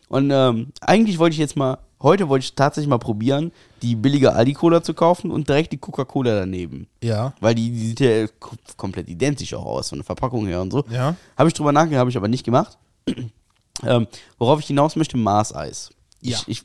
Und 0.07 0.29
ähm, 0.31 0.67
eigentlich 0.81 1.17
wollte 1.17 1.33
ich 1.33 1.39
jetzt 1.39 1.55
mal 1.57 1.79
heute 2.01 2.29
wollte 2.29 2.43
ich 2.45 2.55
tatsächlich 2.55 2.89
mal 2.89 2.97
probieren, 2.99 3.51
die 3.81 3.95
billige 3.95 4.33
Aldi-Cola 4.33 4.83
zu 4.83 4.93
kaufen 4.93 5.31
und 5.31 5.47
direkt 5.49 5.71
die 5.73 5.77
Coca-Cola 5.77 6.35
daneben. 6.39 6.87
Ja. 7.01 7.33
Weil 7.39 7.55
die, 7.55 7.71
die 7.71 7.87
sieht 7.87 7.99
ja 7.99 8.25
kom- 8.39 8.57
komplett 8.77 9.09
identisch 9.09 9.53
auch 9.53 9.65
aus, 9.65 9.89
von 9.89 9.99
der 9.99 10.05
Verpackung 10.05 10.45
her 10.47 10.61
und 10.61 10.71
so. 10.71 10.83
Ja. 10.89 11.15
Habe 11.37 11.49
ich 11.49 11.53
drüber 11.53 11.71
nachgedacht, 11.71 11.99
habe 11.99 12.09
ich 12.09 12.17
aber 12.17 12.27
nicht 12.27 12.43
gemacht. 12.43 12.77
ähm, 13.83 14.07
worauf 14.37 14.59
ich 14.59 14.67
hinaus 14.67 14.95
möchte, 14.95 15.17
Maßeis. 15.17 15.91
Ja. 16.21 16.37
Ich, 16.47 16.47
ich, 16.59 16.63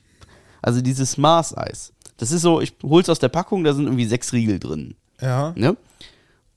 also 0.63 0.81
dieses 0.81 1.17
Maßeis. 1.17 1.93
Das 2.17 2.33
ist 2.33 2.43
so, 2.43 2.61
ich 2.61 2.75
hol's 2.83 3.09
aus 3.09 3.19
der 3.19 3.29
Packung, 3.29 3.65
da 3.65 3.73
sind 3.73 3.85
irgendwie 3.85 4.07
sechs 4.07 4.33
Riegel 4.33 4.59
drin. 4.59 4.95
Ja. 5.21 5.53
Ne? 5.57 5.77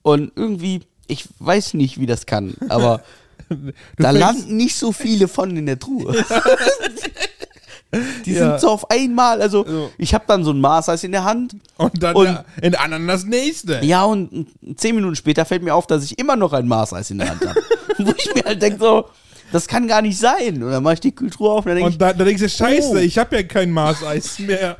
Und 0.02 0.32
irgendwie, 0.36 0.82
ich 1.06 1.26
weiß 1.38 1.74
nicht, 1.74 1.98
wie 1.98 2.06
das 2.06 2.26
kann, 2.26 2.54
aber 2.68 3.02
da 3.96 4.10
landen 4.10 4.56
nicht 4.56 4.76
so 4.76 4.92
viele 4.92 5.28
von 5.28 5.56
in 5.56 5.66
der 5.66 5.78
Truhe. 5.78 6.14
Die 8.24 8.32
Ja. 8.32 8.50
sind 8.50 8.60
so 8.60 8.68
auf 8.70 8.90
einmal, 8.90 9.40
also 9.42 9.64
So. 9.66 9.90
ich 9.98 10.14
habe 10.14 10.24
dann 10.26 10.44
so 10.44 10.50
ein 10.52 10.60
Maßeis 10.60 11.04
in 11.04 11.12
der 11.12 11.24
Hand. 11.24 11.56
Und 11.76 12.02
dann 12.02 12.14
Und- 12.16 12.24
der- 12.26 12.44
in 12.62 12.70
der 12.72 12.80
anderen 12.82 13.06
das 13.06 13.24
nächste. 13.24 13.80
Ja, 13.84 14.04
und 14.04 14.46
zehn 14.76 14.94
Minuten 14.94 15.16
später 15.16 15.44
fällt 15.44 15.62
mir 15.62 15.74
auf, 15.74 15.86
dass 15.86 16.04
ich 16.04 16.18
immer 16.18 16.36
noch 16.36 16.52
ein 16.52 16.66
Maßeis 16.68 17.10
in 17.10 17.18
der 17.18 17.30
Hand 17.30 17.46
habe. 17.46 17.60
Wo 17.98 18.12
ich 18.16 18.34
mir 18.34 18.42
halt 18.44 18.60
denke, 18.62 18.78
so, 18.78 19.06
das 19.52 19.68
kann 19.68 19.86
gar 19.86 20.02
nicht 20.02 20.18
sein. 20.18 20.62
Und 20.62 20.70
dann 20.70 20.82
mache 20.82 20.94
ich 20.94 21.00
die 21.00 21.14
Kühltruhe 21.14 21.50
auf 21.50 21.58
und 21.64 21.66
dann 21.66 21.76
denke 21.76 21.90
ich, 21.90 21.94
Und 21.96 22.00
da, 22.02 22.12
da 22.12 22.24
denkst 22.24 22.42
du, 22.42 22.48
scheiße, 22.48 22.90
Oh. 22.92 22.96
ich 22.96 23.18
habe 23.18 23.36
ja 23.36 23.42
kein 23.44 23.70
Maßeis 23.70 24.38
mehr. 24.40 24.76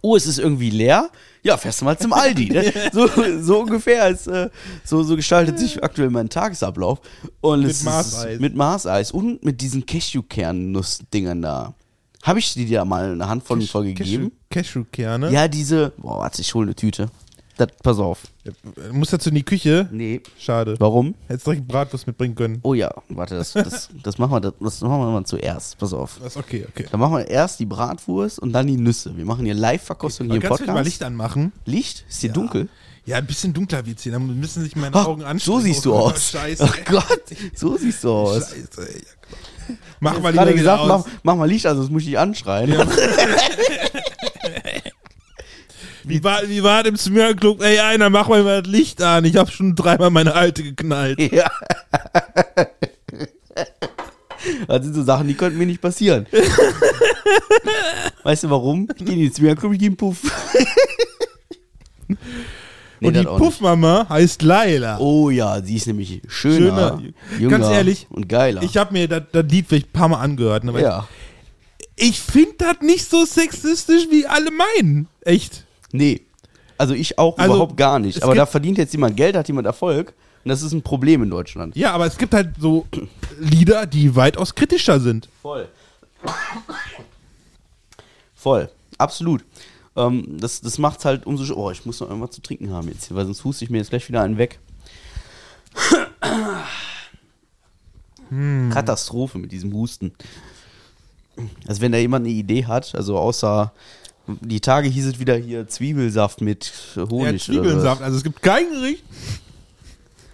oh, 0.00 0.16
es 0.16 0.26
ist 0.26 0.38
irgendwie 0.38 0.70
leer. 0.70 1.08
Ja, 1.42 1.58
fährst 1.58 1.82
du 1.82 1.84
mal 1.84 1.98
zum 1.98 2.14
Aldi. 2.14 2.48
Ne? 2.50 2.72
So, 2.92 3.06
so 3.42 3.60
ungefähr. 3.60 4.08
Ist, 4.08 4.26
äh, 4.28 4.48
so, 4.82 5.02
so 5.02 5.14
gestaltet 5.14 5.58
sich 5.58 5.84
aktuell 5.84 6.08
mein 6.08 6.30
Tagesablauf. 6.30 7.00
Und 7.42 7.66
Mit 7.66 7.82
Maßeis. 7.84 8.40
Mit 8.40 8.54
Maßeis 8.56 9.10
und 9.12 9.44
mit 9.44 9.60
diesen 9.60 9.84
Cashewkern-Nuss-Dingern 9.84 11.42
da. 11.42 11.74
Habe 12.24 12.38
ich 12.40 12.54
dir 12.54 12.68
da 12.68 12.84
mal 12.84 13.12
eine 13.12 13.28
Handvoll 13.28 13.60
voll 13.62 13.84
gegeben? 13.84 14.32
Cashew- 14.50 14.84
Cashewkerne. 14.84 15.30
Ja, 15.30 15.46
diese. 15.46 15.92
Boah, 15.98 16.18
warte, 16.20 16.40
ich 16.42 16.52
hole 16.54 16.66
eine 16.66 16.74
Tüte. 16.74 17.08
Das, 17.56 17.68
pass 17.84 18.00
auf. 18.00 18.22
Du 18.42 18.52
musst 18.92 19.12
dazu 19.12 19.28
in 19.28 19.36
die 19.36 19.44
Küche. 19.44 19.88
Nee. 19.92 20.20
Schade. 20.36 20.74
Warum? 20.80 21.14
Hättest 21.28 21.46
direkt 21.46 21.68
Bratwurst 21.68 22.06
mitbringen 22.08 22.34
können. 22.34 22.58
Oh 22.62 22.74
ja, 22.74 22.90
warte, 23.10 23.36
das, 23.36 23.52
das, 23.52 23.90
das, 24.02 24.18
machen 24.18 24.32
wir, 24.32 24.40
das, 24.40 24.54
das 24.58 24.80
machen 24.80 24.98
wir 25.02 25.12
mal 25.12 25.24
zuerst. 25.24 25.78
Pass 25.78 25.92
auf. 25.92 26.18
Das 26.20 26.32
ist 26.34 26.36
okay, 26.36 26.66
okay. 26.68 26.86
Dann 26.90 26.98
machen 26.98 27.16
wir 27.18 27.28
erst 27.28 27.60
die 27.60 27.66
Bratwurst 27.66 28.40
und 28.40 28.52
dann 28.52 28.66
die 28.66 28.76
Nüsse. 28.76 29.16
Wir 29.16 29.24
machen 29.24 29.44
hier 29.44 29.54
Live-Verkostung 29.54 30.26
hier 30.26 30.36
im 30.36 30.42
Kannst 30.42 30.62
du 30.62 30.64
Podcast. 30.64 30.74
mal 30.74 30.84
Licht 30.84 31.02
anmachen? 31.04 31.52
Licht? 31.64 32.04
Ist 32.08 32.22
hier 32.22 32.32
dunkel? 32.32 32.68
Ja, 33.06 33.18
ein 33.18 33.26
bisschen 33.26 33.52
dunkler 33.52 33.84
wird's 33.84 34.02
hier. 34.02 34.12
Dann 34.12 34.38
müssen 34.38 34.62
sich 34.62 34.76
meine 34.76 34.96
Augen 34.96 35.22
anschauen. 35.22 35.60
so 35.60 35.60
siehst 35.60 35.84
du 35.84 35.94
oh, 35.94 35.98
aus. 35.98 36.30
Scheiße. 36.30 36.64
Ach 36.64 36.78
Gott, 36.86 37.22
so 37.54 37.76
siehst 37.76 38.02
du 38.04 38.12
aus. 38.12 38.50
Scheiße. 38.50 38.88
ey. 38.88 39.02
Mach 40.00 40.20
mal 40.20 40.32
wieder 40.32 40.52
gesagt, 40.52 40.84
mach, 40.86 40.96
aus. 40.96 41.04
mach 41.22 41.36
mal 41.36 41.48
Licht, 41.48 41.66
also 41.66 41.82
das 41.82 41.90
muss 41.90 42.02
ich 42.02 42.08
dich 42.08 42.18
anschreien. 42.18 42.72
Wie 46.06 46.22
war, 46.22 46.46
wie 46.46 46.62
war 46.62 46.82
dem 46.82 46.98
Smirclub? 46.98 47.62
Ey, 47.62 47.78
einer, 47.78 48.10
mach 48.10 48.28
mal 48.28 48.44
das 48.44 48.70
Licht 48.70 49.00
an. 49.00 49.24
Ich 49.24 49.36
hab 49.36 49.50
schon 49.50 49.74
dreimal 49.74 50.10
meine 50.10 50.34
alte 50.34 50.62
geknallt. 50.62 51.18
Ja. 51.32 51.50
Das 54.68 54.84
sind 54.84 54.94
so 54.94 55.02
Sachen, 55.02 55.28
die 55.28 55.34
könnten 55.34 55.58
mir 55.58 55.64
nicht 55.64 55.80
passieren. 55.80 56.26
weißt 58.22 58.44
du 58.44 58.50
warum? 58.50 58.86
Ich 58.96 59.06
gehe 59.06 59.24
ins 59.24 59.36
Club, 59.36 59.72
ich 59.72 59.78
gehe 59.78 59.88
in 59.88 59.96
Puff. 59.96 60.18
Nee, 63.12 63.18
Und 63.18 63.18
die. 63.18 63.24
Puffmama 63.24 64.06
heißt 64.08 64.42
Laila. 64.42 64.98
Oh 64.98 65.28
ja, 65.28 65.60
sie 65.62 65.76
ist 65.76 65.86
nämlich 65.86 66.22
schöner, 66.26 66.98
Schöner. 66.98 67.02
jünger 67.38 67.58
Ganz 67.58 67.70
ehrlich, 67.70 68.06
und 68.08 68.28
geiler. 68.28 68.62
Ich 68.62 68.76
habe 68.78 68.92
mir 68.94 69.08
das, 69.08 69.22
Lied 69.50 69.66
vielleicht 69.68 69.88
ein 69.88 69.92
paar 69.92 70.08
Mal 70.08 70.20
angehört. 70.20 70.64
Ne, 70.64 70.80
ja. 70.80 71.06
Ich 71.96 72.18
finde 72.18 72.54
das 72.58 72.80
nicht 72.80 73.08
so 73.08 73.24
sexistisch, 73.24 74.06
wie 74.10 74.26
alle 74.26 74.50
meinen. 74.50 75.06
Echt. 75.20 75.64
Nee. 75.92 76.22
Also 76.78 76.94
ich 76.94 77.18
auch 77.18 77.36
Also, 77.38 77.54
überhaupt 77.54 77.76
gar 77.76 77.98
nicht. 77.98 78.22
Aber 78.22 78.34
da 78.34 78.46
verdient 78.46 78.78
jetzt 78.78 78.92
jemand 78.92 79.16
Geld, 79.16 79.36
hat 79.36 79.46
jemand 79.48 79.66
Erfolg. 79.66 80.14
Und 80.44 80.48
das 80.48 80.62
ist 80.62 80.72
ein 80.72 80.82
Problem 80.82 81.22
in 81.22 81.30
Deutschland. 81.30 81.76
Ja, 81.76 81.92
aber 81.92 82.06
es 82.06 82.18
gibt 82.18 82.34
halt 82.34 82.54
so 82.58 82.86
Lieder, 83.38 83.86
die 83.86 84.16
weitaus 84.16 84.54
kritischer 84.54 84.98
sind. 84.98 85.28
Voll. 85.42 85.68
Voll. 88.34 88.70
Absolut. 88.98 89.44
Ähm, 89.96 90.38
das 90.38 90.60
das 90.60 90.78
macht 90.78 90.98
es 91.00 91.04
halt 91.04 91.26
umso. 91.26 91.54
Oh, 91.54 91.70
ich 91.70 91.86
muss 91.86 92.00
noch 92.00 92.08
irgendwas 92.08 92.32
zu 92.32 92.42
trinken 92.42 92.70
haben 92.72 92.88
jetzt 92.88 93.06
hier, 93.06 93.16
weil 93.16 93.24
sonst 93.26 93.44
huste 93.44 93.64
ich 93.64 93.70
mir 93.70 93.78
jetzt 93.78 93.90
gleich 93.90 94.08
wieder 94.08 94.22
einen 94.22 94.38
weg. 94.38 94.58
Hm. 98.30 98.70
Katastrophe 98.72 99.38
mit 99.38 99.52
diesem 99.52 99.72
Husten. 99.72 100.12
Also 101.66 101.80
wenn 101.80 101.92
da 101.92 101.98
jemand 101.98 102.24
eine 102.26 102.34
Idee 102.34 102.64
hat, 102.64 102.94
also 102.94 103.18
außer 103.18 103.72
die 104.26 104.60
Tage 104.60 104.88
hieß 104.88 105.06
es 105.06 105.18
wieder 105.18 105.36
hier 105.36 105.68
Zwiebelsaft 105.68 106.40
mit 106.40 106.72
Ja, 106.96 107.08
Honig. 107.08 107.42
Zwiebelsaft. 107.42 108.02
Also 108.02 108.16
es 108.16 108.24
gibt 108.24 108.40
kein 108.40 108.70
Gericht. 108.70 109.04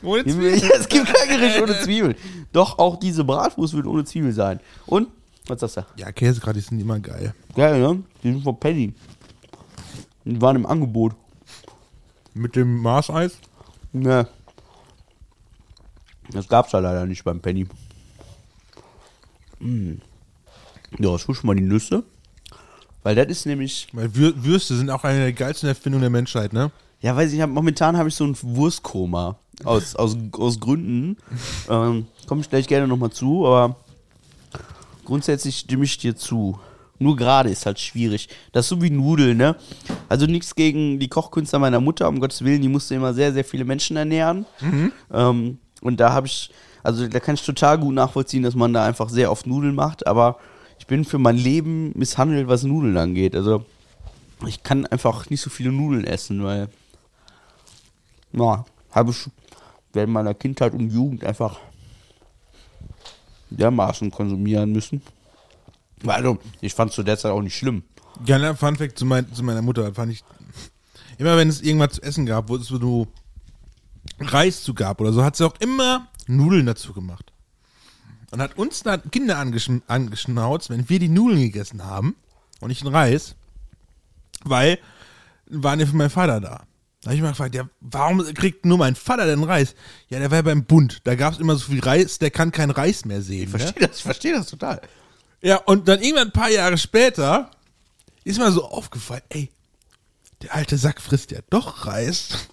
Ohne 0.02 0.22
Zwiebeln. 0.24 0.54
was. 0.62 0.78
es 0.80 0.88
gibt 0.88 1.06
kein 1.12 1.28
Gericht 1.28 1.60
ohne 1.60 1.80
Zwiebeln. 1.80 2.14
Doch 2.52 2.78
auch 2.78 2.98
diese 2.98 3.24
Bratwurst 3.24 3.74
wird 3.74 3.86
ohne 3.86 4.04
Zwiebel 4.04 4.32
sein. 4.32 4.60
Und 4.86 5.08
was 5.46 5.60
sagst 5.60 5.78
du? 5.78 5.86
Ja, 5.96 6.12
Käsekrattis 6.12 6.66
sind 6.68 6.80
immer 6.80 7.00
geil. 7.00 7.34
Geil, 7.56 7.80
ne? 7.80 8.02
Die 8.22 8.30
sind 8.32 8.44
von 8.44 8.58
Penny. 8.60 8.92
Die 10.24 10.40
waren 10.40 10.56
im 10.56 10.66
Angebot. 10.66 11.14
Mit 12.34 12.56
dem 12.56 12.80
Marseis. 12.82 13.38
Ne. 13.92 14.28
Das 16.30 16.48
gab's 16.48 16.72
ja 16.72 16.78
leider 16.78 17.06
nicht 17.06 17.24
beim 17.24 17.40
Penny. 17.40 17.66
Mm. 19.58 19.94
Ja, 20.98 21.14
ich 21.14 21.26
hol 21.26 21.34
schon 21.34 21.46
mal 21.46 21.56
die 21.56 21.62
Nüsse. 21.62 22.04
Weil 23.02 23.14
das 23.14 23.28
ist 23.28 23.46
nämlich. 23.46 23.88
Weil 23.92 24.14
Wür 24.14 24.44
Würste 24.44 24.76
sind 24.76 24.90
auch 24.90 25.04
eine 25.04 25.20
der 25.20 25.32
geilsten 25.32 25.68
Erfindungen 25.68 26.02
der 26.02 26.10
Menschheit, 26.10 26.52
ne? 26.52 26.70
Ja, 27.00 27.16
weiß 27.16 27.32
ich, 27.32 27.40
hab, 27.40 27.50
momentan 27.50 27.96
habe 27.96 28.08
ich 28.08 28.14
so 28.14 28.24
ein 28.24 28.36
Wurstkoma. 28.40 29.38
Aus, 29.64 29.96
aus, 29.96 30.16
aus 30.32 30.60
Gründen. 30.60 31.16
ähm, 31.68 32.06
Komme 32.26 32.42
ich 32.42 32.50
gleich 32.50 32.66
gerne 32.66 32.86
nochmal 32.86 33.10
zu, 33.10 33.46
aber 33.46 33.76
grundsätzlich 35.04 35.58
stimme 35.58 35.84
ich 35.84 35.98
dir 35.98 36.16
zu. 36.16 36.58
Nur 37.02 37.16
gerade 37.16 37.48
ist 37.48 37.64
halt 37.64 37.80
schwierig. 37.80 38.28
Das 38.52 38.66
ist 38.66 38.68
so 38.68 38.82
wie 38.82 38.90
Nudeln, 38.90 39.38
ne? 39.38 39.56
Also 40.10 40.26
nichts 40.26 40.54
gegen 40.54 41.00
die 41.00 41.08
Kochkünste 41.08 41.58
meiner 41.58 41.80
Mutter, 41.80 42.06
um 42.06 42.20
Gottes 42.20 42.44
Willen, 42.44 42.60
die 42.60 42.68
musste 42.68 42.94
immer 42.94 43.14
sehr, 43.14 43.32
sehr 43.32 43.44
viele 43.44 43.64
Menschen 43.64 43.96
ernähren. 43.96 44.44
Ähm, 45.12 45.58
und 45.80 45.98
da 45.98 46.12
habe 46.12 46.26
ich, 46.26 46.50
also 46.82 47.08
da 47.08 47.18
kann 47.18 47.36
ich 47.36 47.44
total 47.44 47.78
gut 47.78 47.94
nachvollziehen, 47.94 48.42
dass 48.42 48.54
man 48.54 48.74
da 48.74 48.84
einfach 48.84 49.08
sehr 49.08 49.32
oft 49.32 49.46
Nudeln 49.46 49.74
macht, 49.74 50.06
aber 50.06 50.36
ich 50.78 50.86
bin 50.86 51.06
für 51.06 51.18
mein 51.18 51.38
Leben 51.38 51.92
misshandelt, 51.96 52.48
was 52.48 52.64
Nudeln 52.64 52.96
angeht. 52.98 53.34
Also 53.34 53.64
ich 54.46 54.62
kann 54.62 54.84
einfach 54.86 55.30
nicht 55.30 55.40
so 55.40 55.48
viele 55.48 55.72
Nudeln 55.72 56.04
essen, 56.04 56.44
weil 56.44 56.68
na, 58.32 58.66
habe 58.90 59.10
ich 59.10 59.26
während 59.94 60.12
meiner 60.12 60.34
Kindheit 60.34 60.74
und 60.74 60.90
Jugend 60.90 61.24
einfach 61.24 61.58
dermaßen 63.48 64.10
konsumieren 64.10 64.70
müssen. 64.70 65.00
Also, 66.06 66.38
ich 66.60 66.74
fand 66.74 66.90
es 66.90 66.96
zu 66.96 67.02
der 67.02 67.18
Zeit 67.18 67.32
auch 67.32 67.42
nicht 67.42 67.56
schlimm. 67.56 67.82
Geiler 68.24 68.56
Funfact 68.56 68.98
zu, 68.98 69.04
mein, 69.04 69.32
zu 69.32 69.42
meiner 69.42 69.62
Mutter, 69.62 69.94
fand 69.94 70.12
ich. 70.12 70.24
Immer 71.18 71.36
wenn 71.36 71.48
es 71.48 71.60
irgendwas 71.60 71.94
zu 71.94 72.02
essen 72.02 72.26
gab, 72.26 72.48
wo 72.48 72.56
es 72.56 72.66
so 72.66 73.08
Reis 74.18 74.62
zu 74.62 74.74
gab 74.74 75.00
oder 75.00 75.12
so, 75.12 75.22
hat 75.24 75.36
sie 75.36 75.46
auch 75.46 75.54
immer 75.60 76.08
Nudeln 76.26 76.66
dazu 76.66 76.92
gemacht. 76.92 77.32
Und 78.30 78.40
hat 78.40 78.56
uns 78.56 78.82
dann 78.82 79.10
Kinder 79.10 79.38
angeschn 79.38 79.82
angeschnauzt, 79.86 80.70
wenn 80.70 80.88
wir 80.88 80.98
die 80.98 81.08
Nudeln 81.08 81.40
gegessen 81.40 81.84
haben 81.84 82.16
und 82.60 82.68
nicht 82.68 82.82
den 82.82 82.88
Reis, 82.88 83.34
weil 84.44 84.78
waren 85.46 85.80
ja 85.80 85.86
für 85.86 85.96
meinen 85.96 86.10
Vater 86.10 86.40
da. 86.40 86.64
Da 87.02 87.08
habe 87.08 87.16
ich 87.16 87.22
mal 87.22 87.30
gefragt, 87.30 87.54
ja, 87.54 87.68
warum 87.80 88.22
kriegt 88.34 88.66
nur 88.66 88.76
mein 88.76 88.94
Vater 88.94 89.24
denn 89.24 89.42
Reis? 89.42 89.74
Ja, 90.08 90.18
der 90.18 90.30
war 90.30 90.42
beim 90.42 90.64
Bund. 90.64 91.00
Da 91.04 91.14
gab 91.14 91.32
es 91.32 91.40
immer 91.40 91.56
so 91.56 91.66
viel 91.66 91.80
Reis, 91.80 92.18
der 92.18 92.30
kann 92.30 92.52
kein 92.52 92.70
Reis 92.70 93.06
mehr 93.06 93.22
sehen. 93.22 93.44
Ich 93.44 93.52
ne? 93.52 93.58
verstehe 93.58 93.86
das, 93.86 93.96
ich 93.96 94.02
verstehe 94.02 94.32
das 94.34 94.46
total. 94.46 94.82
Ja, 95.42 95.56
und 95.56 95.88
dann 95.88 96.00
irgendwann 96.00 96.28
ein 96.28 96.32
paar 96.32 96.50
Jahre 96.50 96.76
später 96.76 97.50
ist 98.24 98.38
mir 98.38 98.52
so 98.52 98.64
aufgefallen, 98.64 99.22
ey, 99.30 99.50
der 100.42 100.54
alte 100.54 100.76
Sack 100.76 101.00
frisst 101.00 101.30
ja 101.30 101.40
doch 101.50 101.86
Reis. 101.86 102.48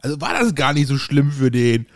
Also 0.00 0.20
war 0.20 0.34
das 0.34 0.54
gar 0.54 0.72
nicht 0.72 0.86
so 0.86 0.98
schlimm 0.98 1.32
für 1.32 1.50
den. 1.50 1.86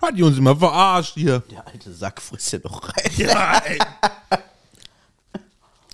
Hat 0.00 0.16
die 0.16 0.22
uns 0.22 0.36
immer 0.36 0.56
verarscht 0.56 1.14
hier. 1.14 1.42
Der 1.50 1.66
alte 1.66 1.92
Sack 1.92 2.20
frisst 2.20 2.52
ja 2.52 2.58
doch 2.58 2.88
rein. 2.88 3.10
Ja, 3.16 3.58
ey. 3.58 3.78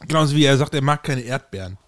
Genauso 0.00 0.34
wie 0.34 0.44
er 0.44 0.56
sagt, 0.56 0.74
er 0.74 0.82
mag 0.82 1.02
keine 1.02 1.20
Erdbeeren. 1.20 1.78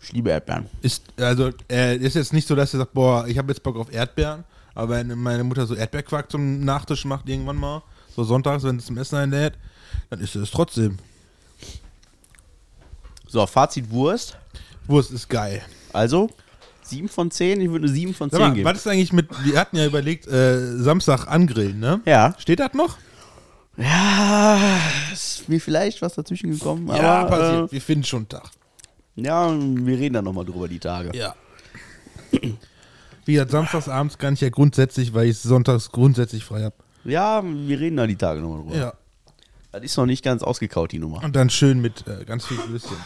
Ich 0.00 0.12
liebe 0.12 0.30
Erdbeeren. 0.30 0.68
Ist, 0.80 1.04
also, 1.18 1.50
äh, 1.70 1.96
ist 1.96 2.14
jetzt 2.14 2.32
nicht 2.32 2.48
so, 2.48 2.54
dass 2.54 2.72
er 2.74 2.78
sagt, 2.78 2.94
boah, 2.94 3.26
ich 3.26 3.36
habe 3.36 3.52
jetzt 3.52 3.62
Bock 3.62 3.76
auf 3.76 3.92
Erdbeeren. 3.92 4.44
Aber 4.74 4.94
wenn 4.94 5.18
meine 5.18 5.44
Mutter 5.44 5.66
so 5.66 5.74
Erdbeerquark 5.74 6.30
zum 6.30 6.64
Nachtisch 6.64 7.04
macht, 7.04 7.28
irgendwann 7.28 7.56
mal, 7.56 7.82
so 8.14 8.24
sonntags, 8.24 8.64
wenn 8.64 8.78
es 8.78 8.86
zum 8.86 8.96
Essen 8.96 9.16
einlädt, 9.16 9.54
dann 10.10 10.20
ist 10.20 10.34
es 10.34 10.50
trotzdem. 10.50 10.98
So, 13.26 13.46
Fazit 13.46 13.90
Wurst. 13.90 14.36
Wurst 14.86 15.10
ist 15.10 15.28
geil. 15.28 15.62
Also, 15.92 16.28
7 16.82 17.08
von 17.08 17.30
10, 17.30 17.60
ich 17.60 17.70
würde 17.70 17.84
eine 17.86 17.92
7 17.94 18.12
von 18.14 18.28
10 18.30 18.38
Sag 18.38 18.48
mal, 18.48 18.54
geben. 18.54 18.64
was 18.68 18.78
ist 18.78 18.86
eigentlich 18.86 19.12
mit, 19.12 19.28
wir 19.44 19.58
hatten 19.58 19.76
ja 19.76 19.86
überlegt, 19.86 20.26
äh, 20.26 20.76
Samstag 20.78 21.26
angrillen, 21.28 21.78
ne? 21.80 22.00
Ja. 22.04 22.34
Steht 22.38 22.60
das 22.60 22.74
noch? 22.74 22.96
Ja, 23.76 24.58
ist 25.12 25.48
mir 25.48 25.60
vielleicht 25.60 26.02
was 26.02 26.14
dazwischen 26.14 26.50
gekommen, 26.50 26.88
ja, 26.88 27.20
aber 27.22 27.28
passiert. 27.30 27.68
äh, 27.70 27.72
wir 27.72 27.80
finden 27.80 28.04
schon 28.04 28.18
einen 28.20 28.28
Tag. 28.28 28.50
Ja, 29.14 29.50
wir 29.54 29.98
reden 29.98 30.14
dann 30.14 30.24
nochmal 30.24 30.44
drüber 30.44 30.68
die 30.68 30.78
Tage. 30.78 31.16
Ja. 31.16 31.34
Wie 33.24 33.32
gesagt, 33.34 33.50
samstagsabends 33.52 34.18
kann 34.18 34.34
ich 34.34 34.40
ja 34.40 34.50
grundsätzlich, 34.50 35.14
weil 35.14 35.28
ich 35.28 35.38
sonntags 35.38 35.90
grundsätzlich 35.90 36.44
frei 36.44 36.64
habe. 36.64 36.74
Ja, 37.04 37.42
wir 37.44 37.78
reden 37.80 37.96
da 37.96 38.06
die 38.06 38.16
Tage 38.16 38.40
nochmal 38.40 38.62
drüber. 38.62 38.76
Ja. 38.76 38.92
Das 39.72 39.82
ist 39.82 39.96
noch 39.96 40.04
nicht 40.04 40.22
ganz 40.22 40.42
ausgekaut, 40.42 40.92
die 40.92 40.98
Nummer. 40.98 41.24
Und 41.24 41.34
dann 41.34 41.48
schön 41.48 41.80
mit 41.80 42.06
äh, 42.06 42.26
ganz 42.26 42.44
viel 42.44 42.58
Würstchen. 42.68 42.96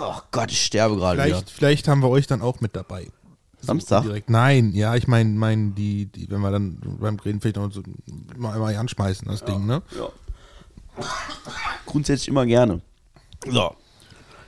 Oh 0.00 0.14
Gott, 0.30 0.50
ich 0.50 0.64
sterbe 0.64 0.96
gerade 0.96 1.18
wieder. 1.18 1.26
Vielleicht, 1.26 1.50
vielleicht 1.50 1.88
haben 1.88 2.02
wir 2.02 2.08
euch 2.08 2.26
dann 2.26 2.40
auch 2.40 2.60
mit 2.62 2.74
dabei. 2.74 3.08
Samstag? 3.60 4.02
Direkt. 4.02 4.30
Nein, 4.30 4.72
ja, 4.72 4.94
ich 4.94 5.08
meine, 5.08 5.30
mein, 5.30 5.74
die, 5.74 6.06
die, 6.06 6.30
wenn 6.30 6.40
wir 6.40 6.50
dann 6.50 6.78
beim 7.00 7.16
Reden 7.16 7.40
vielleicht 7.40 7.56
noch 7.56 7.70
so 7.70 7.82
mal, 8.36 8.58
mal 8.58 8.74
anschmeißen, 8.74 9.28
das 9.28 9.44
Ding, 9.44 9.66
ne? 9.66 9.82
Ja. 9.98 10.08
Grundsätzlich 11.84 12.28
immer 12.28 12.46
gerne. 12.46 12.80
So. 13.46 13.76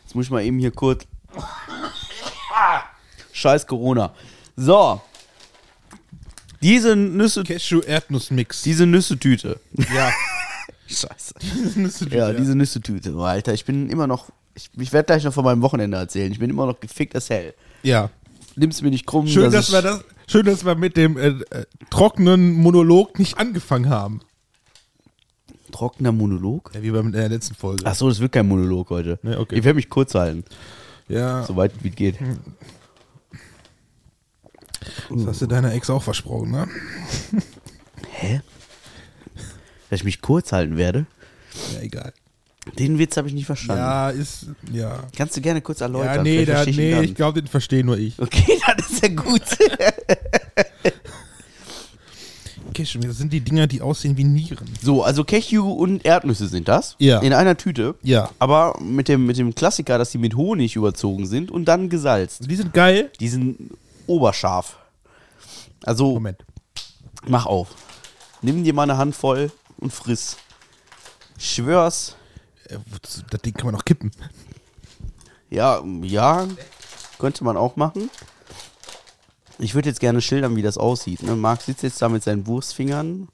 Jetzt 0.05 0.15
muss 0.15 0.25
ich 0.25 0.31
mal 0.31 0.43
eben 0.43 0.59
hier 0.59 0.71
kurz. 0.71 1.05
Scheiß 3.33 3.67
Corona. 3.67 4.15
So. 4.57 5.03
Diese 6.63 6.97
Nüsse, 6.97 7.45
Cashew-Erdnuss-Mix. 7.45 8.63
diese 8.63 8.87
Nüssetüte. 8.87 9.61
ja. 9.95 10.11
Scheiße. 10.87 11.35
Nüsse- 11.77 12.15
Ja, 12.15 12.33
diese 12.33 12.55
Nüssetüte. 12.55 13.15
Oh, 13.15 13.23
Alter, 13.23 13.53
ich 13.55 13.65
bin 13.65 13.89
immer 13.91 14.07
noch. 14.07 14.31
Ich, 14.55 14.71
ich 14.79 14.93
werde 14.93 15.07
gleich 15.07 15.25
noch 15.25 15.33
von 15.35 15.45
meinem 15.45 15.63
Wochenende 15.63 15.97
erzählen. 15.99 16.33
Ich 16.33 16.39
bin 16.39 16.51
immer 16.51 16.67
noch 16.67 16.81
gefickt 16.81 17.15
as 17.17 17.31
hell. 17.31 17.55
ja. 17.83 18.11
Nimm's 18.57 18.83
mir 18.83 18.91
nicht 18.91 19.07
krumm. 19.07 19.29
Schön, 19.29 19.53
dass 19.53 19.69
ich, 19.69 19.73
wir 19.75 19.83
das, 19.83 20.05
schön, 20.27 20.45
dass 20.45 20.65
wir 20.65 20.75
mit 20.75 20.97
dem 20.97 21.17
äh, 21.17 21.29
äh, 21.29 21.65
trockenen 21.91 22.55
Monolog 22.55 23.17
nicht 23.21 23.39
angefangen 23.39 23.89
haben. 23.89 24.21
Trockener 25.71 26.11
Monolog? 26.11 26.73
Ja, 26.75 26.83
wie 26.83 26.91
beim 26.91 27.07
in 27.07 27.13
der 27.13 27.29
letzten 27.29 27.55
Folge. 27.55 27.85
Ach 27.87 27.95
so, 27.95 28.09
das 28.09 28.19
wird 28.19 28.33
kein 28.33 28.49
Monolog 28.49 28.91
heute. 28.91 29.21
Nee, 29.23 29.37
okay. 29.37 29.55
Ich 29.59 29.65
werde 29.65 29.77
mich 29.77 29.89
kurz 29.89 30.13
halten, 30.17 30.43
ja, 31.07 31.45
soweit 31.45 31.71
wie 31.85 31.91
es 31.91 31.95
geht. 31.95 32.17
das 35.11 35.27
hast 35.27 35.43
du 35.43 35.47
deiner 35.47 35.73
Ex 35.75 35.89
auch 35.91 36.03
versprochen, 36.03 36.51
ne? 36.51 36.69
Hä? 38.11 38.41
Dass 39.91 40.01
ich 40.01 40.05
mich 40.05 40.21
kurz 40.21 40.53
halten 40.53 40.77
werde? 40.77 41.07
Ja, 41.75 41.81
egal. 41.81 42.13
Den 42.77 42.99
Witz 42.99 43.17
habe 43.17 43.29
ich 43.29 43.35
nicht 43.35 43.47
verstanden. 43.47 43.83
Ja, 43.83 44.11
ist, 44.11 44.49
ja. 44.73 45.05
Kannst 45.17 45.37
du 45.37 45.41
gerne 45.41 45.63
kurz 45.63 45.81
erläutern? 45.81 46.17
Ja, 46.17 46.23
nee, 46.23 46.45
da, 46.45 46.65
ich 46.65 46.77
nee, 46.77 47.01
ich 47.01 47.15
glaube, 47.15 47.41
den 47.41 47.49
verstehe 47.49 47.85
nur 47.85 47.97
ich. 47.97 48.19
Okay, 48.19 48.59
das 48.77 48.91
ist 48.91 49.03
ja 49.03 49.09
gut. 49.09 49.43
Cashew, 52.75 53.01
das 53.01 53.17
sind 53.17 53.33
die 53.33 53.41
Dinger, 53.41 53.67
die 53.67 53.81
aussehen 53.81 54.17
wie 54.17 54.25
Nieren. 54.25 54.69
so, 54.81 55.03
also 55.03 55.25
Cashew 55.25 55.73
und 55.73 56.05
Erdnüsse 56.05 56.47
sind 56.47 56.69
das. 56.69 56.95
Ja. 56.99 57.19
In 57.21 57.33
einer 57.33 57.57
Tüte. 57.57 57.95
Ja. 58.03 58.31
Aber 58.39 58.79
mit 58.81 59.09
dem, 59.09 59.27
mit 59.27 59.37
dem 59.39 59.55
Klassiker, 59.55 59.99
dass 59.99 60.11
die 60.11 60.19
mit 60.19 60.37
Honig 60.37 60.77
überzogen 60.77 61.27
sind 61.27 61.51
und 61.51 61.65
dann 61.65 61.89
gesalzt. 61.89 62.49
Die 62.49 62.55
sind 62.57 62.73
geil. 62.75 63.11
Die 63.19 63.29
sind 63.29 63.71
oberscharf. 64.07 64.77
Also, 65.85 66.13
Moment. 66.13 66.45
mach 67.27 67.47
auf. 67.47 67.69
Nimm 68.43 68.63
dir 68.63 68.75
mal 68.75 68.85
eine 68.85 68.97
Handvoll 68.97 69.51
und 69.79 69.93
friss. 69.93 70.37
Ich 71.39 71.55
Schwör's. 71.55 72.17
Äh, 72.69 72.79
Das 73.31 73.43
Ding 73.43 73.55
kann 73.55 73.67
man 73.67 73.75
noch 73.75 73.85
kippen. 73.85 74.11
Ja, 75.51 75.83
ja, 76.03 76.47
könnte 77.19 77.45
man 77.45 77.57
auch 77.57 77.77
machen. 77.77 78.11
Ich 79.59 79.75
würde 79.75 79.89
jetzt 79.89 80.01
gerne 80.01 80.21
schildern, 80.21 80.57
wie 80.57 80.63
das 80.63 80.79
aussieht. 80.79 81.23
Ne? 81.23 81.35
Marc 81.35 81.63
sitzt 81.63 81.83
jetzt 81.83 82.01
da 82.03 82.09
mit 82.09 82.23
seinen 82.23 82.47
Wurstfingern 82.47 83.29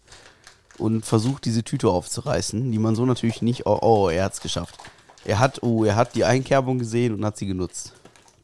und 0.78 1.04
versucht, 1.04 1.44
diese 1.44 1.64
Tüte 1.64 1.88
aufzureißen, 1.88 2.70
die 2.70 2.78
man 2.78 2.94
so 2.94 3.04
natürlich 3.04 3.42
nicht. 3.42 3.66
Oh, 3.66 3.78
oh 3.82 4.08
er 4.08 4.24
hat's 4.24 4.40
geschafft. 4.40 4.78
Er 5.24 5.38
hat, 5.38 5.62
oh, 5.62 5.84
er 5.84 5.96
hat 5.96 6.14
die 6.14 6.24
Einkerbung 6.24 6.78
gesehen 6.78 7.14
und 7.14 7.24
hat 7.24 7.36
sie 7.36 7.46
genutzt. 7.46 7.92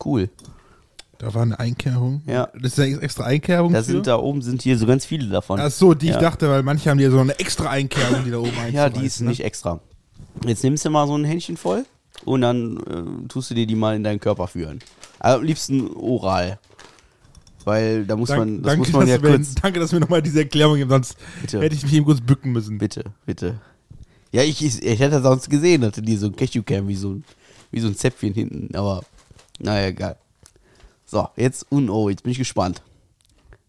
Cool. 0.05 0.31
Da 1.21 1.35
war 1.35 1.43
eine 1.43 1.59
Einkerbung. 1.61 2.23
Ja. 2.27 2.49
Das 2.59 2.73
ist 2.73 2.81
eine 2.81 2.99
extra 3.03 3.25
Einkerbung. 3.25 3.75
Da 3.75 3.83
sind 3.83 4.07
da 4.07 4.17
oben 4.19 4.41
sind 4.41 4.63
hier 4.63 4.79
so 4.79 4.87
ganz 4.87 5.05
viele 5.05 5.29
davon. 5.29 5.61
Ach 5.61 5.71
so, 5.71 5.93
die 5.93 6.07
Ja. 6.07 6.15
ich 6.15 6.19
dachte, 6.19 6.49
weil 6.49 6.63
manche 6.63 6.89
haben 6.89 6.99
ja 6.99 7.11
so 7.11 7.19
eine 7.19 7.39
extra 7.39 7.69
Einkerbung, 7.69 8.25
die 8.25 8.31
da 8.31 8.39
oben 8.39 8.53
Ja, 8.73 8.89
die 8.89 9.01
ist 9.05 9.21
einzureißen, 9.21 9.27
nicht 9.29 9.45
extra. 9.45 9.81
Jetzt 10.47 10.65
nimmst 10.65 10.83
du 10.87 10.91
mal 10.91 11.07
so 11.07 11.15
ein 11.17 11.25
Händchen 11.25 11.59
voll 11.59 11.85
und 12.25 12.41
dann 12.41 12.79
äh, 12.79 13.29
tust 13.29 13.51
du 13.51 13.55
dir 13.55 13.67
die 13.67 13.75
mal 13.75 13.95
in 13.97 14.03
deinen 14.03 14.19
Körper 14.19 14.47
führen. 14.47 14.79
Also 15.19 15.41
am 15.41 15.45
liebsten 15.45 15.91
oral. 15.95 16.59
Weil 17.67 18.07
da 18.07 18.17
muss 18.17 18.31
Dank, 18.31 18.39
man, 18.41 18.63
das 18.63 18.73
danke, 18.73 18.79
muss 18.79 18.93
man 18.93 19.07
ja 19.07 19.19
mir, 19.19 19.37
kurz. 19.37 19.55
danke, 19.57 19.79
dass 19.79 19.93
mir 19.93 20.01
nochmal 20.01 20.23
diese 20.23 20.39
Erklärung 20.41 20.77
gibst, 20.77 20.91
sonst 20.91 21.17
Bitte. 21.43 21.61
hätte 21.61 21.75
ich 21.75 21.83
mich 21.83 21.93
eben 21.93 22.07
kurz 22.07 22.23
bücken 22.23 22.53
müssen. 22.53 22.79
Bitte, 22.79 23.05
bitte. 23.27 23.61
Ja, 24.33 24.43
ich, 24.43 24.65
ich, 24.65 24.83
ich 24.83 24.99
hätte 25.01 25.21
sonst 25.21 25.51
gesehen, 25.51 25.85
hatte 25.85 26.01
die 26.01 26.17
so 26.17 26.29
ein 26.29 26.37
Cashewcam 26.37 26.89
wie 26.89 26.97
so 26.97 27.11
ein, 27.11 27.25
wie 27.71 27.81
so 27.81 27.89
ein 27.89 27.95
Zäpfchen 27.97 28.33
hinten, 28.33 28.75
aber 28.75 29.03
naja, 29.59 29.89
egal. 29.89 30.17
So, 31.11 31.28
jetzt, 31.35 31.66
und 31.70 31.91
oh, 31.91 32.09
jetzt 32.09 32.23
bin 32.23 32.31
ich 32.31 32.39
gespannt. 32.39 32.85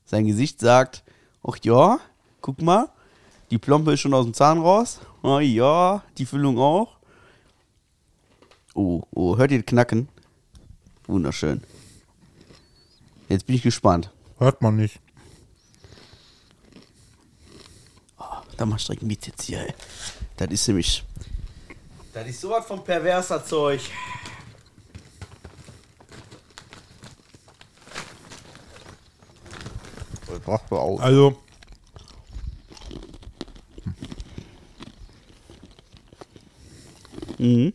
Sein 0.06 0.28
Gesicht 0.28 0.60
sagt, 0.60 1.04
ach 1.42 1.58
ja, 1.64 2.00
guck 2.40 2.62
mal, 2.62 2.92
die 3.50 3.58
Plombe 3.58 3.94
ist 3.94 4.02
schon 4.02 4.14
aus 4.14 4.26
dem 4.26 4.36
Zahn 4.36 4.60
raus. 4.60 5.00
Ah 5.24 5.40
ja, 5.40 6.04
die 6.20 6.28
Füllung 6.28 6.60
auch. 6.60 6.98
Oh, 8.76 9.02
oh, 9.10 9.38
hört 9.38 9.50
ihr 9.50 9.64
Knacken? 9.64 10.08
Wunderschön. 11.08 11.64
Jetzt 13.28 13.48
bin 13.48 13.56
ich 13.56 13.64
gespannt. 13.64 14.12
Hört 14.38 14.62
man 14.62 14.76
nicht. 14.76 15.00
Da 18.56 18.68
mach 18.68 18.80
direkt 18.80 19.02
mit 19.02 19.26
jetzt 19.26 19.42
hier, 19.42 19.62
ey. 19.62 19.74
Das 20.38 20.52
ist 20.52 20.68
nämlich. 20.68 21.04
Das 22.14 22.28
ist 22.28 22.40
sowas 22.40 22.68
von 22.68 22.84
perverser 22.84 23.44
Zeug. 23.44 23.82
Das 23.82 23.90
braucht 23.90 23.90
man 23.90 23.90
auch. 23.90 24.22
Also, 31.00 31.38
Mhm. 37.42 37.74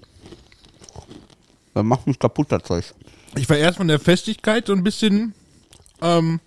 Das 1.75 1.85
macht 1.85 2.07
mich 2.07 2.19
kaputt, 2.19 2.47
das 2.51 2.63
Zeug. 2.63 2.95
ich 3.37 3.49
war 3.51 3.57
erst 3.57 3.79
von 3.79 3.89
der 3.89 3.99
Festigkeit 3.99 4.67
so 4.69 4.73
ein 4.73 4.85
bisschen 4.85 5.35
ähm, 6.01 6.41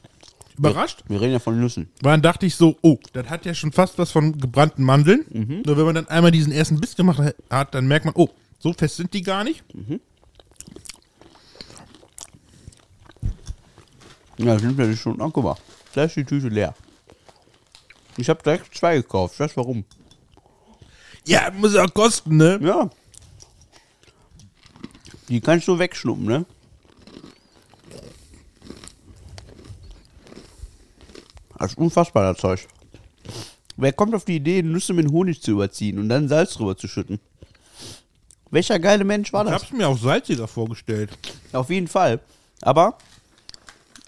überrascht. 0.58 1.04
Wir 1.08 1.20
reden 1.20 1.34
ja 1.34 1.40
von 1.40 1.60
Nüssen. 1.60 1.90
Weil 2.02 2.14
dann 2.14 2.22
dachte 2.22 2.46
ich 2.46 2.56
so, 2.56 2.78
oh, 2.82 2.98
das 3.14 3.28
hat 3.30 3.46
ja 3.46 3.54
schon 3.54 3.72
fast 3.74 3.98
was 3.98 4.12
von 4.12 4.40
gebrannten 4.40 4.84
Mandeln. 4.84 5.26
Mhm. 5.30 5.64
Nur 5.66 5.78
wenn 5.78 5.86
man 5.86 5.96
dann 5.96 6.08
einmal 6.08 6.32
diesen 6.32 6.54
ersten 6.54 6.80
Biss 6.80 6.96
gemacht 6.96 7.36
hat, 7.50 7.76
dann 7.76 7.88
merkt 7.88 8.06
man, 8.06 8.16
oh, 8.16 8.30
so 8.58 8.74
fest 8.74 8.96
sind 8.96 9.14
die 9.14 9.22
gar 9.22 9.44
nicht. 9.44 9.64
Ja, 14.38 14.58
sind 14.58 14.78
wir 14.78 14.96
schon. 14.96 15.18
Mal. 15.18 15.56
Da 15.94 16.04
ist 16.04 16.16
die 16.16 16.26
Tüte 16.26 16.48
leer. 16.50 16.74
Ich 18.18 18.30
habe 18.30 18.42
direkt 18.44 18.76
zwei 18.76 18.98
gekauft. 18.98 19.40
Weißt 19.40 19.56
du 19.56 19.62
warum? 19.62 19.86
Ja, 21.26 21.52
muss 21.52 21.74
ja 21.74 21.84
auch 21.86 21.94
kosten, 21.94 22.38
ne? 22.38 22.60
Ja. 22.62 22.90
Die 25.28 25.42
kannst 25.42 25.68
du 25.68 25.78
wegschnuppen, 25.78 26.26
ne? 26.26 26.46
Das 31.58 31.72
ist 31.72 31.78
unfassbar, 31.78 32.32
das 32.34 32.42
Zeug. 32.42 32.68
Wer 33.76 33.94
kommt 33.94 34.16
auf 34.16 34.26
die 34.26 34.38
Idee, 34.38 34.62
Nüsse 34.62 34.94
mit 34.94 35.10
Honig 35.12 35.42
zu 35.42 35.52
überziehen 35.52 36.00
und 36.00 36.10
dann 36.10 36.28
Salz 36.28 36.54
drüber 36.54 36.78
zu 36.78 36.88
schütten? 36.88 37.20
Welcher 38.52 38.80
geile 38.80 39.04
Mensch 39.04 39.32
war 39.32 39.46
Ich 39.46 39.52
das? 39.52 39.62
hab's 39.64 39.72
mir 39.72 39.88
auch 39.88 39.98
salziger 39.98 40.48
vorgestellt. 40.48 41.12
Auf 41.54 41.70
jeden 41.70 41.88
Fall. 41.88 42.20
Aber 42.62 42.98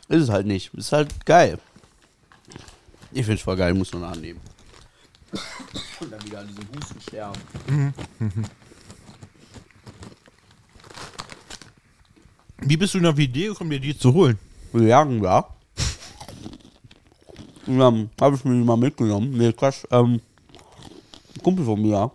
ist 0.07 0.23
es 0.23 0.29
halt 0.29 0.47
nicht. 0.47 0.73
Ist 0.73 0.91
halt 0.91 1.25
geil. 1.25 1.59
Ich 3.13 3.25
find's 3.25 3.41
voll 3.43 3.57
geil, 3.57 3.73
muss 3.73 3.93
man 3.93 4.03
annehmen. 4.05 4.39
Und 5.99 6.11
dann 6.11 6.23
wieder 6.25 6.39
an 6.39 6.47
diesem 6.47 6.67
Husten 6.75 7.01
sterben. 7.01 7.39
Wie 12.59 12.77
bist 12.77 12.93
du 12.93 12.99
denn 12.99 13.07
auf 13.07 13.15
die 13.15 13.23
Idee 13.23 13.47
gekommen, 13.47 13.69
dir 13.71 13.79
die 13.79 13.97
zu 13.97 14.13
holen? 14.13 14.37
Wir 14.73 14.87
jagen 14.87 15.21
da. 15.21 15.47
Und 17.67 17.79
dann 17.79 18.09
habe 18.19 18.35
ich 18.35 18.45
mir 18.45 18.53
die 18.53 18.63
mal 18.63 18.77
mitgenommen. 18.77 19.37
Nee, 19.37 19.53
krass. 19.53 19.87
Ähm, 19.91 20.21
ein 21.35 21.43
Kumpel 21.43 21.65
von 21.65 21.81
mir 21.81 22.11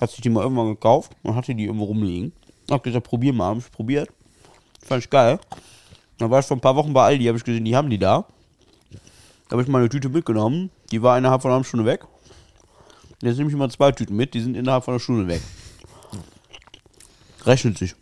hat 0.00 0.10
sich 0.10 0.20
die 0.20 0.30
mal 0.30 0.42
irgendwann 0.42 0.68
gekauft 0.68 1.12
und 1.22 1.34
hatte 1.34 1.54
die 1.54 1.64
irgendwo 1.64 1.84
rumliegen. 1.84 2.32
Hab 2.70 2.82
gesagt, 2.82 3.06
probier 3.06 3.32
mal. 3.32 3.50
Hab 3.50 3.58
ich 3.58 3.70
probiert. 3.70 4.08
Fand 4.82 5.04
ich 5.04 5.10
geil. 5.10 5.38
Dann 6.18 6.30
war 6.30 6.40
ich 6.40 6.46
vor 6.46 6.56
ein 6.56 6.60
paar 6.60 6.76
Wochen 6.76 6.92
bei 6.92 7.04
Aldi, 7.04 7.24
habe 7.26 7.38
ich 7.38 7.44
gesehen, 7.44 7.64
die 7.64 7.74
haben 7.74 7.90
die 7.90 7.98
da. 7.98 8.26
Da 9.50 9.54
habe 9.54 9.62
ich 9.62 9.68
mal 9.68 9.80
eine 9.80 9.88
Tüte 9.88 10.08
mitgenommen. 10.08 10.70
Die 10.92 11.02
war 11.02 11.18
innerhalb 11.18 11.42
von 11.42 11.50
einer 11.50 11.64
Stunde 11.64 11.84
weg. 11.84 12.06
Jetzt 13.20 13.36
nehme 13.36 13.50
ich 13.50 13.56
mal 13.56 13.68
zwei 13.68 13.90
Tüten 13.90 14.14
mit, 14.14 14.32
die 14.32 14.40
sind 14.40 14.56
innerhalb 14.56 14.84
von 14.84 14.94
einer 14.94 15.00
Stunde 15.00 15.26
weg. 15.26 15.42
Rechnet 17.44 17.76
sich. 17.76 17.96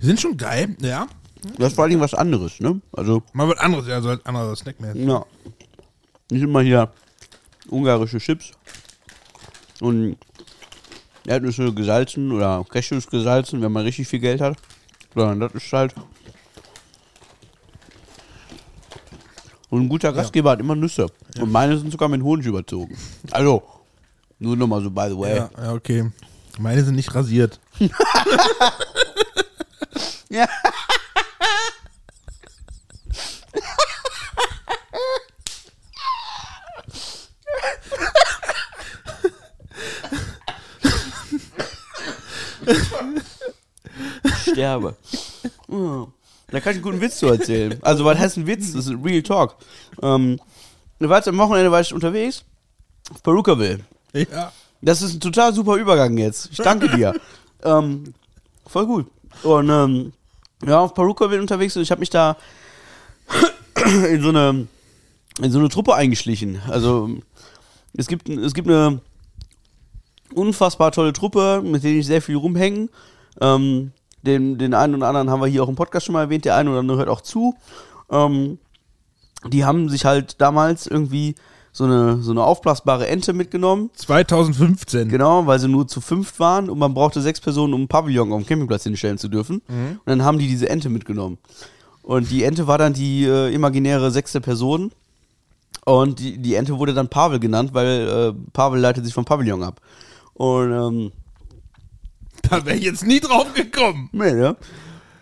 Die 0.00 0.06
sind 0.06 0.18
schon 0.18 0.38
geil, 0.38 0.76
ja. 0.80 1.06
Das 1.58 1.68
ist 1.68 1.74
vor 1.74 1.88
Dingen 1.88 2.00
was 2.00 2.14
anderes, 2.14 2.58
ne? 2.58 2.80
Also, 2.92 3.22
Mal 3.34 3.48
was 3.48 3.58
anderes, 3.58 3.86
ja, 3.86 4.00
so 4.00 4.08
als 4.08 4.24
anderer 4.24 4.56
Snack 4.56 4.80
mehr. 4.80 4.96
Ja. 4.96 5.26
Nicht 6.30 6.42
immer 6.42 6.62
hier 6.62 6.90
ungarische 7.68 8.18
Chips 8.18 8.52
und 9.80 10.16
Erdnüsse 11.26 11.72
gesalzen 11.74 12.32
oder 12.32 12.64
Cashews 12.66 13.06
gesalzen, 13.08 13.60
wenn 13.60 13.72
man 13.72 13.84
richtig 13.84 14.08
viel 14.08 14.20
Geld 14.20 14.40
hat. 14.40 14.56
Sondern 15.14 15.40
das 15.40 15.52
ist 15.52 15.70
halt. 15.72 15.94
Und 19.70 19.82
ein 19.82 19.88
guter 19.88 20.12
Gastgeber 20.12 20.50
hat 20.52 20.60
immer 20.60 20.74
Nüsse. 20.74 21.06
Und 21.40 21.52
meine 21.52 21.76
sind 21.78 21.90
sogar 21.90 22.08
mit 22.08 22.22
Honig 22.22 22.46
überzogen. 22.46 22.96
Also, 23.30 23.62
nur 24.38 24.56
nochmal 24.56 24.82
so, 24.82 24.90
by 24.90 25.06
the 25.08 25.18
way. 25.18 25.36
Ja, 25.36 25.50
ja, 25.60 25.72
okay. 25.72 26.10
Meine 26.58 26.82
sind 26.84 26.94
nicht 26.96 27.14
rasiert. 27.14 27.60
Ja. 30.30 30.46
Ich 44.24 44.52
sterbe. 44.52 44.96
Da 46.50 46.60
kann 46.60 46.70
ich 46.70 46.76
einen 46.76 46.82
guten 46.82 47.00
Witz 47.00 47.18
zu 47.18 47.26
erzählen. 47.26 47.78
Also, 47.82 48.04
was 48.04 48.18
heißt 48.18 48.38
ein 48.38 48.46
Witz? 48.46 48.72
Das 48.72 48.86
ist 48.86 48.94
Real 49.04 49.22
Talk. 49.22 49.56
Ähm, 50.02 50.40
war 50.98 51.18
jetzt 51.18 51.28
am 51.28 51.38
Wochenende 51.38 51.70
war 51.70 51.80
ich 51.80 51.92
unterwegs 51.92 52.44
auf 53.12 53.22
Perukaville. 53.22 53.80
Ja. 54.14 54.52
Das 54.80 55.02
ist 55.02 55.14
ein 55.14 55.20
total 55.20 55.52
super 55.52 55.76
Übergang 55.76 56.16
jetzt. 56.18 56.48
Ich 56.52 56.58
danke 56.58 56.88
dir. 56.88 57.14
ähm, 57.64 58.14
voll 58.66 58.86
gut. 58.86 59.06
Und 59.42 59.68
ähm, 59.68 60.12
ja, 60.66 60.80
auf 60.80 60.94
Perukaville 60.94 61.40
unterwegs 61.40 61.76
und 61.76 61.82
ich 61.82 61.90
habe 61.90 62.00
mich 62.00 62.10
da 62.10 62.36
in 64.08 64.22
so 64.22 64.30
eine 64.30 64.66
in 65.40 65.52
so 65.52 65.58
eine 65.58 65.68
Truppe 65.68 65.94
eingeschlichen. 65.94 66.60
Also 66.68 67.10
es 67.94 68.08
gibt 68.08 68.28
es 68.28 68.54
gibt 68.54 68.68
eine 68.68 69.00
unfassbar 70.34 70.92
tolle 70.92 71.12
Truppe, 71.12 71.62
mit 71.64 71.84
denen 71.84 72.00
ich 72.00 72.06
sehr 72.06 72.22
viel 72.22 72.36
rumhängen. 72.36 72.90
Ähm, 73.40 73.92
den, 74.22 74.58
den 74.58 74.74
einen 74.74 74.94
oder 74.94 75.08
anderen 75.08 75.30
haben 75.30 75.40
wir 75.40 75.46
hier 75.46 75.62
auch 75.62 75.68
im 75.68 75.76
Podcast 75.76 76.06
schon 76.06 76.12
mal 76.12 76.22
erwähnt, 76.22 76.44
der 76.44 76.56
eine 76.56 76.70
oder 76.70 76.80
andere 76.80 76.98
hört 76.98 77.08
auch 77.08 77.20
zu. 77.20 77.54
Ähm, 78.10 78.58
die 79.46 79.64
haben 79.64 79.88
sich 79.88 80.04
halt 80.04 80.40
damals 80.40 80.86
irgendwie 80.86 81.34
so 81.72 81.84
eine, 81.84 82.20
so 82.22 82.32
eine 82.32 82.42
aufblasbare 82.42 83.06
Ente 83.06 83.32
mitgenommen. 83.32 83.90
2015. 83.94 85.08
Genau, 85.08 85.46
weil 85.46 85.58
sie 85.60 85.68
nur 85.68 85.86
zu 85.86 86.00
fünft 86.00 86.40
waren 86.40 86.68
und 86.68 86.78
man 86.78 86.92
brauchte 86.92 87.20
sechs 87.22 87.40
Personen, 87.40 87.72
um 87.72 87.82
einen 87.82 87.88
Pavillon 87.88 88.32
auf 88.32 88.42
dem 88.42 88.46
Campingplatz 88.46 88.82
hinstellen 88.82 89.18
zu 89.18 89.28
dürfen. 89.28 89.62
Und 89.68 90.06
dann 90.06 90.24
haben 90.24 90.38
die 90.38 90.48
diese 90.48 90.68
Ente 90.68 90.88
mitgenommen. 90.88 91.38
Und 92.02 92.30
die 92.30 92.42
Ente 92.42 92.66
war 92.66 92.78
dann 92.78 92.94
die 92.94 93.24
äh, 93.24 93.54
imaginäre 93.54 94.10
sechste 94.10 94.40
Person. 94.40 94.90
Und 95.84 96.18
die, 96.18 96.38
die 96.38 96.54
Ente 96.54 96.78
wurde 96.78 96.94
dann 96.94 97.08
Pavel 97.08 97.38
genannt, 97.38 97.70
weil 97.74 98.08
äh, 98.08 98.50
Pavel 98.52 98.80
leitet 98.80 99.04
sich 99.04 99.14
vom 99.14 99.24
Pavillon 99.24 99.62
ab. 99.62 99.80
Und 100.34 100.72
ähm, 100.72 101.12
Da 102.50 102.64
wäre 102.64 102.76
ich 102.76 102.84
jetzt 102.84 103.06
nie 103.06 103.20
drauf 103.20 103.52
gekommen. 103.54 104.08
Nee, 104.12 104.32
ne? 104.32 104.56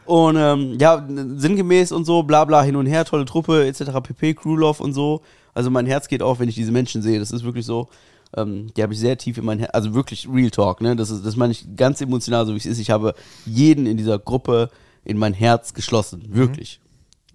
Und 0.05 0.36
ähm, 0.36 0.77
ja, 0.78 1.05
sinngemäß 1.09 1.90
und 1.90 2.05
so, 2.05 2.23
bla 2.23 2.44
bla, 2.44 2.62
hin 2.62 2.77
und 2.77 2.86
her, 2.86 3.05
tolle 3.05 3.24
Truppe, 3.24 3.66
etc. 3.66 3.90
pp, 4.03 4.35
Crewlove 4.35 4.82
und 4.82 4.93
so. 4.93 5.23
Also 5.53 5.70
mein 5.70 5.86
Herz 5.86 6.07
geht 6.07 6.23
auf, 6.23 6.39
wenn 6.39 6.48
ich 6.48 6.55
diese 6.55 6.70
Menschen 6.70 7.03
sehe. 7.03 7.19
Das 7.19 7.32
ist 7.32 7.43
wirklich 7.43 7.66
so. 7.66 7.89
Ähm, 8.36 8.73
die 8.77 8.82
habe 8.82 8.93
ich 8.93 9.01
sehr 9.01 9.19
tief 9.19 9.39
in 9.39 9.44
mein 9.44 9.59
Herz, 9.59 9.70
also 9.73 9.94
wirklich 9.94 10.28
Real 10.32 10.51
Talk, 10.51 10.81
ne? 10.81 10.94
Das, 10.94 11.11
ist, 11.11 11.27
das 11.27 11.36
meine 11.36 11.53
ich 11.53 11.66
ganz 11.77 12.01
emotional, 12.01 12.47
so 12.47 12.53
wie 12.53 12.59
es 12.59 12.66
ist. 12.66 12.78
Ich 12.78 12.90
habe 12.90 13.15
jeden 13.47 13.86
in 13.86 13.97
dieser 13.97 14.19
Gruppe 14.19 14.70
in 15.05 15.19
mein 15.19 15.32
Herz 15.32 15.74
geschlossen. 15.74 16.24
Wirklich. 16.28 16.81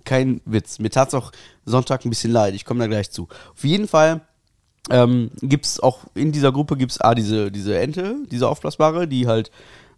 Kein 0.06 0.42
Witz. 0.46 0.80
Mir 0.80 0.90
tat 0.90 1.10
es 1.10 1.14
auch 1.14 1.32
Sonntag 1.66 2.06
ein 2.06 2.10
bisschen 2.10 2.32
leid. 2.32 2.54
Ich 2.54 2.66
komme 2.66 2.80
da 2.80 2.88
gleich 2.88 3.12
zu. 3.12 3.28
Auf 3.54 3.64
jeden 3.64 3.88
Fall 3.88 4.22
ähm, 4.90 5.32
gibt 5.42 5.66
es 5.66 5.80
auch 5.80 6.00
in 6.16 6.32
dieser 6.32 6.52
Gruppe 6.52 6.76
gibt 6.76 6.92
es 6.92 7.02
A, 7.02 7.16
diese, 7.16 7.52
diese 7.52 7.78
Ente, 7.78 8.16
diese 8.32 8.48
aufblasbare, 8.48 9.08
die 9.08 9.28
halt 9.28 9.52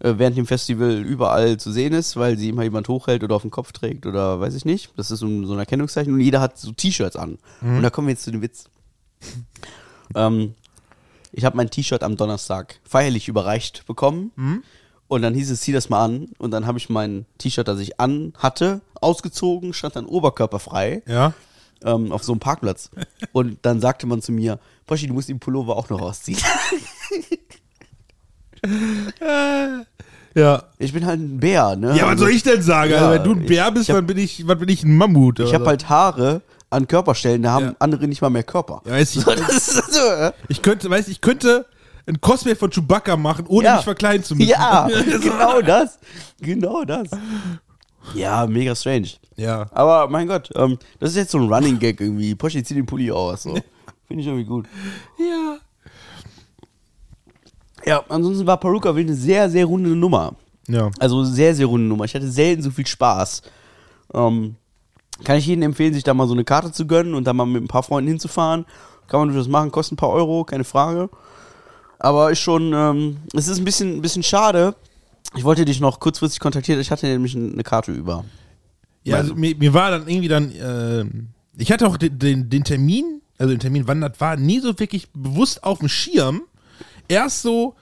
äh, 0.04 0.14
während 0.18 0.38
dem 0.38 0.46
Festival 0.46 0.92
überall 1.02 1.58
zu 1.58 1.72
sehen 1.72 1.94
ist, 1.94 2.16
weil 2.18 2.38
sie 2.38 2.50
immer 2.50 2.64
jemand 2.64 2.88
hochhält 2.88 3.24
oder 3.24 3.36
auf 3.36 3.42
den 3.42 3.52
Kopf 3.52 3.72
trägt 3.72 4.06
oder 4.06 4.40
weiß 4.40 4.54
ich 4.54 4.66
nicht. 4.66 4.92
Das 4.98 5.10
ist 5.10 5.20
so 5.20 5.26
ein, 5.26 5.46
so 5.48 5.54
ein 5.54 5.60
Erkennungszeichen 5.60 6.14
und 6.14 6.20
jeder 6.20 6.40
hat 6.42 6.58
so 6.58 6.72
T-Shirts 6.72 7.16
an. 7.16 7.40
Und 7.62 7.82
da 7.82 7.90
kommen 7.90 8.08
wir 8.08 8.14
jetzt 8.14 8.24
zu 8.24 8.32
dem 8.32 8.42
Witz. 8.44 8.66
ähm, 10.16 10.54
ich 11.32 11.46
habe 11.46 11.58
mein 11.58 11.70
T-Shirt 11.72 12.04
am 12.04 12.16
Donnerstag 12.18 12.80
feierlich 12.88 13.28
überreicht 13.28 13.86
bekommen. 13.88 14.64
Und 15.08 15.22
dann 15.22 15.34
hieß 15.34 15.50
es, 15.52 15.62
zieh 15.62 15.72
das 15.72 15.90
mal 15.90 16.04
an. 16.04 16.30
Und 16.38 16.52
dann 16.52 16.66
habe 16.68 16.78
ich 16.78 16.90
mein 16.90 17.26
T-Shirt, 17.40 17.68
das 17.68 17.80
ich 17.80 18.00
an 18.00 18.34
hatte, 18.38 18.82
ausgezogen, 19.02 19.74
stand 19.74 19.96
dann 19.96 20.06
oberkörperfrei 20.06 21.02
Ja. 21.08 21.34
ähm, 21.84 22.12
auf 22.12 22.24
so 22.24 22.32
einem 22.34 22.40
Parkplatz. 22.40 22.90
Und 23.32 23.58
dann 23.64 23.80
sagte 23.82 24.06
man 24.08 24.22
zu 24.22 24.32
mir, 24.32 24.60
Poschi, 24.86 25.08
du 25.08 25.14
musst 25.14 25.30
den 25.30 25.40
Pullover 25.40 25.76
auch 25.76 25.90
noch 25.90 26.02
ausziehen. 26.02 26.40
Ja. 30.36 30.64
Ich 30.80 30.92
bin 30.94 31.06
halt 31.06 31.20
ein 31.20 31.40
Bär, 31.40 31.76
ne? 31.76 31.96
Ja, 31.96 32.08
was 32.08 32.20
soll 32.20 32.32
ich 32.32 32.42
denn 32.42 32.62
sagen? 32.62 32.92
Ja, 32.92 32.98
also, 33.08 33.12
wenn 33.12 33.24
du 33.24 33.32
ein 33.40 33.46
Bär 33.46 33.70
bist, 33.72 33.90
hab- 33.90 33.98
dann 33.98 34.08
bin 34.08 34.18
ich, 34.18 34.48
was 34.48 34.58
bin 34.58 34.68
ich, 34.70 34.84
ein 34.84 34.98
Mammut? 34.98 35.40
Ich 35.40 35.54
habe 35.54 35.66
halt 35.68 35.90
Haare 35.90 36.42
an 36.72 36.88
Körperstellen, 36.88 37.44
da 37.44 37.52
haben 37.52 37.66
Ja. 37.68 37.76
andere 37.78 38.08
nicht 38.08 38.20
mal 38.22 38.32
mehr 38.32 38.42
Körper. 38.44 38.82
Ja, 38.86 38.94
weiß 38.94 39.16
ich, 39.16 39.24
So, 39.24 40.02
ich 40.48 40.62
könnte, 40.64 40.90
weißt 40.90 41.08
ich 41.10 41.22
könnte 41.22 41.68
ein 42.08 42.20
Cosplay 42.20 42.56
von 42.56 42.72
Chewbacca 42.72 43.16
machen, 43.16 43.46
ohne 43.48 43.66
Ja. 43.68 43.76
mich 43.76 43.84
verkleiden 43.84 44.24
zu 44.24 44.36
müssen. 44.36 44.50
Ja, 44.50 44.90
genau 45.22 45.62
das. 45.62 46.00
Genau 46.42 46.84
das. 46.84 47.10
Ja, 48.16 48.48
mega 48.48 48.74
strange. 48.76 49.10
Ja. 49.36 49.68
Aber 49.72 50.10
mein 50.10 50.28
Gott, 50.28 50.50
ähm, 50.56 50.80
das 51.00 51.12
ist 51.12 51.16
jetzt 51.18 51.32
so 51.32 51.38
ein 51.38 51.48
Running 51.54 51.78
Gag 51.78 52.02
irgendwie. 52.02 52.34
Poschi, 52.34 52.64
zieh 52.64 52.74
den 52.74 52.88
Pulli 52.88 53.12
aus. 53.12 53.44
So. 53.44 53.54
Finde 54.08 54.22
ich 54.22 54.26
irgendwie 54.26 54.46
gut. 54.46 54.66
Ja. 55.20 55.58
Ja, 57.86 58.04
ansonsten 58.10 58.48
war 58.48 58.60
Peruka 58.60 58.92
eine 58.94 59.14
sehr, 59.14 59.50
sehr 59.50 59.66
runde 59.66 59.90
Nummer. 59.90 60.36
Ja. 60.68 60.90
Also 61.00 61.24
sehr, 61.24 61.54
sehr 61.56 61.66
runde 61.66 61.88
Nummer. 61.88 62.06
Ich 62.06 62.16
hatte 62.16 62.30
selten 62.30 62.62
so 62.62 62.72
viel 62.72 62.88
Spaß. 62.88 63.42
Ähm, 64.14 64.56
kann 65.24 65.38
ich 65.38 65.46
jedem 65.46 65.64
empfehlen, 65.64 65.94
sich 65.94 66.04
da 66.04 66.14
mal 66.14 66.28
so 66.28 66.34
eine 66.34 66.44
Karte 66.44 66.72
zu 66.72 66.88
gönnen 66.88 67.14
und 67.14 67.26
da 67.26 67.34
mal 67.34 67.46
mit 67.46 67.64
ein 67.64 67.68
paar 67.68 67.84
Freunden 67.84 68.10
hinzufahren. 68.10 68.66
Kann 69.08 69.20
man 69.20 69.30
durchaus 69.30 69.48
machen, 69.48 69.72
kostet 69.72 69.94
ein 69.94 69.98
paar 69.98 70.10
Euro, 70.10 70.44
keine 70.44 70.64
Frage. 70.64 71.10
Aber 72.00 72.32
ist 72.32 72.40
schon, 72.40 72.74
ähm, 72.74 73.18
es 73.34 73.48
ist 73.48 73.60
ein 73.60 73.66
bisschen, 73.66 73.98
ein 73.98 74.02
bisschen 74.02 74.24
schade. 74.24 74.76
Ich 75.36 75.44
wollte 75.44 75.66
dich 75.66 75.80
noch 75.80 76.00
kurzfristig 76.00 76.40
kontaktieren, 76.40 76.80
ich 76.80 76.92
hatte 76.92 77.08
nämlich 77.08 77.36
eine 77.36 77.64
Karte 77.64 77.92
über. 77.92 78.26
Ja, 79.04 79.18
also 79.18 79.36
mir, 79.36 79.56
mir 79.56 79.74
war 79.74 79.92
dann 79.92 80.08
irgendwie 80.08 80.28
dann, 80.28 80.52
ähm, 80.62 81.28
ich 81.58 81.72
hatte 81.72 81.88
auch 81.88 81.98
den, 81.98 82.20
den, 82.20 82.50
den 82.50 82.64
Termin, 82.64 83.22
also 83.38 83.52
den 83.52 83.60
Termin, 83.60 83.88
wann 83.88 84.02
das 84.02 84.20
war, 84.20 84.38
nie 84.38 84.60
so 84.60 84.78
wirklich 84.80 85.10
bewusst 85.12 85.64
auf 85.64 85.80
dem 85.80 85.90
Schirm. 85.90 86.44
Erst 87.08 87.42
so, 87.42 87.76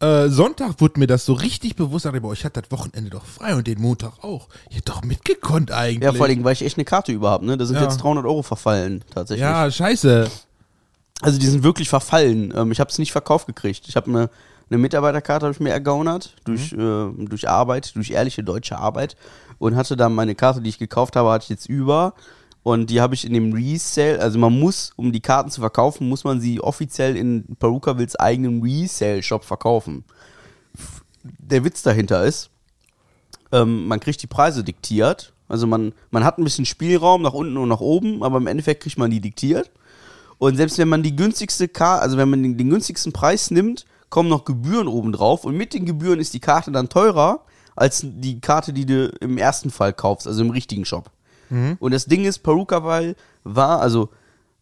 äh, 0.00 0.28
Sonntag 0.28 0.80
wurde 0.80 0.98
mir 1.00 1.06
das 1.06 1.24
so 1.24 1.32
richtig 1.32 1.76
bewusst, 1.76 2.04
dachte 2.04 2.18
ich, 2.18 2.22
boah, 2.22 2.32
ich 2.32 2.44
hatte 2.44 2.60
das 2.60 2.70
Wochenende 2.70 3.10
doch 3.10 3.24
frei 3.24 3.54
und 3.54 3.66
den 3.66 3.80
Montag 3.80 4.22
auch. 4.22 4.48
Ich 4.68 4.76
hätte 4.76 4.92
doch 4.92 5.02
mitgekonnt 5.02 5.72
eigentlich. 5.72 6.02
Ja, 6.04 6.12
vor 6.12 6.26
allem, 6.26 6.44
weil 6.44 6.52
ich 6.52 6.62
echt 6.62 6.76
eine 6.76 6.84
Karte 6.84 7.12
über 7.12 7.30
habe, 7.30 7.46
ne? 7.46 7.56
Da 7.56 7.64
sind 7.64 7.76
Ja. 7.76 7.82
jetzt 7.84 7.98
300 7.98 8.24
Euro 8.26 8.42
verfallen, 8.42 9.02
tatsächlich. 9.12 9.42
Ja, 9.42 9.70
scheiße. 9.70 10.30
Also 11.22 11.38
die 11.38 11.46
sind 11.46 11.62
wirklich 11.62 11.88
verfallen. 11.88 12.52
Ähm, 12.54 12.72
ich 12.72 12.80
habe 12.80 12.90
es 12.90 12.98
nicht 12.98 13.12
verkauft 13.12 13.46
gekriegt. 13.46 13.84
Ich 13.88 13.96
habe 13.96 14.10
eine, 14.10 14.30
eine 14.68 14.78
Mitarbeiterkarte 14.78 15.46
habe 15.46 15.54
ich 15.54 15.60
mir 15.60 15.70
ergaunert 15.70 16.34
durch, 16.44 16.72
äh, 16.74 16.76
durch 16.76 17.48
Arbeit, 17.48 17.96
durch 17.96 18.10
ehrliche 18.10 18.44
deutsche 18.44 18.76
Arbeit 18.78 19.16
und 19.58 19.76
hatte 19.76 19.96
dann 19.96 20.14
meine 20.14 20.34
Karte, 20.34 20.60
die 20.60 20.68
ich 20.68 20.78
gekauft 20.78 21.16
habe, 21.16 21.30
hatte 21.30 21.44
ich 21.44 21.48
jetzt 21.48 21.68
über 21.70 22.12
und 22.66 22.90
die 22.90 23.00
habe 23.00 23.14
ich 23.14 23.24
in 23.24 23.32
dem 23.32 23.52
Resale, 23.52 24.18
also 24.18 24.40
man 24.40 24.58
muss, 24.58 24.92
um 24.96 25.12
die 25.12 25.20
Karten 25.20 25.50
zu 25.50 25.60
verkaufen, 25.60 26.08
muss 26.08 26.24
man 26.24 26.40
sie 26.40 26.60
offiziell 26.60 27.16
in 27.16 27.44
Perukavils 27.60 28.16
eigenen 28.16 28.60
Resale-Shop 28.60 29.44
verkaufen. 29.44 30.02
Der 31.22 31.62
Witz 31.62 31.82
dahinter 31.84 32.24
ist, 32.24 32.50
ähm, 33.52 33.86
man 33.86 34.00
kriegt 34.00 34.20
die 34.20 34.26
Preise 34.26 34.64
diktiert. 34.64 35.32
Also 35.46 35.68
man, 35.68 35.92
man 36.10 36.24
hat 36.24 36.38
ein 36.38 36.42
bisschen 36.42 36.66
Spielraum 36.66 37.22
nach 37.22 37.34
unten 37.34 37.56
und 37.56 37.68
nach 37.68 37.78
oben, 37.78 38.24
aber 38.24 38.38
im 38.38 38.48
Endeffekt 38.48 38.82
kriegt 38.82 38.98
man 38.98 39.12
die 39.12 39.20
diktiert. 39.20 39.70
Und 40.38 40.56
selbst 40.56 40.76
wenn 40.78 40.88
man 40.88 41.04
die 41.04 41.14
günstigste 41.14 41.68
Karte, 41.68 42.02
also 42.02 42.16
wenn 42.16 42.30
man 42.30 42.42
den, 42.42 42.58
den 42.58 42.68
günstigsten 42.68 43.12
Preis 43.12 43.52
nimmt, 43.52 43.86
kommen 44.08 44.28
noch 44.28 44.44
Gebühren 44.44 44.88
obendrauf 44.88 45.44
und 45.44 45.56
mit 45.56 45.72
den 45.72 45.86
Gebühren 45.86 46.18
ist 46.18 46.34
die 46.34 46.40
Karte 46.40 46.72
dann 46.72 46.88
teurer 46.88 47.42
als 47.76 48.00
die 48.02 48.40
Karte, 48.40 48.72
die 48.72 48.86
du 48.86 49.06
im 49.20 49.38
ersten 49.38 49.70
Fall 49.70 49.92
kaufst, 49.92 50.26
also 50.26 50.42
im 50.42 50.50
richtigen 50.50 50.84
Shop. 50.84 51.12
Und 51.78 51.92
das 51.92 52.06
Ding 52.06 52.24
ist, 52.24 52.40
Perukaville 52.40 53.16
war, 53.44 53.80
also 53.80 54.10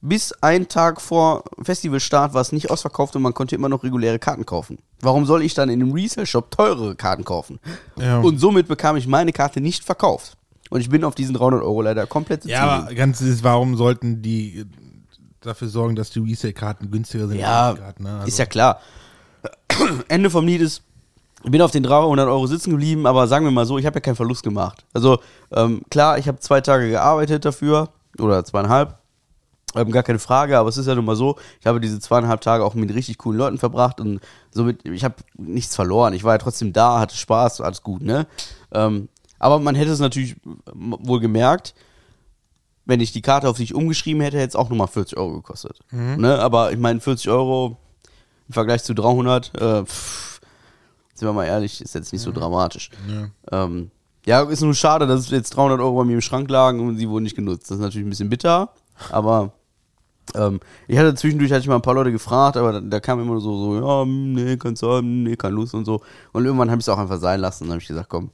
bis 0.05 0.33
einen 0.43 0.69
Tag 0.69 1.01
vor 1.01 1.45
Festivalstart 1.63 2.35
war 2.35 2.43
es 2.43 2.53
nicht 2.53 2.71
ausverkauft 2.71 3.17
und 3.17 3.23
man 3.23 3.33
konnte 3.33 3.55
immer 3.55 3.71
noch 3.71 3.85
reguläre 3.85 4.19
Karten 4.19 4.45
kaufen. 4.45 4.79
Warum 5.01 5.25
soll 5.25 5.43
ich 5.43 5.55
dann 5.55 5.71
in 5.71 5.81
einem 5.81 5.93
Resale-Shop 5.93 6.51
teure 6.51 6.95
Karten 6.95 7.25
kaufen? 7.25 7.59
Ja. 7.97 8.21
Und 8.21 8.39
somit 8.39 8.69
bekam 8.69 8.97
ich 8.97 9.07
meine 9.07 9.33
Karte 9.33 9.63
nicht 9.63 9.83
verkauft. 9.83 10.37
Und 10.69 10.81
ich 10.81 10.91
bin 10.91 11.05
auf 11.05 11.15
diesen 11.15 11.35
300 11.35 11.63
Euro 11.63 11.81
leider 11.81 12.07
komplett 12.07 12.43
sitzen 12.43 12.53
Ja, 12.53 12.83
aber 12.83 12.95
ganz 12.95 13.23
ist, 13.23 13.43
warum 13.43 13.77
sollten 13.77 14.21
die 14.21 14.61
äh, 14.61 14.65
dafür 15.41 15.69
sorgen, 15.69 15.97
dass 15.97 16.11
die 16.11 16.19
Resale-Karten 16.19 16.91
günstiger 16.91 17.27
sind 17.27 17.39
Ja, 17.39 17.69
als 17.69 17.77
die 17.77 17.81
Karten? 17.83 18.03
Ne? 18.03 18.15
Also, 18.15 18.29
ist 18.29 18.39
ja 18.39 18.47
klar. 18.47 18.81
Ende 20.09 20.29
vom 20.29 20.47
Lied 20.47 20.61
ist, 20.61 20.83
ich 21.45 21.51
bin 21.51 21.61
auf 21.61 21.71
den 21.71 21.83
300 21.83 22.27
Euro 22.27 22.47
sitzen 22.47 22.71
geblieben, 22.71 23.07
aber 23.07 23.27
sagen 23.29 23.45
wir 23.45 23.53
mal 23.53 23.67
so, 23.67 23.79
ich 23.79 23.87
habe 23.87 23.97
ja 23.97 24.01
keinen 24.01 24.17
Verlust 24.17 24.43
gemacht. 24.43 24.85
Also 24.95 25.19
ähm, 25.53 25.83
klar, 25.91 26.19
ich 26.19 26.27
habe 26.27 26.41
zwei 26.41 26.61
Tage 26.61 26.89
gearbeitet 26.89 27.45
dafür 27.45 27.91
oder 28.19 28.45
zweieinhalb. 28.45 28.99
Ähm, 29.75 29.91
gar 29.91 30.03
keine 30.03 30.19
Frage, 30.19 30.57
aber 30.57 30.69
es 30.69 30.77
ist 30.77 30.87
ja 30.87 30.95
nun 30.95 31.05
mal 31.05 31.17
so, 31.17 31.37
ich 31.61 31.67
habe 31.67 31.81
diese 31.81 32.01
zweieinhalb 32.01 32.41
Tage 32.41 32.65
auch 32.65 32.75
mit 32.75 32.95
richtig 32.95 33.19
coolen 33.19 33.39
Leuten 33.39 33.59
verbracht 33.59 34.01
und 34.01 34.21
somit, 34.51 34.87
ich 34.87 35.05
habe 35.05 35.17
nichts 35.37 35.75
verloren. 35.75 36.15
Ich 36.15 36.25
war 36.25 36.35
ja 36.35 36.39
trotzdem 36.39 36.73
da, 36.73 37.01
hatte 37.01 37.17
Spaß, 37.17 37.61
alles 37.61 37.83
gut, 37.83 38.03
ne? 38.03 38.27
Ähm, 38.73 39.09
aber 39.39 39.59
man 39.59 39.75
hätte 39.75 39.91
es 39.91 39.99
natürlich 39.99 40.37
wohl 40.73 41.21
gemerkt, 41.21 41.75
wenn 42.87 43.01
ich 43.01 43.13
die 43.13 43.23
Karte 43.23 43.49
auf 43.49 43.57
sich 43.57 43.75
umgeschrieben 43.75 44.23
hätte, 44.23 44.39
hätte 44.39 44.49
es 44.49 44.57
auch 44.57 44.71
nochmal 44.71 44.89
40 44.89 45.19
Euro 45.19 45.35
gekostet. 45.35 45.81
Ne? 46.17 46.39
Aber 46.39 46.73
ich 46.73 46.79
meine, 46.79 47.01
40 47.01 47.29
Euro 47.31 47.77
im 48.49 48.55
Vergleich 48.55 48.85
zu 48.85 48.95
300, 48.95 49.55
äh, 49.55 49.85
pff, 49.85 50.34
sind 51.15 51.29
wir 51.29 51.33
mal 51.33 51.47
ehrlich, 51.47 51.81
ist 51.81 51.95
jetzt 51.95 52.13
nicht 52.13 52.23
so 52.23 52.33
dramatisch. 52.33 52.91
Ähm, 53.51 53.91
ja, 54.27 54.43
ist 54.43 54.63
nur 54.63 54.75
schade, 54.75 55.07
dass 55.07 55.31
jetzt 55.31 55.57
300 55.57 55.81
Euro 55.81 55.99
bei 55.99 56.05
mir 56.05 56.15
im 56.15 56.21
Schrank 56.21 56.51
lagen 56.51 56.81
und 56.81 56.97
sie 56.97 57.09
wurden 57.09 57.25
nicht 57.25 57.37
genutzt. 57.37 57.71
Das 57.71 57.77
ist 57.77 57.83
natürlich 57.83 58.07
ein 58.07 58.11
bisschen 58.11 58.31
bitter, 58.31 58.71
aber 59.11 59.53
ähm, 60.35 60.61
ich 60.89 60.99
hatte 60.99 61.15
zwischendurch 61.15 61.53
hatte 61.53 61.61
ich 61.61 61.69
mal 61.69 61.77
ein 61.77 61.83
paar 61.83 61.95
Leute 61.95 62.11
gefragt, 62.11 62.57
aber 62.57 62.73
da, 62.73 62.81
da 62.81 63.01
kam 63.01 63.21
immer 63.21 63.39
so, 63.41 63.57
so, 63.57 63.87
ja, 63.87 64.05
nee, 64.07 64.57
kannst 64.57 64.83
du 64.83 64.91
haben, 64.91 65.23
nee, 65.23 65.37
keine 65.37 65.55
Lust 65.55 65.75
und 65.75 65.85
so. 65.85 66.01
Und 66.33 66.45
irgendwann 66.45 66.71
habe 66.71 66.81
ich 66.81 66.85
es 66.85 66.89
auch 66.89 66.99
einfach 66.99 67.19
sein 67.19 67.41
lassen. 67.41 67.65
Dann 67.65 67.73
habe 67.73 67.83
ich 67.83 67.89
gesagt, 67.89 68.09
komm, 68.09 68.31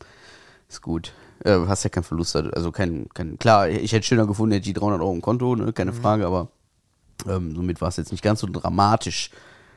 ist 0.69 0.81
gut. 0.81 1.13
Äh, 1.45 1.59
hast 1.67 1.85
ja 1.85 1.91
keinen 1.91 2.05
Verlust, 2.05 2.37
also 2.37 2.71
kein, 2.71 3.09
kein, 3.15 3.39
klar, 3.39 3.69
ich 3.69 3.93
hätte 3.93 4.07
schöner 4.07 4.27
gefunden, 4.27 4.53
hätte 4.53 4.69
ich 4.69 4.75
die 4.75 4.79
300 4.79 5.01
Euro 5.01 5.13
im 5.13 5.23
Konto, 5.23 5.57
ne, 5.57 5.73
keine 5.73 5.95
Frage, 5.95 6.27
aber 6.27 6.49
ähm, 7.27 7.55
somit 7.57 7.81
war 7.81 7.89
es 7.89 7.97
jetzt 7.97 8.13
nicht 8.13 8.23
ganz 8.23 8.41
so 8.41 8.47
dramatisch. 8.47 9.31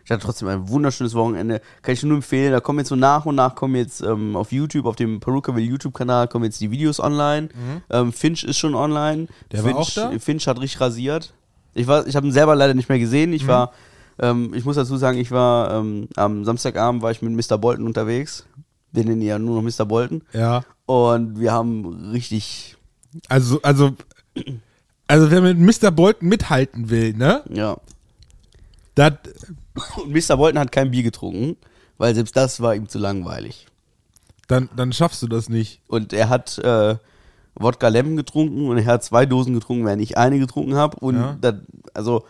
Ich 0.05 0.11
hatte 0.11 0.23
trotzdem 0.23 0.49
ein 0.49 0.67
wunderschönes 0.67 1.13
Wochenende. 1.13 1.61
Kann 1.81 1.93
ich 1.93 2.03
nur 2.03 2.15
empfehlen. 2.15 2.51
Da 2.51 2.59
kommen 2.59 2.79
jetzt 2.79 2.89
so 2.89 2.95
nach 2.95 3.25
und 3.25 3.35
nach 3.35 3.55
kommen 3.55 3.75
jetzt 3.75 4.01
ähm, 4.01 4.35
auf 4.35 4.51
YouTube, 4.51 4.85
auf 4.85 4.97
dem 4.97 5.19
Perukaville 5.21 5.65
YouTube-Kanal, 5.65 6.27
kommen 6.27 6.45
jetzt 6.45 6.59
die 6.59 6.71
Videos 6.71 6.99
online. 6.99 7.49
Ähm, 7.89 8.11
Finch 8.11 8.43
ist 8.43 8.57
schon 8.57 8.75
online. 8.75 9.23
Mhm. 9.23 9.27
Der 9.51 9.63
Finch, 9.63 9.75
war 9.75 9.81
auch 9.81 9.91
da? 9.91 10.19
Finch 10.19 10.47
hat 10.47 10.59
richtig 10.59 10.81
rasiert. 10.81 11.33
Ich, 11.73 11.87
war, 11.87 12.05
ich 12.05 12.15
habe 12.15 12.27
ihn 12.27 12.33
selber 12.33 12.55
leider 12.55 12.73
nicht 12.73 12.89
mehr 12.89 12.99
gesehen. 12.99 13.29
Mhm. 13.29 13.35
Ich 13.35 13.47
war, 13.47 13.71
ähm, 14.19 14.53
ich 14.53 14.65
muss 14.65 14.75
dazu 14.75 14.97
sagen, 14.97 15.17
ich 15.17 15.31
war 15.31 15.71
ähm, 15.73 16.09
am 16.15 16.43
Samstagabend 16.43 17.01
war 17.01 17.11
ich 17.11 17.21
mit 17.21 17.31
Mr. 17.31 17.57
Bolton 17.57 17.85
unterwegs. 17.85 18.45
Wir 18.91 19.05
nennen 19.05 19.21
ihn 19.21 19.27
ja 19.27 19.39
nur 19.39 19.61
noch 19.61 19.77
Mr. 19.77 19.85
Bolton. 19.85 20.21
Ja. 20.33 20.63
Und 20.85 21.39
wir 21.39 21.53
haben 21.53 22.11
richtig, 22.11 22.75
Also, 23.29 23.61
also, 23.61 23.91
also 25.07 25.31
wer 25.31 25.41
mit 25.41 25.57
Mr. 25.57 25.91
Bolton 25.91 26.27
mithalten 26.27 26.89
will, 26.89 27.13
ne? 27.13 27.41
ja. 27.49 27.77
Das, 28.95 29.13
Und 29.97 30.11
Mr. 30.13 30.37
Bolton 30.37 30.59
hat 30.59 30.71
kein 30.71 30.91
Bier 30.91 31.03
getrunken, 31.03 31.57
weil 31.97 32.13
selbst 32.15 32.35
das 32.35 32.61
war 32.61 32.75
ihm 32.75 32.87
zu 32.89 32.99
langweilig. 32.99 33.67
dann, 34.47 34.69
dann 34.75 34.93
schaffst 34.93 35.21
du 35.23 35.27
das 35.27 35.49
nicht. 35.49 35.79
Und 35.87 36.13
er 36.13 36.29
hat 36.29 36.57
äh, 36.59 36.95
Wodka 37.55 37.87
Lemon 37.87 38.17
getrunken 38.17 38.67
und 38.67 38.77
er 38.77 38.85
hat 38.85 39.03
zwei 39.03 39.25
Dosen 39.25 39.53
getrunken, 39.53 39.85
während 39.85 40.01
ich 40.01 40.17
eine 40.17 40.37
getrunken 40.39 40.75
habe. 40.75 40.97
Und 40.99 41.15
Ja. 41.15 41.37
das, 41.41 41.55
also, 41.93 42.23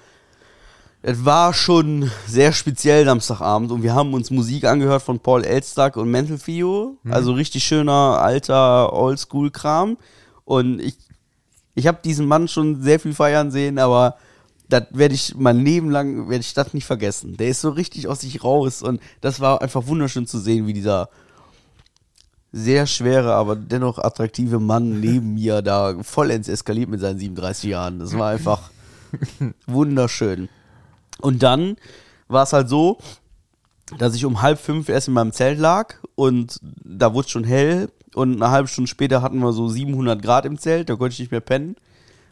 es 1.01 1.25
war 1.25 1.53
schon 1.53 2.09
sehr 2.27 2.53
speziell 2.53 3.03
Samstagabend 3.03 3.71
und 3.71 3.83
wir 3.83 3.93
haben 3.93 4.13
uns 4.13 4.31
Musik 4.31 4.63
angehört 4.63 5.01
von 5.01 5.19
Paul 5.19 5.43
Elstag 5.43 5.97
und 5.97 6.09
Mental 6.09 6.37
Theo. 6.37 6.97
Also 7.09 7.33
richtig 7.33 7.65
schöner, 7.65 8.19
alter, 8.21 8.93
Oldschool-Kram. 8.93 9.97
Und 10.45 10.79
ich, 10.79 10.95
ich 11.75 11.87
habe 11.87 11.99
diesen 12.05 12.25
Mann 12.25 12.47
schon 12.47 12.81
sehr 12.81 13.01
viel 13.01 13.13
feiern 13.13 13.51
sehen, 13.51 13.79
aber 13.79 14.15
das 14.73 14.85
werde 14.89 15.13
ich 15.13 15.35
mein 15.37 15.63
Leben 15.63 15.91
lang, 15.91 16.29
werde 16.29 16.41
ich 16.41 16.55
das 16.55 16.73
nicht 16.73 16.85
vergessen. 16.85 17.37
Der 17.37 17.47
ist 17.47 17.61
so 17.61 17.69
richtig 17.69 18.07
aus 18.07 18.21
sich 18.21 18.43
raus 18.43 18.81
und 18.81 18.99
das 19.21 19.39
war 19.39 19.61
einfach 19.61 19.85
wunderschön 19.85 20.25
zu 20.25 20.39
sehen, 20.39 20.65
wie 20.65 20.73
dieser 20.73 21.09
sehr 22.51 22.87
schwere, 22.87 23.33
aber 23.33 23.55
dennoch 23.55 23.99
attraktive 23.99 24.59
Mann 24.59 24.99
neben 24.99 25.33
mir 25.35 25.61
da 25.61 25.95
vollends 26.01 26.47
eskaliert 26.47 26.89
mit 26.89 26.99
seinen 27.01 27.19
37 27.19 27.69
Jahren. 27.69 27.99
Das 27.99 28.17
war 28.17 28.31
einfach 28.31 28.71
wunderschön. 29.67 30.49
Und 31.21 31.43
dann 31.43 31.77
war 32.27 32.43
es 32.43 32.53
halt 32.53 32.67
so, 32.67 32.97
dass 33.99 34.15
ich 34.15 34.25
um 34.25 34.41
halb 34.41 34.57
fünf 34.59 34.89
erst 34.89 35.07
in 35.07 35.13
meinem 35.13 35.33
Zelt 35.33 35.59
lag 35.59 35.95
und 36.15 36.59
da 36.63 37.13
wurde 37.13 37.25
es 37.25 37.31
schon 37.31 37.43
hell 37.43 37.91
und 38.15 38.41
eine 38.41 38.49
halbe 38.49 38.67
Stunde 38.67 38.87
später 38.87 39.21
hatten 39.21 39.37
wir 39.37 39.53
so 39.53 39.67
700 39.67 40.19
Grad 40.21 40.45
im 40.45 40.57
Zelt, 40.57 40.89
da 40.89 40.95
konnte 40.95 41.13
ich 41.13 41.19
nicht 41.19 41.31
mehr 41.31 41.41
pennen. 41.41 41.75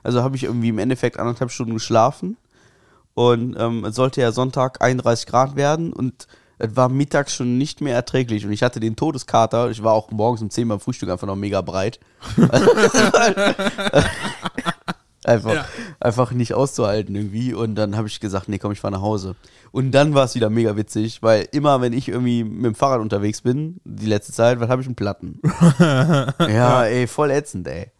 Also 0.03 0.23
habe 0.23 0.35
ich 0.35 0.43
irgendwie 0.43 0.69
im 0.69 0.79
Endeffekt 0.79 1.19
anderthalb 1.19 1.51
Stunden 1.51 1.73
geschlafen 1.73 2.37
und 3.13 3.55
ähm, 3.59 3.85
es 3.85 3.95
sollte 3.95 4.21
ja 4.21 4.31
Sonntag 4.31 4.81
31 4.81 5.27
Grad 5.27 5.55
werden 5.55 5.93
und 5.93 6.27
es 6.57 6.75
war 6.75 6.89
mittags 6.89 7.35
schon 7.35 7.57
nicht 7.57 7.81
mehr 7.81 7.95
erträglich 7.95 8.45
und 8.45 8.51
ich 8.51 8.63
hatte 8.63 8.79
den 8.79 8.95
Todeskater. 8.95 9.71
Ich 9.71 9.83
war 9.83 9.93
auch 9.93 10.11
morgens 10.11 10.41
um 10.41 10.49
10 10.49 10.67
beim 10.67 10.79
Frühstück 10.79 11.09
einfach 11.09 11.27
noch 11.27 11.35
mega 11.35 11.61
breit. 11.61 11.99
einfach, 15.23 15.65
einfach 15.99 16.31
nicht 16.31 16.53
auszuhalten 16.53 17.15
irgendwie. 17.15 17.53
Und 17.53 17.75
dann 17.75 17.95
habe 17.95 18.07
ich 18.07 18.19
gesagt, 18.19 18.49
nee, 18.49 18.59
komm, 18.59 18.71
ich 18.71 18.79
fahre 18.79 18.93
nach 18.93 19.01
Hause. 19.01 19.35
Und 19.71 19.91
dann 19.91 20.13
war 20.13 20.25
es 20.25 20.35
wieder 20.35 20.49
mega 20.49 20.75
witzig, 20.75 21.21
weil 21.21 21.47
immer, 21.51 21.81
wenn 21.81 21.93
ich 21.93 22.09
irgendwie 22.09 22.43
mit 22.43 22.65
dem 22.65 22.75
Fahrrad 22.75 23.01
unterwegs 23.01 23.41
bin, 23.41 23.79
die 23.83 24.07
letzte 24.07 24.33
Zeit, 24.33 24.59
was 24.59 24.69
habe 24.69 24.81
ich 24.81 24.87
einen 24.87 24.95
Platten? 24.95 25.39
ja, 25.79 26.85
ey, 26.85 27.07
voll 27.07 27.31
ätzend, 27.31 27.67
ey. 27.67 27.91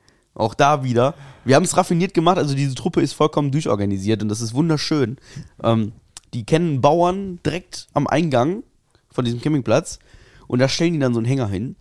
Auch 0.42 0.56
da 0.56 0.84
wieder. 0.84 1.14
Wir 1.46 1.56
haben 1.56 1.64
es 1.64 1.78
raffiniert 1.78 2.16
gemacht, 2.16 2.40
also 2.40 2.56
diese 2.56 2.74
Truppe 2.74 3.02
ist 3.02 3.14
vollkommen 3.14 3.52
durchorganisiert 3.52 4.24
und 4.24 4.30
das 4.30 4.42
ist 4.42 4.56
wunderschön. 4.56 5.18
Ähm, 5.64 5.92
die 6.34 6.46
kennen 6.46 6.82
Bauern 6.82 7.40
direkt 7.46 7.88
am 7.94 8.08
Eingang 8.08 8.64
von 9.12 9.24
diesem 9.24 9.40
Campingplatz 9.40 10.00
und 10.48 10.58
da 10.58 10.68
stellen 10.68 10.94
die 10.94 11.00
dann 11.00 11.14
so 11.14 11.20
einen 11.20 11.28
Hänger 11.28 11.48
hin 11.48 11.76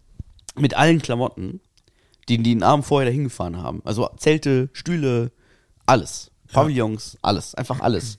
mit 0.56 0.76
allen 0.76 1.00
Klamotten, 1.00 1.60
die 2.28 2.36
die 2.36 2.54
den 2.54 2.62
Abend 2.62 2.84
vorher 2.84 3.08
dahin 3.08 3.24
gefahren 3.24 3.56
haben. 3.56 3.80
Also 3.86 4.10
Zelte, 4.18 4.68
Stühle, 4.74 5.32
alles. 5.86 6.30
Pavillons, 6.52 7.16
alles. 7.22 7.54
Einfach 7.54 7.80
alles. 7.80 8.18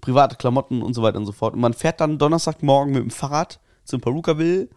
Private 0.00 0.36
Klamotten 0.36 0.82
und 0.82 0.94
so 0.94 1.02
weiter 1.02 1.18
und 1.18 1.26
so 1.26 1.32
fort. 1.32 1.54
Und 1.54 1.60
man 1.60 1.74
fährt 1.74 2.00
dann 2.00 2.18
Donnerstagmorgen 2.18 2.92
mit 2.92 3.02
dem 3.02 3.10
Fahrrad 3.10 3.58
zum 3.84 4.00
Perukaville, 4.00 4.68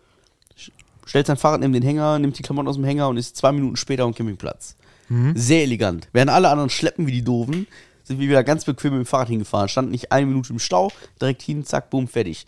stellt 1.05 1.27
sein 1.27 1.37
Fahrrad 1.37 1.59
neben 1.59 1.73
den 1.73 1.83
Hänger, 1.83 2.17
nimmt 2.17 2.39
die 2.39 2.43
Klamotten 2.43 2.69
aus 2.69 2.75
dem 2.77 2.85
Hänger 2.85 3.07
und 3.07 3.17
ist 3.17 3.35
zwei 3.35 3.51
Minuten 3.51 3.75
später 3.75 4.03
am 4.03 4.15
Campingplatz. 4.15 4.75
Sehr 5.35 5.63
elegant. 5.63 6.07
Während 6.13 6.31
alle 6.31 6.49
anderen 6.49 6.69
schleppen 6.69 7.07
wie 7.07 7.11
die 7.11 7.23
Doofen, 7.23 7.67
sind 8.03 8.19
wir 8.19 8.29
wieder 8.29 8.43
ganz 8.43 8.65
bequem 8.65 8.93
mit 8.93 9.05
dem 9.05 9.05
Fahrrad 9.05 9.29
hingefahren. 9.29 9.69
Standen 9.69 9.91
nicht 9.91 10.11
eine 10.11 10.25
Minute 10.25 10.53
im 10.53 10.59
Stau, 10.59 10.91
direkt 11.19 11.41
hin, 11.41 11.65
zack, 11.65 11.89
boom, 11.89 12.07
fertig. 12.07 12.45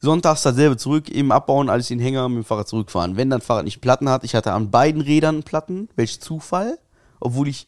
Sonntags 0.00 0.42
dasselbe 0.42 0.78
zurück, 0.78 1.10
eben 1.10 1.30
abbauen, 1.30 1.68
alles 1.68 1.90
in 1.90 1.98
den 1.98 2.04
Hänger, 2.04 2.28
mit 2.28 2.38
dem 2.38 2.44
Fahrrad 2.44 2.68
zurückfahren. 2.68 3.16
Wenn 3.16 3.28
dein 3.28 3.42
Fahrrad 3.42 3.64
nicht 3.64 3.82
Platten 3.82 4.08
hat, 4.08 4.24
ich 4.24 4.34
hatte 4.34 4.52
an 4.52 4.70
beiden 4.70 5.02
Rädern 5.02 5.42
Platten, 5.42 5.90
welch 5.94 6.20
Zufall, 6.20 6.78
obwohl 7.20 7.48
ich, 7.48 7.66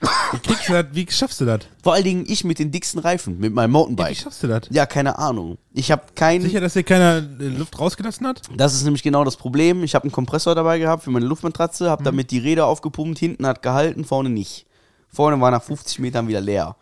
Wie, 0.00 0.38
kriegst 0.38 0.68
du 0.68 0.72
das, 0.72 0.86
wie 0.92 1.06
schaffst 1.10 1.40
du 1.40 1.44
das? 1.44 1.60
vor 1.82 1.92
allen 1.92 2.04
Dingen 2.04 2.24
ich 2.26 2.42
mit 2.44 2.58
den 2.58 2.70
dicksten 2.70 3.00
Reifen, 3.00 3.38
mit 3.38 3.52
meinem 3.52 3.70
Wie 3.70 3.72
Mountainbike. 3.72 4.16
schaffst 4.16 4.42
du 4.42 4.46
das? 4.46 4.62
Ja, 4.70 4.86
keine 4.86 5.18
Ahnung. 5.18 5.58
Ich 5.74 5.90
habe 5.90 6.02
kein, 6.14 6.40
Sicher, 6.40 6.60
dass 6.60 6.72
dir 6.72 6.84
keiner 6.84 7.18
äh, 7.18 7.48
Luft 7.48 7.78
rausgelassen 7.78 8.26
hat? 8.26 8.42
das 8.56 8.74
ist 8.74 8.84
nämlich 8.84 9.02
genau 9.02 9.24
das 9.24 9.36
Problem. 9.36 9.84
Ich 9.84 9.94
habe 9.94 10.04
einen 10.04 10.12
Kompressor 10.12 10.54
dabei 10.54 10.78
gehabt 10.78 11.02
für 11.02 11.10
meine 11.10 11.26
Luftmatratze, 11.26 11.90
habe 11.90 12.02
damit 12.02 12.30
die 12.30 12.38
Räder 12.38 12.66
aufgepumpt, 12.66 13.18
hinten 13.18 13.46
hat 13.46 13.62
gehalten, 13.62 14.04
vorne 14.04 14.30
nicht. 14.30 14.66
Vorne 15.12 15.40
war 15.40 15.50
nach 15.50 15.62
50 15.62 15.98
Metern 15.98 16.28
wieder 16.28 16.40
leer. 16.40 16.76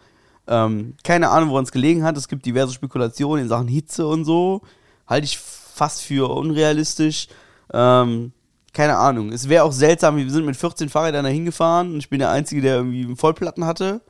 Ähm, 0.47 0.95
keine 1.03 1.31
Ahnung, 1.31 1.51
woran 1.51 1.65
es 1.65 1.73
gelegen 1.73 2.05
hat. 2.05 2.16
Es 2.16 2.28
gibt 2.28 2.47
diverse 2.47 2.73
Spekulationen 2.73 3.43
in 3.45 3.49
Sachen 3.49 3.69
Hitze 3.69 4.07
und 4.07 4.24
so. 4.24 4.62
Halte 5.07 5.24
ich 5.24 5.39
fast 5.39 6.03
für 6.03 6.31
unrealistisch. 6.31 7.28
Ähm, 7.73 8.32
keine 8.78 8.96
Ahnung. 8.96 9.32
Es 9.32 9.48
wäre 9.48 9.64
auch 9.64 9.72
seltsam, 9.72 10.18
wir 10.18 10.30
sind 10.30 10.46
mit 10.46 10.56
14 10.56 10.88
Fahrrädern 10.88 11.24
da 11.24 11.30
hingefahren 11.30 11.94
und 11.94 11.98
ich 11.98 12.09
bin 12.09 12.20
der 12.20 12.30
Einzige, 12.30 12.62
der 12.62 12.76
irgendwie 12.76 13.16
Vollplatten 13.16 13.64
hatte. 13.64 14.00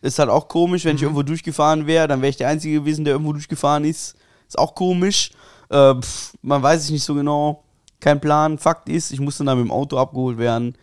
Ist 0.00 0.18
halt 0.18 0.30
auch 0.30 0.48
komisch, 0.48 0.86
wenn 0.86 0.96
ich 0.96 1.02
irgendwo 1.02 1.22
durchgefahren 1.22 1.86
wäre, 1.86 2.08
dann 2.08 2.22
wäre 2.22 2.30
ich 2.30 2.38
der 2.38 2.48
Einzige 2.48 2.80
gewesen, 2.80 3.04
der 3.04 3.12
irgendwo 3.12 3.34
durchgefahren 3.34 3.84
ist. 3.84 4.16
Ist 4.48 4.58
auch 4.58 4.74
komisch. 4.74 5.30
Äh, 5.68 5.94
pff, 5.94 6.32
man 6.40 6.62
weiß 6.62 6.84
es 6.84 6.90
nicht 6.90 7.04
so 7.04 7.14
genau. 7.14 7.64
Kein 8.00 8.18
Plan. 8.18 8.56
Fakt 8.56 8.88
ist, 8.88 9.10
ich 9.10 9.20
musste 9.20 9.44
dann 9.44 9.58
mit 9.58 9.66
dem 9.66 9.72
Auto 9.72 9.98
abgeholt 9.98 10.38
werden, 10.38 10.74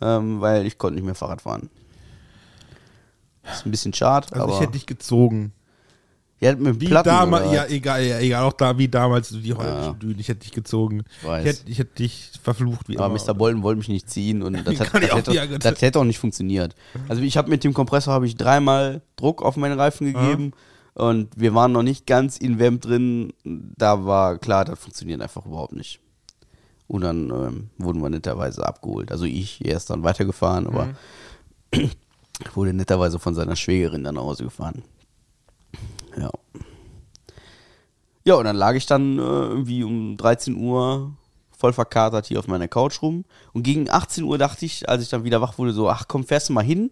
ähm, 0.00 0.40
weil 0.40 0.66
ich 0.66 0.78
konnte 0.78 0.96
nicht 0.96 1.04
mehr 1.04 1.14
Fahrrad 1.14 1.42
fahren. 1.42 1.70
Ist 3.52 3.64
ein 3.64 3.70
bisschen 3.70 3.92
schade, 3.92 4.26
Also 4.32 4.42
aber 4.42 4.54
ich 4.54 4.60
hätte 4.60 4.72
dich 4.72 4.86
gezogen. 4.86 5.52
Ja, 6.42 6.56
mit 6.56 6.80
Wie 6.80 6.86
Platten 6.86 7.08
damals, 7.08 7.46
oder 7.46 7.54
ja, 7.54 7.66
egal, 7.66 8.02
ja, 8.04 8.18
egal, 8.18 8.42
auch 8.42 8.52
da 8.52 8.76
wie 8.76 8.88
damals 8.88 9.28
die 9.28 9.40
Ja. 9.48 9.56
holländischen 9.56 9.98
Dünen. 10.00 10.18
Ich 10.18 10.28
hätte 10.28 10.40
dich 10.40 10.50
gezogen. 10.50 11.04
Ich. 11.22 11.28
Ich 11.28 11.44
hätte, 11.44 11.70
ich 11.70 11.78
hätte 11.78 11.94
dich 11.94 12.32
verflucht 12.42 12.88
wie 12.88 12.98
Aber 12.98 13.14
immer. 13.14 13.24
Mr. 13.24 13.32
Bolton 13.34 13.62
wollte 13.62 13.78
mich 13.78 13.88
nicht 13.88 14.10
ziehen 14.10 14.42
und 14.42 14.54
das, 14.66 14.80
hat, 14.80 14.92
das, 14.92 15.10
auch 15.10 15.16
hätte, 15.18 15.32
sagen. 15.32 15.58
das 15.60 15.80
hätte 15.80 16.00
auch 16.00 16.04
nicht 16.04 16.18
funktioniert. 16.18 16.74
Also 17.08 17.22
ich 17.22 17.36
habe 17.36 17.48
mit 17.48 17.62
dem 17.62 17.74
Kompressor 17.74 18.12
habe 18.12 18.26
ich 18.26 18.36
dreimal 18.36 19.02
Druck 19.14 19.40
auf 19.40 19.56
meine 19.56 19.78
Reifen 19.78 20.12
gegeben 20.12 20.52
und 20.94 21.28
wir 21.36 21.54
waren 21.54 21.70
noch 21.70 21.84
nicht 21.84 22.06
ganz 22.08 22.38
in 22.38 22.58
Vamp 22.58 22.82
drin. 22.82 23.32
Da 23.44 24.04
war 24.04 24.38
klar, 24.38 24.64
das 24.64 24.80
funktioniert 24.80 25.22
einfach 25.22 25.46
überhaupt 25.46 25.74
nicht. 25.74 26.00
Und 26.88 27.02
dann 27.02 27.30
ähm, 27.30 27.70
wurden 27.78 28.02
wir 28.02 28.10
netterweise 28.10 28.66
abgeholt. 28.66 29.12
Also 29.12 29.26
ich, 29.26 29.64
er 29.64 29.76
ist 29.76 29.88
dann 29.90 30.02
weitergefahren, 30.02 30.66
aber 30.66 30.88
wurde 32.54 32.74
netterweise 32.74 33.20
von 33.20 33.34
seiner 33.36 33.54
Schwägerin 33.54 34.02
dann 34.02 34.16
nach 34.16 34.22
Hause 34.22 34.42
gefahren. 34.44 34.82
Ja. 36.16 36.30
Ja, 38.24 38.34
und 38.34 38.44
dann 38.44 38.56
lag 38.56 38.74
ich 38.74 38.86
dann 38.86 39.18
äh, 39.18 39.22
irgendwie 39.22 39.82
um 39.82 40.16
13 40.16 40.56
Uhr 40.56 41.12
voll 41.50 41.72
verkatert 41.72 42.26
hier 42.26 42.38
auf 42.38 42.48
meiner 42.48 42.68
Couch 42.68 43.02
rum. 43.02 43.24
Und 43.52 43.62
gegen 43.62 43.90
18 43.90 44.24
Uhr 44.24 44.38
dachte 44.38 44.64
ich, 44.64 44.88
als 44.88 45.02
ich 45.02 45.08
dann 45.08 45.24
wieder 45.24 45.40
wach 45.40 45.58
wurde, 45.58 45.72
so, 45.72 45.88
ach 45.88 46.06
komm, 46.08 46.24
fährst 46.24 46.48
du 46.48 46.52
mal 46.52 46.64
hin 46.64 46.90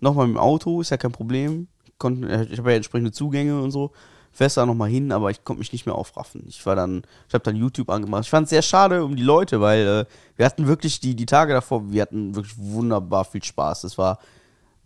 Nochmal 0.00 0.26
mit 0.26 0.36
dem 0.36 0.40
Auto, 0.40 0.80
ist 0.80 0.90
ja 0.90 0.96
kein 0.96 1.12
Problem. 1.12 1.68
Konnten, 1.98 2.24
ich 2.50 2.58
habe 2.58 2.70
ja 2.70 2.76
entsprechende 2.76 3.12
Zugänge 3.12 3.60
und 3.60 3.70
so. 3.70 3.92
Fährst 4.32 4.58
da 4.58 4.66
nochmal 4.66 4.90
hin, 4.90 5.12
aber 5.12 5.30
ich 5.30 5.44
konnte 5.44 5.60
mich 5.60 5.72
nicht 5.72 5.86
mehr 5.86 5.94
aufraffen. 5.94 6.44
Ich 6.46 6.64
war 6.66 6.76
dann, 6.76 7.02
ich 7.26 7.32
habe 7.32 7.44
dann 7.44 7.56
YouTube 7.56 7.88
angemacht. 7.88 8.24
Ich 8.24 8.30
fand 8.30 8.44
es 8.44 8.50
sehr 8.50 8.60
schade 8.60 9.02
um 9.02 9.16
die 9.16 9.22
Leute, 9.22 9.62
weil 9.62 9.86
äh, 9.86 10.04
wir 10.36 10.44
hatten 10.44 10.66
wirklich 10.66 11.00
die, 11.00 11.14
die 11.14 11.24
Tage 11.24 11.54
davor, 11.54 11.90
wir 11.90 12.02
hatten 12.02 12.34
wirklich 12.34 12.58
wunderbar 12.58 13.24
viel 13.24 13.42
Spaß. 13.42 13.84
Es 13.84 13.96
war 13.96 14.18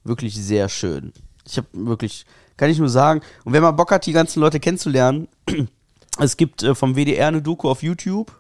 wirklich 0.05 0.37
sehr 0.37 0.69
schön. 0.69 1.13
Ich 1.45 1.57
habe 1.57 1.67
wirklich, 1.73 2.27
kann 2.61 2.71
ich 2.71 2.79
nur 2.79 2.91
sagen, 2.91 3.23
und 3.45 3.55
wenn 3.55 3.63
man 3.63 3.75
Bock 3.75 3.91
hat, 3.91 4.05
die 4.05 4.13
ganzen 4.13 4.39
Leute 4.41 4.61
kennenzulernen, 4.61 5.29
es 6.21 6.37
gibt 6.37 6.63
äh, 6.63 6.75
vom 6.75 6.95
WDR 6.95 7.29
eine 7.29 7.41
Doku 7.41 7.71
auf 7.71 7.83
YouTube. 7.83 8.31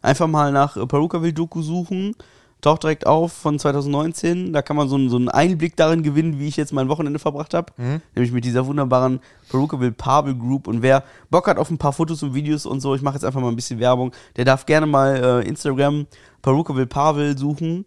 Einfach 0.00 0.26
mal 0.26 0.50
nach 0.50 0.78
äh, 0.78 0.86
Perukaville-Doku 0.86 1.60
suchen. 1.60 2.14
Taucht 2.62 2.84
direkt 2.84 3.06
auf 3.06 3.34
von 3.34 3.58
2019. 3.58 4.54
Da 4.54 4.62
kann 4.62 4.76
man 4.76 4.88
so, 4.88 4.94
einen- 4.96 5.10
so 5.10 5.16
einen 5.16 5.28
Einblick 5.28 5.76
darin 5.76 6.02
gewinnen, 6.02 6.38
wie 6.40 6.48
ich 6.48 6.56
jetzt 6.56 6.72
mein 6.72 6.88
Wochenende 6.88 7.18
verbracht 7.18 7.52
habe. 7.52 7.70
Nämlich 8.14 8.32
mit 8.32 8.46
dieser 8.46 8.66
wunderbaren 8.66 9.20
Perukaville 9.50 9.92
Pavel 9.92 10.34
Group. 10.34 10.66
Und 10.68 10.80
wer 10.80 11.04
Bock 11.30 11.46
hat 11.48 11.58
auf 11.58 11.70
ein 11.70 11.76
paar 11.76 11.92
Fotos 11.92 12.22
und 12.22 12.32
Videos 12.34 12.64
und 12.64 12.80
so, 12.80 12.94
ich 12.94 13.02
mache 13.02 13.16
jetzt 13.16 13.24
einfach 13.24 13.42
mal 13.42 13.48
ein 13.50 13.56
bisschen 13.56 13.78
Werbung, 13.78 14.12
der 14.36 14.46
darf 14.46 14.64
gerne 14.64 14.86
mal 14.86 15.42
äh, 15.44 15.46
Instagram 15.46 16.06
Perukaville 16.40 16.86
Pavel 16.86 17.36
suchen 17.36 17.84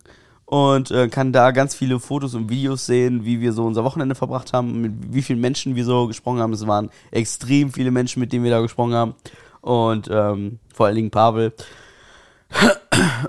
und 0.50 0.90
äh, 0.90 1.10
kann 1.10 1.32
da 1.32 1.52
ganz 1.52 1.76
viele 1.76 2.00
Fotos 2.00 2.34
und 2.34 2.50
Videos 2.50 2.88
sehen, 2.88 3.24
wie 3.24 3.40
wir 3.40 3.54
so 3.54 3.66
unser 3.66 3.84
Wochenende 3.84 4.16
verbracht 4.16 4.52
haben, 4.52 4.82
mit 4.82 5.14
wie 5.14 5.22
vielen 5.22 5.40
Menschen 5.40 5.76
wir 5.76 5.86
so 5.86 6.08
gesprochen 6.08 6.40
haben. 6.40 6.54
Es 6.54 6.66
waren 6.66 6.90
extrem 7.12 7.72
viele 7.72 7.92
Menschen, 7.92 8.20
mit 8.20 8.34
denen 8.34 8.44
wir 8.44 8.50
da 8.50 8.60
gesprochen 8.60 8.96
haben. 8.96 9.14
Und 9.62 10.10
ähm, 10.12 10.58
vor 10.74 10.88
allen 10.88 10.96
Dingen 10.96 11.12
Pavel. 11.12 11.54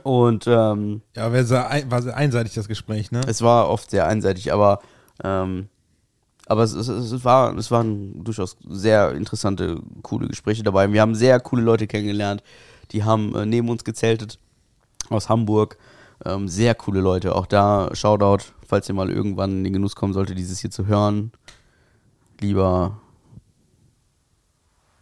Und 0.02 0.46
ähm, 0.46 1.02
Ja, 1.14 1.30
war 1.30 1.44
sehr, 1.44 1.68
ein, 1.68 1.90
war 1.90 2.00
sehr 2.00 2.16
einseitig 2.16 2.54
das 2.54 2.68
Gespräch, 2.68 3.12
ne? 3.12 3.20
es 3.26 3.42
war 3.42 3.68
oft 3.68 3.90
sehr 3.90 4.06
einseitig, 4.06 4.50
aber 4.50 4.80
ähm, 5.22 5.68
aber 6.46 6.62
es, 6.62 6.72
es, 6.72 6.88
es, 6.88 7.22
war, 7.22 7.54
es 7.58 7.70
waren 7.70 8.24
durchaus 8.24 8.56
sehr 8.66 9.12
interessante, 9.12 9.78
coole 10.00 10.26
Gespräche 10.26 10.62
dabei. 10.62 10.90
Wir 10.90 11.02
haben 11.02 11.14
sehr 11.14 11.38
coole 11.38 11.62
Leute 11.62 11.86
kennengelernt, 11.86 12.42
die 12.92 13.04
haben 13.04 13.34
äh, 13.36 13.44
neben 13.44 13.68
uns 13.68 13.84
gezeltet 13.84 14.38
aus 15.10 15.28
Hamburg. 15.28 15.76
Ähm, 16.24 16.48
sehr 16.48 16.74
coole 16.74 17.00
Leute. 17.00 17.34
Auch 17.34 17.46
da 17.46 17.90
Shoutout, 17.94 18.44
falls 18.66 18.88
ihr 18.88 18.94
mal 18.94 19.10
irgendwann 19.10 19.58
in 19.58 19.64
den 19.64 19.72
Genuss 19.72 19.96
kommen 19.96 20.12
sollte, 20.12 20.34
dieses 20.34 20.60
hier 20.60 20.70
zu 20.70 20.86
hören. 20.86 21.32
Lieber. 22.40 23.00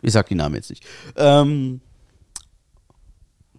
Ich 0.01 0.13
sag 0.13 0.29
die 0.29 0.35
Namen 0.35 0.55
jetzt 0.55 0.71
nicht. 0.71 0.87
Ähm, 1.17 1.81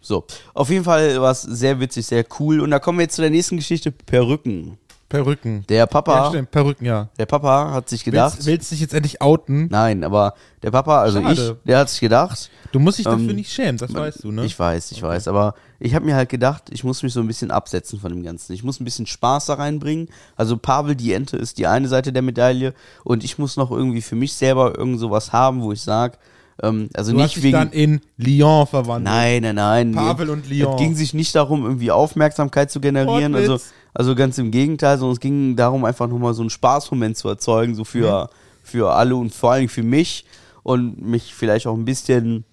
so, 0.02 0.26
auf 0.54 0.70
jeden 0.70 0.86
Fall 0.86 1.22
war 1.22 1.32
es 1.32 1.42
sehr 1.42 1.80
witzig, 1.80 2.06
sehr 2.06 2.26
cool. 2.40 2.62
Und 2.62 2.72
da 2.72 2.80
kommen 2.80 2.98
wir 2.98 3.04
jetzt 3.04 3.16
zu 3.16 3.22
der 3.22 3.32
nächsten 3.32 3.58
Geschichte: 3.58 3.92
Perücken. 3.92 4.78
Perücken. 5.10 5.66
Der 5.68 5.88
Papa, 5.88 6.16
Ja, 6.26 6.30
stimmt, 6.30 6.52
Perücken, 6.52 6.86
ja. 6.86 7.10
der 7.18 7.26
Papa 7.26 7.72
hat 7.72 7.90
sich 7.90 8.04
gedacht. 8.04 8.36
Willst, 8.36 8.48
willst 8.48 8.72
dich 8.72 8.80
jetzt 8.80 8.94
endlich 8.94 9.22
outen? 9.22 9.68
Nein, 9.72 10.04
aber 10.04 10.36
der 10.62 10.70
Papa, 10.72 11.02
also 11.02 11.20
Schade. 11.22 11.58
ich, 11.58 11.66
der 11.68 11.80
hat 11.80 11.90
sich 11.90 12.00
gedacht. 12.00 12.52
Du 12.72 12.80
musst 12.80 13.00
dich 13.00 13.06
dafür 13.06 13.30
Ähm, 13.30 13.36
nicht 13.36 13.52
schämen, 13.52 13.78
das 13.78 13.92
weißt 13.94 14.24
du, 14.24 14.32
ne? 14.32 14.46
Ich 14.46 14.58
weiß, 14.58 14.92
ich 14.92 15.02
weiß, 15.02 15.28
aber 15.28 15.56
ich 15.80 15.96
habe 15.96 16.06
mir 16.06 16.16
halt 16.16 16.30
gedacht, 16.30 16.66
ich 16.70 16.84
muss 16.84 17.02
mich 17.02 17.12
so 17.12 17.22
ein 17.22 17.28
bisschen 17.28 17.50
absetzen 17.50 18.00
von 18.00 18.12
dem 18.12 18.22
Ganzen. 18.24 18.54
Ich 18.54 18.64
muss 18.64 18.80
ein 18.80 18.86
bisschen 18.86 19.08
Spaß 19.08 19.48
da 19.48 19.56
reinbringen. 19.56 20.10
Also 20.36 20.58
Pavel, 20.58 20.96
die 20.96 21.14
Ente, 21.14 21.38
ist 21.38 21.58
die 21.58 21.66
eine 21.66 21.88
Seite 21.88 22.14
der 22.14 22.22
Medaille 22.22 22.74
und 23.04 23.24
ich 23.24 23.40
muss 23.40 23.58
noch 23.58 23.72
irgendwie 23.72 24.04
für 24.04 24.16
mich 24.16 24.34
selber 24.34 24.78
irgend 24.78 25.00
sowas 25.00 25.34
haben, 25.34 25.62
wo 25.64 25.72
ich 25.72 25.82
sage, 25.82 26.18
ähm, 26.62 26.90
also 26.94 27.12
du 27.12 27.18
hast 27.20 27.24
nicht 27.26 27.36
dich 27.38 27.44
wegen. 27.44 27.54
dann 27.54 27.72
in 27.72 28.02
Lyon 28.18 28.68
verwandelt. 28.68 29.14
Nein, 29.14 29.42
nein, 29.42 29.56
nein. 29.56 29.92
Pavel 29.94 30.30
und 30.30 30.50
Lyon. 30.50 30.74
Es 30.74 30.80
ging 30.80 30.96
sich 30.96 31.14
nicht 31.14 31.34
darum, 31.36 31.64
irgendwie 31.64 31.92
Aufmerksamkeit 31.92 32.70
zu 32.72 32.80
generieren. 32.80 33.36
Also, 33.36 33.60
also 33.94 34.16
ganz 34.16 34.38
im 34.38 34.52
Gegenteil, 34.52 34.98
sondern 34.98 35.14
es 35.14 35.20
ging 35.20 35.56
darum, 35.56 35.86
einfach 35.86 36.08
nochmal 36.08 36.34
so 36.34 36.42
einen 36.42 36.50
Spaßmoment 36.50 37.18
zu 37.18 37.28
erzeugen, 37.30 37.76
so 37.76 37.84
für, 37.84 38.26
Mhm. 38.26 38.28
für 38.64 38.94
alle 38.94 39.16
und 39.16 39.34
vor 39.34 39.52
allem 39.54 39.70
für 39.70 39.84
mich 39.84 40.26
und 40.64 41.02
mich 41.02 41.34
vielleicht 41.34 41.66
auch 41.68 41.76
ein 41.76 41.86
bisschen 41.86 42.44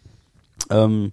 ähm, 0.70 1.12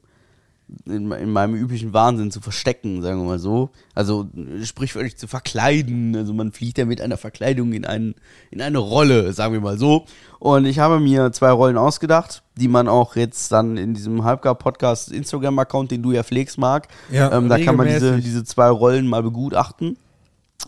in, 0.86 1.12
in 1.12 1.32
meinem 1.32 1.56
üblichen 1.56 1.94
Wahnsinn 1.94 2.32
zu 2.32 2.42
verstecken, 2.42 3.02
sagen 3.02 3.22
wir 3.22 3.26
mal 3.26 3.40
so. 3.40 3.70
Also 3.94 4.28
sprichwörtlich 4.64 5.18
zu 5.18 5.28
verkleiden. 5.28 6.16
Also 6.16 6.34
man 6.34 6.52
fliegt 6.52 6.78
ja 6.78 6.86
mit 6.86 7.02
einer 7.02 7.18
Verkleidung 7.18 7.74
in, 7.74 7.86
einen, 7.86 8.16
in 8.52 8.62
eine 8.62 8.78
Rolle, 8.78 9.34
sagen 9.34 9.54
wir 9.54 9.62
mal 9.62 9.78
so. 9.78 10.06
Und 10.40 10.66
ich 10.66 10.80
habe 10.80 11.00
mir 11.00 11.32
zwei 11.32 11.52
Rollen 11.52 11.78
ausgedacht, 11.78 12.44
die 12.56 12.68
man 12.68 12.88
auch 12.88 13.16
jetzt 13.16 13.52
dann 13.52 13.78
in 13.78 13.94
diesem 13.94 14.24
Halbgar-Podcast 14.24 15.12
Instagram-Account, 15.12 15.92
den 15.92 16.04
du 16.04 16.12
ja 16.12 16.24
pflegst, 16.24 16.58
Marc, 16.58 16.88
Ja, 17.12 17.32
ähm, 17.32 17.50
da 17.50 17.58
kann 17.60 17.76
man 17.76 17.88
diese, 17.88 18.20
diese 18.20 18.44
zwei 18.44 18.70
Rollen 18.70 19.08
mal 19.08 19.24
begutachten. 19.24 19.98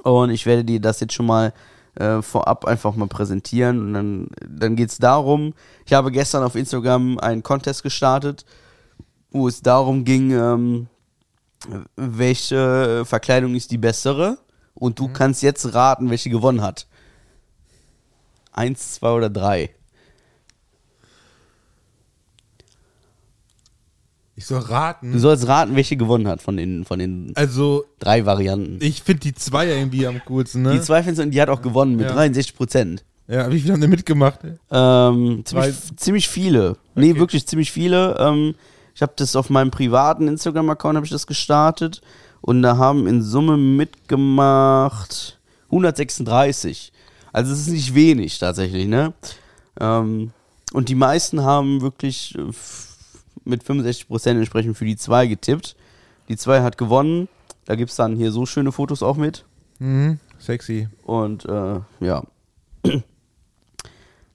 Und 0.04 0.30
ich 0.30 0.46
werde 0.46 0.64
dir 0.64 0.80
das 0.80 1.00
jetzt 1.00 1.14
schon 1.14 1.26
mal 1.26 1.54
äh, 1.96 2.22
vorab 2.22 2.66
einfach 2.66 2.96
mal 2.96 3.08
präsentieren. 3.08 3.80
Und 3.80 3.94
dann, 3.94 4.28
dann 4.48 4.76
geht 4.76 4.90
es 4.90 4.98
darum, 4.98 5.54
ich 5.86 5.94
habe 5.94 6.12
gestern 6.12 6.44
auf 6.44 6.56
Instagram 6.56 7.20
einen 7.20 7.44
Contest 7.44 7.84
gestartet, 7.84 8.46
wo 9.36 9.48
es 9.50 9.62
darum 9.62 10.06
ging, 10.06 10.32
ähm, 10.32 10.88
welche 11.96 13.04
Verkleidung 13.06 13.54
ist 13.54 13.70
die 13.72 13.78
bessere. 13.78 14.38
Und 14.74 15.00
du 15.00 15.08
kannst 15.08 15.42
jetzt 15.44 15.74
raten, 15.74 16.10
welche 16.10 16.30
gewonnen 16.30 16.62
hat. 16.62 16.88
Eins, 18.52 18.96
zwei 18.96 19.12
oder 19.12 19.30
drei. 19.30 19.70
Ich 24.38 24.46
soll 24.46 24.60
raten. 24.60 25.14
Du 25.14 25.20
sollst 25.20 25.48
raten, 25.48 25.76
welche 25.76 25.96
gewonnen 25.96 26.28
hat 26.28 26.42
von 26.42 26.58
den, 26.58 26.84
von 26.84 27.00
den 27.00 27.32
also, 27.36 27.86
drei 28.00 28.26
Varianten. 28.26 28.80
ich 28.82 29.02
finde 29.02 29.22
die 29.22 29.34
zwei 29.34 29.68
irgendwie 29.68 30.06
am 30.08 30.22
coolsten, 30.26 30.62
ne? 30.64 30.74
Die 30.74 30.82
zwei 30.82 31.04
findest 31.04 31.20
du, 31.20 31.24
und 31.24 31.32
die 31.32 31.42
hat 31.42 31.48
auch 31.48 31.62
gewonnen 31.62 31.96
mit 31.96 32.08
Ja. 32.08 32.14
63 32.14 32.56
Prozent. 32.56 33.06
Ja, 33.28 33.50
wie 33.50 33.60
viele 33.60 33.74
haben 33.74 33.82
denn 33.82 33.90
mitgemacht? 33.90 34.40
Ähm, 34.72 35.44
ziemlich, 35.46 35.76
ziemlich 35.96 36.28
viele. 36.28 36.78
Nee, 36.96 37.16
wirklich 37.16 37.48
ziemlich 37.48 37.72
viele. 37.72 38.18
Ähm, 38.20 38.56
ich 38.96 39.02
habe 39.02 39.14
das 39.18 39.36
auf 39.36 39.50
meinem 39.50 39.72
privaten 39.72 40.28
Instagram-Account 40.30 40.96
habe 40.96 41.06
ich 41.06 41.12
das 41.12 41.28
gestartet 41.28 42.02
und 42.42 42.62
da 42.62 42.78
haben 42.78 43.08
in 43.08 43.22
Summe 43.22 43.58
mitgemacht 43.58 45.38
136. 45.66 46.94
Also 47.34 47.52
es 47.52 47.60
ist 47.60 47.68
nicht 47.68 47.94
wenig 47.94 48.40
tatsächlich, 48.40 48.88
ne? 48.88 49.14
Ähm, 49.80 50.32
und 50.72 50.88
die 50.88 50.96
meisten 50.96 51.44
haben 51.44 51.82
wirklich 51.82 52.38
äh, 52.38 52.52
mit 53.44 53.64
65% 53.64 54.30
entsprechend 54.30 54.78
für 54.78 54.86
die 54.86 54.96
2 54.96 55.28
getippt. 55.28 55.76
Die 56.30 56.38
2 56.38 56.62
hat 56.62 56.78
gewonnen. 56.78 57.28
Da 57.66 57.76
gibt 57.76 57.90
es 57.92 57.98
dann 57.98 58.16
hier 58.16 58.32
so 58.32 58.46
schöne 58.46 58.72
Fotos 58.72 59.04
auch 59.04 59.18
mit. 59.18 59.44
Mhm, 59.80 60.20
sexy. 60.40 60.88
Und 61.04 61.46
äh, 61.46 61.80
ja. 62.00 62.24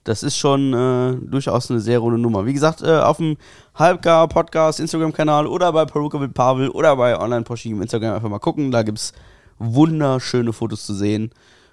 Das 0.04 0.22
ist 0.22 0.36
schon 0.36 0.72
äh, 0.72 1.14
durchaus 1.30 1.70
eine 1.70 1.80
sehr 1.80 1.98
runde 1.98 2.18
Nummer. 2.18 2.46
Wie 2.46 2.54
gesagt, 2.54 2.82
äh, 2.82 2.98
auf 2.98 3.18
dem 3.18 3.36
Halbgar 3.74 4.28
Podcast, 4.28 4.80
Instagram-Kanal 4.80 5.46
oder 5.46 5.72
bei 5.72 5.84
Peruka 5.84 6.18
mit 6.18 6.32
Pavel 6.34 6.70
oder 6.70 6.96
bei 6.96 7.18
Online 7.18 7.42
Porsche 7.42 7.68
im 7.68 7.82
Instagram 7.82 8.14
einfach 8.14 8.28
mal 8.30 8.38
gucken. 8.38 8.70
Da 8.70 8.82
gibt 8.82 8.98
es 8.98 9.12
wunderschöne 9.58 10.52
Fotos 10.52 10.84
zu 10.86 10.94
sehen. 10.94 11.30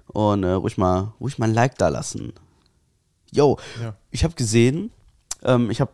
Und 0.08 0.44
äh, 0.44 0.52
ruhig, 0.52 0.78
mal, 0.78 1.14
ruhig 1.20 1.38
mal 1.38 1.48
ein 1.50 1.54
Like 1.54 1.78
da 1.78 1.88
lassen. 1.90 2.34
Yo, 3.32 3.58
Ja. 3.82 3.96
ich 4.12 4.24
habe 4.24 4.36
gesehen, 4.36 4.92
ähm, 5.44 5.70
ich 5.70 5.82
habe 5.82 5.92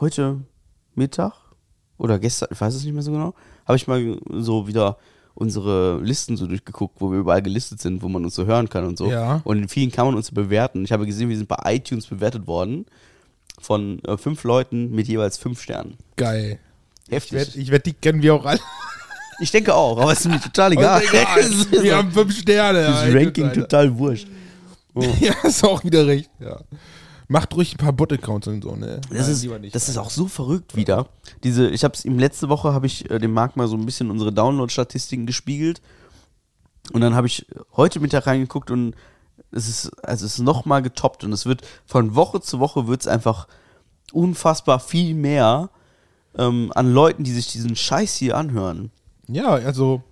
heute 0.00 0.40
Mittag 0.94 1.32
oder 1.96 2.18
gestern, 2.18 2.48
ich 2.52 2.60
weiß 2.60 2.74
es 2.74 2.84
nicht 2.84 2.92
mehr 2.92 3.02
so 3.02 3.12
genau, 3.12 3.34
habe 3.66 3.76
ich 3.76 3.86
mal 3.86 4.18
so 4.30 4.66
wieder 4.66 4.98
unsere 5.38 6.00
Listen 6.02 6.36
so 6.36 6.48
durchgeguckt, 6.48 6.96
wo 7.00 7.12
wir 7.12 7.18
überall 7.20 7.42
gelistet 7.42 7.80
sind, 7.80 8.02
wo 8.02 8.08
man 8.08 8.24
uns 8.24 8.34
so 8.34 8.46
hören 8.46 8.68
kann 8.68 8.84
und 8.84 8.98
so. 8.98 9.08
Ja. 9.08 9.40
Und 9.44 9.58
in 9.58 9.68
vielen 9.68 9.92
kann 9.92 10.06
man 10.06 10.16
uns 10.16 10.32
bewerten. 10.32 10.84
Ich 10.84 10.90
habe 10.90 11.06
gesehen, 11.06 11.28
wir 11.28 11.36
sind 11.36 11.48
bei 11.48 11.58
iTunes 11.74 12.06
bewertet 12.06 12.48
worden 12.48 12.86
von 13.60 14.02
äh, 14.04 14.16
fünf 14.16 14.42
Leuten 14.42 14.90
mit 14.90 15.06
jeweils 15.06 15.38
fünf 15.38 15.62
Sternen. 15.62 15.96
Geil. 16.16 16.58
Ich 17.06 17.12
Heftig. 17.14 17.32
wette, 17.38 17.58
ich 17.60 17.70
werd, 17.70 17.86
die 17.86 17.92
kennen 17.92 18.20
wir 18.20 18.34
auch 18.34 18.44
alle. 18.44 18.60
Ich 19.40 19.52
denke 19.52 19.72
auch, 19.72 19.96
aber 19.96 20.10
es 20.10 20.20
ist 20.20 20.28
mir 20.28 20.40
total 20.40 20.72
egal. 20.72 21.02
Egal. 21.02 21.50
Wir 21.82 21.96
haben 21.96 22.10
fünf 22.10 22.36
Sterne. 22.36 22.82
das 22.82 23.14
Ranking 23.14 23.52
total 23.52 23.96
wurscht. 23.96 24.26
Ja, 25.20 25.32
ist 25.44 25.62
auch 25.62 25.84
wieder 25.84 26.04
recht. 26.08 26.28
Ja. 26.40 26.58
Macht 27.30 27.54
ruhig 27.54 27.74
ein 27.74 27.78
paar 27.78 27.92
Bot-Accounts 27.92 28.48
und 28.48 28.62
so, 28.64 28.74
ne? 28.74 29.00
Das 29.10 29.26
Nein, 29.26 29.30
ist, 29.30 29.60
nicht. 29.60 29.74
das 29.74 29.88
ist 29.90 29.98
auch 29.98 30.08
so 30.08 30.28
verrückt 30.28 30.76
wieder. 30.76 31.08
Diese, 31.44 31.68
ich 31.68 31.84
habe 31.84 31.94
es 31.94 32.06
ihm 32.06 32.18
letzte 32.18 32.48
Woche 32.48 32.72
habe 32.72 32.86
ich 32.86 33.10
äh, 33.10 33.18
dem 33.18 33.34
Marc 33.34 33.54
mal 33.54 33.68
so 33.68 33.76
ein 33.76 33.84
bisschen 33.84 34.10
unsere 34.10 34.32
Download-Statistiken 34.32 35.26
gespiegelt 35.26 35.82
und 36.92 37.02
dann 37.02 37.14
habe 37.14 37.26
ich 37.26 37.46
heute 37.76 38.00
Mittag 38.00 38.26
reingeguckt 38.26 38.70
und 38.70 38.94
es 39.50 39.68
ist 39.68 40.04
also 40.04 40.24
es 40.24 40.34
ist 40.34 40.38
noch 40.40 40.64
mal 40.64 40.80
getoppt 40.80 41.22
und 41.22 41.32
es 41.32 41.44
wird 41.44 41.62
von 41.84 42.14
Woche 42.14 42.40
zu 42.40 42.60
Woche 42.60 42.86
wird 42.86 43.02
es 43.02 43.06
einfach 43.06 43.46
unfassbar 44.12 44.80
viel 44.80 45.14
mehr 45.14 45.70
ähm, 46.36 46.72
an 46.74 46.92
Leuten, 46.92 47.24
die 47.24 47.32
sich 47.32 47.52
diesen 47.52 47.76
Scheiß 47.76 48.16
hier 48.16 48.36
anhören. 48.38 48.90
Ja, 49.26 49.50
also, 49.50 50.02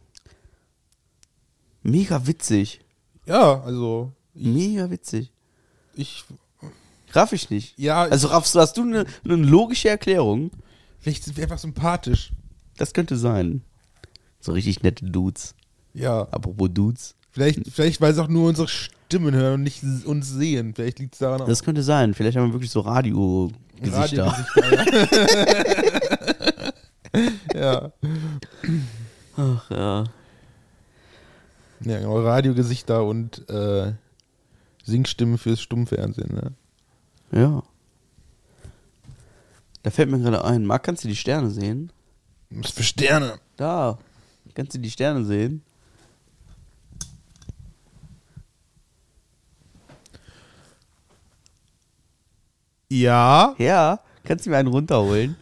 Mega 1.83 2.27
witzig, 2.27 2.81
ja, 3.27 3.63
also, 3.63 4.13
mega 4.35 4.91
witzig. 4.91 5.31
ich, 5.95 6.25
Raff 7.17 7.33
ich 7.33 7.51
nicht. 7.51 7.79
ja, 7.79 8.03
Also 8.03 8.29
raffst 8.29 8.55
du, 8.55 8.61
hast 8.61 8.77
du 8.77 8.83
eine, 8.83 9.07
eine 9.25 9.37
logische 9.37 9.89
Erklärung? 9.89 10.51
vielleicht 11.01 11.25
sind 11.25 11.37
wir 11.37 11.45
einfach 11.45 11.59
sympathisch. 11.59 12.33
Das 12.79 12.93
könnte 12.93 13.17
sein. 13.17 13.63
So 14.41 14.53
richtig 14.53 14.83
nette 14.83 15.05
Dudes. 15.07 15.55
Ja, 15.95 16.23
Apropos 16.31 16.69
Dudes. 16.73 17.15
vielleicht, 17.31 17.61
vielleicht 17.71 18.01
weil 18.01 18.13
es 18.13 18.19
auch 18.19 18.29
nur 18.29 18.49
unsere 18.49 18.69
Stimmen 18.69 19.35
hören 19.35 19.55
und 19.55 19.63
nicht 19.63 19.83
uns 20.05 20.29
sehen. 20.29 20.75
Vielleicht 20.75 20.99
liegt 20.99 21.15
es 21.15 21.21
daran 21.21 21.41
auch. 21.43 21.47
Das 21.47 21.63
könnte 21.63 21.83
sein. 21.83 22.13
Vielleicht 22.15 22.37
haben 22.37 22.49
wir 22.49 22.55
wirklich 22.55 22.71
so 22.71 22.81
Radio-Gesichter. 22.81 24.37
Ja. 27.55 27.55
ja. 27.55 27.93
Ach 29.37 29.71
ja. 29.71 30.05
Ja, 31.81 31.99
genau. 31.99 32.21
Radiogesichter 32.21 33.05
und 33.05 33.49
äh, 33.49 33.93
Singstimmen 34.85 35.39
fürs 35.39 35.61
Stummfernsehen, 35.61 36.35
ne? 36.35 36.53
Ja. 37.33 37.63
Da 39.83 39.91
fällt 39.91 40.11
mir 40.11 40.19
gerade 40.19 40.45
ein, 40.45 40.67
Marc, 40.67 40.85
kannst 40.85 41.05
du 41.05 41.09
die 41.09 41.17
Sterne 41.17 41.51
sehen? 41.51 41.93
Was 42.51 42.73
für 42.73 42.83
Sterne? 42.83 43.39
Da. 43.57 43.99
Kannst 44.55 44.75
du 44.75 44.79
die 44.79 44.91
Sterne 44.91 45.25
sehen? 45.25 45.63
Ja. 52.89 53.55
Ja. 53.59 54.01
Kannst 54.25 54.47
du 54.47 54.51
mir 54.51 54.57
einen 54.57 54.69
runterholen? 54.69 55.37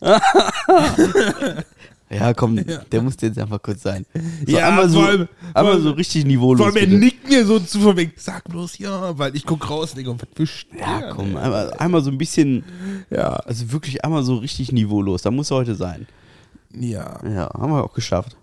ja, 2.12 2.34
komm, 2.34 2.60
der 2.90 3.02
musste 3.02 3.26
jetzt 3.26 3.38
einfach 3.38 3.62
kurz 3.62 3.82
sein. 3.82 4.04
So 4.46 4.56
Ja, 4.56 4.68
einmal 4.68 4.88
so, 4.88 5.00
allem- 5.00 5.28
einmal 5.54 5.80
so 5.80 5.92
richtig 5.92 6.24
niveaulos. 6.24 6.58
Vor 6.58 6.66
allem, 6.66 6.90
er 6.92 6.98
nickt 6.98 7.28
mir 7.28 7.46
so 7.46 7.60
zu 7.60 7.78
von 7.80 7.96
wegen, 7.96 8.12
sag 8.16 8.44
bloß 8.48 8.78
ja, 8.78 9.16
weil 9.16 9.36
ich 9.36 9.46
guck 9.46 9.70
raus, 9.70 9.94
Digga, 9.94 10.12
was 10.12 10.28
für 10.34 10.46
Sterne. 10.46 11.06
Ja, 11.06 11.12
komm, 11.14 11.36
einmal, 11.36 11.72
einmal 11.74 12.02
so 12.02 12.10
ein 12.10 12.18
bisschen, 12.18 12.64
Ja. 13.10 13.28
also 13.36 13.70
wirklich 13.72 14.04
einmal 14.04 14.24
so 14.24 14.36
richtig 14.36 14.72
niveaulos. 14.72 15.22
Da 15.22 15.30
muss 15.30 15.50
er 15.52 15.58
heute 15.58 15.74
sein. 15.76 16.06
Ja. 16.74 17.20
Ja, 17.24 17.50
haben 17.54 17.72
wir 17.72 17.84
auch 17.84 17.92
geschafft. 17.94 18.36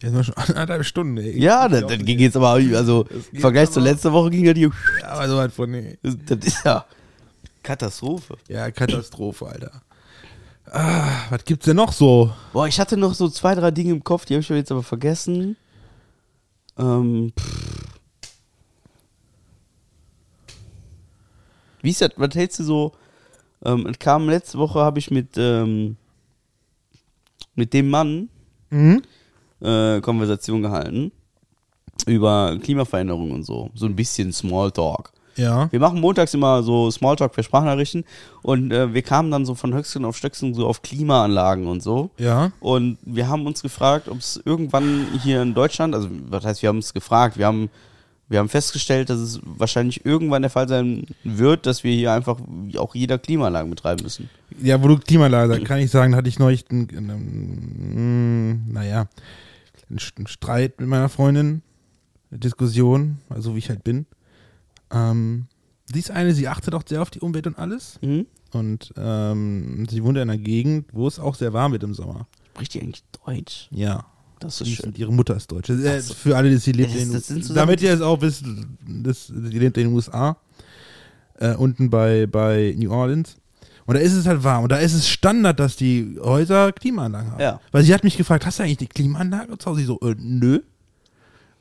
Jetzt 0.00 0.10
sind 0.10 0.14
wir 0.16 0.24
schon 0.24 0.34
anderthalb 0.36 0.84
Stunden, 0.84 1.16
ey. 1.18 1.38
Ja, 1.38 1.68
das, 1.68 1.86
das 1.86 1.98
ging 1.98 2.18
jetzt 2.18 2.36
aber, 2.36 2.50
also 2.50 3.06
im 3.32 3.40
Vergleich 3.40 3.70
zur 3.70 3.82
letzten 3.82 4.12
Woche 4.12 4.30
ging 4.30 4.44
ja 4.44 4.52
die. 4.52 4.62
Ja, 4.62 4.70
aber 5.04 5.28
so 5.28 5.38
halt 5.38 5.52
von, 5.52 5.70
nee. 5.70 5.96
Das, 6.02 6.16
das 6.26 6.38
ist 6.44 6.64
ja 6.64 6.84
Katastrophe. 7.62 8.36
Ja, 8.48 8.70
Katastrophe, 8.72 9.46
Alter. 9.46 9.70
Ah, 10.70 11.26
was 11.30 11.44
gibt's 11.44 11.66
denn 11.66 11.76
noch 11.76 11.92
so? 11.92 12.32
Boah, 12.52 12.66
ich 12.66 12.78
hatte 12.80 12.96
noch 12.96 13.14
so 13.14 13.28
zwei, 13.28 13.54
drei 13.54 13.70
Dinge 13.70 13.92
im 13.92 14.02
Kopf, 14.04 14.24
die 14.24 14.34
habe 14.34 14.40
ich 14.42 14.48
jetzt 14.48 14.72
aber 14.72 14.82
vergessen. 14.82 15.56
Ähm, 16.78 17.32
pff. 17.38 17.98
Wie 21.82 21.90
ist 21.90 22.00
das? 22.00 22.10
Was 22.16 22.34
hältst 22.34 22.60
du 22.60 22.64
so? 22.64 22.92
Ähm, 23.64 23.86
es 23.86 23.98
kam 23.98 24.28
letzte 24.28 24.58
Woche, 24.58 24.80
habe 24.80 24.98
ich 24.98 25.10
mit, 25.10 25.30
ähm, 25.36 25.96
mit 27.54 27.72
dem 27.74 27.90
Mann 27.90 28.28
Mhm. 28.70 29.02
äh, 29.60 30.00
Konversation 30.00 30.62
gehalten 30.62 31.12
über 32.06 32.58
Klimaveränderung 32.62 33.30
und 33.32 33.42
so. 33.44 33.70
So 33.74 33.86
ein 33.86 33.94
bisschen 33.94 34.32
Smalltalk. 34.32 35.12
Ja. 35.36 35.70
Wir 35.70 35.80
machen 35.80 36.00
montags 36.00 36.34
immer 36.34 36.62
so 36.62 36.90
Smalltalk 36.90 37.34
für 37.34 37.42
Sprachnachrichten 37.42 38.04
und 38.42 38.72
äh, 38.72 38.92
wir 38.92 39.02
kamen 39.02 39.30
dann 39.30 39.46
so 39.46 39.54
von 39.54 39.74
Höchstgen 39.74 40.04
auf 40.04 40.16
Stöckchen 40.16 40.54
so 40.54 40.66
auf 40.66 40.82
Klimaanlagen 40.82 41.66
und 41.66 41.82
so. 41.82 42.10
Ja. 42.18 42.52
Und 42.60 42.98
wir 43.02 43.28
haben 43.28 43.46
uns 43.46 43.62
gefragt, 43.62 44.08
ob 44.08 44.18
es 44.18 44.40
irgendwann 44.44 45.06
hier 45.22 45.42
in 45.42 45.54
Deutschland, 45.54 45.94
also 45.94 46.08
was 46.28 46.44
heißt, 46.44 46.62
wir 46.62 46.68
haben 46.68 46.76
uns 46.76 46.92
gefragt, 46.92 47.38
wir 47.38 47.46
haben, 47.46 47.70
wir 48.28 48.38
haben 48.38 48.48
festgestellt, 48.48 49.10
dass 49.10 49.18
es 49.18 49.40
wahrscheinlich 49.44 50.04
irgendwann 50.04 50.42
der 50.42 50.50
Fall 50.50 50.68
sein 50.68 51.06
wird, 51.24 51.66
dass 51.66 51.84
wir 51.84 51.94
hier 51.94 52.12
einfach 52.12 52.38
auch 52.76 52.94
jeder 52.94 53.18
Klimaanlagen 53.18 53.70
betreiben 53.70 54.02
müssen. 54.02 54.28
Ja, 54.60 54.82
wo 54.82 54.88
du 54.88 54.98
Klimaanlage 54.98 55.54
sagst, 55.54 55.66
kann 55.66 55.78
ich 55.78 55.90
sagen, 55.90 56.16
hatte 56.16 56.28
ich 56.28 56.38
neulich 56.38 56.64
einen, 56.70 56.88
einen, 56.90 58.72
naja, 58.72 59.06
einen 59.88 60.26
Streit 60.26 60.80
mit 60.80 60.88
meiner 60.88 61.08
Freundin, 61.08 61.62
eine 62.30 62.40
Diskussion, 62.40 63.18
also 63.28 63.54
wie 63.54 63.58
ich 63.58 63.68
halt 63.68 63.84
bin. 63.84 64.06
Ähm, 64.92 65.46
sie 65.92 65.98
ist 65.98 66.10
eine, 66.10 66.34
sie 66.34 66.48
achtet 66.48 66.74
auch 66.74 66.82
sehr 66.86 67.02
auf 67.02 67.10
die 67.10 67.20
Umwelt 67.20 67.46
und 67.46 67.58
alles. 67.58 67.98
Mhm. 68.02 68.26
Und 68.52 68.92
ähm, 68.96 69.86
sie 69.88 70.04
wohnt 70.04 70.16
in 70.18 70.22
einer 70.22 70.36
Gegend, 70.38 70.86
wo 70.92 71.06
es 71.08 71.18
auch 71.18 71.34
sehr 71.34 71.52
warm 71.52 71.72
wird 71.72 71.82
im 71.84 71.94
Sommer. 71.94 72.26
Spricht 72.54 72.74
die 72.74 72.82
eigentlich 72.82 73.02
Deutsch? 73.24 73.68
Ja. 73.70 74.04
Das 74.40 74.58
Sie 74.58 74.64
ist 74.64 74.70
ist- 74.70 74.76
schön. 74.82 74.94
Ihre 74.96 75.12
Mutter 75.12 75.36
ist 75.36 75.50
Deutsche. 75.50 75.72
Äh, 75.74 76.00
so. 76.00 76.12
Für 76.14 76.36
alle, 76.36 76.50
die 76.50 76.56
sie 76.58 76.72
lebt 76.72 76.90
Das 76.90 76.96
ist- 76.96 77.02
in 77.04 77.10
sind 77.20 77.42
zusammen- 77.44 77.56
Damit 77.56 77.80
ihr 77.82 77.92
es 77.94 78.00
auch 78.00 78.20
wisst, 78.20 78.44
das, 78.86 79.28
sie 79.28 79.58
lebt 79.58 79.76
in 79.78 79.84
den 79.88 79.94
USA. 79.94 80.36
Äh, 81.38 81.54
unten 81.54 81.88
bei, 81.90 82.26
bei 82.26 82.74
New 82.76 82.90
Orleans. 82.92 83.36
Und 83.86 83.94
da 83.96 84.00
ist 84.00 84.12
es 84.12 84.26
halt 84.26 84.44
warm. 84.44 84.64
Und 84.64 84.70
da 84.72 84.76
ist 84.76 84.92
es 84.94 85.08
Standard, 85.08 85.58
dass 85.58 85.76
die 85.76 86.16
Häuser 86.20 86.72
Klimaanlagen 86.72 87.32
haben. 87.32 87.40
Ja. 87.40 87.60
Weil 87.72 87.82
sie 87.84 87.92
hat 87.94 88.04
mich 88.04 88.16
gefragt, 88.16 88.44
hast 88.46 88.58
du 88.58 88.62
eigentlich 88.64 88.76
die 88.78 88.86
Klimaanlage 88.86 89.56
zu 89.58 89.70
Hause? 89.70 89.80
Ich 89.80 89.86
so, 89.86 89.98
äh, 90.00 90.14
nö. 90.18 90.60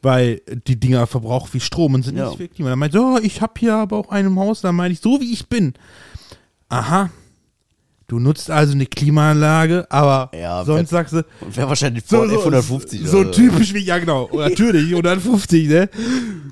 Weil 0.01 0.41
die 0.67 0.79
Dinger 0.79 1.05
verbrauchen 1.07 1.49
viel 1.49 1.61
Strom 1.61 1.93
und 1.93 2.03
sind 2.03 2.17
Ja. 2.17 2.25
nicht 2.29 2.37
für 2.37 2.47
Klima. 2.47 2.69
Dann 2.69 2.79
meinte 2.79 2.97
sie, 2.97 3.03
oh, 3.03 3.19
ich 3.21 3.41
habe 3.41 3.53
hier 3.59 3.75
aber 3.75 3.97
auch 3.97 4.09
einen 4.09 4.29
im 4.29 4.39
Haus. 4.39 4.61
Dann 4.61 4.75
meine 4.75 4.93
ich, 4.93 4.99
so 4.99 5.19
wie 5.21 5.31
ich 5.31 5.47
bin. 5.47 5.73
Aha. 6.69 7.11
Du 8.07 8.19
nutzt 8.19 8.51
also 8.51 8.73
eine 8.73 8.85
Klimaanlage, 8.87 9.89
aber 9.89 10.37
Ja, 10.37 10.65
sonst 10.65 10.89
sagst 10.89 11.13
du, 11.13 11.23
Wäre 11.53 11.69
wahrscheinlich 11.69 12.03
vor 12.03 12.25
F150 12.25 13.05
so 13.07 13.19
oder 13.19 13.31
typisch 13.31 13.73
wie, 13.73 13.79
ja 13.79 13.99
genau, 13.99 14.29
natürlich, 14.33 14.89
150, 14.89 15.69
ne? 15.69 15.89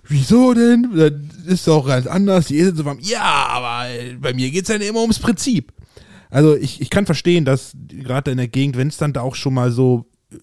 Wieso 0.08 0.54
denn? 0.54 0.88
Das 0.96 1.12
ist 1.54 1.68
doch 1.68 1.86
ganz 1.86 2.08
anders, 2.08 2.48
die 2.48 2.56
ist 2.56 2.78
so 2.78 2.86
warm. 2.86 3.00
Ja, 3.02 3.48
aber 3.50 3.88
bei 4.22 4.34
mir 4.34 4.50
geht 4.52 4.64
es 4.64 4.70
ja 4.70 4.76
immer 4.76 5.02
ums 5.02 5.20
Prinzip. 5.20 5.74
Also 6.30 6.56
ich, 6.56 6.80
ich 6.80 6.90
kann 6.90 7.06
verstehen, 7.06 7.44
dass 7.44 7.74
gerade 7.90 8.32
in 8.32 8.38
der 8.38 8.48
Gegend, 8.48 8.78
wenn 8.78 8.88
es 8.88 8.96
dann 8.96 9.12
da 9.12 9.20
auch 9.20 9.36
schon 9.36 9.54
mal 9.54 9.70
so 9.72 10.06
äh, 10.32 10.38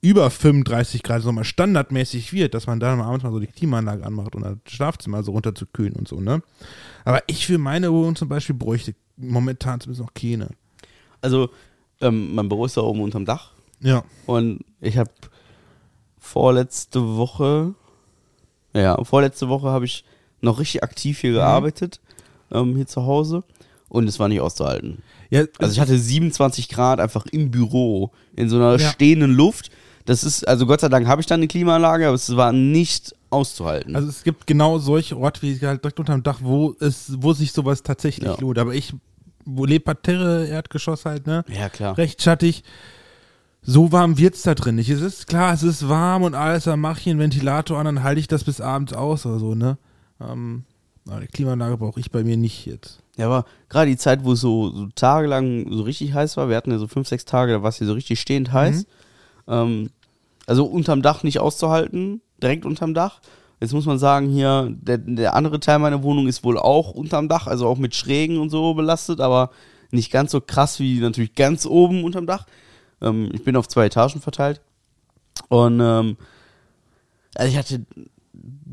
über 0.00 0.30
35 0.30 1.02
Grad 1.02 1.22
so 1.22 1.32
mal 1.32 1.44
standardmäßig 1.44 2.32
wird, 2.32 2.54
dass 2.54 2.66
man 2.66 2.78
da 2.78 2.94
mal 2.94 3.04
abends 3.06 3.24
mal 3.24 3.32
so 3.32 3.40
die 3.40 3.46
Klimaanlage 3.48 4.04
anmacht 4.06 4.34
und 4.36 4.42
das 4.42 4.56
Schlafzimmer 4.72 5.22
so 5.24 5.32
runterzukühlen 5.32 5.94
und 5.94 6.06
so, 6.06 6.20
ne? 6.20 6.40
Aber 7.04 7.22
ich 7.26 7.46
für 7.46 7.58
meine 7.58 7.92
Wohnung 7.92 8.14
zum 8.14 8.28
Beispiel 8.28 8.54
bräuchte 8.54 8.94
momentan 9.16 9.80
zumindest 9.80 10.06
noch 10.06 10.14
keine. 10.14 10.48
Also, 11.20 11.50
ähm, 12.00 12.34
mein 12.34 12.48
Büro 12.48 12.66
ist 12.66 12.76
da 12.76 12.82
oben 12.82 13.00
unterm 13.00 13.24
Dach. 13.24 13.50
Ja. 13.80 14.04
Und 14.26 14.60
ich 14.80 14.96
habe 14.98 15.10
vorletzte 16.18 17.16
Woche, 17.16 17.74
ja, 18.74 19.02
vorletzte 19.04 19.48
Woche 19.48 19.68
habe 19.68 19.84
ich 19.84 20.04
noch 20.40 20.58
richtig 20.60 20.82
aktiv 20.82 21.18
Mhm. 21.18 21.20
hier 21.22 21.32
gearbeitet, 21.32 22.00
ähm, 22.52 22.76
hier 22.76 22.86
zu 22.86 23.02
Hause. 23.04 23.42
Und 23.88 24.06
es 24.06 24.18
war 24.18 24.28
nicht 24.28 24.40
auszuhalten. 24.40 25.02
ja 25.30 25.44
Also 25.58 25.72
ich 25.72 25.80
hatte 25.80 25.98
27 25.98 26.68
Grad 26.68 27.00
einfach 27.00 27.24
im 27.26 27.50
Büro, 27.50 28.12
in 28.36 28.48
so 28.48 28.56
einer 28.56 28.78
Ja. 28.78 28.90
stehenden 28.90 29.32
Luft. 29.32 29.70
Das 30.08 30.24
ist, 30.24 30.48
also 30.48 30.64
Gott 30.64 30.80
sei 30.80 30.88
Dank 30.88 31.06
habe 31.06 31.20
ich 31.20 31.26
dann 31.26 31.40
eine 31.40 31.48
Klimaanlage, 31.48 32.06
aber 32.06 32.14
es 32.14 32.34
war 32.34 32.50
nicht 32.50 33.14
auszuhalten. 33.28 33.94
Also 33.94 34.08
es 34.08 34.22
gibt 34.24 34.46
genau 34.46 34.78
solche 34.78 35.18
Orte 35.18 35.42
wie 35.42 35.54
halt 35.60 35.84
direkt 35.84 36.00
unterm 36.00 36.22
Dach, 36.22 36.38
wo 36.40 36.74
es, 36.80 37.12
wo 37.22 37.34
sich 37.34 37.52
sowas 37.52 37.82
tatsächlich 37.82 38.26
Ja. 38.30 38.40
lohnt. 38.40 38.58
Aber 38.58 38.74
ich, 38.74 38.94
wo 39.44 39.66
lebt 39.66 39.84
Parterre, 39.84 40.46
Erdgeschoss 40.46 41.04
halt, 41.04 41.26
ne? 41.26 41.44
ja, 41.54 41.68
klar. 41.68 41.98
Recht 41.98 42.22
schattig. 42.22 42.64
So 43.60 43.92
warm 43.92 44.16
wird's 44.16 44.40
da 44.44 44.54
drin 44.54 44.76
nicht. 44.76 44.88
Es 44.88 45.02
ist 45.02 45.26
klar, 45.26 45.52
es 45.52 45.62
ist 45.62 45.90
warm 45.90 46.22
und 46.22 46.34
alles, 46.34 46.64
dann 46.64 46.80
mache 46.80 47.00
ich 47.00 47.08
einen 47.10 47.18
Ventilator 47.18 47.78
an, 47.78 47.84
dann 47.84 48.02
halte 48.02 48.18
ich 48.18 48.28
das 48.28 48.44
bis 48.44 48.62
abends 48.62 48.94
aus 48.94 49.26
oder 49.26 49.38
so, 49.38 49.54
ne? 49.54 49.76
Ähm, 50.22 50.64
aber 51.06 51.20
die 51.20 51.26
Klimaanlage 51.26 51.76
brauche 51.76 52.00
ich 52.00 52.10
bei 52.10 52.24
mir 52.24 52.38
nicht 52.38 52.64
jetzt. 52.64 53.00
Ja, 53.18 53.26
aber 53.26 53.44
gerade 53.68 53.90
die 53.90 53.98
Zeit, 53.98 54.24
wo 54.24 54.32
es 54.32 54.40
so, 54.40 54.70
so 54.70 54.86
tagelang 54.94 55.70
so 55.70 55.82
richtig 55.82 56.14
heiß 56.14 56.38
war, 56.38 56.48
wir 56.48 56.56
hatten 56.56 56.70
ja 56.70 56.78
so 56.78 56.86
fünf, 56.86 57.08
sechs 57.08 57.26
Tage, 57.26 57.52
da 57.52 57.62
war 57.62 57.68
es 57.68 57.76
hier 57.76 57.86
so 57.86 57.92
richtig 57.92 58.18
stehend 58.20 58.54
heiß. 58.54 58.86
Ähm, 59.48 59.90
also 60.48 60.64
unterm 60.64 61.02
Dach 61.02 61.22
nicht 61.22 61.40
auszuhalten, 61.40 62.22
direkt 62.42 62.64
unterm 62.64 62.94
Dach. 62.94 63.20
Jetzt 63.60 63.74
muss 63.74 63.86
man 63.86 63.98
sagen, 63.98 64.30
hier, 64.30 64.74
der, 64.80 64.96
der 64.98 65.34
andere 65.34 65.60
Teil 65.60 65.78
meiner 65.78 66.02
Wohnung 66.02 66.26
ist 66.26 66.42
wohl 66.42 66.58
auch 66.58 66.92
unterm 66.92 67.28
Dach, 67.28 67.46
also 67.46 67.66
auch 67.66 67.76
mit 67.76 67.94
Schrägen 67.94 68.38
und 68.38 68.48
so 68.48 68.72
belastet, 68.72 69.20
aber 69.20 69.50
nicht 69.90 70.10
ganz 70.10 70.30
so 70.30 70.40
krass 70.40 70.80
wie 70.80 71.00
natürlich 71.00 71.34
ganz 71.34 71.66
oben 71.66 72.02
unterm 72.02 72.26
Dach. 72.26 72.46
Ähm, 73.02 73.30
ich 73.34 73.44
bin 73.44 73.56
auf 73.56 73.68
zwei 73.68 73.86
Etagen 73.86 74.22
verteilt. 74.22 74.62
Und 75.48 75.80
ähm, 75.80 76.16
also 77.34 77.50
ich 77.50 77.58
hatte 77.58 77.84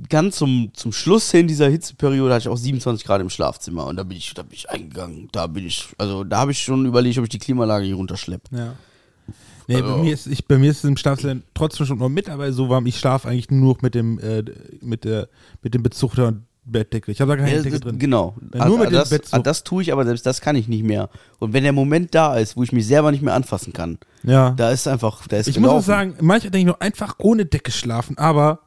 ganz 0.07 0.37
zum, 0.37 0.71
zum 0.73 0.93
Schluss 0.93 1.29
hin 1.29 1.47
dieser 1.47 1.67
Hitzeperiode 1.67 2.33
hatte 2.33 2.43
ich 2.43 2.49
auch 2.49 2.57
27 2.57 3.05
Grad 3.05 3.19
im 3.19 3.29
Schlafzimmer 3.29 3.85
und 3.87 3.97
da 3.97 4.03
bin 4.03 4.17
ich, 4.17 4.33
da 4.33 4.43
bin 4.43 4.53
ich 4.53 4.69
eingegangen. 4.69 5.27
Da 5.33 5.47
bin 5.47 5.65
ich, 5.65 5.87
also 5.97 6.23
da 6.23 6.37
habe 6.37 6.51
ich 6.51 6.59
schon 6.59 6.85
überlegt, 6.85 7.17
ob 7.17 7.25
ich 7.25 7.31
die 7.31 7.39
Klimaanlage 7.39 7.85
hier 7.85 7.95
runterschleppe. 7.95 8.55
Ja. 8.55 8.75
Nee, 9.67 9.75
Also- 9.75 9.95
bei, 9.95 10.03
mir 10.03 10.13
ist, 10.13 10.27
ich, 10.27 10.47
bei 10.47 10.57
mir 10.57 10.71
ist 10.71 10.77
es 10.79 10.83
im 10.83 10.97
Schlafzimmer 10.97 11.41
trotzdem 11.53 11.85
schon 11.85 11.99
noch 11.99 12.09
mit, 12.09 12.29
aber 12.29 12.51
so 12.53 12.69
warm, 12.69 12.85
ich 12.85 12.99
schlafe 12.99 13.27
eigentlich 13.27 13.49
nur 13.49 13.73
noch 13.75 13.81
mit 13.81 13.95
dem, 13.95 14.19
äh, 14.19 14.43
mit 14.81 15.03
der, 15.03 15.27
mit 15.61 15.73
dem 15.73 15.83
Bezug 15.83 16.15
der 16.15 16.33
Bettdecke. 16.67 17.11
Ich 17.11 17.21
habe 17.21 17.31
da 17.31 17.37
keine 17.37 17.55
Ja, 17.57 17.61
Decke 17.61 17.79
drin. 17.79 17.99
Genau. 17.99 18.35
Ja, 18.53 18.65
nur 18.67 18.79
mit 18.79 18.87
dem 18.89 18.93
das, 18.93 19.09
Bett 19.11 19.27
so. 19.27 19.37
ah, 19.37 19.39
das 19.39 19.63
tue 19.63 19.83
ich, 19.83 19.93
aber 19.93 20.03
selbst 20.03 20.25
das 20.25 20.41
kann 20.41 20.55
ich 20.55 20.67
nicht 20.67 20.83
mehr. 20.83 21.09
Und 21.39 21.53
wenn 21.53 21.63
der 21.63 21.73
Moment 21.73 22.15
da 22.15 22.35
ist, 22.37 22.57
wo 22.57 22.63
ich 22.63 22.71
mich 22.71 22.87
selber 22.87 23.11
nicht 23.11 23.21
mehr 23.21 23.35
anfassen 23.35 23.71
kann, 23.71 23.99
Ja. 24.23 24.49
da 24.51 24.71
ist 24.71 24.87
einfach, 24.87 25.27
da 25.27 25.37
ist 25.37 25.47
Ich 25.47 25.59
muss 25.59 25.67
auch 25.69 25.73
gelaufen. 25.73 25.85
sagen, 25.85 26.13
manchmal 26.21 26.49
denke 26.51 26.57
ich 26.59 26.65
noch 26.73 26.79
einfach 26.79 27.15
ohne 27.19 27.45
Decke 27.45 27.71
schlafen, 27.71 28.17
aber 28.17 28.61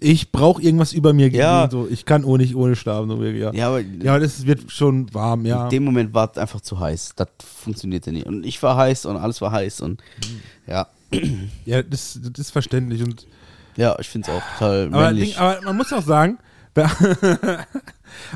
ich 0.00 0.32
brauche 0.32 0.62
irgendwas 0.62 0.92
über 0.92 1.12
mir 1.12 1.28
Ja. 1.28 1.66
gelegen, 1.66 1.70
so 1.86 1.92
ich 1.92 2.04
kann 2.04 2.24
ohne 2.24 2.42
nicht 2.42 2.54
ohne 2.56 2.74
so 2.74 3.20
wirklich, 3.20 3.42
ja. 3.42 3.52
Ja, 3.52 3.68
aber 3.68 3.80
Ja, 3.80 4.18
das 4.18 4.46
wird 4.46 4.70
schon 4.72 5.12
warm, 5.14 5.46
ja. 5.46 5.64
in 5.64 5.70
dem 5.70 5.84
Moment 5.84 6.14
war 6.14 6.30
es 6.30 6.38
einfach 6.38 6.60
zu 6.60 6.78
heiß. 6.80 7.12
Das 7.16 7.28
funktionierte 7.62 8.12
nicht. 8.12 8.26
Und 8.26 8.44
ich 8.44 8.62
war 8.62 8.76
heiß 8.76 9.06
und 9.06 9.16
alles 9.16 9.40
war 9.40 9.52
heiß 9.52 9.80
und 9.80 10.02
ja. 10.66 10.88
Ja, 11.64 11.82
das, 11.82 12.18
das 12.22 12.38
ist 12.46 12.50
verständlich 12.50 13.02
und 13.02 13.26
Ja, 13.76 13.96
ich 13.98 14.08
finde 14.08 14.30
es 14.30 14.36
auch 14.36 14.42
total 14.58 14.86
aber, 14.92 15.06
männlich. 15.06 15.38
Aber 15.38 15.60
man 15.62 15.76
muss 15.76 15.92
auch 15.92 16.02
sagen, 16.02 16.38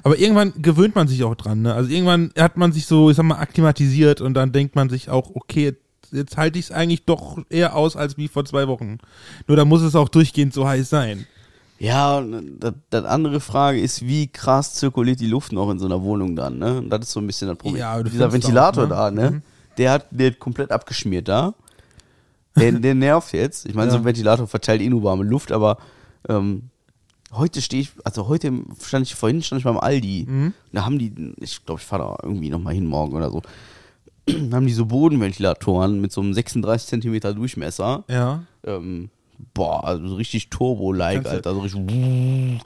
aber 0.03 0.19
irgendwann 0.19 0.53
gewöhnt 0.61 0.95
man 0.95 1.09
sich 1.09 1.23
auch 1.25 1.35
dran, 1.35 1.63
ne? 1.63 1.75
Also 1.75 1.91
irgendwann 1.91 2.33
hat 2.39 2.57
man 2.57 2.73
sich 2.73 2.87
so, 2.87 3.11
ich 3.11 3.17
sag 3.17 3.25
mal, 3.25 3.39
akklimatisiert 3.39 4.21
und 4.21 4.35
dann 4.35 4.53
denkt 4.53 4.75
man 4.75 4.89
sich 4.89 5.11
auch, 5.11 5.31
okay, 5.35 5.65
jetzt, 5.65 5.81
jetzt 6.13 6.37
halte 6.37 6.59
ich 6.59 6.67
es 6.67 6.71
eigentlich 6.73 7.05
doch 7.05 7.39
eher 7.51 7.77
aus 7.77 7.97
als 7.97 8.17
wie 8.17 8.29
vor 8.29 8.45
zwei 8.45 8.69
Wochen. 8.69 8.99
Nur 9.47 9.57
da 9.57 9.65
muss 9.65 9.83
es 9.83 9.95
auch 9.95 10.09
durchgehend 10.09 10.53
so 10.55 10.67
heiß 10.67 10.89
sein. 10.91 11.27
Ja, 11.83 12.19
und 12.19 12.61
das, 12.91 13.05
andere 13.05 13.41
Frage 13.41 13.81
ist, 13.81 14.07
wie 14.07 14.29
krass 14.29 14.75
zirkuliert 14.75 15.19
die 15.19 15.27
Luft 15.27 15.51
noch 15.51 15.69
in 15.69 15.81
so 15.81 15.87
einer 15.87 16.01
Wohnung 16.01 16.37
dann, 16.37 16.59
ne? 16.59 16.79
Und 16.79 16.91
das 16.91 17.01
ist 17.01 17.11
so 17.13 17.19
ein 17.19 17.27
bisschen 17.27 17.49
das 17.49 17.59
Problem. 17.59 17.81
Ja, 17.81 18.01
Dieser 18.01 18.33
Ventilator 18.33 18.85
auch, 18.85 18.89
ne? 18.89 18.95
da, 18.95 19.11
ne? 19.11 19.43
Der 19.79 19.91
hat 19.91 20.07
der 20.13 20.31
hat 20.31 20.39
komplett 20.39 20.71
abgeschmiert 20.71 21.27
da. 21.27 21.55
Der, 22.57 22.71
der 22.71 22.95
nervt 22.95 23.33
jetzt. 23.33 23.67
Ich 23.67 23.75
meine, 23.75 23.91
so 23.91 23.97
ein 23.97 24.03
Ja. 24.03 24.07
Ventilator 24.07 24.47
verteilt 24.47 24.81
eh 24.81 24.89
nur 24.89 25.03
warme 25.03 25.25
Luft, 25.25 25.51
aber 25.51 25.79
ähm, 26.29 26.71
heute 27.33 27.61
stehe 27.61 27.83
ich, 27.83 27.91
also 28.05 28.29
heute 28.29 28.53
stand 28.81 29.09
ich, 29.09 29.17
vorhin 29.17 29.43
stand 29.43 29.59
ich 29.59 29.65
beim 29.65 29.79
Aldi. 29.79 30.27
Mhm. 30.29 30.55
Da 30.71 30.85
haben 30.85 31.01
die, 31.01 31.35
ich 31.41 31.67
glaube, 31.67 31.81
ich 31.81 31.87
fahre 31.87 32.03
da 32.05 32.17
irgendwie 32.23 32.51
nochmal 32.51 32.75
hin 32.75 32.87
morgen 32.87 33.17
oder 33.17 33.29
so. 33.29 33.43
Da 34.27 34.35
haben 34.57 34.69
die 34.69 34.73
so 34.73 34.87
Bodenventilatoren 34.87 36.01
mit 36.01 36.13
so 36.13 36.21
einem 36.21 36.33
36 36.33 36.87
Zentimeter 36.87 37.35
Durchmesser. 37.35 38.05
Ja. 38.09 38.45
Ähm, 38.63 39.11
boah, 39.55 39.85
also 39.85 40.09
so 40.09 40.15
richtig 40.17 40.51
Turbo-like, 40.51 41.25
du- 41.25 41.31
Alter. 41.31 41.55
So 41.55 41.61
richtig. 41.61 42.61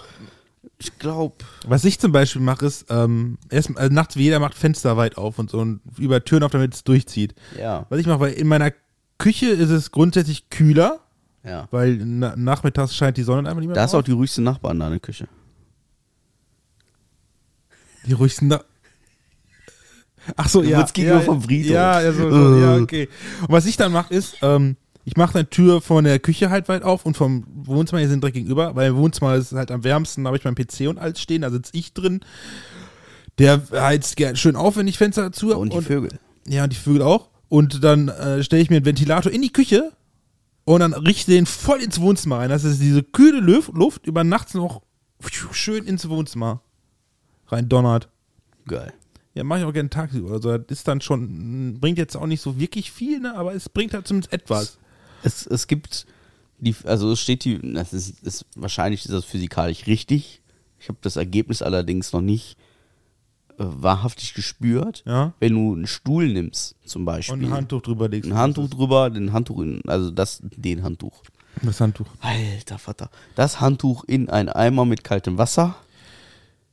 Ich 0.78 0.98
glaube. 0.98 1.36
Was 1.66 1.84
ich 1.84 1.98
zum 1.98 2.12
Beispiel 2.12 2.42
mache, 2.42 2.66
ist, 2.66 2.86
ähm, 2.90 3.38
erst 3.50 3.76
also 3.78 3.94
nachts 3.94 4.16
wie 4.16 4.24
jeder 4.24 4.40
macht 4.40 4.54
Fenster 4.54 4.96
weit 4.96 5.16
auf 5.16 5.38
und 5.38 5.50
so 5.50 5.58
und 5.58 5.80
über 5.98 6.22
Türen 6.24 6.42
auf, 6.42 6.50
damit 6.50 6.74
es 6.74 6.84
durchzieht. 6.84 7.34
Ja. 7.58 7.86
Was 7.88 7.98
ich 7.98 8.06
mache, 8.06 8.20
weil 8.20 8.32
in 8.34 8.46
meiner 8.46 8.72
Küche 9.18 9.46
ist 9.46 9.70
es 9.70 9.90
grundsätzlich 9.90 10.50
kühler, 10.50 11.00
Ja. 11.44 11.66
weil 11.70 11.96
na, 12.04 12.34
nachmittags 12.36 12.94
scheint 12.94 13.16
die 13.16 13.22
Sonne 13.22 13.48
einfach 13.48 13.60
nicht 13.60 13.68
mehr 13.68 13.74
Da 13.74 13.84
ist 13.84 13.90
auch 13.94 14.00
drauf. 14.00 14.04
die 14.04 14.12
ruhigste 14.12 14.42
Nachbarn 14.42 14.78
da 14.78 14.86
in 14.86 14.92
der 14.92 15.00
Küche. 15.00 15.28
die 18.06 18.12
ruhigsten 18.12 18.48
da 18.50 18.62
Ach 20.36 20.48
so, 20.48 20.60
Du 20.60 20.68
ja. 20.68 20.78
wurdest 20.78 20.94
gegenüber 20.94 21.20
ja, 21.20 21.24
vom 21.24 21.40
Friedhof. 21.40 21.70
Ja, 21.72 22.00
ja, 22.02 22.12
so, 22.12 22.28
so, 22.30 22.56
ja, 22.58 22.76
okay. 22.78 23.08
Und 23.42 23.48
was 23.50 23.64
ich 23.64 23.76
dann 23.76 23.92
mache, 23.92 24.12
ist, 24.12 24.36
ähm, 24.42 24.76
ich 25.06 25.16
mache 25.16 25.38
eine 25.38 25.48
Tür 25.48 25.80
von 25.80 26.02
der 26.02 26.18
Küche 26.18 26.50
halt 26.50 26.68
weit 26.68 26.82
auf 26.82 27.06
und 27.06 27.16
vom 27.16 27.44
Wohnzimmer, 27.54 28.00
hier 28.00 28.08
sind 28.08 28.24
direkt 28.24 28.34
gegenüber, 28.34 28.74
weil 28.74 28.90
im 28.90 28.96
Wohnzimmer 28.96 29.36
ist 29.36 29.52
es 29.52 29.56
halt 29.56 29.70
am 29.70 29.84
wärmsten, 29.84 30.24
da 30.24 30.28
habe 30.28 30.36
ich 30.36 30.44
meinen 30.44 30.56
PC 30.56 30.88
und 30.88 30.98
alles 30.98 31.20
stehen, 31.20 31.42
da 31.42 31.50
sitze 31.50 31.70
ich 31.74 31.94
drin. 31.94 32.20
Der 33.38 33.62
heizt 33.70 34.16
gern 34.16 34.34
schön 34.34 34.56
auf, 34.56 34.76
wenn 34.76 34.88
ich 34.88 34.98
Fenster 34.98 35.22
dazu 35.22 35.50
habe. 35.50 35.60
Und 35.60 35.72
die 35.72 35.80
Vögel. 35.80 36.18
Ja, 36.48 36.64
und 36.64 36.72
die 36.72 36.76
Vögel 36.76 37.02
auch. 37.02 37.28
Und 37.48 37.84
dann 37.84 38.08
äh, 38.08 38.42
stelle 38.42 38.60
ich 38.60 38.68
mir 38.68 38.76
einen 38.76 38.84
Ventilator 38.84 39.30
in 39.30 39.42
die 39.42 39.52
Küche 39.52 39.92
und 40.64 40.80
dann 40.80 40.92
richte 40.92 41.30
den 41.30 41.46
voll 41.46 41.82
ins 41.82 42.00
Wohnzimmer 42.00 42.38
rein. 42.38 42.50
Das 42.50 42.64
ist 42.64 42.82
diese 42.82 43.04
kühle 43.04 43.38
Luft, 43.38 43.74
Luft 43.74 44.06
über 44.08 44.24
nachts 44.24 44.54
noch 44.54 44.82
schön 45.52 45.84
ins 45.84 46.08
Wohnzimmer 46.08 46.62
rein 47.46 47.68
donnert. 47.68 48.08
Geil. 48.66 48.92
Ja, 49.34 49.44
mache 49.44 49.60
ich 49.60 49.64
auch 49.66 49.72
gerne 49.72 49.90
tagsüber. 49.90 50.32
Also 50.32 50.58
das 50.58 50.78
ist 50.78 50.88
dann 50.88 51.00
schon, 51.00 51.78
bringt 51.78 51.98
jetzt 51.98 52.16
auch 52.16 52.26
nicht 52.26 52.40
so 52.40 52.58
wirklich 52.58 52.90
viel, 52.90 53.20
ne? 53.20 53.36
aber 53.36 53.54
es 53.54 53.68
bringt 53.68 53.94
halt 53.94 54.08
zumindest 54.08 54.32
etwas. 54.32 54.78
Es, 55.26 55.46
es 55.46 55.66
gibt. 55.66 56.06
Die, 56.58 56.74
also 56.84 57.12
es 57.12 57.20
steht 57.20 57.44
die. 57.44 57.58
Das 57.74 57.92
ist, 57.92 58.22
ist, 58.22 58.46
wahrscheinlich 58.54 59.04
ist 59.04 59.12
das 59.12 59.24
physikalisch 59.24 59.86
richtig. 59.86 60.40
Ich 60.78 60.88
habe 60.88 60.98
das 61.02 61.16
Ergebnis 61.16 61.62
allerdings 61.62 62.12
noch 62.12 62.20
nicht 62.20 62.56
äh, 63.58 63.64
wahrhaftig 63.64 64.34
gespürt. 64.34 65.02
Ja. 65.04 65.32
Wenn 65.40 65.54
du 65.54 65.74
einen 65.74 65.86
Stuhl 65.86 66.32
nimmst, 66.32 66.76
zum 66.84 67.02
Und 67.02 67.06
Beispiel. 67.06 67.44
ein 67.44 67.50
Handtuch 67.50 67.82
drüber 67.82 68.08
legst. 68.08 68.30
Ein 68.30 68.38
Handtuch 68.38 68.68
drüber, 68.70 69.10
den 69.10 69.32
Handtuch 69.32 69.60
in, 69.60 69.82
also 69.86 70.10
das, 70.10 70.40
den 70.42 70.82
Handtuch. 70.82 71.22
Das 71.62 71.80
Handtuch. 71.80 72.06
Alter 72.20 72.78
Vater. 72.78 73.10
Das 73.34 73.60
Handtuch 73.60 74.04
in 74.04 74.30
einen 74.30 74.48
Eimer 74.48 74.84
mit 74.84 75.04
kaltem 75.04 75.38
Wasser. 75.38 75.74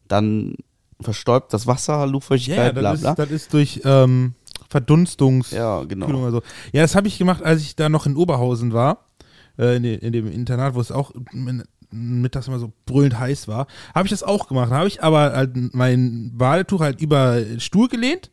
Dann 0.07 0.55
verstäubt 0.99 1.53
das 1.53 1.67
Wasser, 1.67 2.05
Luftfeuchtigkeit, 2.07 2.75
ja 2.75 2.80
bla 2.80 2.91
das, 2.91 3.01
bla. 3.01 3.11
ist, 3.11 3.19
das 3.19 3.31
ist 3.31 3.53
durch 3.53 3.81
ähm, 3.84 4.35
Verdunstungs... 4.74 5.52
ja, 5.52 5.84
genau. 5.84 6.08
Kühlung 6.08 6.24
oder 6.24 6.32
so. 6.32 6.41
Ja, 6.72 6.82
das 6.82 6.95
habe 6.95 7.08
ich 7.08 7.20
gemacht, 7.20 7.44
als 7.44 7.62
ich 7.62 7.76
da 7.76 7.90
noch 7.90 8.08
in 8.08 8.16
Oberhausen 8.18 8.74
war, 8.74 9.06
äh, 9.60 9.76
in, 9.78 9.84
de, 9.84 9.95
in 10.00 10.12
dem 10.12 10.32
Internat, 10.32 10.74
wo 10.74 10.82
es 10.82 10.91
auch 10.91 11.12
mittags 11.91 12.48
immer 12.48 12.58
so 12.58 12.74
brüllend 12.88 13.20
heiß 13.20 13.48
war. 13.48 13.68
Habe 13.94 14.08
ich 14.08 14.10
das 14.10 14.24
auch 14.24 14.48
gemacht. 14.48 14.72
Da 14.72 14.78
habe 14.78 14.88
ich 14.88 15.04
aber 15.04 15.34
halt 15.34 15.52
mein 15.76 16.32
Badetuch 16.36 16.82
halt 16.82 17.00
über 17.00 17.40
den 17.40 17.60
Stuhl 17.60 17.88
gelehnt 17.88 18.32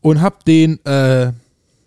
und 0.00 0.20
habe 0.20 0.36
den, 0.46 0.78
äh, 0.86 1.32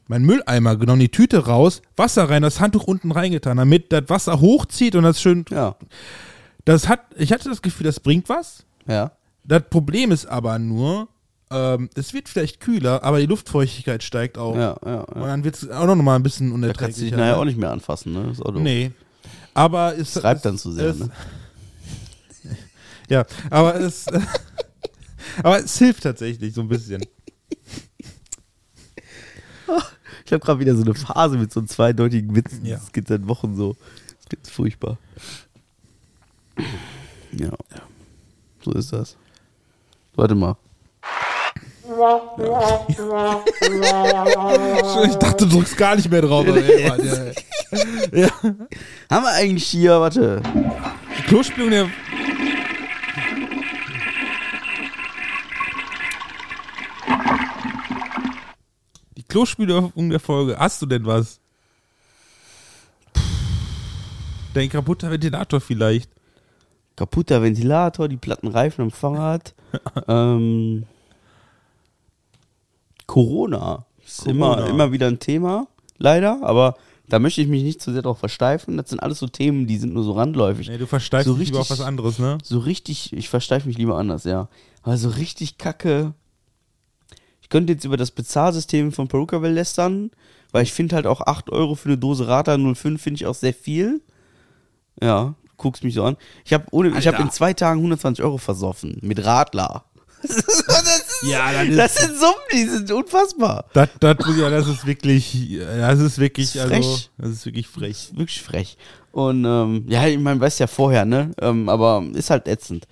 mein 0.08 0.24
Mülleimer 0.24 0.76
genommen, 0.76 1.00
die 1.00 1.08
Tüte 1.10 1.46
raus, 1.46 1.82
Wasser 1.96 2.30
rein, 2.30 2.42
das 2.42 2.60
Handtuch 2.60 2.84
unten 2.84 3.12
reingetan, 3.14 3.56
damit 3.56 3.94
das 3.94 4.04
Wasser 4.10 4.42
hochzieht 4.42 4.96
und 4.96 5.04
das 5.04 5.22
schön. 5.22 5.46
Ja, 5.50 5.78
Das 6.66 6.90
hat, 6.90 7.00
ich 7.18 7.32
hatte 7.32 7.48
das 7.48 7.62
Gefühl, 7.62 7.86
das 7.86 8.02
bringt 8.02 8.28
was. 8.28 8.66
ja. 8.88 9.12
Das 9.46 9.64
Problem 9.70 10.12
ist 10.12 10.26
aber 10.26 10.58
nur, 10.58 11.10
ähm, 11.54 11.90
es 11.96 12.14
wird 12.14 12.28
vielleicht 12.30 12.60
kühler, 12.60 13.04
aber 13.04 13.20
die 13.20 13.26
Luftfeuchtigkeit 13.28 14.04
steigt 14.04 14.38
auch. 14.38 14.56
Ja, 14.56 14.78
ja, 14.86 15.02
Und 15.02 15.22
ja. 15.22 15.28
dann 15.28 15.44
wird 15.44 15.56
es 15.56 15.70
auch 15.70 15.86
noch 15.86 15.96
mal 15.96 16.16
ein 16.16 16.24
bisschen 16.24 16.50
Da 16.62 16.74
kannst 16.74 16.98
du 16.98 17.04
dich 17.04 17.14
unerträglicher. 17.14 17.18
nachher 17.18 17.32
ne? 17.34 17.38
auch 17.38 17.46
nicht 17.46 17.58
mehr 17.58 17.72
anfassen, 17.72 18.14
ne? 18.14 18.32
Ist. 18.32 18.42
Nee. 18.56 18.92
Aber 19.54 19.96
es 19.98 20.24
reibt 20.24 20.38
es- 20.38 20.44
dann 20.44 20.58
zu 20.58 20.72
sehr, 20.72 20.88
es, 20.90 21.00
ne? 21.00 21.10
Ja, 23.10 23.26
aber 23.50 23.76
es, 23.80 24.06
aber 25.44 25.60
es 25.64 25.78
hilft 25.78 26.04
tatsächlich 26.04 26.54
so 26.54 26.62
ein 26.62 26.68
bisschen. 26.70 27.04
Ich 30.26 30.32
habe 30.32 30.40
gerade 30.44 30.60
wieder 30.60 30.76
so 30.76 30.84
eine 30.84 30.96
Phase 30.96 31.38
mit 31.38 31.52
so 31.52 31.62
zweideutigen 31.64 32.34
Witzen. 32.36 32.66
Ja. 32.66 32.78
Das 32.78 32.92
geht 32.92 33.08
seit 33.08 33.28
Wochen 33.28 33.56
so. 33.56 33.76
Das 34.20 34.30
geht 34.30 34.48
furchtbar. 34.48 34.98
Ja. 37.34 37.52
So 38.64 38.72
ist 38.72 38.94
das. 38.94 39.18
Warte 40.16 40.34
mal. 40.36 40.56
Ich 45.06 45.16
dachte, 45.16 45.48
du 45.48 45.56
drückst 45.58 45.78
gar 45.78 45.96
nicht 45.96 46.10
mehr 46.10 46.22
drauf. 46.22 46.46
ja, 46.46 46.96
ja. 48.12 48.30
Haben 49.10 49.24
wir 49.26 49.32
eigentlich 49.32 49.66
hier, 49.66 50.00
warte. 50.00 50.42
Die 51.18 51.24
Klospülung 51.24 51.70
der. 51.70 51.90
Die 59.18 59.24
Klospülung 59.24 60.10
der 60.10 60.20
Folge. 60.20 60.58
Hast 60.58 60.82
du 60.82 60.86
denn 60.86 61.06
was? 61.06 61.40
Dein 64.54 64.70
kaputter 64.70 65.10
Ventilator 65.10 65.62
vielleicht. 65.62 66.12
Kaputter 66.96 67.42
Ventilator, 67.42 68.08
die 68.08 68.18
platten 68.18 68.48
Reifen 68.48 68.84
am 68.84 68.92
Fahrrad. 68.92 69.56
ähm, 70.08 70.86
Corona. 73.08 73.86
Ist 74.06 74.26
Corona. 74.26 74.54
Immer, 74.54 74.68
immer 74.68 74.92
wieder 74.92 75.08
ein 75.08 75.20
Thema, 75.20 75.68
leider, 75.98 76.40
aber 76.44 76.76
da 77.08 77.20
möchte 77.20 77.42
ich 77.42 77.48
mich 77.48 77.64
nicht 77.64 77.82
zu 77.82 77.92
sehr 77.92 78.02
drauf 78.02 78.20
versteifen. 78.20 78.78
Das 78.78 78.90
sind 78.90 79.00
alles 79.00 79.20
so 79.20 79.28
Themen, 79.28 79.68
die 79.68 79.78
sind 79.78 79.94
nur 79.94 80.04
so 80.04 80.14
randläufig. 80.14 80.70
Nee, 80.70 80.78
du 80.78 80.88
versteifst 80.88 81.28
So 81.28 81.36
dich 81.36 81.50
lieber 81.50 81.60
auf 81.60 81.70
was 81.70 81.82
anderes, 81.82 82.18
ne? 82.20 82.38
So 82.44 82.60
richtig, 82.60 83.14
ich 83.14 83.30
versteife 83.30 83.68
mich 83.68 83.78
lieber 83.78 83.98
anders, 83.98 84.24
ja. 84.24 84.48
Aber 84.82 84.98
so 84.98 85.10
richtig 85.10 85.58
kacke. 85.58 86.14
Ich 87.42 87.50
könnte 87.50 87.74
jetzt 87.74 87.86
über 87.86 87.98
das 87.98 88.12
Bezahlsystem 88.12 88.92
von 88.92 89.08
Perukaville 89.10 89.54
lästern, 89.54 90.12
weil 90.52 90.64
ich 90.64 90.74
finde 90.74 90.96
halt 90.96 91.06
auch 91.06 91.22
8 91.22 91.50
Euro 91.52 91.76
für 91.76 91.90
eine 91.90 91.98
Dose 91.98 92.28
Rata 92.28 92.58
05 92.58 93.02
finde 93.02 93.16
ich 93.16 93.26
auch 93.26 93.36
sehr 93.36 93.54
viel. 93.54 94.02
Ja, 95.02 95.36
guckst 95.58 95.84
mich 95.84 95.94
so 95.94 96.04
an. 96.04 96.18
Ich 96.46 96.54
habe 96.54 96.66
habe 96.72 97.22
in 97.22 97.32
zwei 97.32 97.54
Tagen 97.54 97.80
120 97.80 98.24
Euro 98.24 98.38
versoffen 98.38 98.98
mit 99.02 99.24
Radler. 99.26 99.84
Das 100.24 100.64
Ja, 101.26 101.64
das 101.66 101.76
das 101.76 101.96
sind 101.96 102.18
Summen, 102.18 102.34
die 102.52 102.64
sind 102.66 102.92
unfassbar. 102.92 103.66
Das, 103.74 103.90
das, 104.00 104.18
ja, 104.38 104.50
das 104.50 104.68
ist 104.68 104.86
wirklich, 104.86 105.58
das 105.60 106.00
ist 106.00 106.18
wirklich, 106.20 106.54
Das 106.54 106.66
ist 106.66 106.72
also, 106.72 106.74
frech. 106.74 107.10
das 107.18 107.30
ist 107.30 107.46
wirklich 107.46 107.68
frech. 107.68 107.92
ist 107.92 108.18
wirklich 108.18 108.42
frech. 108.42 108.78
Und 109.12 109.46
ähm, 109.46 109.86
ja, 109.88 110.08
ich 110.08 110.18
meine, 110.20 110.40
weiß 110.40 110.60
ja 110.60 110.68
vorher, 110.68 111.06
ne? 111.06 111.32
Ähm, 111.40 111.70
aber 111.70 112.04
ist 112.14 112.30
halt 112.30 112.48
ätzend. 112.48 112.88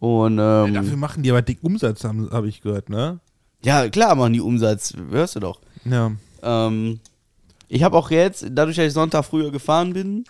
Und 0.00 0.38
ähm, 0.40 0.74
Dafür 0.74 0.96
machen 0.96 1.22
die 1.22 1.30
aber 1.30 1.42
dick 1.42 1.58
Umsatz, 1.62 2.02
habe 2.02 2.28
hab 2.32 2.44
ich 2.44 2.60
gehört, 2.62 2.88
ne? 2.88 3.20
Ja, 3.64 3.88
klar 3.88 4.16
machen 4.16 4.32
die 4.32 4.40
Umsatz, 4.40 4.92
hörst 5.10 5.36
du 5.36 5.40
doch. 5.40 5.60
Ja. 5.84 6.10
Ähm, 6.42 6.98
ich 7.68 7.84
habe 7.84 7.96
auch 7.96 8.10
jetzt, 8.10 8.46
dadurch, 8.50 8.76
dass 8.76 8.86
ich 8.86 8.92
Sonntag 8.92 9.24
früher 9.24 9.52
gefahren 9.52 9.92
bin, 9.92 10.24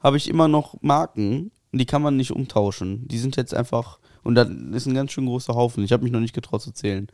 habe 0.00 0.16
ich 0.16 0.28
immer 0.28 0.46
noch 0.46 0.76
Marken 0.80 1.50
und 1.72 1.78
die 1.80 1.86
kann 1.86 2.00
man 2.02 2.16
nicht 2.16 2.30
umtauschen. 2.30 3.08
Die 3.08 3.18
sind 3.18 3.36
jetzt 3.36 3.52
einfach, 3.52 3.98
und 4.28 4.34
das 4.34 4.48
ist 4.48 4.86
ein 4.86 4.94
ganz 4.94 5.10
schön 5.12 5.24
großer 5.24 5.54
Haufen. 5.54 5.82
Ich 5.82 5.92
habe 5.92 6.02
mich 6.02 6.12
noch 6.12 6.20
nicht 6.20 6.34
getraut 6.34 6.60
zu 6.60 6.70
zählen. 6.70 7.08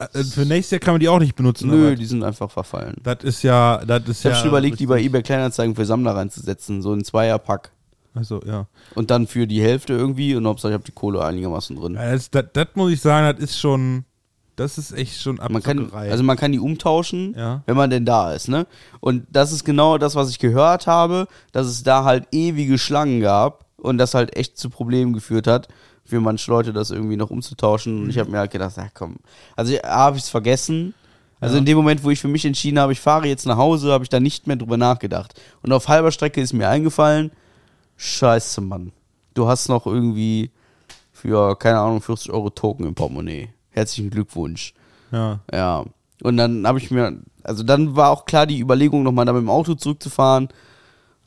Äh, 0.00 0.24
Für 0.24 0.44
nächstes 0.44 0.72
Jahr 0.72 0.80
kann 0.80 0.94
man 0.94 1.00
die 1.00 1.08
auch 1.08 1.20
nicht 1.20 1.36
benutzen. 1.36 1.70
Nö, 1.70 1.94
die 1.94 2.04
sind 2.04 2.24
einfach 2.24 2.50
verfallen. 2.50 2.96
das 3.04 3.18
ist 3.22 3.42
ja, 3.44 3.84
das 3.84 4.02
ist 4.08 4.18
Ich 4.20 4.24
habe 4.26 4.34
ja. 4.34 4.40
schon 4.40 4.48
überlegt, 4.48 4.80
die 4.80 4.86
bei 4.86 5.00
eBay 5.00 5.22
Kleinanzeigen 5.22 5.76
für 5.76 5.86
Sammler 5.86 6.16
reinzusetzen, 6.16 6.82
so 6.82 6.92
ein 6.92 7.04
Zweierpack. 7.04 7.70
Also, 8.14 8.40
ja. 8.44 8.66
Und 8.94 9.10
dann 9.12 9.26
für 9.28 9.46
die 9.46 9.62
Hälfte 9.62 9.92
irgendwie 9.92 10.34
und 10.34 10.44
Hauptsache 10.46 10.72
ich 10.72 10.74
habe 10.74 10.84
die 10.84 10.92
Kohle 10.92 11.24
einigermaßen 11.24 11.76
drin. 11.76 11.94
Ja, 11.94 12.10
Das, 12.12 12.30
das, 12.30 12.46
das 12.52 12.68
muss 12.74 12.90
ich 12.92 13.00
sagen, 13.00 13.36
das 13.38 13.50
ist 13.50 13.58
schon, 13.60 14.04
das 14.56 14.76
ist 14.76 14.92
echt 14.92 15.20
schon 15.20 15.36
Man 15.36 15.62
kann, 15.62 15.92
also 15.92 16.24
man 16.24 16.36
kann 16.36 16.50
die 16.50 16.58
umtauschen, 16.58 17.34
Ja. 17.36 17.62
wenn 17.66 17.76
man 17.76 17.90
denn 17.90 18.04
da 18.04 18.32
ist, 18.32 18.48
ne? 18.48 18.66
Und 19.00 19.26
das 19.30 19.52
ist 19.52 19.64
genau 19.64 19.98
das, 19.98 20.14
was 20.16 20.30
ich 20.30 20.38
gehört 20.40 20.86
habe, 20.86 21.28
dass 21.52 21.66
es 21.68 21.82
da 21.84 22.04
halt 22.04 22.26
ewige 22.32 22.76
Schlangen 22.78 23.20
gab 23.20 23.66
und 23.76 23.98
das 23.98 24.14
halt 24.14 24.34
echt 24.36 24.58
zu 24.58 24.68
Problemen 24.70 25.12
geführt 25.12 25.46
hat, 25.46 25.68
für 26.06 26.20
manche 26.20 26.50
Leute 26.50 26.72
das 26.72 26.90
irgendwie 26.90 27.16
noch 27.16 27.30
umzutauschen. 27.30 28.02
Und 28.04 28.10
ich 28.10 28.18
habe 28.18 28.30
mir 28.30 28.38
halt 28.38 28.50
gedacht, 28.50 28.76
ja 28.76 28.88
komm. 28.94 29.16
Also 29.56 29.74
habe 29.82 30.16
ich 30.16 30.22
es 30.24 30.28
vergessen. 30.28 30.94
Also 31.40 31.56
Ja. 31.56 31.58
in 31.58 31.66
dem 31.66 31.76
Moment, 31.76 32.02
wo 32.02 32.10
ich 32.10 32.20
für 32.20 32.28
mich 32.28 32.44
entschieden 32.46 32.78
habe, 32.78 32.92
ich 32.92 33.00
fahre 33.00 33.26
jetzt 33.28 33.44
nach 33.46 33.56
Hause, 33.58 33.92
habe 33.92 34.04
ich 34.04 34.08
da 34.10 34.20
nicht 34.20 34.46
mehr 34.46 34.56
drüber 34.56 34.76
nachgedacht. 34.78 35.38
Und 35.62 35.72
auf 35.72 35.88
halber 35.88 36.10
Strecke 36.10 36.40
ist 36.40 36.52
mir 36.54 36.68
eingefallen, 36.68 37.30
scheiße, 37.96 38.60
Mann. 38.60 38.92
Du 39.34 39.46
hast 39.46 39.68
noch 39.68 39.86
irgendwie 39.86 40.50
für, 41.12 41.56
keine 41.58 41.78
Ahnung, 41.78 42.00
40 42.00 42.30
Euro 42.32 42.50
Token 42.50 42.86
im 42.86 42.94
Portemonnaie. 42.94 43.48
Herzlichen 43.70 44.10
Glückwunsch. 44.10 44.72
ja. 45.12 45.40
Ja. 45.52 45.84
Und 46.22 46.38
dann 46.38 46.66
habe 46.66 46.78
ich 46.78 46.90
mir, 46.90 47.18
also 47.42 47.62
dann 47.62 47.94
war 47.94 48.08
auch 48.10 48.24
klar 48.24 48.46
die 48.46 48.58
Überlegung, 48.60 49.02
nochmal 49.02 49.26
da 49.26 49.34
mit 49.34 49.42
dem 49.42 49.50
Auto 49.50 49.74
zurückzufahren. 49.74 50.48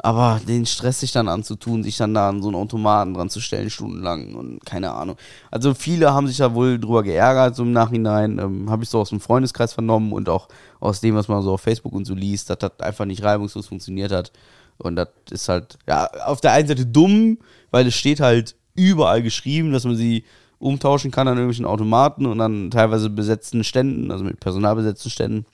Aber 0.02 0.40
den 0.48 0.66
Stress 0.66 1.02
sich 1.02 1.12
dann 1.12 1.28
anzutun, 1.28 1.84
sich 1.84 1.98
dann 1.98 2.14
da 2.14 2.30
an 2.30 2.42
so 2.42 2.48
einen 2.48 2.56
Automaten 2.56 3.14
dran 3.14 3.30
zu 3.30 3.42
stellen, 3.42 3.70
stundenlang 3.70 4.34
und 4.34 4.66
keine 4.66 4.92
Ahnung. 4.94 5.18
Also 5.52 5.74
viele 5.74 6.14
haben 6.14 6.28
sich 6.28 6.38
da 6.38 6.54
wohl 6.54 6.80
drüber 6.80 7.04
geärgert, 7.04 7.58
so 7.58 7.64
im 7.64 7.74
Nachhinein. 7.74 8.40
Ähm, 8.40 8.70
habe 8.70 8.84
ich 8.84 8.90
so 8.90 9.00
aus 9.00 9.10
dem 9.10 9.20
Freundeskreis 9.20 9.74
vernommen 9.74 10.14
und 10.14 10.30
auch 10.30 10.48
aus 10.80 11.02
dem, 11.02 11.16
was 11.16 11.28
man 11.28 11.44
so 11.44 11.52
auf 11.52 11.62
Facebook 11.62 11.92
und 11.92 12.06
so 12.06 12.14
liest, 12.14 12.50
dass 12.50 12.60
das 12.60 12.80
einfach 12.80 13.04
nicht 13.04 13.24
reibungslos 13.24 13.68
funktioniert 13.68 14.14
hat. 14.14 14.32
Und 14.78 14.96
das 14.96 15.10
ist 15.32 15.50
halt, 15.50 15.78
ja, 15.86 16.10
auf 16.26 16.40
der 16.40 16.54
einen 16.54 16.70
Seite 16.70 16.86
dumm, 16.86 17.38
weil 17.70 17.86
es 17.86 17.96
steht 17.96 18.22
halt 18.22 18.56
überall 18.76 19.22
geschrieben, 19.22 19.74
dass 19.74 19.84
man 19.84 19.98
sie 19.98 20.24
umtauschen 20.60 21.12
kann 21.12 21.28
an 21.28 21.36
irgendwelchen 21.36 21.66
Automaten 21.66 22.26
und 22.26 22.40
an 22.40 22.72
teilweise 22.72 23.10
besetzten 23.10 23.66
Ständen, 23.66 24.12
also 24.12 24.24
mit 24.24 24.40
Personal 24.40 24.76
besetzten 24.76 25.10
Ständen. 25.10 25.46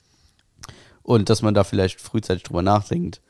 Und 1.02 1.30
dass 1.30 1.42
man 1.42 1.54
da 1.54 1.64
vielleicht 1.64 2.00
frühzeitig 2.00 2.44
drüber 2.44 2.62
nachdenkt. 2.62 3.20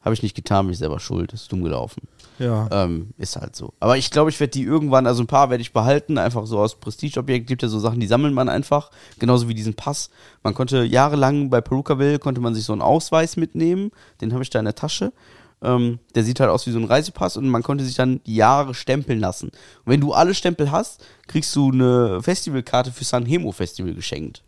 Habe 0.00 0.14
ich 0.14 0.22
nicht 0.22 0.36
getan, 0.36 0.66
bin 0.66 0.72
ich 0.72 0.78
selber 0.78 1.00
schuld, 1.00 1.32
ist 1.32 1.50
dumm 1.50 1.64
gelaufen. 1.64 2.02
Ja. 2.38 2.68
Ähm, 2.70 3.08
ist 3.18 3.36
halt 3.36 3.56
so. 3.56 3.74
Aber 3.80 3.96
ich 3.98 4.10
glaube, 4.10 4.30
ich 4.30 4.38
werde 4.38 4.52
die 4.52 4.62
irgendwann, 4.62 5.06
also 5.06 5.22
ein 5.22 5.26
paar 5.26 5.50
werde 5.50 5.60
ich 5.60 5.72
behalten, 5.72 6.18
einfach 6.18 6.46
so 6.46 6.60
aus 6.60 6.76
Prestigeobjekt. 6.76 7.48
Gibt 7.48 7.62
ja 7.62 7.68
so 7.68 7.80
Sachen, 7.80 7.98
die 7.98 8.06
sammelt 8.06 8.32
man 8.32 8.48
einfach. 8.48 8.90
Genauso 9.18 9.48
wie 9.48 9.54
diesen 9.54 9.74
Pass. 9.74 10.10
Man 10.44 10.54
konnte 10.54 10.84
jahrelang 10.84 11.50
bei 11.50 11.60
Perukaville, 11.60 12.20
konnte 12.20 12.40
man 12.40 12.54
sich 12.54 12.64
so 12.64 12.72
einen 12.72 12.82
Ausweis 12.82 13.36
mitnehmen. 13.36 13.90
Den 14.20 14.32
habe 14.32 14.44
ich 14.44 14.50
da 14.50 14.60
in 14.60 14.66
der 14.66 14.76
Tasche. 14.76 15.12
Ähm, 15.60 15.98
der 16.14 16.22
sieht 16.22 16.38
halt 16.38 16.50
aus 16.50 16.64
wie 16.68 16.70
so 16.70 16.78
ein 16.78 16.84
Reisepass 16.84 17.36
und 17.36 17.48
man 17.48 17.64
konnte 17.64 17.84
sich 17.84 17.96
dann 17.96 18.20
Jahre 18.24 18.74
stempeln 18.74 19.18
lassen. 19.18 19.48
Und 19.48 19.86
wenn 19.86 20.00
du 20.00 20.12
alle 20.12 20.34
Stempel 20.34 20.70
hast, 20.70 21.04
kriegst 21.26 21.54
du 21.56 21.72
eine 21.72 22.22
Festivalkarte 22.22 22.92
für 22.92 23.02
San 23.02 23.26
Hemo 23.26 23.50
Festival 23.50 23.94
geschenkt. 23.94 24.44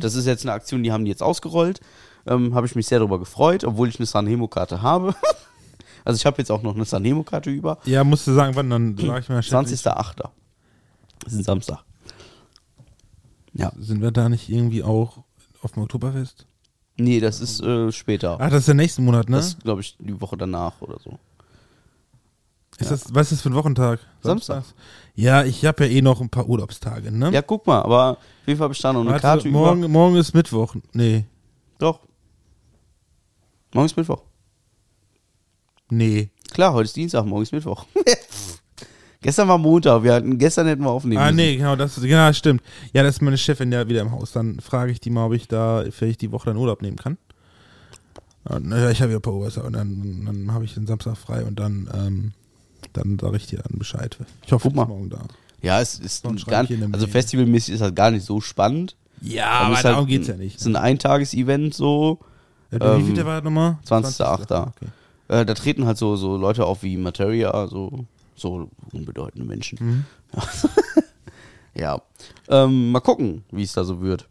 Das 0.00 0.14
ist 0.14 0.26
jetzt 0.26 0.44
eine 0.44 0.52
Aktion, 0.52 0.82
die 0.82 0.92
haben 0.92 1.06
die 1.06 1.10
jetzt 1.10 1.22
ausgerollt. 1.22 1.80
Ähm, 2.26 2.54
habe 2.54 2.66
ich 2.66 2.74
mich 2.74 2.86
sehr 2.86 2.98
darüber 2.98 3.18
gefreut, 3.18 3.64
obwohl 3.64 3.88
ich 3.88 3.98
eine 3.98 4.06
San 4.06 4.26
Hemo 4.26 4.48
Karte 4.48 4.82
habe. 4.82 5.14
also 6.04 6.16
ich 6.16 6.26
habe 6.26 6.38
jetzt 6.38 6.50
auch 6.50 6.62
noch 6.62 6.74
eine 6.74 6.84
San 6.84 7.04
Hemo 7.04 7.22
Karte 7.22 7.50
über. 7.50 7.78
ja, 7.84 8.04
musst 8.04 8.26
du 8.26 8.32
sagen, 8.32 8.54
wann, 8.54 8.70
dann 8.70 8.96
sag 8.96 9.22
ich 9.22 9.28
mal. 9.28 9.40
20.08. 9.40 10.22
Das 11.20 11.32
ist 11.32 11.38
ein 11.38 11.44
Samstag. 11.44 11.84
Ja. 13.54 13.72
Sind 13.78 14.00
wir 14.00 14.10
da 14.10 14.28
nicht 14.28 14.48
irgendwie 14.48 14.82
auch 14.82 15.18
auf 15.62 15.72
dem 15.72 15.82
Oktoberfest? 15.82 16.46
Nee, 16.96 17.20
das 17.20 17.40
ist 17.40 17.60
äh, 17.62 17.90
später. 17.90 18.36
Ach, 18.38 18.50
das 18.50 18.60
ist 18.60 18.68
der 18.68 18.74
nächste 18.74 19.02
Monat, 19.02 19.28
ne? 19.28 19.36
Das 19.36 19.48
ist, 19.48 19.62
glaube 19.62 19.80
ich, 19.80 19.96
die 19.98 20.20
Woche 20.20 20.36
danach 20.36 20.80
oder 20.80 20.98
so. 21.02 21.18
ist 22.78 22.90
das, 22.90 23.14
was 23.14 23.26
ist 23.26 23.32
das 23.32 23.40
für 23.42 23.50
ein 23.50 23.54
Wochentag? 23.54 24.00
Samstag. 24.20 24.56
Samstags? 24.56 24.74
Ja, 25.14 25.44
ich 25.44 25.64
habe 25.64 25.86
ja 25.86 25.90
eh 25.90 26.02
noch 26.02 26.20
ein 26.20 26.28
paar 26.28 26.48
Urlaubstage, 26.48 27.10
ne? 27.10 27.30
Ja, 27.32 27.42
guck 27.42 27.66
mal, 27.66 27.82
aber 27.82 28.12
auf 28.12 28.18
jeden 28.46 28.58
Fall 28.58 28.64
habe 28.64 28.74
ich 28.74 28.80
da 28.80 28.92
noch 28.92 29.00
eine 29.00 29.10
Warte, 29.10 29.22
Karte 29.22 29.48
morgen, 29.48 29.80
über. 29.80 29.88
morgen 29.88 30.16
ist 30.16 30.34
Mittwoch. 30.34 30.74
Nee. 30.92 31.24
Doch. 31.78 32.00
Morgen 33.74 33.86
ist 33.86 33.96
Mittwoch. 33.96 34.22
Nee. 35.90 36.30
Klar, 36.52 36.74
heute 36.74 36.84
ist 36.84 36.96
Dienstag, 36.96 37.24
morgen 37.24 37.42
ist 37.42 37.52
Mittwoch. 37.52 37.86
gestern 39.22 39.48
war 39.48 39.56
Montag, 39.56 40.02
wir 40.02 40.12
hatten, 40.12 40.36
gestern 40.36 40.66
hätten 40.66 40.82
wir 40.82 40.90
aufnehmen 40.90 41.20
ah, 41.22 41.26
müssen. 41.26 41.36
nee, 41.36 41.56
genau, 41.56 41.76
das 41.76 41.98
genau, 42.00 42.30
stimmt. 42.34 42.62
Ja, 42.92 43.02
das 43.02 43.16
ist 43.16 43.22
meine 43.22 43.38
Chefin 43.38 43.72
ja 43.72 43.88
wieder 43.88 44.02
im 44.02 44.12
Haus. 44.12 44.32
Dann 44.32 44.60
frage 44.60 44.92
ich 44.92 45.00
die 45.00 45.08
mal, 45.08 45.26
ob 45.26 45.32
ich 45.32 45.48
da 45.48 45.84
vielleicht 45.90 46.20
die 46.20 46.32
Woche 46.32 46.46
dann 46.46 46.58
Urlaub 46.58 46.82
nehmen 46.82 46.98
kann. 46.98 47.16
Ja, 48.48 48.60
naja, 48.60 48.90
ich 48.90 49.00
habe 49.00 49.12
ja 49.12 49.18
ein 49.18 49.22
paar 49.22 49.32
Urlaubstage 49.32 49.66
und 49.66 49.72
dann, 49.72 50.24
dann 50.26 50.52
habe 50.52 50.66
ich 50.66 50.74
den 50.74 50.86
Samstag 50.86 51.16
frei 51.16 51.44
und 51.44 51.58
dann, 51.58 51.88
ähm, 51.94 52.32
dann 52.92 53.18
sage 53.18 53.36
ich 53.38 53.46
dir 53.46 53.60
dann 53.60 53.78
Bescheid. 53.78 54.18
Ich 54.44 54.52
hoffe, 54.52 54.68
Guck 54.68 54.76
mal. 54.76 54.86
morgen 54.86 55.08
da. 55.08 55.22
Ja, 55.62 55.80
es 55.80 55.98
ist 55.98 56.24
Sonst 56.24 56.46
gar, 56.46 56.64
ich 56.64 56.68
hier 56.68 56.76
eine 56.76 56.92
also 56.92 57.06
Mail. 57.06 57.12
festivalmäßig 57.12 57.74
ist 57.74 57.80
das 57.80 57.94
gar 57.94 58.10
nicht 58.10 58.26
so 58.26 58.40
spannend. 58.40 58.96
Ja, 59.22 59.50
Aber 59.50 59.74
ist 59.74 59.84
halt 59.84 59.94
darum 59.94 60.08
geht's 60.08 60.26
ja 60.26 60.36
nicht. 60.36 60.56
Es 60.56 60.62
ist 60.62 60.66
ein 60.66 60.76
Eintages-Event 60.76 61.72
so. 61.72 62.18
Ja, 62.72 62.96
wie 62.96 63.00
ähm, 63.00 63.06
viel 63.06 63.14
der 63.14 63.26
war 63.26 63.36
das 63.36 63.44
nochmal? 63.44 63.78
20.08.. 63.86 64.68
Okay. 64.68 64.86
Äh, 65.28 65.46
da 65.46 65.54
treten 65.54 65.86
halt 65.86 65.98
so, 65.98 66.16
so 66.16 66.36
Leute 66.36 66.66
auf 66.66 66.82
wie 66.82 66.96
Materia, 66.96 67.66
so, 67.68 68.06
so 68.34 68.68
unbedeutende 68.92 69.46
Menschen. 69.46 69.78
Mhm. 69.80 70.04
Ja. 71.74 72.02
Ähm, 72.48 72.90
mal 72.90 73.00
gucken, 73.00 73.44
wie 73.50 73.62
es 73.62 73.72
da 73.72 73.84
so 73.84 74.00
wird. 74.00 74.26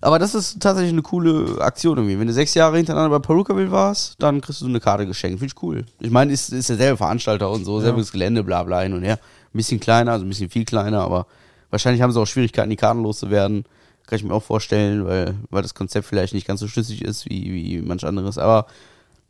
Aber 0.00 0.18
das 0.18 0.34
ist 0.34 0.60
tatsächlich 0.60 0.92
eine 0.92 1.02
coole 1.02 1.60
Aktion 1.60 1.96
irgendwie. 1.96 2.18
Wenn 2.18 2.26
du 2.26 2.32
sechs 2.32 2.54
Jahre 2.54 2.76
hintereinander 2.76 3.18
bei 3.18 3.26
Perukaville 3.26 3.70
warst, 3.70 4.22
dann 4.22 4.40
kriegst 4.40 4.60
du 4.60 4.66
eine 4.66 4.78
Karte 4.78 5.06
geschenkt. 5.06 5.40
Finde 5.40 5.52
ich 5.52 5.62
cool. 5.62 5.84
Ich 6.00 6.10
meine, 6.10 6.32
ist, 6.32 6.52
ist 6.52 6.68
derselbe 6.68 6.98
Veranstalter 6.98 7.50
und 7.50 7.64
so, 7.64 7.80
selbes 7.80 8.12
Gelände, 8.12 8.44
bla 8.44 8.62
bla 8.62 8.82
hin 8.82 8.92
und 8.92 9.02
her. 9.02 9.14
Ein 9.52 9.56
bisschen 9.56 9.80
kleiner, 9.80 10.12
also 10.12 10.24
ein 10.24 10.28
bisschen 10.28 10.50
viel 10.50 10.64
kleiner, 10.64 11.00
aber 11.00 11.26
wahrscheinlich 11.70 12.02
haben 12.02 12.12
sie 12.12 12.20
auch 12.20 12.26
Schwierigkeiten, 12.26 12.70
die 12.70 12.76
Karten 12.76 13.02
loszuwerden. 13.02 13.64
Kann 14.06 14.16
ich 14.18 14.24
mir 14.24 14.34
auch 14.34 14.42
vorstellen, 14.42 15.04
weil, 15.06 15.34
weil 15.50 15.62
das 15.62 15.74
Konzept 15.74 16.06
vielleicht 16.06 16.34
nicht 16.34 16.46
ganz 16.46 16.60
so 16.60 16.68
schlüssig 16.68 17.02
ist 17.02 17.28
wie, 17.28 17.52
wie 17.52 17.82
manch 17.82 18.04
anderes. 18.04 18.38
Aber 18.38 18.66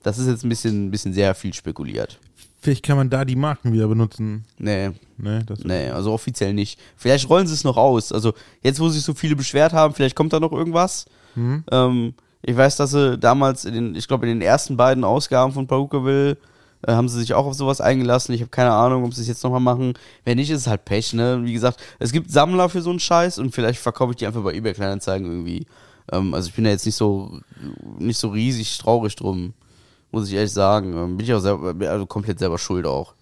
das 0.02 0.18
ist 0.18 0.26
jetzt 0.26 0.44
ein 0.44 0.48
bisschen, 0.48 0.86
ein 0.86 0.90
bisschen 0.90 1.12
sehr 1.12 1.34
viel 1.34 1.54
spekuliert. 1.54 2.18
Vielleicht 2.60 2.84
kann 2.84 2.96
man 2.96 3.10
da 3.10 3.24
die 3.24 3.36
Marken 3.36 3.72
wieder 3.72 3.88
benutzen. 3.88 4.44
Nee, 4.58 4.90
Ne, 5.18 5.42
das 5.46 5.60
Nee, 5.64 5.88
also 5.88 6.12
offiziell 6.12 6.52
nicht. 6.52 6.78
Vielleicht 6.96 7.28
rollen 7.28 7.46
sie 7.46 7.54
es 7.54 7.64
noch 7.64 7.76
aus. 7.76 8.12
Also 8.12 8.34
jetzt, 8.62 8.80
wo 8.80 8.88
sich 8.88 9.02
so 9.02 9.14
viele 9.14 9.36
beschwert 9.36 9.72
haben, 9.72 9.94
vielleicht 9.94 10.16
kommt 10.16 10.32
da 10.32 10.40
noch 10.40 10.52
irgendwas. 10.52 11.06
Mhm. 11.34 11.64
Ähm, 11.70 12.14
ich 12.42 12.56
weiß, 12.56 12.76
dass 12.76 12.90
sie 12.90 13.18
damals, 13.18 13.64
in 13.64 13.74
den, 13.74 13.94
ich 13.94 14.06
glaube, 14.06 14.26
in 14.26 14.38
den 14.38 14.46
ersten 14.46 14.76
beiden 14.76 15.04
Ausgaben 15.04 15.52
von 15.52 15.66
Perukaville 15.66 16.36
äh, 16.86 16.92
haben 16.92 17.08
sie 17.08 17.18
sich 17.20 17.34
auch 17.34 17.46
auf 17.46 17.54
sowas 17.54 17.80
eingelassen. 17.80 18.34
Ich 18.34 18.40
habe 18.40 18.50
keine 18.50 18.72
Ahnung, 18.72 19.04
ob 19.04 19.12
sie 19.14 19.20
es 19.22 19.28
jetzt 19.28 19.42
nochmal 19.44 19.60
machen. 19.60 19.94
Wenn 20.24 20.36
nicht, 20.38 20.50
ist 20.50 20.60
es 20.62 20.66
halt 20.66 20.84
Pech, 20.84 21.12
ne? 21.12 21.40
Wie 21.44 21.52
gesagt, 21.52 21.80
es 21.98 22.12
gibt 22.12 22.30
Sammler 22.30 22.68
für 22.68 22.80
so 22.82 22.90
einen 22.90 23.00
Scheiß 23.00 23.38
und 23.38 23.54
vielleicht 23.54 23.80
verkaufe 23.80 24.12
ich 24.12 24.16
die 24.16 24.26
einfach 24.26 24.42
bei 24.42 24.54
eBay 24.54 24.72
Kleinanzeigen 24.74 25.26
irgendwie. 25.26 25.66
Ähm, 26.12 26.32
also 26.34 26.48
ich 26.48 26.54
bin 26.54 26.64
da 26.64 26.70
jetzt 26.70 26.86
nicht 26.86 26.96
so, 26.96 27.40
nicht 27.98 28.18
so 28.18 28.28
riesig 28.28 28.78
traurig 28.78 29.16
drum, 29.16 29.52
muss 30.12 30.28
ich 30.28 30.34
ehrlich 30.34 30.52
sagen. 30.52 30.92
Ähm, 30.96 31.16
bin 31.16 31.26
ich 31.26 31.34
auch 31.34 31.40
selber, 31.40 31.74
also 31.90 32.06
komplett 32.06 32.38
selber 32.38 32.58
schuld 32.58 32.86
auch. 32.86 33.14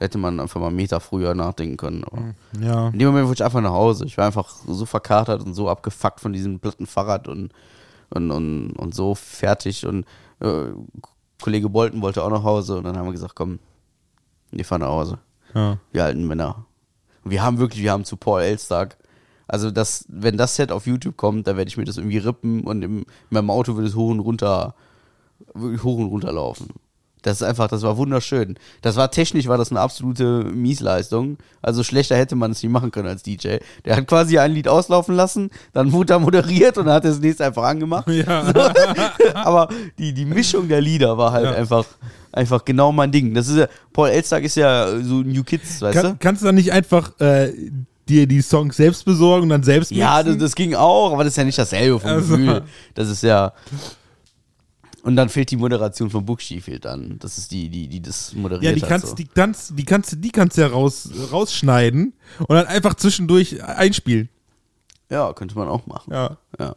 Hätte 0.00 0.18
man 0.18 0.40
einfach 0.40 0.60
mal 0.60 0.66
einen 0.68 0.76
Meter 0.76 0.98
früher 0.98 1.34
nachdenken 1.34 1.76
können. 1.76 2.02
Aber 2.04 2.34
Ja. 2.60 2.88
in 2.88 2.98
dem 2.98 3.08
Moment 3.08 3.28
wollte 3.28 3.42
ich 3.42 3.44
einfach 3.44 3.60
nach 3.60 3.70
Hause. 3.72 4.06
Ich 4.06 4.16
war 4.18 4.26
einfach 4.26 4.48
so 4.66 4.86
verkatert 4.86 5.42
und 5.44 5.54
so 5.54 5.68
abgefuckt 5.68 6.20
von 6.20 6.32
diesem 6.32 6.58
platten 6.58 6.86
Fahrrad 6.86 7.28
und, 7.28 7.52
und, 8.10 8.30
und, 8.32 8.72
und 8.72 8.94
so 8.94 9.14
fertig. 9.14 9.86
Und 9.86 10.04
äh, 10.40 10.64
Kollege 11.44 11.68
Bolton 11.68 12.00
wollte 12.00 12.24
auch 12.24 12.30
nach 12.30 12.42
Hause 12.42 12.78
und 12.78 12.84
dann 12.84 12.96
haben 12.96 13.04
wir 13.04 13.12
gesagt, 13.12 13.34
komm, 13.34 13.58
wir 14.50 14.64
fahren 14.64 14.80
nach 14.80 14.88
Hause. 14.88 15.18
ja. 15.54 15.76
Wir 15.92 16.04
alten 16.04 16.26
Männer. 16.26 16.64
Und 17.22 17.32
wir 17.32 17.42
haben 17.42 17.58
wirklich, 17.58 17.82
wir 17.82 17.92
haben 17.92 18.06
zu 18.06 18.16
Paul 18.16 18.40
Elstag. 18.40 18.96
Also 19.46 19.70
das, 19.70 20.06
wenn 20.08 20.38
das 20.38 20.56
Set 20.56 20.72
auf 20.72 20.86
YouTube 20.86 21.18
kommt, 21.18 21.46
dann 21.46 21.58
werde 21.58 21.68
ich 21.68 21.76
mir 21.76 21.84
das 21.84 21.98
irgendwie 21.98 22.16
rippen 22.16 22.64
und 22.64 22.80
im, 22.80 23.00
in 23.00 23.04
meinem 23.28 23.50
Auto 23.50 23.76
wird 23.76 23.86
es 23.86 23.94
hoch 23.94 24.10
und 24.10 24.20
runter, 24.20 24.74
hoch 25.54 25.98
und 25.98 26.06
runter 26.06 26.32
laufen. 26.32 26.68
Das 27.24 27.40
ist 27.40 27.42
einfach, 27.42 27.68
das 27.68 27.82
war 27.82 27.96
wunderschön. 27.96 28.56
Das 28.82 28.96
war 28.96 29.10
technisch, 29.10 29.48
war 29.48 29.58
das 29.58 29.70
eine 29.70 29.80
absolute 29.80 30.44
Miesleistung. 30.44 31.38
Also 31.62 31.82
schlechter 31.82 32.16
hätte 32.16 32.36
man 32.36 32.50
es 32.52 32.62
nicht 32.62 32.70
machen 32.70 32.90
können 32.90 33.08
als 33.08 33.22
DJ. 33.22 33.56
Der 33.84 33.96
hat 33.96 34.06
quasi 34.06 34.38
ein 34.38 34.52
Lied 34.52 34.68
auslaufen 34.68 35.14
lassen, 35.16 35.50
dann 35.72 35.90
wurde 35.92 36.12
er 36.12 36.18
moderiert 36.18 36.76
und 36.78 36.84
dann 36.86 36.94
hat 36.94 37.04
er 37.04 37.10
das 37.10 37.20
nächste 37.20 37.44
einfach 37.46 37.64
angemacht. 37.64 38.06
Ja. 38.08 38.52
Aber 39.34 39.68
die, 39.98 40.12
die 40.12 40.24
Mischung 40.26 40.68
der 40.68 40.80
Lieder 40.80 41.16
war 41.18 41.32
halt 41.32 41.46
Ja. 41.46 41.52
einfach, 41.54 41.86
einfach 42.32 42.64
genau 42.64 42.92
mein 42.92 43.10
Ding. 43.10 43.32
Das 43.34 43.48
ist 43.48 43.56
ja, 43.56 43.66
Paul 43.92 44.08
Elstag 44.10 44.44
ist 44.44 44.56
ja 44.56 44.86
so 45.00 45.22
New 45.22 45.42
Kids, 45.44 45.80
weißt 45.80 45.94
Kann, 45.98 46.12
du? 46.12 46.16
kannst 46.18 46.42
du 46.42 46.46
dann 46.46 46.54
nicht 46.56 46.72
einfach 46.72 47.18
äh, 47.20 47.52
dir 48.06 48.26
die 48.26 48.42
Songs 48.42 48.76
selbst 48.76 49.06
besorgen 49.06 49.44
und 49.44 49.48
dann 49.48 49.62
selbst 49.62 49.90
Ja, 49.90 50.18
das, 50.18 50.26
mixen? 50.26 50.40
das 50.40 50.54
ging 50.54 50.74
auch, 50.74 51.12
aber 51.14 51.24
das 51.24 51.32
ist 51.32 51.36
ja 51.38 51.44
nicht 51.44 51.58
dasselbe 51.58 51.98
vom 52.00 52.10
Also. 52.10 52.36
Gefühl. 52.36 52.62
Das 52.94 53.08
ist 53.08 53.22
ja. 53.22 53.52
Und 55.04 55.16
dann 55.16 55.28
fehlt 55.28 55.50
die 55.50 55.56
Moderation 55.56 56.08
von 56.10 56.24
Bookshi 56.24 56.60
fehlt 56.60 56.84
dann. 56.86 57.18
Das 57.18 57.36
ist 57.38 57.52
die, 57.52 57.68
die, 57.68 57.88
die 57.88 58.00
das 58.00 58.32
moderiert 58.34 58.64
Ja, 58.64 58.72
die 58.72 58.80
kannst, 58.80 59.08
so. 59.08 59.14
die 59.14 59.26
kannst, 59.26 59.78
die 59.78 59.84
kannst, 59.84 60.12
du- 60.12 60.16
die 60.16 60.30
kannst 60.30 60.56
du 60.56 60.62
ja 60.62 60.66
raus, 60.68 61.08
rausschneiden 61.30 62.14
und 62.40 62.50
dann 62.50 62.66
einfach 62.66 62.94
zwischendurch 62.94 63.62
einspielen. 63.62 64.28
Ja, 65.10 65.32
könnte 65.34 65.56
man 65.56 65.68
auch 65.68 65.86
machen. 65.86 66.10
Ja. 66.12 66.38
Ja. 66.58 66.74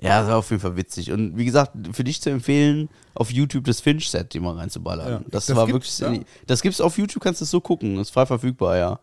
Ja, 0.00 0.20
das 0.20 0.28
war 0.30 0.36
auf 0.38 0.50
jeden 0.50 0.60
Fall 0.60 0.76
witzig. 0.76 1.12
Und 1.12 1.36
wie 1.38 1.44
gesagt, 1.44 1.72
für 1.92 2.02
dich 2.04 2.20
zu 2.20 2.28
empfehlen, 2.28 2.88
auf 3.14 3.30
YouTube 3.30 3.64
das 3.64 3.80
Finch-Set, 3.80 4.34
die 4.34 4.40
mal 4.40 4.56
reinzuballern. 4.56 5.08
Ja. 5.08 5.20
Das, 5.30 5.46
Das 5.46 5.56
war 5.56 5.68
wirklich. 5.68 5.96
da? 5.98 6.12
Das 6.46 6.60
gibt's 6.60 6.80
auf 6.80 6.98
YouTube, 6.98 7.22
kannst 7.22 7.40
du 7.40 7.44
es 7.44 7.50
so 7.50 7.60
gucken. 7.60 7.98
Ist 7.98 8.10
frei 8.10 8.26
verfügbar, 8.26 8.76
ja. 8.76 8.98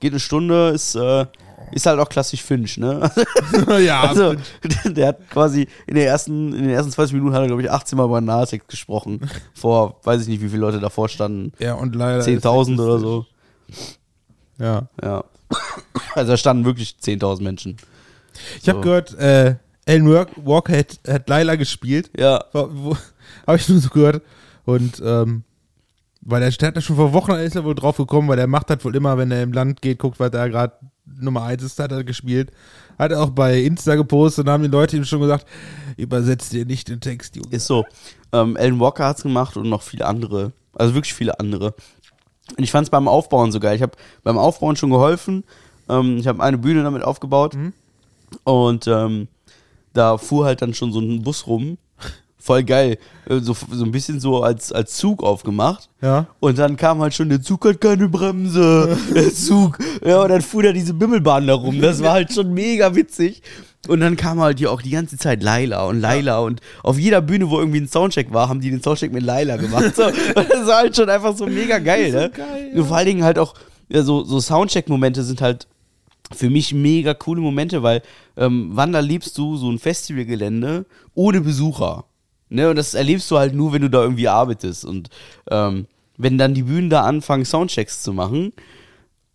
Geht 0.00 0.12
eine 0.12 0.20
Stunde, 0.20 0.70
ist, 0.70 0.94
äh, 0.94 1.26
ist 1.72 1.86
halt 1.86 2.00
auch 2.00 2.08
klassisch 2.08 2.42
Finch, 2.42 2.78
ne? 2.78 3.10
ja, 3.84 4.00
Also, 4.02 4.34
der 4.86 5.08
hat 5.08 5.30
quasi 5.30 5.68
in, 5.86 5.94
der 5.94 6.06
ersten, 6.06 6.52
in 6.52 6.62
den 6.64 6.70
ersten 6.70 6.90
20 6.90 7.14
Minuten 7.14 7.34
hat 7.34 7.42
er, 7.42 7.46
glaube 7.46 7.62
ich, 7.62 7.70
18 7.70 7.96
Mal 7.98 8.06
bei 8.08 8.20
Nahtext 8.20 8.68
gesprochen. 8.68 9.20
Vor, 9.54 10.00
weiß 10.02 10.22
ich 10.22 10.28
nicht, 10.28 10.42
wie 10.42 10.48
viele 10.48 10.62
Leute 10.62 10.80
davor 10.80 11.08
standen. 11.08 11.52
ja, 11.58 11.74
und 11.74 11.94
leider. 11.94 12.18
ist 12.18 12.26
10.000 12.28 12.76
das 12.76 12.86
oder 12.86 12.98
so. 12.98 13.26
Ja. 14.58 14.88
Ja. 15.02 15.24
Also 16.14 16.32
da 16.32 16.36
standen 16.36 16.64
wirklich 16.64 16.96
10.000 17.02 17.42
Menschen. 17.42 17.76
Ich 18.62 18.68
habe 18.68 18.78
So. 18.78 18.82
gehört, 18.82 19.14
äh, 19.18 19.56
Alan 19.86 20.08
Walk- 20.12 20.30
Walker 20.36 20.76
hat, 20.76 20.98
hat 21.08 21.28
Laila 21.28 21.56
gespielt. 21.56 22.10
Ja. 22.16 22.44
Habe 22.52 23.56
ich 23.56 23.68
nur 23.68 23.80
so 23.80 23.88
gehört. 23.88 24.22
Und, 24.64 25.00
ähm, 25.04 25.42
weil 26.22 26.40
der, 26.40 26.50
hat 26.50 26.76
ja 26.76 26.80
schon 26.80 26.96
vor 26.96 27.12
Wochen 27.12 27.32
ist 27.32 27.56
er 27.56 27.64
wohl 27.64 27.74
drauf 27.74 27.96
gekommen, 27.96 28.28
weil 28.28 28.36
der 28.36 28.46
macht 28.46 28.68
halt 28.70 28.84
wohl 28.84 28.94
immer, 28.94 29.16
wenn 29.16 29.30
er 29.30 29.42
im 29.42 29.52
Land 29.52 29.80
geht, 29.80 29.98
guckt, 29.98 30.20
was 30.20 30.30
da 30.30 30.48
gerade 30.48 30.74
Nummer 31.18 31.42
1 31.44 31.62
ist, 31.62 31.78
hat 31.78 31.92
er 31.92 32.04
gespielt. 32.04 32.50
Hat 32.98 33.12
er 33.12 33.22
auch 33.22 33.30
bei 33.30 33.60
Insta 33.60 33.94
gepostet 33.94 34.46
und 34.46 34.52
haben 34.52 34.62
die 34.62 34.68
Leute 34.68 34.96
ihm 34.96 35.04
schon 35.04 35.20
gesagt, 35.20 35.46
übersetzt 35.96 36.52
dir 36.52 36.66
nicht 36.66 36.88
den 36.88 37.00
Text, 37.00 37.36
Junge. 37.36 37.48
Ist 37.50 37.66
so. 37.66 37.84
Ähm, 38.32 38.56
Alan 38.58 38.78
Walker 38.78 39.06
hat's 39.06 39.22
gemacht 39.22 39.56
und 39.56 39.68
noch 39.68 39.82
viele 39.82 40.06
andere. 40.06 40.52
Also 40.74 40.94
wirklich 40.94 41.14
viele 41.14 41.40
andere. 41.40 41.74
Und 42.56 42.64
ich 42.64 42.70
fand's 42.70 42.90
beim 42.90 43.08
Aufbauen 43.08 43.52
so 43.52 43.60
geil. 43.60 43.76
Ich 43.76 43.82
habe 43.82 43.92
beim 44.22 44.38
Aufbauen 44.38 44.76
schon 44.76 44.90
geholfen. 44.90 45.44
Ähm, 45.88 46.18
ich 46.18 46.26
habe 46.26 46.42
eine 46.42 46.58
Bühne 46.58 46.82
damit 46.82 47.02
aufgebaut. 47.02 47.56
Und 48.44 48.86
ähm, 48.86 49.28
da 49.92 50.18
fuhr 50.18 50.44
halt 50.44 50.62
dann 50.62 50.74
schon 50.74 50.92
so 50.92 51.00
ein 51.00 51.22
Bus 51.22 51.46
rum. 51.46 51.78
Voll 52.40 52.64
geil. 52.64 52.98
Äh, 53.28 53.38
So, 53.40 53.54
so 53.70 53.84
ein 53.84 53.92
bisschen 53.92 54.18
so 54.18 54.42
als, 54.42 54.72
als 54.72 54.96
Zug 54.96 55.22
aufgemacht. 55.22 55.90
Ja. 56.00 56.26
Und 56.40 56.58
dann 56.58 56.76
kam 56.76 57.00
halt 57.00 57.14
schon, 57.14 57.28
der 57.28 57.42
Zug 57.42 57.66
hat 57.66 57.80
keine 57.80 58.08
Bremse. 58.08 58.96
Der 59.14 59.32
Zug. 59.32 59.78
Ja, 60.04 60.22
und 60.22 60.30
dann 60.30 60.40
fuhr 60.40 60.62
da 60.62 60.72
diese 60.72 60.94
Bimmelbahn 60.94 61.46
da 61.46 61.54
rum. 61.54 61.80
Das 61.80 62.02
war 62.02 62.12
halt 62.14 62.32
schon 62.32 62.52
mega 62.54 62.94
witzig. 62.94 63.42
Und 63.88 64.00
dann 64.00 64.16
kam 64.16 64.40
halt 64.40 64.58
hier 64.58 64.70
auch 64.70 64.82
die 64.82 64.90
ganze 64.90 65.16
Zeit 65.16 65.42
Laila 65.42 65.86
und 65.86 66.00
Laila. 66.00 66.40
Und 66.40 66.60
auf 66.82 66.98
jeder 66.98 67.20
Bühne, 67.20 67.48
wo 67.50 67.58
irgendwie 67.58 67.80
ein 67.80 67.88
Soundcheck 67.88 68.32
war, 68.32 68.48
haben 68.48 68.60
die 68.60 68.70
den 68.70 68.82
Soundcheck 68.82 69.12
mit 69.12 69.22
Laila 69.22 69.56
gemacht. 69.56 69.96
So, 69.96 70.02
das 70.34 70.66
war 70.66 70.78
halt 70.78 70.96
schon 70.96 71.08
einfach 71.08 71.36
so 71.36 71.46
mega 71.46 71.78
geil, 71.78 72.10
ne? 72.12 72.30
geil, 72.34 72.72
Und 72.74 72.86
vor 72.86 72.96
allen 72.96 73.06
Dingen 73.06 73.24
halt 73.24 73.38
auch, 73.38 73.54
ja, 73.88 74.02
so, 74.02 74.22
so 74.24 74.40
Soundcheck-Momente 74.40 75.22
sind 75.24 75.40
halt 75.40 75.66
für 76.32 76.50
mich 76.50 76.72
mega 76.74 77.14
coole 77.14 77.40
Momente, 77.40 77.82
weil 77.82 78.02
ähm, 78.36 78.70
wann 78.72 78.94
erlebst 78.94 79.36
du 79.36 79.56
so 79.56 79.70
ein 79.70 79.78
Festivalgelände 79.78 80.86
ohne 81.14 81.40
Besucher? 81.40 82.04
Ne, 82.50 82.68
und 82.68 82.76
das 82.76 82.94
erlebst 82.94 83.30
du 83.30 83.38
halt 83.38 83.54
nur, 83.54 83.72
wenn 83.72 83.82
du 83.82 83.88
da 83.88 84.02
irgendwie 84.02 84.28
arbeitest. 84.28 84.84
Und 84.84 85.08
ähm, 85.50 85.86
wenn 86.18 86.36
dann 86.36 86.52
die 86.52 86.64
Bühnen 86.64 86.90
da 86.90 87.04
anfangen, 87.04 87.44
Soundchecks 87.44 88.02
zu 88.02 88.12
machen 88.12 88.52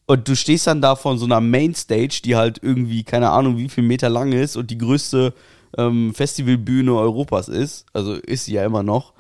und 0.06 0.28
du 0.28 0.36
stehst 0.36 0.68
dann 0.68 0.82
da 0.82 0.96
vor 0.96 1.18
so 1.18 1.26
einer 1.26 1.42
Mainstage, 1.42 2.22
die 2.24 2.36
halt 2.36 2.60
irgendwie, 2.62 3.04
keine 3.04 3.30
Ahnung, 3.30 3.58
wie 3.58 3.70
viel 3.70 3.84
Meter 3.84 4.10
lang 4.10 4.34
ist 4.34 4.58
und 4.58 4.70
die 4.70 4.78
größte 4.78 5.34
ähm, 5.78 6.14
Festivalbühne 6.14 6.94
Europas 6.94 7.48
ist, 7.48 7.86
also 7.94 8.14
ist 8.14 8.46
sie 8.46 8.54
ja 8.54 8.66
immer 8.66 8.84
noch, 8.84 9.14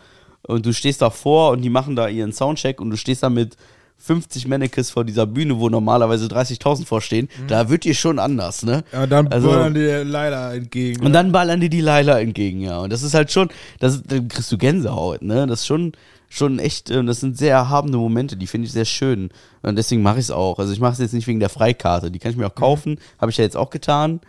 und 0.43 0.65
du 0.65 0.73
stehst 0.73 1.01
davor 1.01 1.51
und 1.51 1.61
die 1.61 1.69
machen 1.69 1.95
da 1.95 2.07
ihren 2.07 2.33
Soundcheck 2.33 2.79
und 2.79 2.91
du 2.91 2.97
stehst 2.97 3.23
da 3.23 3.29
mit 3.29 3.57
50 3.97 4.47
Mannequins 4.47 4.91
vor 4.91 5.03
dieser 5.03 5.25
Bühne, 5.25 5.59
wo 5.59 5.69
normalerweise 5.69 6.27
30.000 6.27 6.85
vorstehen, 6.85 7.27
da 7.47 7.69
wird 7.69 7.85
dir 7.85 7.95
schon 7.95 8.19
anders, 8.19 8.63
ne? 8.63 8.83
Ja, 8.93 9.07
dann 9.07 9.27
Also- 9.29 9.49
also, 9.51 9.73
dir 9.73 10.03
Laila 10.05 10.53
entgegen. 10.53 11.03
Und 11.05 11.13
dann 11.13 11.31
ballern 11.31 11.59
dir 11.59 11.69
die 11.69 11.81
Laila 11.81 12.19
entgegen, 12.19 12.61
ja. 12.61 12.79
Und 12.79 12.93
das 12.93 13.01
ist 13.03 13.13
halt 13.15 13.31
schon, 13.31 13.49
das, 13.79 14.03
dann 14.03 14.27
kriegst 14.27 14.51
du 14.51 14.57
Gänsehaut, 14.57 15.21
ne? 15.23 15.47
Das 15.47 15.61
ist 15.61 15.65
schon, 15.65 15.93
schon 16.29 16.59
echt, 16.59 16.91
äh, 16.91 17.03
das 17.03 17.19
sind 17.19 17.37
sehr 17.37 17.53
erhabene 17.55 17.97
Momente, 17.97 18.37
die 18.37 18.47
finde 18.47 18.67
ich 18.67 18.73
sehr 18.73 18.85
schön. 18.85 19.29
Und 19.63 19.75
deswegen 19.77 20.03
mache 20.03 20.19
ich 20.19 20.25
es 20.25 20.31
auch. 20.31 20.59
Also 20.59 20.71
ich 20.71 20.79
mache 20.79 20.93
es 20.93 20.99
jetzt 20.99 21.13
nicht 21.13 21.25
wegen 21.27 21.39
der 21.39 21.49
Freikarte, 21.49 22.11
die 22.11 22.19
kann 22.19 22.31
ich 22.31 22.37
mir 22.37 22.45
auch 22.47 22.55
kaufen, 22.55 22.99
habe 23.19 23.31
ich 23.31 23.37
ja 23.37 23.43
jetzt 23.43 23.57
auch 23.57 23.69
getan. 23.71 24.19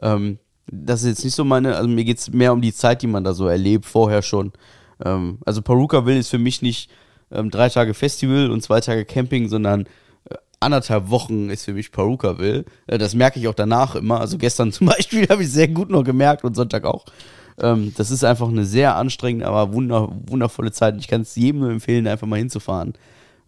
Ähm, 0.00 0.38
das 0.70 1.02
ist 1.02 1.08
jetzt 1.08 1.24
nicht 1.24 1.34
so 1.34 1.44
meine, 1.44 1.76
also 1.76 1.88
mir 1.88 2.04
geht's 2.04 2.30
mehr 2.30 2.52
um 2.52 2.60
die 2.62 2.72
Zeit, 2.74 3.02
die 3.02 3.06
man 3.06 3.24
da 3.24 3.34
so 3.34 3.46
erlebt, 3.48 3.84
vorher 3.84 4.22
schon. 4.22 4.52
Ähm, 5.04 5.38
also 5.44 5.60
Perukaville 5.62 6.18
ist 6.18 6.28
für 6.28 6.38
mich 6.38 6.62
nicht 6.62 6.90
ähm, 7.30 7.50
drei 7.50 7.68
Tage 7.68 7.94
Festival 7.94 8.50
und 8.50 8.62
zwei 8.62 8.80
Tage 8.80 9.04
Camping, 9.04 9.48
sondern 9.48 9.82
äh, 10.30 10.36
anderthalb 10.60 11.10
Wochen 11.10 11.50
ist 11.50 11.64
für 11.64 11.74
mich 11.74 11.92
Perukaville. 11.92 12.64
Äh, 12.86 12.98
das 12.98 13.14
merke 13.14 13.38
ich 13.38 13.48
auch 13.48 13.54
danach 13.54 13.94
immer. 13.94 14.20
Also 14.20 14.38
gestern 14.38 14.72
zum 14.72 14.86
Beispiel 14.88 15.28
habe 15.28 15.42
ich 15.42 15.50
sehr 15.50 15.68
gut 15.68 15.90
noch 15.90 16.04
gemerkt 16.04 16.44
und 16.44 16.54
Sonntag 16.54 16.84
auch. 16.84 17.06
Ähm, 17.60 17.92
das 17.96 18.10
ist 18.10 18.24
einfach 18.24 18.48
eine 18.48 18.64
sehr 18.64 18.96
anstrengende, 18.96 19.46
aber 19.46 19.72
wunder, 19.72 20.08
wundervolle 20.26 20.72
Zeit. 20.72 20.96
Ich 20.98 21.08
kann 21.08 21.22
es 21.22 21.34
jedem 21.36 21.60
nur 21.60 21.70
empfehlen, 21.70 22.06
einfach 22.06 22.26
mal 22.26 22.38
hinzufahren. 22.38 22.94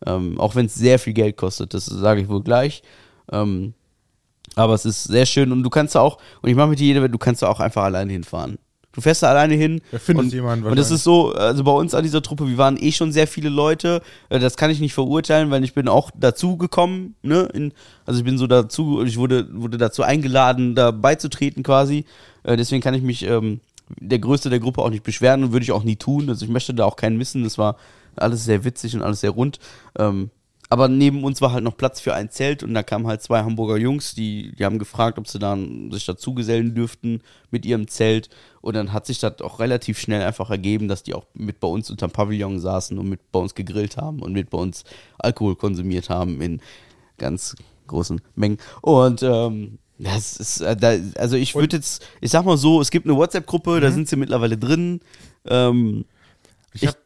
Ähm, 0.06 0.40
auch 0.40 0.54
wenn 0.54 0.66
es 0.66 0.74
sehr 0.74 0.98
viel 0.98 1.12
Geld 1.12 1.36
kostet, 1.36 1.74
das 1.74 1.86
sage 1.86 2.22
ich 2.22 2.28
wohl 2.28 2.42
gleich. 2.42 2.82
Ähm, 3.30 3.74
aber 4.56 4.74
es 4.74 4.84
ist 4.84 5.04
sehr 5.04 5.26
schön 5.26 5.52
und 5.52 5.62
du 5.62 5.70
kannst 5.70 5.96
auch, 5.96 6.18
und 6.42 6.48
ich 6.48 6.56
mache 6.56 6.68
mit 6.68 6.80
dir 6.80 6.86
jede, 6.86 7.08
du 7.08 7.18
kannst 7.18 7.44
auch 7.44 7.60
einfach 7.60 7.84
alleine 7.84 8.12
hinfahren. 8.12 8.58
Du 8.92 9.00
fährst 9.00 9.22
da 9.22 9.28
alleine 9.30 9.54
hin. 9.54 9.80
Da 9.92 9.98
findest 9.98 10.26
und, 10.26 10.34
jemanden 10.34 10.66
Und 10.66 10.76
das 10.76 10.90
ist 10.90 11.04
so, 11.04 11.32
also 11.32 11.62
bei 11.62 11.70
uns 11.70 11.94
an 11.94 12.02
dieser 12.02 12.22
Truppe, 12.22 12.48
wir 12.48 12.58
waren 12.58 12.76
eh 12.76 12.90
schon 12.90 13.12
sehr 13.12 13.26
viele 13.28 13.48
Leute. 13.48 14.02
Äh, 14.28 14.40
Das 14.40 14.56
kann 14.56 14.70
ich 14.70 14.80
nicht 14.80 14.94
verurteilen, 14.94 15.50
weil 15.50 15.62
ich 15.62 15.74
bin 15.74 15.86
auch 15.88 16.10
dazu 16.18 16.56
gekommen, 16.56 17.14
ne? 17.22 17.48
In, 17.54 17.72
also 18.04 18.18
ich 18.18 18.24
bin 18.24 18.36
so 18.36 18.46
dazu, 18.48 19.02
ich 19.04 19.16
wurde, 19.16 19.46
wurde 19.52 19.78
dazu 19.78 20.02
eingeladen, 20.02 20.74
da 20.74 20.90
beizutreten 20.90 21.62
quasi. 21.62 22.04
Äh, 22.42 22.56
Deswegen 22.56 22.82
kann 22.82 22.94
ich 22.94 23.02
mich 23.02 23.24
ähm, 23.24 23.60
der 24.00 24.18
Größte 24.18 24.50
der 24.50 24.60
Gruppe 24.60 24.82
auch 24.82 24.90
nicht 24.90 25.04
beschweren 25.04 25.44
und 25.44 25.52
würde 25.52 25.64
ich 25.64 25.72
auch 25.72 25.84
nie 25.84 25.96
tun. 25.96 26.28
Also 26.28 26.44
ich 26.44 26.50
möchte 26.50 26.74
da 26.74 26.84
auch 26.84 26.96
keinen 26.96 27.16
missen. 27.16 27.44
Das 27.44 27.58
war 27.58 27.76
alles 28.16 28.44
sehr 28.44 28.64
witzig 28.64 28.94
und 28.96 29.02
alles 29.02 29.20
sehr 29.20 29.30
rund. 29.30 29.58
Ähm, 29.98 30.30
aber 30.70 30.86
neben 30.86 31.24
uns 31.24 31.40
war 31.40 31.52
halt 31.52 31.64
noch 31.64 31.76
Platz 31.76 32.00
für 32.00 32.14
ein 32.14 32.30
Zelt 32.30 32.62
und 32.62 32.74
da 32.74 32.84
kamen 32.84 33.08
halt 33.08 33.20
zwei 33.22 33.42
Hamburger 33.42 33.76
Jungs, 33.76 34.14
die, 34.14 34.52
die 34.54 34.64
haben 34.64 34.78
gefragt, 34.78 35.18
ob 35.18 35.26
sie 35.26 35.40
dann 35.40 35.90
sich 35.90 36.06
dazu 36.06 36.32
gesellen 36.32 36.76
dürften 36.76 37.22
mit 37.50 37.66
ihrem 37.66 37.88
Zelt. 37.88 38.30
Und 38.60 38.76
dann 38.76 38.92
hat 38.92 39.04
sich 39.04 39.18
das 39.18 39.40
auch 39.40 39.58
relativ 39.58 39.98
schnell 39.98 40.22
einfach 40.22 40.48
ergeben, 40.48 40.86
dass 40.86 41.02
die 41.02 41.14
auch 41.14 41.26
mit 41.34 41.58
bei 41.58 41.66
uns 41.66 41.90
unterm 41.90 42.12
Pavillon 42.12 42.60
saßen 42.60 42.96
und 42.98 43.08
mit 43.08 43.32
bei 43.32 43.40
uns 43.40 43.56
gegrillt 43.56 43.96
haben 43.96 44.22
und 44.22 44.32
mit 44.32 44.50
bei 44.50 44.58
uns 44.58 44.84
Alkohol 45.18 45.56
konsumiert 45.56 46.08
haben 46.08 46.40
in 46.40 46.60
ganz 47.18 47.56
großen 47.88 48.20
Mengen. 48.36 48.58
Und 48.80 49.24
ähm, 49.24 49.78
das 49.98 50.36
ist, 50.36 50.60
äh, 50.60 50.76
da, 50.76 50.94
also 51.16 51.34
ich 51.34 51.56
würde 51.56 51.78
jetzt, 51.78 52.06
ich 52.20 52.30
sag 52.30 52.44
mal 52.44 52.56
so, 52.56 52.80
es 52.80 52.92
gibt 52.92 53.06
eine 53.06 53.16
WhatsApp-Gruppe, 53.16 53.80
da 53.80 53.90
sind 53.90 54.08
sie 54.08 54.14
mittlerweile 54.14 54.56
drin. 54.56 55.00
Ähm, 55.46 56.04
ich, 56.72 56.86
habe 56.86 56.96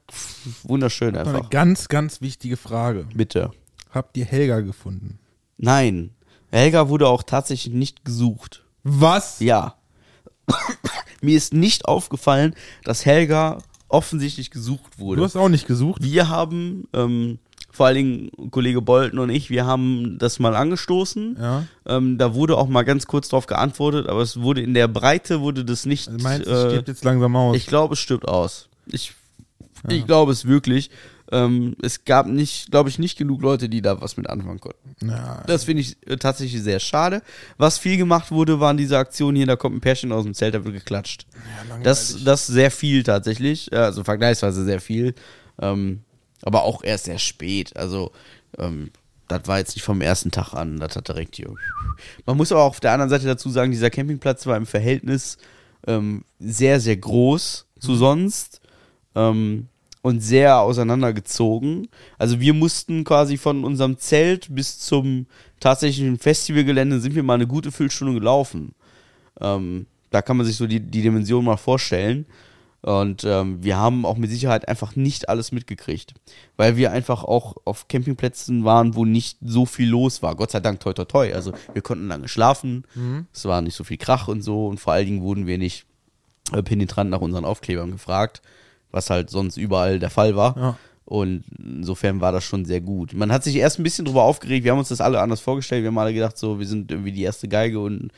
wunderschön 0.63 1.17
eine 1.17 1.29
einfach. 1.29 1.51
ganz, 1.51 1.89
ganz 1.89 2.21
wichtige 2.21 2.57
Frage. 2.57 3.07
Bitte. 3.15 3.51
Habt 3.91 4.17
ihr 4.17 4.25
Helga 4.25 4.61
gefunden? 4.61 5.19
Nein. 5.57 6.11
Helga 6.51 6.89
wurde 6.89 7.09
auch 7.09 7.23
tatsächlich 7.23 7.75
nicht 7.75 8.05
gesucht. 8.05 8.65
Was? 8.83 9.41
Ja. 9.41 9.75
Mir 11.21 11.37
ist 11.37 11.55
nicht 11.55 11.87
aufgefallen, 11.87 12.55
dass 12.85 13.07
Helga 13.07 13.59
offensichtlich 13.89 14.51
gesucht 14.51 14.99
wurde. 14.99 15.19
Du 15.19 15.25
hast 15.25 15.37
auch 15.37 15.49
nicht 15.49 15.67
gesucht? 15.67 16.03
wir 16.03 16.29
haben, 16.29 16.89
ähm, 16.93 17.39
vor 17.71 17.87
allen 17.87 17.97
Dingen 17.97 18.51
Kollege 18.51 18.83
Bolton 18.83 19.19
und 19.19 19.31
ich, 19.31 19.51
wir 19.51 19.67
haben 19.67 20.17
das 20.19 20.39
mal 20.39 20.55
angestoßen. 20.55 21.37
Ja. 21.41 21.65
Ähm, 21.87 22.19
da 22.19 22.35
wurde 22.35 22.57
auch 22.57 22.69
mal 22.69 22.85
ganz 22.85 23.07
kurz 23.07 23.29
darauf 23.29 23.47
geantwortet, 23.47 24.09
aber 24.09 24.23
es 24.23 24.41
wurde 24.41 24.61
in 24.61 24.75
der 24.75 24.89
Breite 24.89 25.41
wurde 25.41 25.65
das 25.65 25.87
nicht. 25.87 26.09
Also 26.09 26.23
Meinst 26.23 26.47
du, 26.47 26.51
äh, 26.51 26.55
es 26.55 26.73
stirbt 26.73 26.89
jetzt 26.89 27.05
langsam 27.05 27.35
aus? 27.37 27.57
ich 27.57 27.67
glaube, 27.67 27.95
es 27.95 28.01
stirbt 28.01 28.29
aus. 28.29 28.69
Ich, 28.87 29.15
ich 29.89 30.07
glaube 30.07 30.33
es 30.33 30.47
wirklich. 30.47 30.91
Ähm, 31.33 31.75
es 31.83 32.05
gab 32.05 32.27
nicht, 32.27 32.71
glaube 32.71 32.91
ich, 32.91 32.99
nicht 32.99 33.17
genug 33.17 33.41
Leute, 33.41 33.69
die 33.69 33.81
da 33.81 34.01
was 34.01 34.17
mit 34.17 34.29
anfangen 34.29 34.61
konnten. 34.61 35.09
ja, 35.09 35.43
Das 35.47 35.65
finde 35.65 35.81
ich 35.83 35.97
äh, 36.07 36.17
tatsächlich 36.17 36.63
sehr 36.63 36.81
schade. 36.81 37.23
Was 37.57 37.79
viel 37.79 37.97
gemacht 37.97 38.31
wurde, 38.31 38.61
waren 38.61 38.77
diese 38.77 38.99
Aktionen 38.99 39.37
hier, 39.37 39.47
da 39.47 39.57
kommt 39.57 39.75
ein 39.77 39.81
Pärchen 39.81 40.13
aus 40.13 40.25
dem 40.25 40.35
Zelt, 40.35 40.55
da 40.55 40.65
wird 40.65 40.75
geklatscht. 40.75 41.27
das, 41.83 42.23
das 42.25 42.47
sehr 42.47 42.71
viel 42.71 43.03
tatsächlich, 43.03 43.73
also 43.73 44.05
vergleichsweise 44.05 44.65
sehr 44.65 44.81
viel. 44.81 45.15
Ähm, 45.61 46.03
aber 46.43 46.65
auch 46.65 46.85
erst 46.85 47.05
sehr 47.07 47.19
spät. 47.19 47.75
Also, 47.77 48.13
ähm, 48.59 48.91
das 49.29 49.47
war 49.47 49.59
jetzt 49.59 49.75
nicht 49.75 49.85
vom 49.85 50.03
ersten 50.03 50.31
Tag 50.31 50.53
an, 50.53 50.79
das 50.79 50.95
hat 50.95 51.09
direkt 51.09 51.37
hier. 51.37 51.51
Man 52.27 52.37
muss 52.37 52.53
aber 52.53 52.63
auch 52.63 52.71
auf 52.71 52.81
der 52.81 52.93
anderen 52.93 53.09
Seite 53.09 53.27
dazu 53.27 53.49
sagen, 53.49 53.73
dieser 53.73 53.89
Campingplatz 53.89 54.47
war 54.47 54.57
im 54.59 54.67
Verhältnis 54.67 55.39
ähm, 55.87 56.25
sehr, 56.39 56.81
sehr 56.81 56.99
groß 56.99 57.67
zu 57.81 57.97
sonst. 57.97 58.61
Ähm, 59.15 59.69
und 60.05 60.21
sehr 60.21 60.61
auseinandergezogen. 60.61 61.89
Also 62.19 62.39
wir 62.39 62.53
mussten 62.53 63.05
quasi 63.05 63.39
von 63.39 63.65
unserem 63.65 63.97
Zelt 63.97 64.55
bis 64.55 64.79
zum 64.79 65.25
tatsächlichen 65.61 66.19
Festivalgelände 66.19 67.01
sind 67.01 67.15
wir 67.15 67.23
mal 67.23 67.37
eine 67.37 67.47
gute 67.47 67.73
Viertelstunde 67.73 68.13
gelaufen. 68.13 68.75
Ähm, 69.41 69.87
da 70.11 70.21
kann 70.21 70.37
man 70.37 70.45
sich 70.45 70.57
so 70.57 70.67
die, 70.67 70.81
die 70.81 71.01
Dimension 71.01 71.47
mal 71.47 71.57
vorstellen. 71.57 72.27
Und 72.83 73.25
ähm, 73.25 73.65
wir 73.65 73.79
haben 73.79 74.05
auch 74.05 74.19
mit 74.19 74.29
Sicherheit 74.29 74.69
einfach 74.69 74.95
nicht 74.95 75.31
alles 75.31 75.53
mitgekriegt. 75.53 76.13
Weil 76.59 76.77
wir 76.77 76.93
einfach 76.93 77.25
auch 77.25 77.57
auf 77.65 77.89
Campingplätzen 77.89 78.63
waren, 78.63 78.97
wo 78.97 79.07
nicht 79.07 79.39
so 79.43 79.65
viel 79.65 79.89
los 79.89 80.23
war. 80.23 80.35
Gott 80.35 80.51
sei 80.51 80.61
Dank, 80.61 80.81
toi, 80.81 80.93
toi, 80.93 81.07
toi. 81.07 81.33
Also 81.33 81.55
wir 81.73 81.81
konnten 81.81 82.09
lange 82.09 82.29
schlafen. 82.29 82.85
Es 83.33 83.47
war 83.47 83.63
nicht 83.63 83.75
so 83.75 83.85
viel 83.85 83.97
Krach 83.97 84.29
und 84.29 84.43
so. 84.43 84.67
Und 84.67 84.81
vor 84.81 84.93
allen 84.93 85.07
Dingen 85.07 85.23
wurden 85.23 85.47
wir 85.47 85.57
nicht 85.57 85.87
äh, 86.53 86.63
penetrant 86.63 87.09
nach 87.09 87.23
unseren 87.23 87.47
Aufklebern 87.47 87.91
gefragt, 87.91 88.43
was 88.95 89.11
halt 89.11 89.29
sonst 89.29 89.57
überall 89.57 89.99
der 89.99 90.11
Fall 90.11 90.37
war. 90.37 90.57
Ja. 90.57 90.79
Und 91.05 91.43
insofern 91.59 92.21
war 92.21 92.33
das 92.33 92.45
schon 92.45 92.65
sehr 92.65 92.81
gut. 92.81 93.13
Man 93.13 93.31
hat 93.33 93.43
sich 93.45 93.57
erst 93.57 93.79
ein 93.79 93.83
bisschen 93.83 94.05
drüber 94.07 94.23
aufgeregt, 94.23 94.65
wir 94.65 94.71
haben 94.73 94.79
uns 94.79 94.89
das 94.89 95.01
alle 95.03 95.21
anders 95.21 95.41
vorgestellt, 95.41 95.83
wir 95.83 95.89
haben 95.89 95.99
alle 95.99 96.15
gedacht, 96.15 96.39
so, 96.39 96.59
wir 96.59 96.67
sind 96.67 96.91
irgendwie 96.91 97.13
die 97.13 97.23
erste 97.23 97.49
Geige 97.49 97.81
und 97.81 98.11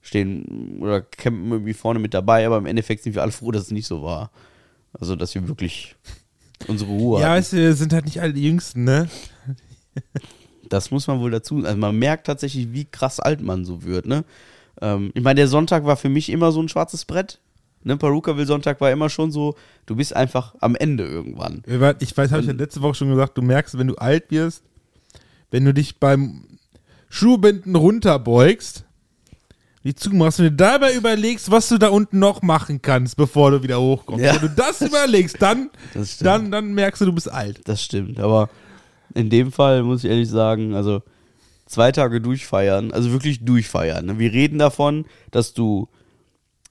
stehen 0.00 0.78
oder 0.80 1.02
campen 1.02 1.50
irgendwie 1.52 1.74
vorne 1.74 1.98
mit 2.00 2.12
dabei, 2.14 2.44
aber 2.46 2.58
im 2.58 2.66
Endeffekt 2.66 3.02
sind 3.04 3.14
wir 3.14 3.22
alle 3.22 3.32
froh, 3.32 3.50
dass 3.52 3.64
es 3.64 3.70
nicht 3.70 3.86
so 3.86 4.02
war. 4.02 4.30
Also, 4.98 5.14
dass 5.14 5.34
wir 5.34 5.46
wirklich 5.46 5.94
unsere 6.66 6.90
Ruhe 6.90 7.20
Ja, 7.20 7.26
hatten. 7.28 7.38
weißt 7.38 7.52
du, 7.52 7.56
wir 7.58 7.74
sind 7.74 7.92
halt 7.92 8.04
nicht 8.06 8.20
alle 8.20 8.32
die 8.32 8.44
Jüngsten, 8.44 8.84
ne? 8.84 9.08
Das 10.68 10.90
muss 10.90 11.06
man 11.06 11.20
wohl 11.20 11.30
dazu. 11.30 11.58
Also 11.64 11.76
man 11.76 11.96
merkt 11.98 12.26
tatsächlich, 12.26 12.72
wie 12.72 12.84
krass 12.86 13.20
alt 13.20 13.42
man 13.42 13.64
so 13.64 13.84
wird, 13.84 14.06
ne? 14.06 14.24
Ähm, 14.80 15.12
ich 15.14 15.22
meine, 15.22 15.36
der 15.38 15.48
Sonntag 15.48 15.84
war 15.84 15.96
für 15.96 16.08
mich 16.08 16.30
immer 16.30 16.50
so 16.52 16.60
ein 16.60 16.68
schwarzes 16.68 17.04
Brett. 17.04 17.38
Ne, 17.84 17.98
Perukaville 17.98 18.46
Sonntag 18.46 18.80
war 18.80 18.90
immer 18.90 19.10
schon 19.10 19.30
so, 19.30 19.54
du 19.84 19.96
bist 19.96 20.16
einfach 20.16 20.54
am 20.60 20.74
Ende 20.74 21.04
irgendwann. 21.04 21.62
Ich 22.00 22.16
weiß, 22.16 22.32
habe 22.32 22.40
ich 22.40 22.48
ja 22.48 22.54
letzte 22.54 22.80
Woche 22.80 22.94
schon 22.94 23.10
gesagt, 23.10 23.36
du 23.36 23.42
merkst, 23.42 23.78
wenn 23.78 23.88
du 23.88 23.96
alt 23.96 24.30
wirst, 24.30 24.62
wenn 25.50 25.66
du 25.66 25.74
dich 25.74 26.00
beim 26.00 26.58
Schuhbinden 27.10 27.76
runterbeugst, 27.76 28.84
die 29.84 29.94
zumachst 29.94 30.40
und 30.40 30.46
dir 30.46 30.50
dabei 30.50 30.94
überlegst, 30.94 31.50
was 31.50 31.68
du 31.68 31.76
da 31.76 31.88
unten 31.88 32.18
noch 32.18 32.40
machen 32.40 32.80
kannst, 32.80 33.18
bevor 33.18 33.50
du 33.50 33.62
wieder 33.62 33.78
hochkommst. 33.78 34.24
Ja. 34.24 34.34
Wenn 34.34 34.40
du 34.40 34.48
das 34.48 34.80
überlegst, 34.80 35.36
dann, 35.40 35.68
dann, 36.20 36.50
dann 36.50 36.72
merkst 36.72 37.02
du, 37.02 37.06
du 37.06 37.12
bist 37.12 37.30
alt. 37.30 37.60
Das 37.64 37.82
stimmt, 37.82 38.18
aber 38.18 38.48
in 39.14 39.28
dem 39.28 39.52
Fall 39.52 39.82
muss 39.82 40.02
ich 40.04 40.10
ehrlich 40.10 40.30
sagen, 40.30 40.74
also 40.74 41.02
zwei 41.66 41.92
Tage 41.92 42.22
durchfeiern, 42.22 42.92
also 42.92 43.12
wirklich 43.12 43.44
durchfeiern. 43.44 44.06
ne? 44.06 44.18
Wir 44.18 44.32
reden 44.32 44.58
davon, 44.58 45.04
dass 45.30 45.52
du 45.52 45.88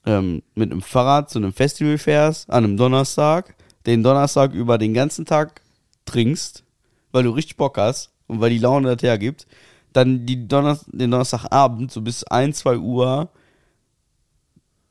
ähm, 0.05 0.43
mit 0.55 0.71
einem 0.71 0.81
Fahrrad 0.81 1.29
zu 1.29 1.39
einem 1.39 1.53
Festival 1.53 1.97
fährst, 1.97 2.49
an 2.49 2.63
einem 2.63 2.77
Donnerstag, 2.77 3.55
den 3.85 4.03
Donnerstag 4.03 4.53
über 4.53 4.77
den 4.77 4.93
ganzen 4.93 5.25
Tag 5.25 5.61
trinkst, 6.05 6.63
weil 7.11 7.23
du 7.23 7.31
richtig 7.31 7.57
Bock 7.57 7.77
hast 7.77 8.11
und 8.27 8.41
weil 8.41 8.49
die 8.49 8.59
Laune 8.59 8.95
das 8.95 9.03
hergibt, 9.03 9.47
dann 9.93 10.25
die 10.25 10.47
Donner 10.47 10.79
den 10.87 11.11
Donnerstagabend 11.11 11.91
so 11.91 12.01
bis 12.01 12.23
1, 12.23 12.57
2 12.59 12.77
Uhr 12.77 13.29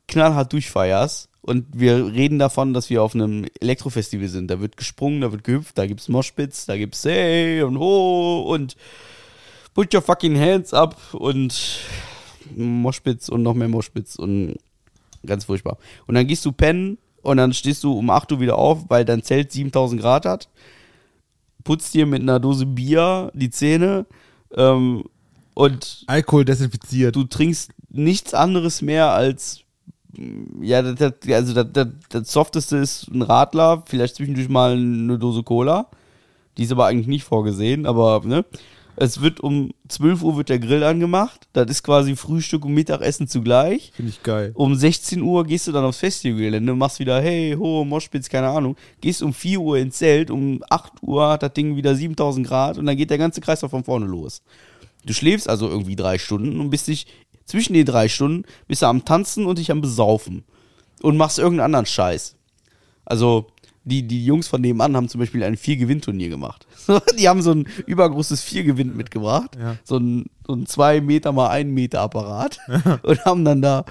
knallhart 0.08 0.52
durchfeierst 0.52 1.28
und 1.40 1.66
wir 1.72 2.06
reden 2.06 2.38
davon, 2.38 2.72
dass 2.72 2.88
wir 2.88 3.02
auf 3.02 3.14
einem 3.14 3.46
Elektrofestival 3.60 4.28
sind. 4.28 4.48
Da 4.48 4.60
wird 4.60 4.76
gesprungen, 4.76 5.20
da 5.20 5.32
wird 5.32 5.42
gehüpft, 5.44 5.76
da 5.76 5.86
gibt's 5.86 6.08
Moshpits, 6.08 6.66
da 6.66 6.76
gibt's 6.76 7.04
hey 7.04 7.62
und 7.62 7.78
ho 7.78 8.42
und 8.42 8.76
put 9.74 9.92
your 9.92 10.02
fucking 10.02 10.38
hands 10.38 10.72
up 10.72 10.96
und 11.12 11.80
Moshpits 12.54 13.28
und 13.28 13.42
noch 13.42 13.54
mehr 13.54 13.68
Moshpits 13.68 14.16
und 14.16 14.56
ganz 15.26 15.44
furchtbar. 15.44 15.78
Und 16.06 16.14
dann 16.14 16.26
gehst 16.26 16.44
du 16.44 16.52
pennen 16.52 16.98
und 17.22 17.36
dann 17.36 17.52
stehst 17.52 17.84
du 17.84 17.92
um 17.92 18.10
8 18.10 18.32
Uhr 18.32 18.40
wieder 18.40 18.58
auf, 18.58 18.84
weil 18.88 19.04
dein 19.04 19.22
Zelt 19.22 19.52
7000 19.52 20.00
Grad 20.00 20.26
hat, 20.26 20.48
putzt 21.64 21.94
dir 21.94 22.06
mit 22.06 22.22
einer 22.22 22.40
Dose 22.40 22.66
Bier 22.66 23.30
die 23.34 23.50
Zähne 23.50 24.06
ähm, 24.54 25.04
und 25.54 26.04
Alkohol 26.06 26.44
desinfiziert. 26.44 27.14
du 27.14 27.24
trinkst 27.24 27.70
nichts 27.90 28.34
anderes 28.34 28.82
mehr 28.82 29.12
als 29.12 29.60
mm, 30.12 30.62
ja, 30.62 30.82
das, 30.82 30.96
das, 30.96 31.32
also 31.32 31.54
das, 31.54 31.66
das, 31.72 31.88
das 32.08 32.32
softeste 32.32 32.78
ist 32.78 33.08
ein 33.08 33.22
Radler, 33.22 33.84
vielleicht 33.86 34.16
zwischendurch 34.16 34.48
mal 34.48 34.72
eine 34.72 35.18
Dose 35.18 35.42
Cola. 35.42 35.88
Die 36.58 36.64
ist 36.64 36.72
aber 36.72 36.86
eigentlich 36.86 37.06
nicht 37.06 37.24
vorgesehen, 37.24 37.86
aber 37.86 38.20
ne? 38.24 38.44
Es 38.96 39.20
wird 39.20 39.40
um 39.40 39.70
12 39.88 40.22
Uhr 40.22 40.36
wird 40.36 40.48
der 40.48 40.58
Grill 40.58 40.82
angemacht. 40.84 41.48
Das 41.52 41.70
ist 41.70 41.82
quasi 41.82 42.14
Frühstück 42.14 42.64
und 42.64 42.74
Mittagessen 42.74 43.26
zugleich. 43.26 43.92
Finde 43.94 44.10
ich 44.10 44.22
geil. 44.22 44.52
Um 44.54 44.74
16 44.74 45.22
Uhr 45.22 45.44
gehst 45.44 45.66
du 45.66 45.72
dann 45.72 45.84
aufs 45.84 45.98
Festivalgelände, 45.98 46.74
machst 46.74 46.98
wieder, 46.98 47.20
hey, 47.20 47.56
ho, 47.58 47.84
Moschpitz, 47.84 48.28
keine 48.28 48.48
Ahnung. 48.48 48.76
Gehst 49.00 49.22
um 49.22 49.32
4 49.32 49.60
Uhr 49.60 49.78
ins 49.78 49.96
Zelt, 49.96 50.30
um 50.30 50.62
8 50.68 51.02
Uhr 51.02 51.28
hat 51.28 51.42
das 51.42 51.54
Ding 51.54 51.76
wieder 51.76 51.94
7000 51.94 52.46
Grad 52.46 52.78
und 52.78 52.86
dann 52.86 52.96
geht 52.96 53.10
der 53.10 53.18
ganze 53.18 53.40
Kreislauf 53.40 53.70
von 53.70 53.84
vorne 53.84 54.06
los. 54.06 54.42
Du 55.04 55.12
schläfst 55.12 55.48
also 55.48 55.68
irgendwie 55.68 55.96
drei 55.96 56.18
Stunden 56.18 56.60
und 56.60 56.70
bist 56.70 56.86
dich, 56.86 57.06
zwischen 57.44 57.74
den 57.74 57.84
drei 57.84 58.08
Stunden, 58.08 58.44
bist 58.68 58.82
du 58.82 58.86
am 58.86 59.04
Tanzen 59.04 59.46
und 59.46 59.58
dich 59.58 59.70
am 59.70 59.80
Besaufen. 59.80 60.44
Und 61.02 61.16
machst 61.16 61.38
irgendeinen 61.38 61.66
anderen 61.66 61.86
Scheiß. 61.86 62.36
Also, 63.04 63.48
die, 63.84 64.06
die 64.06 64.24
Jungs 64.24 64.46
von 64.46 64.60
nebenan 64.60 64.94
haben 64.94 65.08
zum 65.08 65.18
Beispiel 65.18 65.42
ein 65.42 65.56
Vier-Gewinn-Turnier 65.56 66.28
gemacht. 66.28 66.66
die 67.18 67.28
haben 67.28 67.42
so 67.42 67.52
ein 67.52 67.66
übergroßes 67.86 68.42
Vier-Gewinn 68.42 68.96
mitgebracht. 68.96 69.56
Ja. 69.58 69.76
So 69.84 69.98
ein, 69.98 70.26
so 70.46 70.54
ein 70.54 70.66
zwei 70.66 71.00
Meter 71.00 71.32
mal 71.32 71.50
ein 71.50 71.70
Meter 71.70 72.00
Apparat. 72.00 72.58
und 73.02 73.24
haben 73.24 73.44
dann 73.44 73.62
da 73.62 73.84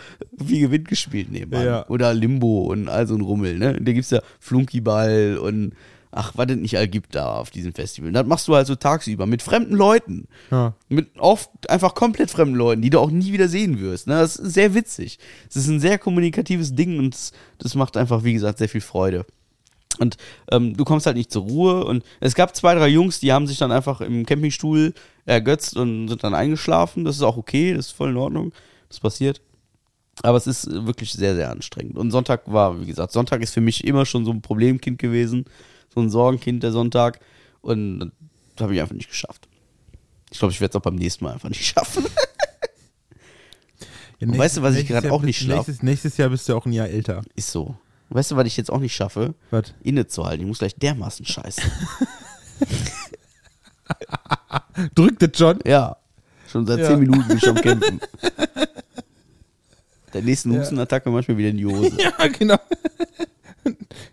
Vier-Gewinn 0.44 0.84
gespielt 0.86 1.32
nebenan. 1.32 1.66
Ja. 1.66 1.90
Oder 1.90 2.14
Limbo 2.14 2.64
und 2.72 2.90
all 2.90 3.08
so 3.08 3.16
ein 3.16 3.22
Rummel. 3.22 3.58
Ne? 3.58 3.80
Da 3.82 3.94
gibt's 3.94 4.12
ja 4.12 4.22
Flunkyball 4.40 5.38
und 5.42 5.74
ach, 6.12 6.34
was 6.36 6.50
es 6.50 6.58
nicht 6.58 6.78
all 6.78 6.88
gibt 6.88 7.16
da 7.16 7.36
auf 7.36 7.50
diesem 7.50 7.74
Festival. 7.74 8.10
Und 8.10 8.14
das 8.14 8.26
machst 8.26 8.48
du 8.48 8.56
halt 8.56 8.68
so 8.68 8.76
tagsüber 8.76 9.26
mit 9.26 9.42
fremden 9.42 9.76
Leuten. 9.76 10.28
Ja. 10.52 10.76
Mit 10.90 11.18
oft 11.18 11.70
einfach 11.70 11.96
komplett 11.96 12.30
fremden 12.30 12.56
Leuten, 12.56 12.82
die 12.82 12.90
du 12.90 13.00
auch 13.00 13.12
nie 13.12 13.32
wieder 13.32 13.48
sehen 13.48 13.80
wirst. 13.80 14.08
Ne? 14.08 14.16
Das 14.16 14.36
ist 14.36 14.54
sehr 14.54 14.74
witzig. 14.74 15.20
Es 15.50 15.56
ist 15.56 15.68
ein 15.68 15.80
sehr 15.80 15.98
kommunikatives 15.98 16.76
Ding 16.76 17.00
und 17.00 17.18
das 17.58 17.76
macht 17.76 17.98
einfach, 17.98 18.24
wie 18.24 18.34
gesagt, 18.34 18.60
sehr 18.60 18.70
viel 18.70 18.82
Freude. 18.82 19.26
Und 20.00 20.18
ähm, 20.52 20.76
du 20.76 20.84
kommst 20.86 21.06
halt 21.06 21.18
nicht 21.18 21.32
zur 21.32 21.44
Ruhe. 21.44 21.86
Und 21.86 22.04
es 22.20 22.36
gab 22.36 22.56
zwei, 22.56 22.76
drei 22.76 22.88
Jungs, 22.88 23.20
die 23.20 23.32
haben 23.34 23.48
sich 23.48 23.58
dann 23.58 23.72
einfach 23.72 24.02
im 24.02 24.26
Campingstuhl 24.26 24.94
ergötzt 25.26 25.76
und 25.76 26.08
sind 26.08 26.24
dann 26.24 26.34
eingeschlafen. 26.34 27.06
Das 27.06 27.16
ist 27.16 27.22
auch 27.22 27.38
okay, 27.38 27.74
das 27.74 27.88
ist 27.88 27.92
voll 27.92 28.12
in 28.12 28.18
Ordnung. 28.18 28.54
Das 28.90 29.00
passiert. 29.00 29.42
Aber 30.24 30.38
es 30.38 30.48
ist 30.48 30.70
wirklich 30.86 31.12
sehr, 31.14 31.36
sehr 31.36 31.52
anstrengend. 31.52 31.98
Und 31.98 32.12
Sonntag 32.12 32.52
war, 32.52 32.80
wie 32.82 32.86
gesagt, 32.86 33.12
Sonntag 33.12 33.42
ist 33.42 33.54
für 33.54 33.62
mich 33.62 33.84
immer 33.86 34.06
schon 34.06 34.26
so 34.26 34.32
ein 34.32 34.42
Problemkind 34.42 35.00
gewesen. 35.00 35.46
So 35.94 36.02
ein 36.02 36.10
Sorgenkind 36.10 36.64
der 36.64 36.72
Sonntag. 36.72 37.20
Und 37.62 38.12
das 38.56 38.64
habe 38.64 38.76
ich 38.76 38.82
einfach 38.82 38.96
nicht 38.96 39.10
geschafft. 39.10 39.48
Ich 40.32 40.40
glaube, 40.40 40.54
ich 40.54 40.62
werde 40.62 40.72
es 40.72 40.76
auch 40.76 40.84
beim 40.84 40.96
nächsten 40.96 41.26
Mal 41.26 41.34
einfach 41.34 41.50
nicht 41.50 41.66
schaffen. 41.66 42.06
Ja, 44.20 44.28
Und 44.28 44.38
weißt 44.38 44.58
du, 44.58 44.62
was 44.62 44.76
ich 44.76 44.82
nächstes 44.82 45.02
gerade 45.02 45.12
auch 45.12 45.24
nicht 45.24 45.40
schlaff? 45.40 45.68
nächstes, 45.68 45.82
nächstes 45.82 46.18
Jahr 46.18 46.30
bist 46.30 46.48
du 46.48 46.56
auch 46.56 46.68
ein 46.68 46.74
Jahr 46.74 46.88
älter. 46.88 47.24
Ist 47.36 47.50
so. 47.50 47.76
Weißt 48.14 48.32
du, 48.32 48.36
was 48.36 48.46
ich 48.46 48.58
jetzt 48.58 48.70
auch 48.70 48.80
nicht 48.80 48.94
schaffe? 48.94 49.34
Was? 49.52 49.74
Innezuhalten. 49.84 50.42
Ich 50.42 50.48
muss 50.48 50.60
gleich 50.60 50.76
dermaßen 50.76 51.26
scheißen. 51.26 51.64
Drückt 54.96 55.22
das 55.22 55.38
schon? 55.38 55.60
Ja. 55.66 55.96
Schon 56.50 56.66
seit 56.68 56.80
Ja. 56.80 56.88
zehn 56.88 57.00
Minuten 57.00 57.28
bin 57.28 57.38
ich 57.38 57.44
schon 57.44 57.58
am 57.58 57.64
kämpfen. 57.64 58.00
Der 60.14 60.22
nächsten 60.22 60.54
Ja. 60.54 60.60
Hustenattacke 60.60 61.10
manchmal 61.10 61.38
wieder 61.38 61.50
in 61.50 61.58
die 61.58 61.66
Hose. 61.66 61.92
Ja, 61.98 62.28
genau. 62.28 62.58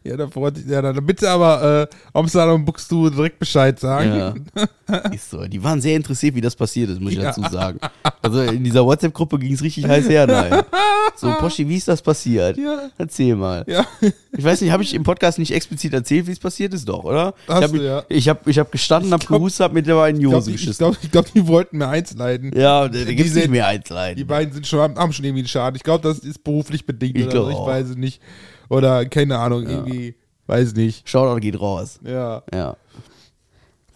Ja, 0.05 0.16
da 0.16 0.28
freut 0.28 0.56
sich, 0.56 0.66
ja, 0.66 0.80
dann 0.82 1.05
bitte 1.05 1.28
aber, 1.30 1.82
äh, 1.82 1.94
Amsterdam 2.12 2.56
und 2.56 2.64
Buxtehude 2.64 3.14
direkt 3.16 3.38
Bescheid 3.38 3.78
sagen. 3.78 4.46
Ja. 4.55 4.64
Ist 5.12 5.30
so. 5.30 5.46
Die 5.46 5.62
waren 5.62 5.80
sehr 5.80 5.96
interessiert, 5.96 6.34
wie 6.34 6.40
das 6.40 6.56
passiert 6.56 6.90
ist, 6.90 7.00
muss 7.00 7.12
ich 7.12 7.18
Ja. 7.18 7.24
dazu 7.24 7.42
sagen. 7.50 7.78
Also 8.22 8.40
in 8.42 8.64
dieser 8.64 8.84
WhatsApp-Gruppe 8.84 9.38
ging 9.38 9.52
es 9.52 9.62
richtig 9.62 9.86
heiß 9.86 10.09
her, 10.09 10.26
nein. 10.26 10.62
So, 11.16 11.32
Poschi, 11.34 11.68
wie 11.68 11.76
ist 11.76 11.88
das 11.88 12.00
passiert? 12.00 12.56
Ja. 12.56 12.90
Erzähl 12.96 13.34
mal. 13.36 13.64
Ja. 13.66 13.84
Ich 14.36 14.44
weiß 14.44 14.60
nicht, 14.60 14.70
habe 14.70 14.82
ich 14.82 14.94
im 14.94 15.02
Podcast 15.02 15.38
nicht 15.38 15.52
explizit 15.52 15.92
erzählt, 15.92 16.26
wie 16.26 16.32
es 16.32 16.38
passiert 16.38 16.72
ist, 16.74 16.88
doch, 16.88 17.05
oder? 17.05 17.34
Hast 17.48 17.59
ich 17.59 17.64
habe 17.68 17.84
ja. 17.84 18.02
ich 18.09 18.28
hab, 18.28 18.46
ich 18.46 18.59
hab 18.59 18.70
gestanden, 18.72 19.12
hab 19.12 19.20
glaub- 19.26 19.40
gehustet, 19.40 19.64
hab 19.64 19.72
mit 19.72 19.86
der 19.86 20.06
in 20.06 20.16
die 20.16 20.22
Ich 20.22 20.28
glaube, 20.28 20.36
Hose 20.36 20.50
ich 20.52 20.56
geschissen. 20.59 20.96
glaub, 21.10 21.32
die 21.32 21.46
wollten 21.46 21.78
mir 21.78 21.88
eins 21.88 22.14
leiden. 22.14 22.52
ja, 22.56 22.88
da, 22.88 22.98
gibt's 23.05 23.22
Diese- 23.24 23.40
nicht 23.40 23.50
mehr 23.50 23.66
Einzelheiten. 23.66 24.16
Die 24.16 24.24
beiden 24.24 24.52
sind 24.55 24.66
schon, 24.66 24.96
haben 24.96 25.12
schon 25.12 25.24
irgendwie 25.24 25.40
einen 25.40 25.48
Schaden. 25.48 25.76
Ich 25.76 25.82
glaube, 25.82 26.06
das 26.06 26.20
ist 26.20 26.42
beruflich 26.44 26.86
bedingt 26.86 27.16
Ich 27.16 27.24
oder 27.24 27.32
glaub 27.32 27.44
so, 27.46 27.50
ich 27.50 27.59
weiß 27.66 27.88
es 27.90 27.96
nicht. 27.96 28.20
Oder 28.68 29.06
keine 29.06 29.38
Ahnung, 29.38 29.66
irgendwie, 29.66 30.14
weiß 30.46 30.74
nicht. 30.74 31.08
Shoutout 31.08 31.40
geht 31.40 31.60
raus. 31.60 32.00
Ja. 32.04 32.42
Ja. 32.52 32.76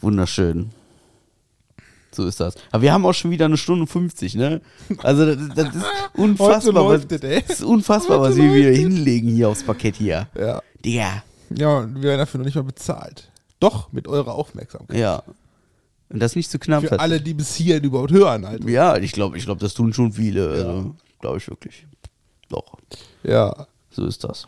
Wunderschön. 0.01 0.71
So 2.15 2.27
ist 2.27 2.41
das. 2.41 2.55
Aber 2.71 2.83
wir 2.83 2.93
haben 2.93 3.07
auch 3.07 3.15
schon 3.15 3.31
wieder 3.31 3.47
eine 3.47 3.57
Stunde 3.57 3.87
50, 3.87 4.35
ne? 4.35 4.61
Also 4.99 5.35
das, 5.35 5.49
das 5.55 5.75
ist 5.75 5.85
unfassbar. 6.15 6.87
was, 6.87 7.05
es, 7.09 7.23
ey. 7.23 7.43
das 7.47 7.61
ist 7.61 7.65
unfassbar, 7.65 8.19
Heute 8.21 8.31
was 8.31 8.37
wir 8.37 8.53
wieder 8.53 8.71
hinlegen 8.71 9.31
hier 9.31 9.49
aufs 9.49 9.63
Parkett 9.63 9.97
hier. 9.97 10.29
Ja. 10.39 10.63
Digga. 10.85 11.23
Ja, 11.51 11.79
und 11.79 11.97
wir 11.97 12.03
werden 12.03 12.19
dafür 12.19 12.39
noch 12.39 12.45
nicht 12.45 12.55
mal 12.55 12.65
bezahlt. 12.65 13.31
Doch, 13.61 13.93
mit 13.93 14.09
eurer 14.09 14.35
Aufmerksamkeit. 14.35 14.99
Ja. 14.99 15.23
Und 16.11 16.21
das 16.21 16.37
nicht 16.37 16.51
zu 16.51 16.59
knapp. 16.59 16.87
Für 16.87 17.01
alle, 17.01 17.21
die 17.21 17.33
bis 17.33 17.55
hierhin 17.55 17.85
überhaupt 17.85 18.11
hören, 18.11 18.47
halt. 18.47 18.69
Ja, 18.69 18.99
ich 18.99 19.13
glaube, 19.13 19.39
ich 19.39 19.45
glaube, 19.45 19.61
das 19.61 19.73
tun 19.73 19.95
schon 19.95 20.13
viele. 20.13 20.51
Also, 20.51 20.95
glaube 21.21 21.39
ich 21.39 21.49
wirklich. 21.49 21.87
Doch. 22.51 22.77
Ja. 23.23 23.67
So 23.91 24.05
ist 24.05 24.23
das. 24.25 24.47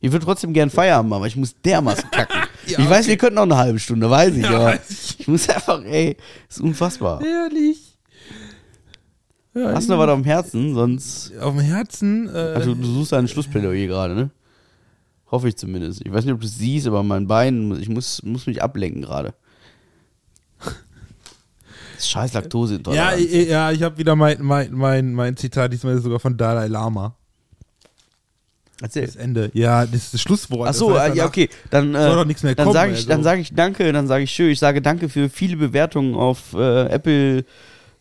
Ich 0.00 0.10
würde 0.12 0.24
trotzdem 0.24 0.52
gern 0.54 0.70
Feierabend 0.70 1.10
machen, 1.10 1.18
aber 1.20 1.26
ich 1.26 1.36
muss 1.36 1.54
dermaßen 1.62 2.10
kacken. 2.10 2.40
Ja, 2.66 2.78
ich 2.78 2.88
weiß, 2.90 3.00
okay. 3.00 3.08
wir 3.08 3.16
könnten 3.18 3.34
noch 3.36 3.42
eine 3.42 3.56
halbe 3.56 3.78
Stunde, 3.78 4.08
weiß 4.10 4.34
ich, 4.34 4.42
Ja, 4.44 4.50
aber 4.56 4.64
weiß 4.66 4.90
ich. 4.90 5.20
ich 5.20 5.28
muss 5.28 5.48
einfach, 5.48 5.82
ey, 5.84 6.16
ist 6.48 6.60
unfassbar. 6.60 7.22
Ehrlich. 7.24 7.98
Ja, 9.54 9.72
Hast 9.72 9.88
du 9.88 9.92
noch 9.94 9.98
was 9.98 10.08
auf 10.08 10.20
dem 10.20 10.24
Herzen? 10.24 10.74
Sonst. 10.74 11.36
auf 11.38 11.54
dem 11.54 11.60
Herzen? 11.64 12.28
Äh, 12.28 12.38
Also, 12.38 12.74
du 12.74 12.84
suchst 12.84 13.12
ein 13.14 13.26
Schlussplädoyer 13.28 13.86
gerade, 13.88 14.14
ne? 14.14 14.30
Hoffe 15.30 15.48
ich 15.48 15.56
zumindest. 15.56 16.00
Ich 16.06 16.12
weiß 16.12 16.24
nicht, 16.24 16.34
ob 16.34 16.40
du 16.40 16.46
es 16.46 16.56
siehst, 16.56 16.86
aber 16.86 17.02
mein 17.02 17.26
Bein, 17.26 17.76
ich 17.80 17.88
muss, 17.88 18.22
muss 18.22 18.46
mich 18.46 18.62
ablenken 18.62 19.02
gerade. 19.02 19.34
Scheiß 22.00 22.32
ja, 22.32 22.40
Laktoseintoleranz. 22.40 23.20
ich- 23.20 23.48
ja, 23.48 23.70
ich 23.72 23.82
habe 23.82 23.98
wieder 23.98 24.16
mein, 24.16 24.38
mein, 24.42 24.72
mein, 24.72 25.12
mein 25.12 25.36
Zitat, 25.36 25.72
diesmal 25.72 25.98
sogar 26.00 26.18
von 26.18 26.36
Dalai 26.36 26.66
Lama. 26.68 27.16
Erzähl. 28.82 29.06
Das 29.06 29.16
Ende. 29.16 29.50
Ja, 29.52 29.84
das 29.84 29.94
ist 30.04 30.14
das 30.14 30.20
Schlusswort. 30.22 30.68
Ach 30.68 30.74
so, 30.74 30.90
Das 30.90 31.00
heißt 31.02 31.14
äh, 31.14 31.18
ja, 31.18 31.24
danach- 31.24 31.28
okay. 31.28 31.48
Dann, 31.70 31.92
soll 31.92 32.12
äh, 32.12 32.14
doch 32.14 32.24
nichts 32.24 32.42
mehr 32.42 32.54
dann 32.54 32.64
kommen, 32.64 32.74
sage 32.74 32.92
ich, 32.92 32.98
also. 32.98 33.08
dann 33.08 33.22
sage 33.22 33.40
ich 33.40 33.54
Danke, 33.54 33.92
dann 33.92 34.06
sage 34.06 34.24
ich 34.24 34.30
schön. 34.30 34.50
Ich 34.50 34.58
sage 34.58 34.80
Danke 34.82 35.08
für 35.08 35.28
viele 35.28 35.56
Bewertungen 35.56 36.14
auf 36.14 36.54
äh, 36.54 36.86
Apple 36.86 37.44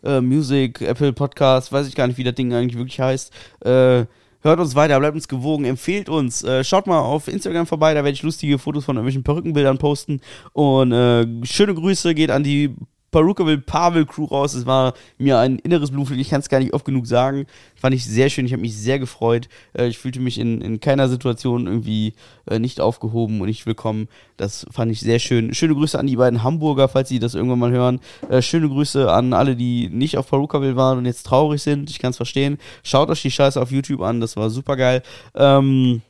äh, 0.04 0.22
Music, 0.22 0.82
Apple 0.82 1.14
Podcast, 1.14 1.72
weiß 1.72 1.88
ich 1.88 1.96
gar 1.96 2.08
nicht, 2.08 2.18
wie 2.18 2.24
das 2.24 2.36
Ding 2.36 2.54
eigentlich 2.54 2.78
wirklich 2.78 3.00
heißt. 3.00 3.34
Äh, 3.62 4.06
hört 4.42 4.60
uns 4.60 4.74
weiter, 4.76 4.98
bleibt 5.00 5.16
uns 5.16 5.28
gewogen, 5.28 5.66
empfehlt 5.66 6.08
uns. 6.08 6.44
Äh, 6.44 6.64
schaut 6.64 6.88
mal 6.88 7.00
auf 7.00 7.28
Instagram 7.28 7.68
vorbei, 7.68 7.94
da 7.94 8.04
werde 8.04 8.12
ich 8.12 8.24
lustige 8.24 8.58
Fotos 8.58 8.86
von 8.86 8.96
irgendwelchen 8.96 9.24
Perückenbildern 9.24 9.78
posten. 9.78 10.22
Und 10.54 10.94
äh, 10.94 11.28
schöne 11.44 11.74
Grüße 11.76 12.16
geht 12.16 12.32
an 12.32 12.44
die 12.44 12.74
Perukaville 13.12 13.58
Pavel 13.60 14.06
Crew 14.06 14.26
raus. 14.26 14.54
Es 14.54 14.66
war 14.66 14.94
mir 15.18 15.40
ein 15.40 15.60
inneres 15.60 15.92
Blumenpflück. 15.92 16.20
Ich 16.20 16.30
kann 16.30 16.42
es 16.42 16.50
gar 16.50 16.60
nicht 16.60 16.74
oft 16.74 16.86
genug 16.86 17.08
sagen. 17.08 17.46
Fand 17.76 17.96
ich 17.96 18.06
sehr 18.06 18.30
schön. 18.30 18.46
Ich 18.46 18.54
habe 18.54 18.62
mich 18.62 18.78
sehr 18.78 19.00
gefreut. 19.00 19.50
Äh, 19.74 19.88
ich 19.88 19.98
fühlte 19.98 20.20
mich 20.20 20.38
in, 20.38 20.62
in 20.62 20.80
keiner 20.80 21.10
Situation 21.10 21.68
irgendwie 21.68 22.14
äh, 22.50 22.60
nicht 22.60 22.82
aufgehoben 22.82 23.42
und 23.42 23.48
nicht 23.48 23.66
willkommen. 23.66 24.08
Das 24.38 24.66
fand 24.72 24.92
ich 24.92 25.00
sehr 25.00 25.20
schön. 25.20 25.54
Schöne 25.54 25.74
Grüße 25.74 25.98
an 25.98 26.08
die 26.08 26.16
beiden 26.16 26.44
Hamburger, 26.44 26.88
falls 26.88 27.10
sie 27.10 27.20
das 27.20 27.36
irgendwann 27.36 27.60
mal 27.60 27.72
hören. 27.72 28.00
Äh, 28.30 28.42
schöne 28.42 28.70
Grüße 28.70 29.12
an 29.12 29.34
alle, 29.34 29.56
die 29.56 29.90
nicht 29.90 30.18
auf 30.18 30.30
Perukaville 30.30 30.76
waren 30.76 30.98
und 30.98 31.06
jetzt 31.06 31.24
traurig 31.26 31.62
sind. 31.62 31.90
Ich 31.90 32.00
kann 32.00 32.12
es 32.12 32.18
verstehen. 32.18 32.58
Schaut 32.84 33.10
euch 33.10 33.22
die 33.22 33.32
Scheiße 33.32 33.62
auf 33.62 33.72
YouTube 33.72 34.02
an. 34.02 34.22
Das 34.22 34.38
war 34.38 34.50
super 34.50 34.76
geil. 34.78 35.04
Ähm, 35.36 36.02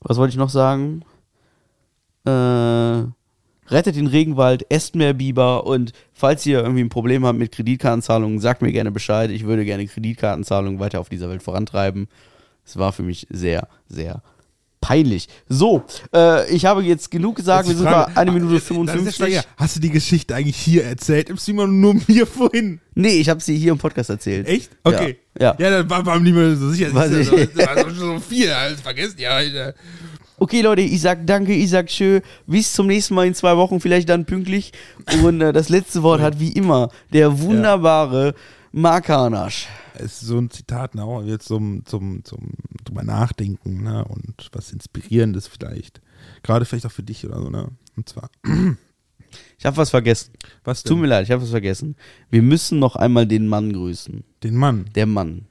was 0.00 0.18
wollte 0.18 0.32
ich 0.32 0.36
noch 0.36 0.50
sagen? 0.50 1.02
Äh, 2.26 3.04
rettet 3.70 3.96
den 3.96 4.06
Regenwald, 4.06 4.66
esst 4.70 4.94
mehr 4.94 5.14
Biber 5.14 5.66
und 5.66 5.92
falls 6.12 6.44
ihr 6.46 6.60
irgendwie 6.60 6.82
ein 6.84 6.88
Problem 6.90 7.24
habt 7.24 7.38
mit 7.38 7.52
Kreditkartenzahlungen, 7.52 8.38
sagt 8.40 8.62
mir 8.62 8.72
gerne 8.72 8.90
Bescheid. 8.90 9.30
Ich 9.30 9.44
würde 9.44 9.64
gerne 9.64 9.86
Kreditkartenzahlungen 9.86 10.80
weiter 10.80 11.00
auf 11.00 11.08
dieser 11.08 11.28
Welt 11.30 11.42
vorantreiben. 11.42 12.08
Es 12.66 12.76
war 12.78 12.92
für 12.92 13.02
mich 13.02 13.26
sehr, 13.30 13.68
sehr 13.88 14.22
peinlich. 14.80 15.28
So, 15.48 15.82
äh, 16.14 16.46
ich 16.54 16.66
habe 16.66 16.82
jetzt 16.82 17.10
genug 17.10 17.36
gesagt. 17.36 17.64
Wir 17.66 17.70
Jetzt 17.70 17.78
sind 17.78 17.88
die 17.88 17.92
Frage- 17.94 18.12
bei 18.14 18.20
1 18.20 18.32
Minute 18.32 18.52
Ah, 18.52 18.56
ja 18.56 18.60
55. 18.60 19.16
schwer. 19.16 19.44
Hast 19.56 19.76
du 19.76 19.80
die 19.80 19.88
Geschichte 19.90 20.34
eigentlich 20.34 20.56
hier 20.56 20.84
erzählt? 20.84 21.30
Im 21.30 21.38
Stream 21.38 21.58
oder 21.60 21.68
nur 21.68 21.94
mir 22.06 22.26
vorhin? 22.26 22.80
Nee, 22.94 23.14
ich 23.16 23.30
habe 23.30 23.40
sie 23.40 23.56
hier 23.56 23.72
im 23.72 23.78
Podcast 23.78 24.10
erzählt. 24.10 24.46
Echt? 24.46 24.70
Okay. 24.82 25.16
Ja. 25.40 25.54
Ja, 25.58 25.70
dann 25.70 25.88
war, 25.88 26.04
war 26.04 26.16
mir 26.18 26.24
nicht 26.24 26.34
mehr 26.34 26.54
so 26.54 26.68
sicher. 26.70 26.88
Ich. 26.88 26.94
ja 26.94 27.08
so- 27.24 27.32
war 27.32 27.78
schon 27.80 27.94
so 27.94 28.20
viel, 28.20 28.50
alles 28.50 28.82
vergessen. 28.82 29.16
Ja, 29.18 29.30
Alter. 29.30 29.72
Okay, 30.38 30.62
Leute, 30.62 30.82
ich 30.82 31.00
sag 31.00 31.26
danke, 31.26 31.54
ich 31.54 31.70
sag 31.70 31.90
schön. 31.90 32.20
Bis 32.46 32.72
zum 32.72 32.88
nächsten 32.88 33.14
Mal 33.14 33.26
in 33.26 33.34
zwei 33.34 33.56
Wochen, 33.56 33.80
vielleicht 33.80 34.08
dann 34.08 34.24
pünktlich. 34.24 34.72
Und 35.22 35.40
äh, 35.40 35.52
das 35.52 35.68
letzte 35.68 36.02
Wort 36.02 36.20
hat 36.20 36.40
wie 36.40 36.52
immer 36.52 36.90
der 37.12 37.40
wunderbare 37.40 38.34
Mark 38.72 39.08
Hanasch. 39.08 39.68
Es 39.94 40.22
ist 40.22 40.28
so 40.28 40.38
ein 40.38 40.50
Zitat, 40.50 40.96
ne, 40.96 41.22
jetzt 41.26 41.46
zum, 41.46 41.86
zum, 41.86 42.24
zum 42.24 42.50
drüber 42.84 43.04
nachdenken, 43.04 43.84
ne, 43.84 44.04
und 44.04 44.48
was 44.52 44.72
Inspirierendes 44.72 45.46
vielleicht. 45.46 46.00
Gerade 46.42 46.64
vielleicht 46.64 46.86
auch 46.86 46.90
für 46.90 47.04
dich 47.04 47.24
oder 47.24 47.40
so, 47.40 47.48
ne. 47.48 47.68
Und 47.96 48.08
zwar, 48.08 48.28
Ich 49.58 49.66
habe 49.66 49.76
was 49.76 49.90
vergessen. 49.90 50.32
was 50.64 50.82
Tut 50.82 50.98
mir 50.98 51.06
leid, 51.06 51.24
ich 51.24 51.30
habe 51.30 51.42
was 51.42 51.50
vergessen. 51.50 51.96
Wir 52.30 52.42
müssen 52.42 52.78
noch 52.78 52.96
einmal 52.96 53.26
den 53.26 53.46
Mann 53.48 53.72
grüßen. 53.72 54.24
Den 54.42 54.56
Mann, 54.56 54.86
Der 54.94 55.06
Mann. 55.06 55.46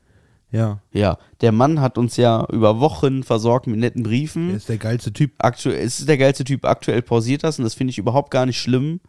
Ja. 0.54 0.80
Ja, 0.94 1.18
der 1.42 1.52
Mann 1.52 1.82
hat 1.82 1.98
uns 1.98 2.16
ja 2.16 2.46
über 2.52 2.80
Wochen 2.80 3.24
versorgt 3.24 3.68
mit 3.68 3.80
netten 3.80 4.04
Briefen. 4.04 4.56
ist 4.56 4.70
der 4.70 4.78
geilste 4.78 5.12
Typ. 5.12 5.32
Aktuell, 5.40 5.84
es 5.84 6.00
ist 6.00 6.08
der 6.08 6.18
geilste 6.18 6.44
Typ, 6.44 6.64
aktuell 6.64 7.02
pausiert 7.02 7.44
das 7.44 7.58
und 7.58 7.64
das 7.64 7.74
finde 7.74 7.92
ich 7.92 7.98
überhaupt 7.98 8.32
gar 8.32 8.46
nicht 8.46 8.60
schlimm. 8.60 9.00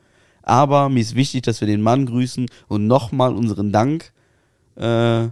Aber 0.42 0.88
mir 0.88 1.00
ist 1.00 1.14
wichtig, 1.14 1.42
dass 1.42 1.60
wir 1.60 1.68
den 1.68 1.82
Mann 1.82 2.06
grüßen 2.06 2.46
und 2.68 2.86
nochmal 2.86 3.34
unseren 3.34 3.72
Dank 3.72 4.12
äh, 4.76 5.28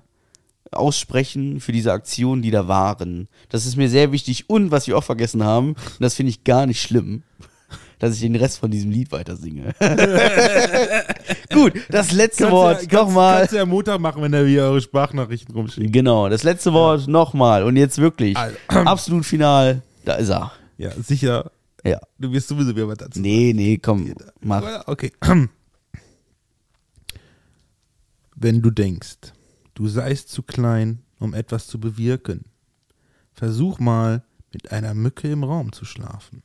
aussprechen 0.71 1.61
für 1.61 1.73
diese 1.73 1.93
Aktionen, 1.93 2.43
die 2.43 2.51
da 2.51 2.69
waren. 2.69 3.29
Das 3.49 3.67
ist 3.67 3.77
mir 3.77 3.89
sehr 3.89 4.13
wichtig 4.13 4.49
und 4.51 4.71
was 4.71 4.87
wir 4.87 4.97
auch 4.97 5.05
vergessen 5.05 5.45
haben, 5.45 5.69
und 5.69 6.01
das 6.01 6.15
finde 6.15 6.31
ich 6.31 6.45
gar 6.45 6.67
nicht 6.67 6.81
schlimm, 6.81 7.23
dass 8.03 8.15
ich 8.17 8.21
den 8.23 8.35
Rest 8.35 8.59
von 8.59 8.69
diesem 8.69 8.91
Lied 8.91 9.13
weiter 9.13 9.37
singe. 9.37 9.77
Gut, 11.55 11.75
das 11.89 12.11
letzte 12.11 12.51
Wort 12.51 12.83
ja, 12.83 12.89
kannst, 12.89 12.93
nochmal. 12.93 13.39
kannst 13.39 13.53
du 13.53 13.57
ja 13.59 13.65
Montag 13.65 14.01
machen, 14.01 14.21
wenn 14.25 14.33
er 14.33 14.45
wieder 14.45 14.65
eure 14.65 14.81
Sprachnachrichten 14.81 15.55
rumschickt. 15.55 15.93
Genau, 15.93 16.29
das 16.29 16.43
letzte 16.43 16.73
Wort 16.73 17.07
nochmal 17.07 17.63
und 17.63 17.77
jetzt 17.77 17.99
wirklich. 17.99 18.37
Also- 18.37 18.57
Absolut 18.69 19.25
final, 19.25 19.83
da 20.05 20.15
ist 20.15 20.31
er. 20.31 20.51
Ja, 20.79 20.91
sicher. 21.01 21.53
Ja. 21.85 22.01
Du 22.19 22.33
wirst 22.33 22.49
sowieso 22.49 22.75
wieder 22.75 22.89
was 22.89 22.99
dazu 22.99 23.21
Nee, 23.21 23.53
nee, 23.55 23.79
komm, 23.79 24.13
mach. 24.41 24.65
Ja, 24.65 24.83
Okay. 24.89 25.13
Wenn 28.35 28.63
du 28.63 28.71
denkst, 28.73 29.19
du 29.75 29.87
seist 29.87 30.29
zu 30.31 30.43
klein, 30.43 31.03
um 31.21 31.35
etwas 31.35 31.69
zu 31.69 31.79
bewirken, 31.79 32.47
versuch 33.33 33.79
mal, 33.79 34.25
mit 34.53 34.73
einer 34.73 34.93
Mücke 34.93 35.31
im 35.31 35.45
Raum 35.45 35.73
zu 35.73 35.85
schlafen. 35.85 36.43